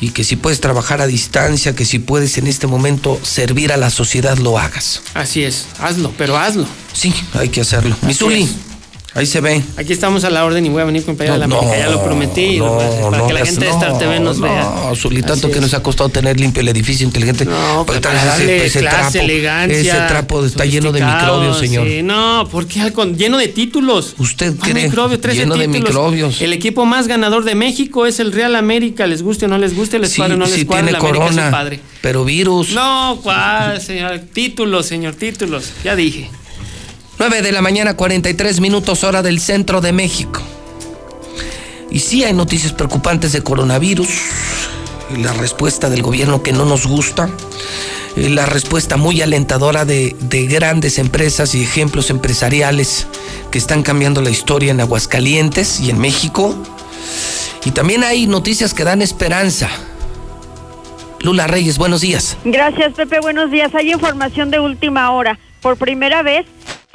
y 0.00 0.10
que 0.10 0.24
si 0.24 0.36
puedes 0.36 0.60
trabajar 0.60 1.02
a 1.02 1.06
distancia, 1.06 1.74
que 1.74 1.84
si 1.84 1.98
puedes 1.98 2.38
en 2.38 2.46
este 2.46 2.66
momento 2.66 3.20
servir 3.22 3.72
a 3.72 3.76
la 3.76 3.90
sociedad, 3.90 4.38
lo 4.38 4.58
hagas. 4.58 5.02
Así 5.12 5.44
es, 5.44 5.66
hazlo, 5.78 6.12
pero 6.16 6.38
hazlo. 6.38 6.66
Sí, 6.94 7.12
hay 7.34 7.50
que 7.50 7.60
hacerlo. 7.60 7.94
Misuli. 8.02 8.48
Ahí 9.14 9.26
se 9.26 9.42
ve. 9.42 9.62
Aquí 9.76 9.92
estamos 9.92 10.24
a 10.24 10.30
la 10.30 10.44
orden 10.44 10.64
y 10.64 10.70
voy 10.70 10.80
a 10.80 10.84
venir 10.86 11.04
con 11.04 11.16
playera 11.16 11.34
de 11.34 11.40
la 11.40 11.44
América, 11.44 11.78
ya 11.78 11.90
lo 11.90 12.02
prometí. 12.02 12.58
para 12.58 13.26
que 13.26 13.32
la 13.32 13.44
gente 13.44 13.64
de 13.66 13.70
Star 13.70 13.98
TV 13.98 14.20
nos 14.20 14.40
vea. 14.40 14.64
No, 14.64 14.94
Zuli, 14.96 15.22
tanto 15.22 15.50
que 15.50 15.60
nos 15.60 15.74
ha 15.74 15.82
costado 15.82 16.08
tener 16.08 16.40
limpio 16.40 16.62
el 16.62 16.68
edificio 16.68 17.06
inteligente. 17.06 17.44
No, 17.44 17.84
pues 17.86 18.00
para 18.00 18.24
darle 18.24 18.66
ese, 18.66 18.80
clase, 18.80 19.18
trapo, 19.18 19.24
elegancia. 19.24 19.78
Ese 19.78 20.08
trapo 20.08 20.44
está 20.44 20.64
lleno 20.64 20.92
de 20.92 21.04
microbios, 21.04 21.58
señor. 21.58 21.86
Sí, 21.86 22.02
no, 22.02 22.48
porque 22.50 22.80
lleno 23.16 23.36
de 23.36 23.48
títulos. 23.48 24.14
¿Usted 24.18 24.56
cree? 24.56 24.86
Microbios, 24.86 25.20
lleno 25.34 25.56
de 25.56 25.68
microbios. 25.68 26.40
El 26.40 26.52
equipo 26.52 26.86
más 26.86 27.06
ganador 27.06 27.44
de 27.44 27.54
México 27.54 28.06
es 28.06 28.18
el 28.18 28.32
Real 28.32 28.56
América, 28.56 29.06
les 29.06 29.22
guste 29.22 29.44
o 29.44 29.48
no 29.48 29.58
les 29.58 29.76
guste, 29.76 29.98
les 29.98 30.10
sí, 30.10 30.22
o 30.22 30.28
no 30.28 30.44
les 30.44 30.54
sí 30.54 30.64
cuadre, 30.64 30.84
tiene 30.86 30.98
corona, 30.98 31.50
padre. 31.50 31.80
Pero 32.00 32.24
virus. 32.24 32.70
No, 32.70 33.20
¿cuál, 33.22 33.80
señor? 33.80 34.20
Títulos, 34.32 34.86
señor, 34.86 35.14
títulos. 35.14 35.70
Ya 35.84 35.94
dije. 35.94 36.30
9 37.22 37.40
de 37.40 37.52
la 37.52 37.62
mañana, 37.62 37.94
43 37.94 38.58
minutos 38.58 39.04
hora 39.04 39.22
del 39.22 39.38
centro 39.38 39.80
de 39.80 39.92
México. 39.92 40.42
Y 41.88 42.00
sí 42.00 42.24
hay 42.24 42.32
noticias 42.32 42.72
preocupantes 42.72 43.30
de 43.30 43.42
coronavirus, 43.42 44.08
la 45.18 45.32
respuesta 45.34 45.88
del 45.88 46.02
gobierno 46.02 46.42
que 46.42 46.52
no 46.52 46.64
nos 46.64 46.84
gusta, 46.84 47.30
la 48.16 48.46
respuesta 48.46 48.96
muy 48.96 49.22
alentadora 49.22 49.84
de, 49.84 50.16
de 50.18 50.46
grandes 50.48 50.98
empresas 50.98 51.54
y 51.54 51.62
ejemplos 51.62 52.10
empresariales 52.10 53.06
que 53.52 53.58
están 53.58 53.84
cambiando 53.84 54.20
la 54.20 54.30
historia 54.30 54.72
en 54.72 54.80
Aguascalientes 54.80 55.78
y 55.78 55.90
en 55.90 56.00
México. 56.00 56.56
Y 57.64 57.70
también 57.70 58.02
hay 58.02 58.26
noticias 58.26 58.74
que 58.74 58.82
dan 58.82 59.00
esperanza. 59.00 59.68
Lula 61.20 61.46
Reyes, 61.46 61.78
buenos 61.78 62.00
días. 62.00 62.36
Gracias, 62.44 62.94
Pepe, 62.94 63.20
buenos 63.20 63.52
días. 63.52 63.72
Hay 63.76 63.92
información 63.92 64.50
de 64.50 64.58
última 64.58 65.12
hora. 65.12 65.38
Por 65.60 65.76
primera 65.76 66.24
vez, 66.24 66.46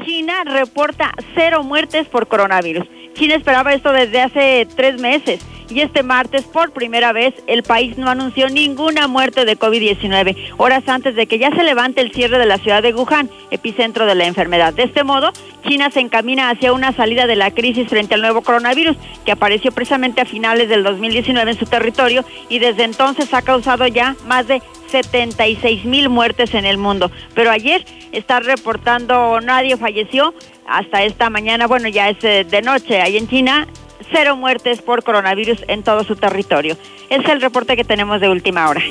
China 0.08 0.46
reporta 0.46 1.12
cero 1.36 1.64
muertes 1.64 2.08
por 2.08 2.30
coronavirus. 2.30 2.88
China 3.14 3.36
esperaba 3.36 3.74
esto 3.74 3.92
desde 3.92 4.22
hace 4.22 4.66
tres 4.74 5.02
meses 5.02 5.42
y 5.70 5.82
este 5.82 6.04
martes 6.04 6.44
por 6.44 6.72
primera 6.72 7.12
vez 7.14 7.34
el 7.48 7.64
país 7.64 7.98
no 7.98 8.10
anunció 8.10 8.50
ninguna 8.50 9.08
muerte 9.08 9.46
de 9.46 9.58
COVID-19, 9.58 10.54
horas 10.58 10.84
antes 10.88 11.16
de 11.16 11.28
que 11.28 11.40
ya 11.40 11.52
se 11.52 11.64
levante 11.64 12.02
el 12.02 12.12
cierre 12.12 12.40
de 12.40 12.46
la 12.46 12.58
ciudad 12.58 12.82
de 12.82 12.94
Wuhan, 12.94 13.30
epicentro 13.52 14.06
de 14.06 14.16
la 14.16 14.26
enfermedad. 14.26 14.74
De 14.74 14.84
este 14.84 15.04
modo, 15.04 15.32
China 15.68 15.90
se 15.92 16.00
encamina 16.00 16.50
hacia 16.50 16.74
una 16.74 16.94
salida 16.94 17.28
de 17.28 17.36
la 17.36 17.52
crisis 17.52 17.88
frente 17.88 18.16
al 18.16 18.22
nuevo 18.22 18.42
coronavirus 18.42 18.96
que 19.26 19.32
apareció 19.32 19.72
precisamente 19.72 20.22
a 20.22 20.26
finales 20.26 20.70
del 20.70 20.84
2019 20.84 21.52
en 21.52 21.58
su 21.58 21.66
territorio 21.66 22.24
y 22.50 22.60
desde 22.60 22.84
entonces 22.84 23.34
ha 23.34 23.42
causado 23.42 23.88
ya 23.88 24.16
más 24.26 24.48
de 24.48 24.62
76 24.90 25.86
mil 25.86 26.10
muertes 26.10 26.54
en 26.54 26.66
el 26.66 26.78
mundo. 26.78 27.12
Pero 27.34 27.52
ayer 27.52 27.86
está 28.12 28.40
reportando 28.40 29.42
nadie 29.42 29.78
falleció 29.78 30.34
hasta 30.66 31.04
esta 31.04 31.30
mañana, 31.30 31.68
bueno 31.68 31.88
ya 31.88 32.10
es 32.10 32.24
eh, 32.24 32.46
de 32.50 32.62
noche 32.62 33.02
ahí 33.02 33.18
en 33.18 33.28
China, 33.28 33.68
cero 34.12 34.36
muertes 34.36 34.82
por 34.82 35.04
coronavirus 35.04 35.64
en 35.68 35.84
todo 35.84 36.04
su 36.04 36.16
territorio. 36.16 36.78
Es 37.10 37.26
el 37.26 37.42
reporte 37.42 37.76
que 37.76 37.84
tenemos 37.84 38.22
de 38.22 38.30
última 38.30 38.70
hora. 38.70 38.82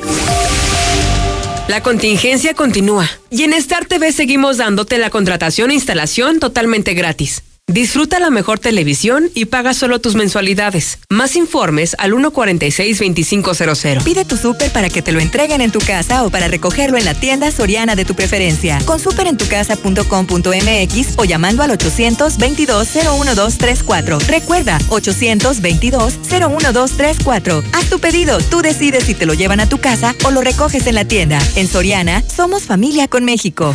La 1.69 1.83
contingencia 1.83 2.55
continúa 2.55 3.09
y 3.29 3.43
en 3.43 3.53
Star 3.55 3.87
TV 3.87 4.13
seguimos 4.13 4.59
dándote 4.59 4.99
la 4.99 5.11
contratación 5.11 5.71
e 5.71 5.75
instalación 5.75 6.39
totalmente 6.39 6.95
gratis. 6.95 7.43
Disfruta 7.69 8.21
la 8.21 8.31
mejor 8.31 8.61
televisión 8.61 9.29
y 9.35 9.47
paga 9.47 9.75
solo 9.75 10.01
tus 10.01 10.15
mensualidades. 10.15 11.01
Más 11.11 11.35
informes 11.35 11.97
al 11.99 12.13
146-2500. 12.13 14.05
Pide 14.05 14.25
tu 14.25 14.37
súper 14.37 14.71
para 14.71 14.89
que 14.89 15.03
te 15.03 15.11
lo 15.11 15.19
entreguen 15.19 15.61
en 15.61 15.73
tu 15.73 15.81
casa 15.81 16.23
o 16.23 16.31
para 16.31 16.47
recogerlo 16.47 16.97
en 16.97 17.05
la 17.05 17.15
tienda 17.15 17.51
soriana 17.51 17.97
de 17.97 18.05
tu 18.05 18.15
preferencia. 18.15 18.79
Con 18.85 19.01
superentucasa.com.mx 19.01 21.19
o 21.19 21.25
llamando 21.25 21.65
al 21.65 21.77
822-01234. 21.77 24.27
Recuerda, 24.27 24.79
822-01234. 24.89 27.65
Haz 27.73 27.91
tu 27.91 27.99
pedido, 27.99 28.39
tú 28.39 28.63
decides 28.63 29.03
si 29.03 29.15
te 29.15 29.27
lo 29.27 29.35
llevan 29.35 29.59
a 29.59 29.69
tu 29.69 29.79
casa 29.79 30.15
o 30.25 30.31
lo 30.31 30.41
recoges 30.41 30.87
en 30.87 30.95
la 30.95 31.05
tienda. 31.05 31.41
En 31.57 31.67
Soriana, 31.67 32.23
somos 32.29 32.63
familia 32.63 33.09
con 33.09 33.25
México. 33.25 33.75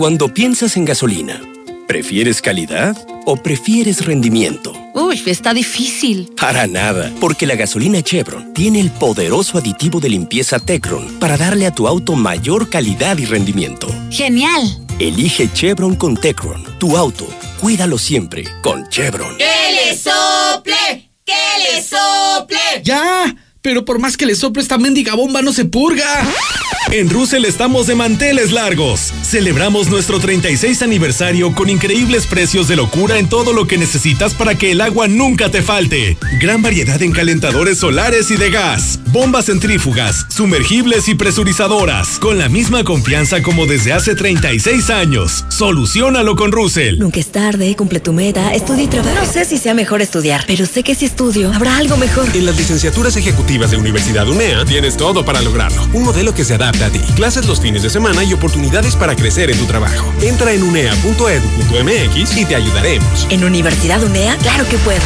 Cuando 0.00 0.32
piensas 0.32 0.78
en 0.78 0.86
gasolina, 0.86 1.42
¿prefieres 1.86 2.40
calidad 2.40 2.96
o 3.26 3.36
prefieres 3.36 4.06
rendimiento? 4.06 4.72
Uy, 4.94 5.22
está 5.26 5.52
difícil. 5.52 6.32
Para 6.40 6.66
nada, 6.66 7.12
porque 7.20 7.44
la 7.44 7.54
gasolina 7.54 8.00
Chevron 8.00 8.54
tiene 8.54 8.80
el 8.80 8.90
poderoso 8.90 9.58
aditivo 9.58 10.00
de 10.00 10.08
limpieza 10.08 10.58
Tecron 10.58 11.18
para 11.18 11.36
darle 11.36 11.66
a 11.66 11.74
tu 11.74 11.86
auto 11.86 12.16
mayor 12.16 12.70
calidad 12.70 13.18
y 13.18 13.26
rendimiento. 13.26 13.88
¡Genial! 14.10 14.86
Elige 14.98 15.52
Chevron 15.52 15.94
con 15.96 16.16
Tecron, 16.16 16.64
tu 16.78 16.96
auto. 16.96 17.28
Cuídalo 17.60 17.98
siempre 17.98 18.44
con 18.62 18.88
Chevron. 18.88 19.36
¡Que 19.36 19.44
le 19.84 19.98
sople! 19.98 21.10
¡Que 21.26 21.74
le 21.74 21.82
sople! 21.82 22.56
¡Ya! 22.82 23.36
Pero 23.62 23.84
por 23.84 23.98
más 23.98 24.16
que 24.16 24.24
le 24.24 24.34
sople 24.34 24.62
esta 24.62 24.78
mendiga 24.78 25.14
bomba 25.14 25.42
no 25.42 25.52
se 25.52 25.66
purga. 25.66 26.26
En 26.92 27.10
Russell 27.10 27.44
estamos 27.44 27.86
de 27.86 27.94
manteles 27.94 28.52
largos. 28.52 29.12
Celebramos 29.22 29.90
nuestro 29.90 30.18
36 30.18 30.80
aniversario 30.82 31.54
con 31.54 31.68
increíbles 31.68 32.26
precios 32.26 32.68
de 32.68 32.76
locura 32.76 33.18
en 33.18 33.28
todo 33.28 33.52
lo 33.52 33.66
que 33.66 33.76
necesitas 33.76 34.32
para 34.32 34.56
que 34.56 34.72
el 34.72 34.80
agua 34.80 35.08
nunca 35.08 35.50
te 35.50 35.60
falte. 35.60 36.16
Gran 36.40 36.62
variedad 36.62 37.00
en 37.02 37.12
calentadores 37.12 37.78
solares 37.78 38.30
y 38.30 38.36
de 38.36 38.50
gas, 38.50 38.98
bombas 39.12 39.46
centrífugas, 39.46 40.26
sumergibles 40.30 41.08
y 41.08 41.14
presurizadoras, 41.14 42.18
con 42.18 42.38
la 42.38 42.48
misma 42.48 42.82
confianza 42.82 43.42
como 43.42 43.66
desde 43.66 43.92
hace 43.92 44.14
36 44.14 44.88
años. 44.88 45.44
Solucionalo 45.50 46.34
con 46.34 46.50
Russell. 46.50 46.98
Nunca 46.98 47.20
es 47.20 47.30
tarde, 47.30 47.76
cumple 47.76 48.00
tu 48.00 48.14
meta, 48.14 48.54
estudia 48.54 48.84
y 48.84 48.88
trabaja. 48.88 49.20
No 49.20 49.30
sé 49.30 49.44
si 49.44 49.58
sea 49.58 49.74
mejor 49.74 50.00
estudiar, 50.00 50.44
pero 50.46 50.64
sé 50.64 50.82
que 50.82 50.94
si 50.94 51.04
estudio, 51.04 51.52
habrá 51.52 51.76
algo 51.76 51.98
mejor. 51.98 52.26
En 52.34 52.46
las 52.46 52.56
licenciaturas 52.56 53.16
ejecutivas 53.16 53.49
de 53.50 53.76
Universidad 53.76 54.28
UNEA 54.28 54.64
tienes 54.64 54.96
todo 54.96 55.24
para 55.24 55.42
lograrlo. 55.42 55.82
Un 55.92 56.04
modelo 56.04 56.32
que 56.32 56.44
se 56.44 56.54
adapta 56.54 56.86
a 56.86 56.90
ti. 56.90 57.00
Clases 57.16 57.46
los 57.46 57.60
fines 57.60 57.82
de 57.82 57.90
semana 57.90 58.22
y 58.22 58.32
oportunidades 58.32 58.94
para 58.94 59.16
crecer 59.16 59.50
en 59.50 59.58
tu 59.58 59.64
trabajo. 59.64 60.14
Entra 60.22 60.52
en 60.52 60.62
unea.edu.mx 60.62 62.36
y 62.36 62.44
te 62.44 62.54
ayudaremos. 62.54 63.26
¿En 63.28 63.42
Universidad 63.42 64.04
UNEA? 64.04 64.36
Claro 64.38 64.68
que 64.68 64.78
puedo. 64.78 65.00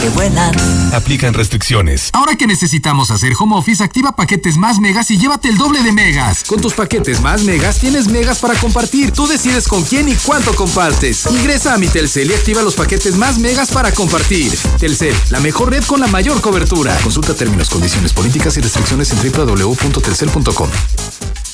Que 0.00 0.08
vuelan. 0.10 0.54
Aplican 0.92 1.34
restricciones. 1.34 2.10
Ahora 2.12 2.36
que 2.36 2.46
necesitamos 2.46 3.10
hacer 3.10 3.32
home 3.38 3.56
office, 3.56 3.82
activa 3.82 4.12
paquetes 4.12 4.56
más 4.56 4.78
megas 4.78 5.10
y 5.10 5.18
llévate 5.18 5.48
el 5.48 5.56
doble 5.56 5.82
de 5.82 5.92
megas. 5.92 6.44
Con 6.44 6.60
tus 6.60 6.74
paquetes 6.74 7.20
más 7.20 7.42
megas 7.44 7.78
tienes 7.78 8.08
megas 8.08 8.38
para 8.38 8.54
compartir. 8.54 9.12
Tú 9.12 9.26
decides 9.26 9.68
con 9.68 9.82
quién 9.82 10.08
y 10.08 10.14
cuánto 10.14 10.54
compartes. 10.54 11.26
Ingresa 11.30 11.74
a 11.74 11.78
mi 11.78 11.88
Telcel 11.88 12.30
y 12.30 12.34
activa 12.34 12.62
los 12.62 12.74
paquetes 12.74 13.16
más 13.16 13.38
megas 13.38 13.70
para 13.70 13.92
compartir. 13.92 14.56
Telcel, 14.78 15.14
la 15.30 15.40
mejor 15.40 15.70
red 15.70 15.84
con 15.84 16.00
la 16.00 16.06
mayor 16.06 16.40
cobertura. 16.40 16.96
Consulta 17.02 17.34
términos, 17.34 17.68
condiciones, 17.70 18.12
políticas 18.12 18.56
y 18.56 18.60
restricciones 18.60 19.10
en 19.12 19.32
www.telcel.com. 19.32 20.70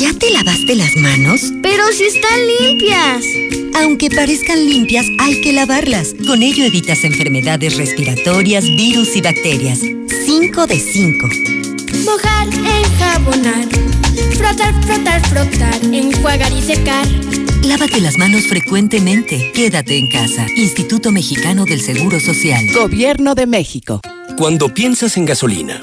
¿Ya 0.00 0.14
te 0.14 0.30
lavaste 0.30 0.76
las 0.76 0.96
manos? 0.96 1.52
Pero 1.62 1.84
si 1.92 2.04
están 2.04 2.40
limpias. 2.58 3.22
Aunque 3.74 4.08
parezcan 4.08 4.66
limpias, 4.66 5.04
hay 5.18 5.42
que 5.42 5.52
lavarlas. 5.52 6.14
Con 6.26 6.42
ello 6.42 6.64
evitas 6.64 7.04
enfermedades 7.04 7.76
respiratorias, 7.76 8.64
virus 8.64 9.14
y 9.14 9.20
bacterias. 9.20 9.80
5 9.80 10.66
de 10.66 10.76
5. 10.76 11.28
Mojar, 12.06 12.48
enjabonar. 12.48 13.68
Frotar, 14.38 14.84
frotar, 14.86 15.28
frotar. 15.28 15.84
Enjuagar 15.84 16.50
y 16.50 16.62
secar. 16.62 17.06
Lávate 17.62 18.00
las 18.00 18.16
manos 18.16 18.46
frecuentemente. 18.46 19.52
Quédate 19.52 19.98
en 19.98 20.08
casa. 20.08 20.46
Instituto 20.56 21.12
Mexicano 21.12 21.66
del 21.66 21.82
Seguro 21.82 22.20
Social. 22.20 22.66
Gobierno 22.72 23.34
de 23.34 23.44
México. 23.44 24.00
Cuando 24.38 24.72
piensas 24.72 25.18
en 25.18 25.26
gasolina, 25.26 25.82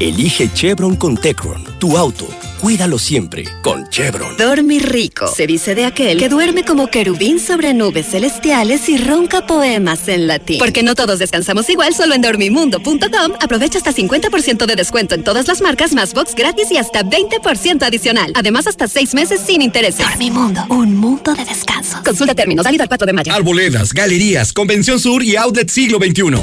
Elige 0.00 0.50
Chevron 0.52 0.96
con 0.96 1.16
Tecron, 1.16 1.62
tu 1.78 1.96
auto 1.96 2.26
Cuídalo 2.60 2.98
siempre 2.98 3.44
con 3.62 3.88
Chevron. 3.88 4.36
Dormir 4.36 4.86
rico. 4.90 5.26
Se 5.34 5.46
dice 5.46 5.74
de 5.74 5.86
aquel 5.86 6.18
que 6.18 6.28
duerme 6.28 6.62
como 6.62 6.88
querubín 6.88 7.40
sobre 7.40 7.72
nubes 7.72 8.08
celestiales 8.10 8.86
y 8.90 8.98
ronca 8.98 9.46
poemas 9.46 10.06
en 10.08 10.26
latín. 10.26 10.58
Porque 10.58 10.82
no 10.82 10.94
todos 10.94 11.18
descansamos 11.18 11.70
igual, 11.70 11.94
solo 11.94 12.14
en 12.14 12.20
dormimundo.com 12.20 13.32
aprovecha 13.40 13.78
hasta 13.78 13.94
50% 13.94 14.66
de 14.66 14.76
descuento 14.76 15.14
en 15.14 15.24
todas 15.24 15.48
las 15.48 15.62
marcas, 15.62 15.94
más 15.94 16.12
box 16.12 16.34
gratis 16.34 16.70
y 16.70 16.76
hasta 16.76 17.02
20% 17.02 17.82
adicional. 17.82 18.30
Además, 18.34 18.66
hasta 18.66 18.88
6 18.88 19.14
meses 19.14 19.40
sin 19.40 19.62
intereses. 19.62 20.06
Dormimundo, 20.06 20.62
un 20.68 20.94
mundo 20.94 21.32
de 21.32 21.46
descanso. 21.46 22.02
Consulta 22.04 22.34
términos, 22.34 22.64
válido 22.64 22.82
al 22.82 22.88
4 22.88 23.06
de 23.06 23.12
mayo. 23.14 23.32
Arboledas, 23.32 23.94
galerías, 23.94 24.52
Convención 24.52 25.00
Sur 25.00 25.22
y 25.22 25.36
Outlet 25.36 25.70
Siglo 25.70 25.96
XXI. 25.96 26.42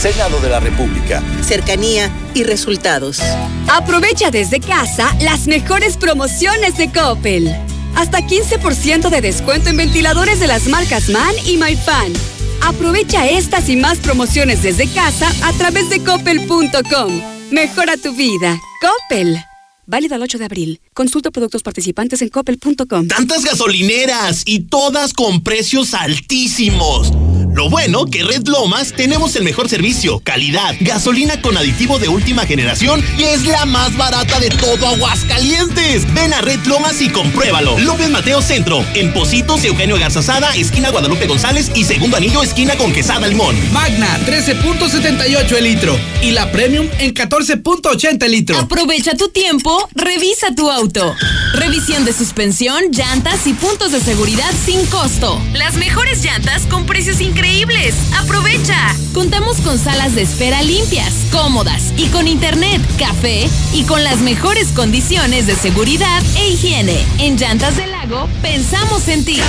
Senado 0.00 0.40
de 0.40 0.48
la 0.48 0.60
República. 0.60 1.22
Cercanía 1.42 2.10
y 2.32 2.42
resultados. 2.44 3.20
Aprovecha 3.68 4.30
desde 4.30 4.58
casa 4.58 5.14
las 5.20 5.46
mejores 5.46 5.98
promociones 5.98 6.78
de 6.78 6.90
Coppel. 6.90 7.54
Hasta 7.96 8.20
15% 8.20 9.10
de 9.10 9.20
descuento 9.20 9.68
en 9.68 9.76
ventiladores 9.76 10.40
de 10.40 10.46
las 10.46 10.68
marcas 10.68 11.10
MAN 11.10 11.34
y 11.44 11.58
MyFan. 11.58 12.14
Aprovecha 12.62 13.28
estas 13.28 13.68
y 13.68 13.76
más 13.76 13.98
promociones 13.98 14.62
desde 14.62 14.86
casa 14.88 15.30
a 15.42 15.52
través 15.52 15.90
de 15.90 16.02
coppel.com. 16.02 17.20
Mejora 17.50 17.98
tu 17.98 18.14
vida. 18.14 18.58
Coppel. 18.80 19.38
Válido 19.84 20.14
al 20.14 20.22
8 20.22 20.38
de 20.38 20.44
abril. 20.46 20.80
Consulta 20.94 21.30
productos 21.30 21.62
participantes 21.62 22.22
en 22.22 22.30
coppel.com. 22.30 23.06
Tantas 23.06 23.44
gasolineras 23.44 24.44
y 24.46 24.60
todas 24.60 25.12
con 25.12 25.42
precios 25.42 25.92
altísimos. 25.92 27.12
Lo 27.52 27.68
bueno 27.68 28.04
que 28.04 28.22
Red 28.22 28.46
Lomas 28.46 28.92
tenemos 28.92 29.34
el 29.34 29.42
mejor 29.42 29.68
servicio, 29.68 30.20
calidad, 30.20 30.76
gasolina 30.80 31.42
con 31.42 31.56
aditivo 31.56 31.98
de 31.98 32.08
última 32.08 32.46
generación 32.46 33.04
y 33.18 33.24
es 33.24 33.44
la 33.44 33.66
más 33.66 33.96
barata 33.96 34.38
de 34.38 34.50
todo 34.50 34.86
Aguascalientes. 34.86 36.12
Ven 36.14 36.32
a 36.32 36.42
Red 36.42 36.60
Lomas 36.66 37.02
y 37.02 37.08
compruébalo. 37.08 37.76
López 37.80 38.08
Mateo 38.08 38.40
Centro, 38.40 38.84
en 38.94 39.12
Positos, 39.12 39.64
Eugenio 39.64 39.98
Garzazada, 39.98 40.54
esquina 40.54 40.90
Guadalupe 40.90 41.26
González 41.26 41.72
y 41.74 41.84
segundo 41.84 42.16
anillo, 42.16 42.44
esquina 42.44 42.76
con 42.76 42.92
Quesada 42.92 43.26
Limón. 43.26 43.56
Magna, 43.72 44.20
13.78 44.26 45.56
el 45.56 45.64
litro 45.64 45.98
y 46.22 46.30
la 46.30 46.52
Premium 46.52 46.86
en 47.00 47.12
14.80 47.12 48.22
el 48.22 48.30
litro. 48.30 48.58
Aprovecha 48.58 49.16
tu 49.16 49.28
tiempo, 49.28 49.88
revisa 49.96 50.54
tu 50.54 50.70
auto. 50.70 51.16
Revisión 51.54 52.04
de 52.04 52.12
suspensión, 52.12 52.92
llantas 52.92 53.44
y 53.48 53.54
puntos 53.54 53.90
de 53.90 54.00
seguridad 54.00 54.52
sin 54.64 54.86
costo. 54.86 55.42
Las 55.52 55.74
mejores 55.74 56.22
llantas 56.22 56.62
con 56.66 56.86
precios 56.86 57.20
increíbles 57.20 57.39
increíbles. 57.40 57.94
¡Aprovecha! 58.18 58.94
Contamos 59.14 59.58
con 59.62 59.78
salas 59.78 60.14
de 60.14 60.22
espera 60.22 60.62
limpias, 60.62 61.26
cómodas 61.32 61.92
y 61.96 62.06
con 62.08 62.28
internet, 62.28 62.82
café 62.98 63.48
y 63.72 63.84
con 63.84 64.04
las 64.04 64.18
mejores 64.18 64.68
condiciones 64.68 65.46
de 65.46 65.54
seguridad 65.54 66.22
e 66.36 66.50
higiene. 66.50 67.02
En 67.18 67.38
Llantas 67.38 67.76
del 67.78 67.90
Lago 67.92 68.28
pensamos 68.42 69.08
en 69.08 69.24
ti. 69.24 69.40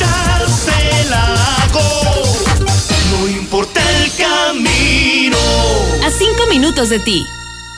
Llantas 0.00 0.66
del 0.66 1.10
Lago. 1.10 1.80
No 3.12 3.28
importa 3.28 3.80
el 4.02 4.10
camino. 4.14 5.36
A 6.04 6.10
cinco 6.10 6.46
minutos 6.50 6.88
de 6.88 6.98
ti. 6.98 7.24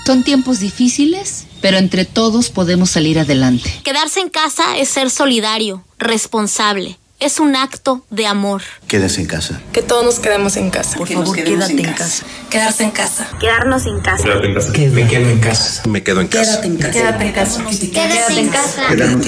Son 0.07 0.23
tiempos 0.23 0.59
difíciles, 0.61 1.45
pero 1.61 1.77
entre 1.77 2.07
todos 2.07 2.49
podemos 2.49 2.91
salir 2.91 3.19
adelante. 3.19 3.71
Quedarse 3.85 4.21
en 4.21 4.31
casa 4.31 4.79
es 4.79 4.89
ser 4.89 5.11
solidario, 5.11 5.85
responsable 5.99 7.00
es 7.21 7.39
un 7.39 7.55
acto 7.55 8.05
de 8.11 8.27
amor. 8.27 8.63
Quédese 8.89 9.21
en 9.21 9.27
casa. 9.27 9.61
Que 9.73 9.83
todos 9.83 10.05
nos 10.05 10.19
quedemos 10.19 10.57
en 10.57 10.71
casa. 10.71 10.97
Por 10.97 11.07
favor, 11.07 11.37
quédate 11.37 11.73
en 11.73 11.93
casa. 11.93 12.25
Quedarse 12.49 12.83
en 12.83 12.91
casa. 12.91 13.29
Quedarnos 13.39 13.87
en 13.87 14.01
casa. 14.01 14.25
Quédate 14.25 14.47
en 14.47 14.55
casa. 14.55 14.73
Me 14.73 15.07
quedo 15.07 15.31
en 15.31 15.39
casa. 15.39 15.83
Me 15.87 16.03
quedo 16.03 16.21
en 16.21 16.29
casa. 16.29 16.61
Quédate 16.61 16.67
en 16.67 16.77
casa. 16.77 16.93
Quédate 16.93 17.25
en 17.25 17.33
casa. 17.33 17.63
Quédate 17.95 18.41
en 18.41 18.49
casa. 18.49 18.89
Quédate 18.89 19.13
en 19.13 19.21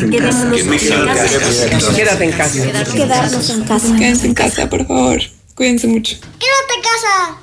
casa. 1.13 1.93
Quédate 1.95 2.25
en 2.25 2.33
casa. 2.33 2.93
Quedarnos 2.95 3.51
en 3.51 3.65
casa. 3.65 3.97
Quédense 3.97 4.27
en 4.27 4.35
casa, 4.35 4.69
por 4.69 4.87
favor. 4.87 5.21
Cuídense 5.55 5.87
mucho. 5.87 6.17
Quédate 6.17 6.75
en 6.77 6.83
casa. 6.83 7.39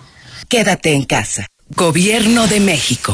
Quédate 0.47 0.93
en 0.93 1.05
casa. 1.05 1.45
Gobierno 1.75 2.47
de 2.47 2.59
México. 2.59 3.13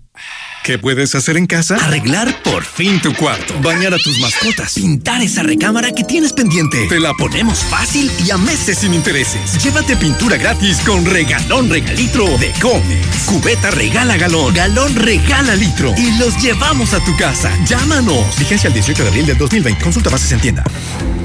¿Qué 0.63 0.77
puedes 0.77 1.15
hacer 1.15 1.37
en 1.37 1.47
casa? 1.47 1.75
Arreglar 1.77 2.43
por 2.43 2.63
fin 2.63 3.01
tu 3.01 3.15
cuarto. 3.15 3.59
Bañar 3.63 3.95
a 3.95 3.97
tus 3.97 4.19
mascotas. 4.19 4.75
Pintar 4.75 5.19
esa 5.23 5.41
recámara 5.41 5.91
que 5.91 6.03
tienes 6.03 6.33
pendiente. 6.33 6.85
Te 6.87 6.99
la 6.99 7.15
ponemos 7.15 7.63
fácil 7.63 8.11
y 8.23 8.29
a 8.29 8.37
meses 8.37 8.77
sin 8.77 8.93
intereses. 8.93 9.63
Llévate 9.63 9.95
pintura 9.95 10.37
gratis 10.37 10.79
con 10.85 11.03
regalón 11.03 11.67
regalitro 11.67 12.25
de 12.37 12.51
Comex. 12.61 13.25
Cubeta 13.25 13.71
regala 13.71 14.17
galón. 14.17 14.53
Galón 14.53 14.95
regala 14.95 15.55
litro. 15.55 15.95
Y 15.97 16.15
los 16.19 16.39
llevamos 16.39 16.93
a 16.93 17.03
tu 17.03 17.17
casa. 17.17 17.51
Llámanos. 17.65 18.37
Vigencia 18.37 18.67
el 18.67 18.75
18 18.75 19.01
de 19.01 19.09
abril 19.09 19.25
del 19.25 19.39
2020. 19.39 19.83
Consulta 19.83 20.11
bases 20.11 20.31
en 20.31 20.41
tienda. 20.41 20.63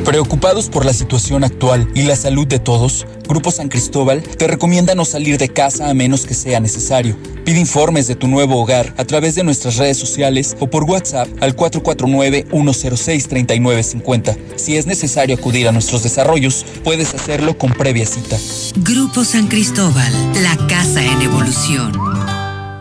Preocupados 0.06 0.70
por 0.70 0.84
la 0.86 0.92
situación 0.92 1.42
actual 1.42 1.90
y 1.92 2.02
la 2.02 2.14
salud 2.14 2.46
de 2.46 2.60
todos, 2.60 3.08
Grupo 3.28 3.50
San 3.50 3.68
Cristóbal 3.68 4.22
te 4.22 4.46
recomienda 4.46 4.94
no 4.94 5.04
salir 5.04 5.36
de 5.36 5.48
casa 5.48 5.90
a 5.90 5.94
menos 5.94 6.26
que 6.26 6.34
sea 6.34 6.60
necesario. 6.60 7.16
Pide 7.44 7.58
informes 7.58 8.06
de 8.06 8.14
tu 8.14 8.28
nuevo 8.28 8.62
hogar 8.62 8.94
a 8.98 9.04
través 9.04 9.25
de 9.34 9.44
nuestras 9.44 9.76
redes 9.76 9.98
sociales 9.98 10.56
o 10.60 10.68
por 10.68 10.84
WhatsApp 10.84 11.28
al 11.40 11.56
449-106-3950. 11.56 14.36
Si 14.56 14.76
es 14.76 14.86
necesario 14.86 15.36
acudir 15.36 15.66
a 15.68 15.72
nuestros 15.72 16.02
desarrollos, 16.02 16.64
puedes 16.84 17.14
hacerlo 17.14 17.56
con 17.58 17.72
previa 17.72 18.06
cita. 18.06 18.38
Grupo 18.76 19.24
San 19.24 19.48
Cristóbal, 19.48 20.12
la 20.42 20.56
casa 20.68 21.04
en 21.04 21.22
evolución. 21.22 22.25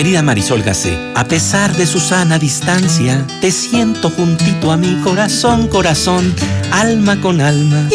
Querida 0.00 0.22
Marisol 0.22 0.62
Gacé, 0.62 0.96
a 1.14 1.28
pesar 1.28 1.76
de 1.76 1.84
su 1.84 2.00
sana 2.00 2.38
distancia, 2.38 3.26
te 3.42 3.50
siento 3.50 4.08
juntito 4.08 4.72
a 4.72 4.78
mi 4.78 4.98
corazón, 5.02 5.68
corazón, 5.68 6.34
alma 6.70 7.20
con 7.20 7.42
alma. 7.42 7.86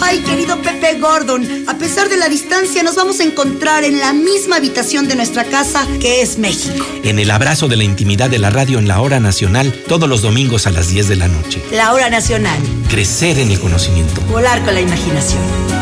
¡Ay, 0.00 0.20
querido 0.20 0.62
Pepe 0.62 0.98
Gordon! 0.98 1.46
A 1.68 1.76
pesar 1.76 2.08
de 2.08 2.16
la 2.16 2.30
distancia, 2.30 2.82
nos 2.82 2.96
vamos 2.96 3.20
a 3.20 3.24
encontrar 3.24 3.84
en 3.84 4.00
la 4.00 4.14
misma 4.14 4.56
habitación 4.56 5.08
de 5.08 5.14
nuestra 5.14 5.44
casa, 5.44 5.86
que 6.00 6.22
es 6.22 6.38
México. 6.38 6.86
En 7.04 7.18
el 7.18 7.30
abrazo 7.30 7.68
de 7.68 7.76
la 7.76 7.84
intimidad 7.84 8.30
de 8.30 8.38
la 8.38 8.48
radio 8.48 8.78
en 8.78 8.88
la 8.88 9.02
hora 9.02 9.20
nacional, 9.20 9.74
todos 9.88 10.08
los 10.08 10.22
domingos 10.22 10.66
a 10.66 10.70
las 10.70 10.88
10 10.88 11.08
de 11.08 11.16
la 11.16 11.28
noche. 11.28 11.62
La 11.70 11.92
hora 11.92 12.08
nacional. 12.08 12.58
Crecer 12.88 13.38
en 13.38 13.50
el 13.50 13.60
conocimiento. 13.60 14.22
Volar 14.22 14.64
con 14.64 14.72
la 14.72 14.80
imaginación. 14.80 15.81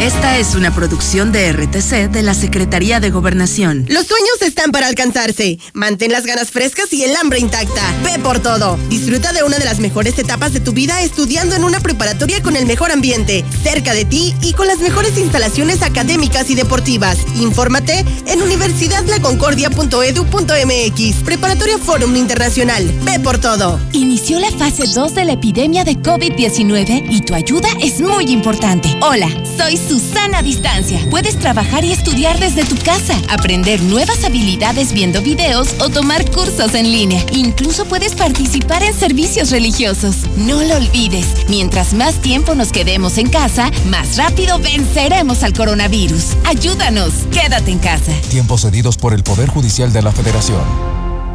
Esta 0.00 0.38
es 0.38 0.54
una 0.54 0.74
producción 0.74 1.30
de 1.32 1.52
RTC 1.52 2.10
de 2.10 2.22
la 2.22 2.32
Secretaría 2.34 3.00
de 3.00 3.10
Gobernación. 3.10 3.86
Los 3.88 4.06
sueños 4.06 4.42
están 4.42 4.70
para 4.70 4.88
alcanzarse. 4.88 5.58
Mantén 5.72 6.12
las 6.12 6.26
ganas 6.26 6.50
frescas 6.50 6.92
y 6.92 7.02
el 7.02 7.16
hambre 7.16 7.38
intacta. 7.38 7.80
Ve 8.04 8.18
por 8.22 8.40
todo. 8.40 8.78
Disfruta 8.90 9.32
de 9.32 9.42
una 9.42 9.58
de 9.58 9.64
las 9.64 9.78
mejores 9.78 10.18
etapas 10.18 10.52
de 10.52 10.60
tu 10.60 10.72
vida 10.72 11.00
estudiando 11.00 11.56
en 11.56 11.64
una 11.64 11.80
preparatoria 11.80 12.42
con 12.42 12.56
el 12.56 12.66
mejor 12.66 12.92
ambiente, 12.92 13.42
cerca 13.62 13.94
de 13.94 14.04
ti 14.04 14.34
y 14.42 14.52
con 14.52 14.66
las 14.66 14.80
mejores 14.80 15.16
instalaciones 15.16 15.80
académicas 15.80 16.50
y 16.50 16.54
deportivas. 16.54 17.16
Infórmate 17.36 18.04
en 18.26 18.42
universidadlaconcordia.edu.mx. 18.42 21.14
Preparatoria 21.24 21.78
Forum 21.78 22.16
Internacional. 22.16 22.84
Ve 23.04 23.18
por 23.18 23.38
todo. 23.38 23.80
Inició 23.92 24.40
la 24.40 24.50
fase 24.52 24.82
2 24.94 25.14
de 25.14 25.24
la 25.24 25.32
epidemia 25.32 25.84
de 25.84 25.96
COVID-19 25.96 27.06
y 27.10 27.22
tu 27.22 27.34
ayuda 27.34 27.70
es 27.80 28.02
muy 28.02 28.26
importante. 28.26 28.94
Hola, 29.00 29.30
soy 29.56 29.78
Susana 29.88 30.42
Distancia. 30.42 31.00
Puedes 31.10 31.38
trabajar 31.38 31.84
y 31.84 31.92
estudiar 31.92 32.38
desde 32.38 32.64
tu 32.64 32.76
casa, 32.76 33.14
aprender 33.28 33.80
nuevas 33.82 34.24
habilidades 34.24 34.92
viendo 34.92 35.22
videos 35.22 35.74
o 35.80 35.88
tomar 35.88 36.30
cursos 36.30 36.74
en 36.74 36.90
línea. 36.90 37.24
Incluso 37.32 37.84
puedes 37.84 38.14
participar 38.14 38.82
en 38.82 38.94
servicios 38.94 39.50
religiosos. 39.50 40.16
No 40.36 40.62
lo 40.62 40.76
olvides, 40.76 41.26
mientras 41.48 41.94
más 41.94 42.14
tiempo 42.16 42.54
nos 42.54 42.72
quedemos 42.72 43.18
en 43.18 43.28
casa, 43.28 43.70
más 43.88 44.16
rápido 44.16 44.58
venceremos 44.58 45.42
al 45.42 45.52
coronavirus. 45.52 46.36
Ayúdanos, 46.44 47.12
quédate 47.32 47.70
en 47.70 47.78
casa. 47.78 48.12
Tiempos 48.30 48.62
cedidos 48.62 48.96
por 48.96 49.14
el 49.14 49.22
Poder 49.22 49.48
Judicial 49.48 49.92
de 49.92 50.02
la 50.02 50.12
Federación. 50.12 50.62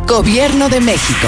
Gobierno 0.08 0.68
de 0.68 0.82
México. 0.82 1.28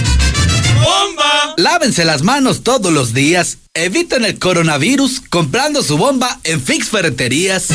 Lávense 1.61 2.05
las 2.05 2.23
manos 2.23 2.63
todos 2.63 2.91
los 2.91 3.13
días. 3.13 3.59
Eviten 3.75 4.25
el 4.25 4.39
coronavirus 4.39 5.21
comprando 5.29 5.83
su 5.83 5.95
bomba 5.95 6.39
en 6.43 6.59
Fix 6.59 6.89
Ferreterías. 6.89 7.67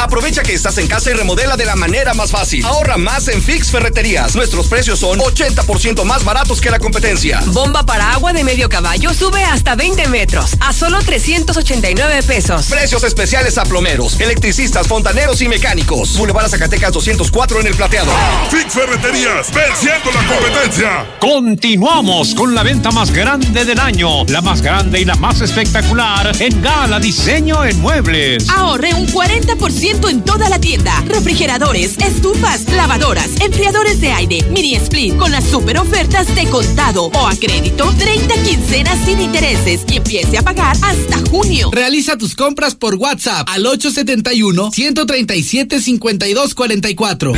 Aprovecha 0.00 0.42
que 0.42 0.52
estás 0.54 0.76
en 0.78 0.86
casa 0.86 1.10
y 1.10 1.14
remodela 1.14 1.56
de 1.56 1.64
la 1.64 1.76
manera 1.76 2.14
más 2.14 2.30
fácil. 2.30 2.64
Ahorra 2.64 2.96
más 2.96 3.28
en 3.28 3.42
Fix 3.42 3.70
Ferreterías. 3.70 4.36
Nuestros 4.36 4.68
precios 4.68 5.00
son 5.00 5.18
80% 5.18 6.04
más 6.04 6.24
baratos 6.24 6.60
que 6.60 6.70
la 6.70 6.78
competencia. 6.78 7.42
Bomba 7.46 7.84
para 7.84 8.12
agua 8.12 8.32
de 8.32 8.44
medio 8.44 8.68
caballo 8.68 9.14
sube 9.14 9.42
hasta 9.42 9.74
20 9.74 10.08
metros 10.08 10.52
a 10.60 10.72
solo 10.72 11.00
389 11.00 12.22
pesos. 12.22 12.66
Precios 12.66 13.02
especiales 13.02 13.56
a 13.58 13.64
plomeros, 13.64 14.20
electricistas, 14.20 14.86
fontaneros 14.86 15.40
y 15.40 15.48
mecánicos. 15.48 16.16
Boulevard 16.16 16.48
Zacatecas 16.48 16.92
204 16.92 17.60
en 17.60 17.66
el 17.66 17.74
plateado. 17.74 18.12
Fix 18.50 18.74
Ferreterías, 18.74 19.52
venciendo 19.52 20.10
la 20.12 20.26
competencia. 20.26 21.06
Continuamos 21.18 22.34
con 22.34 22.54
la 22.54 22.62
venta 22.62 22.90
más 22.90 23.10
grande 23.10 23.64
del 23.64 23.80
año, 23.80 24.24
la 24.26 24.42
más 24.42 24.60
grande 24.60 25.00
y 25.00 25.04
la 25.04 25.14
más 25.16 25.40
espectacular 25.40 26.30
en 26.40 26.62
Gala 26.62 27.00
Diseño 27.00 27.64
en 27.64 27.80
Muebles. 27.80 28.48
Ahorre 28.50 28.92
un 28.94 29.06
40% 29.24 30.10
en 30.10 30.22
toda 30.22 30.48
la 30.48 30.58
tienda. 30.58 31.02
Refrigeradores, 31.06 31.96
estufas, 31.98 32.70
lavadoras, 32.72 33.30
enfriadores 33.40 34.00
de 34.00 34.12
aire, 34.12 34.42
mini 34.50 34.74
split 34.76 35.16
con 35.16 35.32
las 35.32 35.44
super 35.44 35.78
ofertas 35.78 36.34
de 36.34 36.46
contado 36.48 37.04
o 37.04 37.26
a 37.26 37.34
crédito, 37.34 37.92
30 37.98 38.34
quincenas 38.42 38.98
sin 39.04 39.20
intereses 39.20 39.82
y 39.90 39.96
empiece 39.96 40.38
a 40.38 40.42
pagar 40.42 40.76
hasta 40.82 41.18
junio. 41.30 41.70
Realiza 41.72 42.18
tus 42.18 42.34
compras 42.34 42.74
por 42.74 42.96
WhatsApp 42.96 43.48
al 43.50 43.66
871 43.66 44.70
137 44.70 45.80
5244. 45.80 47.32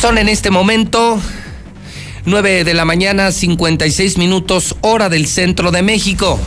Son 0.00 0.16
en 0.18 0.28
este 0.28 0.50
momento 0.50 1.20
9 2.28 2.64
de 2.64 2.74
la 2.74 2.84
mañana, 2.84 3.32
56 3.32 4.18
minutos, 4.18 4.76
hora 4.82 5.08
del 5.08 5.26
centro 5.26 5.70
de 5.70 5.80
México. 5.80 6.38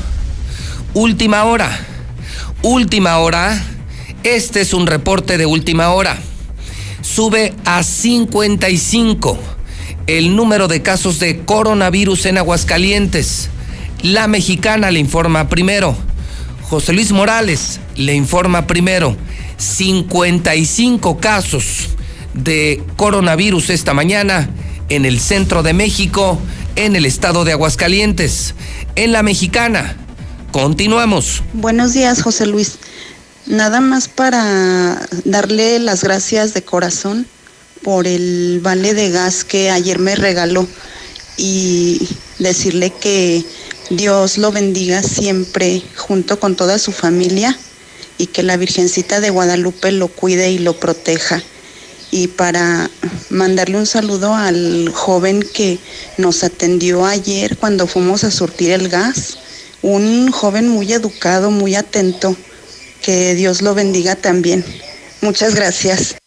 Última 0.93 1.43
hora. 1.45 1.75
Última 2.61 3.17
hora. 3.17 3.59
Este 4.23 4.61
es 4.61 4.75
un 4.75 4.85
reporte 4.85 5.39
de 5.39 5.47
última 5.47 5.89
hora. 5.89 6.19
Sube 7.01 7.55
a 7.65 7.81
55 7.81 9.39
el 10.05 10.35
número 10.35 10.67
de 10.67 10.83
casos 10.83 11.17
de 11.19 11.39
coronavirus 11.39 12.27
en 12.27 12.37
Aguascalientes. 12.37 13.49
La 14.03 14.27
mexicana 14.27 14.91
le 14.91 14.99
informa 14.99 15.49
primero. 15.49 15.95
José 16.61 16.93
Luis 16.93 17.11
Morales 17.11 17.79
le 17.95 18.13
informa 18.13 18.67
primero. 18.67 19.15
55 19.57 21.17
casos 21.17 21.89
de 22.35 22.83
coronavirus 22.97 23.71
esta 23.71 23.95
mañana 23.95 24.47
en 24.91 25.05
el 25.05 25.19
centro 25.19 25.63
de 25.63 25.73
México, 25.73 26.39
en 26.75 26.95
el 26.95 27.05
estado 27.05 27.43
de 27.43 27.53
Aguascalientes. 27.53 28.53
En 28.95 29.11
la 29.11 29.23
mexicana, 29.23 29.97
Continuamos. 30.51 31.43
Buenos 31.53 31.93
días, 31.93 32.21
José 32.21 32.45
Luis. 32.45 32.73
Nada 33.45 33.79
más 33.79 34.09
para 34.09 35.07
darle 35.23 35.79
las 35.79 36.03
gracias 36.03 36.53
de 36.53 36.61
corazón 36.61 37.25
por 37.83 38.05
el 38.05 38.59
vale 38.61 38.93
de 38.93 39.11
gas 39.11 39.45
que 39.45 39.71
ayer 39.71 39.97
me 39.97 40.15
regaló 40.15 40.67
y 41.37 42.05
decirle 42.37 42.91
que 42.91 43.45
Dios 43.89 44.37
lo 44.37 44.51
bendiga 44.51 45.03
siempre 45.03 45.81
junto 45.95 46.37
con 46.37 46.57
toda 46.57 46.77
su 46.77 46.91
familia 46.91 47.57
y 48.17 48.27
que 48.27 48.43
la 48.43 48.57
Virgencita 48.57 49.21
de 49.21 49.29
Guadalupe 49.29 49.93
lo 49.93 50.09
cuide 50.09 50.51
y 50.51 50.59
lo 50.59 50.77
proteja. 50.77 51.41
Y 52.11 52.27
para 52.27 52.90
mandarle 53.30 53.77
un 53.77 53.85
saludo 53.85 54.35
al 54.35 54.91
joven 54.93 55.41
que 55.53 55.80
nos 56.17 56.43
atendió 56.43 57.06
ayer 57.06 57.57
cuando 57.57 57.88
fuimos 57.88 58.25
a 58.25 58.31
surtir 58.31 58.72
el 58.72 58.90
gas, 58.90 59.38
un 59.81 60.30
joven 60.31 60.67
muy 60.67 60.91
educado, 60.91 61.51
muy 61.51 61.75
atento, 61.75 62.35
que 63.01 63.33
Dios 63.33 63.61
lo 63.61 63.73
bendiga 63.73 64.15
también. 64.15 64.65
Muchas 65.22 65.56
gracias. 65.56 66.17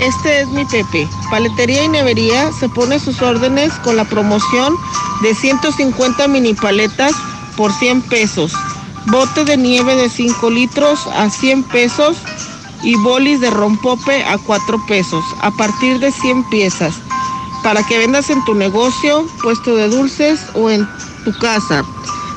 Este 0.00 0.40
es 0.40 0.48
mi 0.48 0.64
Pepe. 0.64 1.08
Paletería 1.30 1.84
y 1.84 1.88
nevería 1.88 2.50
se 2.58 2.68
pone 2.68 2.98
sus 2.98 3.22
órdenes 3.22 3.72
con 3.84 3.96
la 3.96 4.04
promoción 4.04 4.74
de 5.22 5.34
150 5.34 6.26
mini 6.26 6.54
paletas 6.54 7.12
por 7.56 7.72
100 7.72 8.02
pesos. 8.02 8.52
Bote 9.06 9.44
de 9.44 9.56
nieve 9.56 9.94
de 9.94 10.10
5 10.10 10.50
litros 10.50 11.06
a 11.12 11.30
100 11.30 11.62
pesos 11.64 12.16
y 12.84 12.94
bolis 12.96 13.40
de 13.40 13.50
rompope 13.50 14.24
a 14.24 14.38
4 14.38 14.86
pesos 14.86 15.24
a 15.40 15.50
partir 15.50 15.98
de 15.98 16.12
100 16.12 16.48
piezas. 16.50 16.94
Para 17.62 17.84
que 17.86 17.98
vendas 17.98 18.30
en 18.30 18.44
tu 18.44 18.54
negocio, 18.54 19.26
puesto 19.42 19.74
de 19.74 19.88
dulces 19.88 20.40
o 20.54 20.70
en 20.70 20.88
tu 21.24 21.36
casa. 21.38 21.82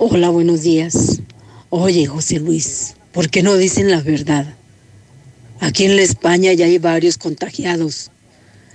Hola, 0.00 0.28
buenos 0.28 0.62
días. 0.62 1.22
Oye, 1.70 2.06
José 2.06 2.38
Luis, 2.38 2.94
¿por 3.10 3.30
qué 3.30 3.42
no 3.42 3.56
dicen 3.56 3.90
la 3.90 4.00
verdad? 4.00 4.54
Aquí 5.58 5.86
en 5.86 5.96
la 5.96 6.02
España 6.02 6.52
ya 6.52 6.66
hay 6.66 6.78
varios 6.78 7.18
contagiados. 7.18 8.12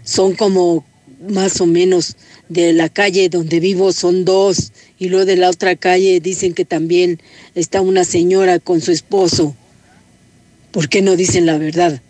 Son 0.04 0.36
como 0.36 0.86
más 1.30 1.62
o 1.62 1.66
menos 1.66 2.18
de 2.50 2.74
la 2.74 2.90
calle 2.90 3.30
donde 3.30 3.62
vivo 3.62 3.94
son 3.94 4.26
dos 4.26 4.74
y 5.00 5.08
luego 5.08 5.24
de 5.24 5.38
la 5.38 5.50
otra 5.50 5.78
calle 5.78 6.20
dicen 6.20 6.54
que 6.54 6.66
también 6.66 7.22
está 7.56 7.80
una 7.80 8.04
señora 8.04 8.60
con 8.60 8.82
su 8.82 8.92
esposo. 8.92 9.56
¿Por 10.74 10.90
qué 10.90 11.02
no 11.02 11.16
dicen 11.16 11.46
la 11.46 11.58
verdad? 11.58 12.02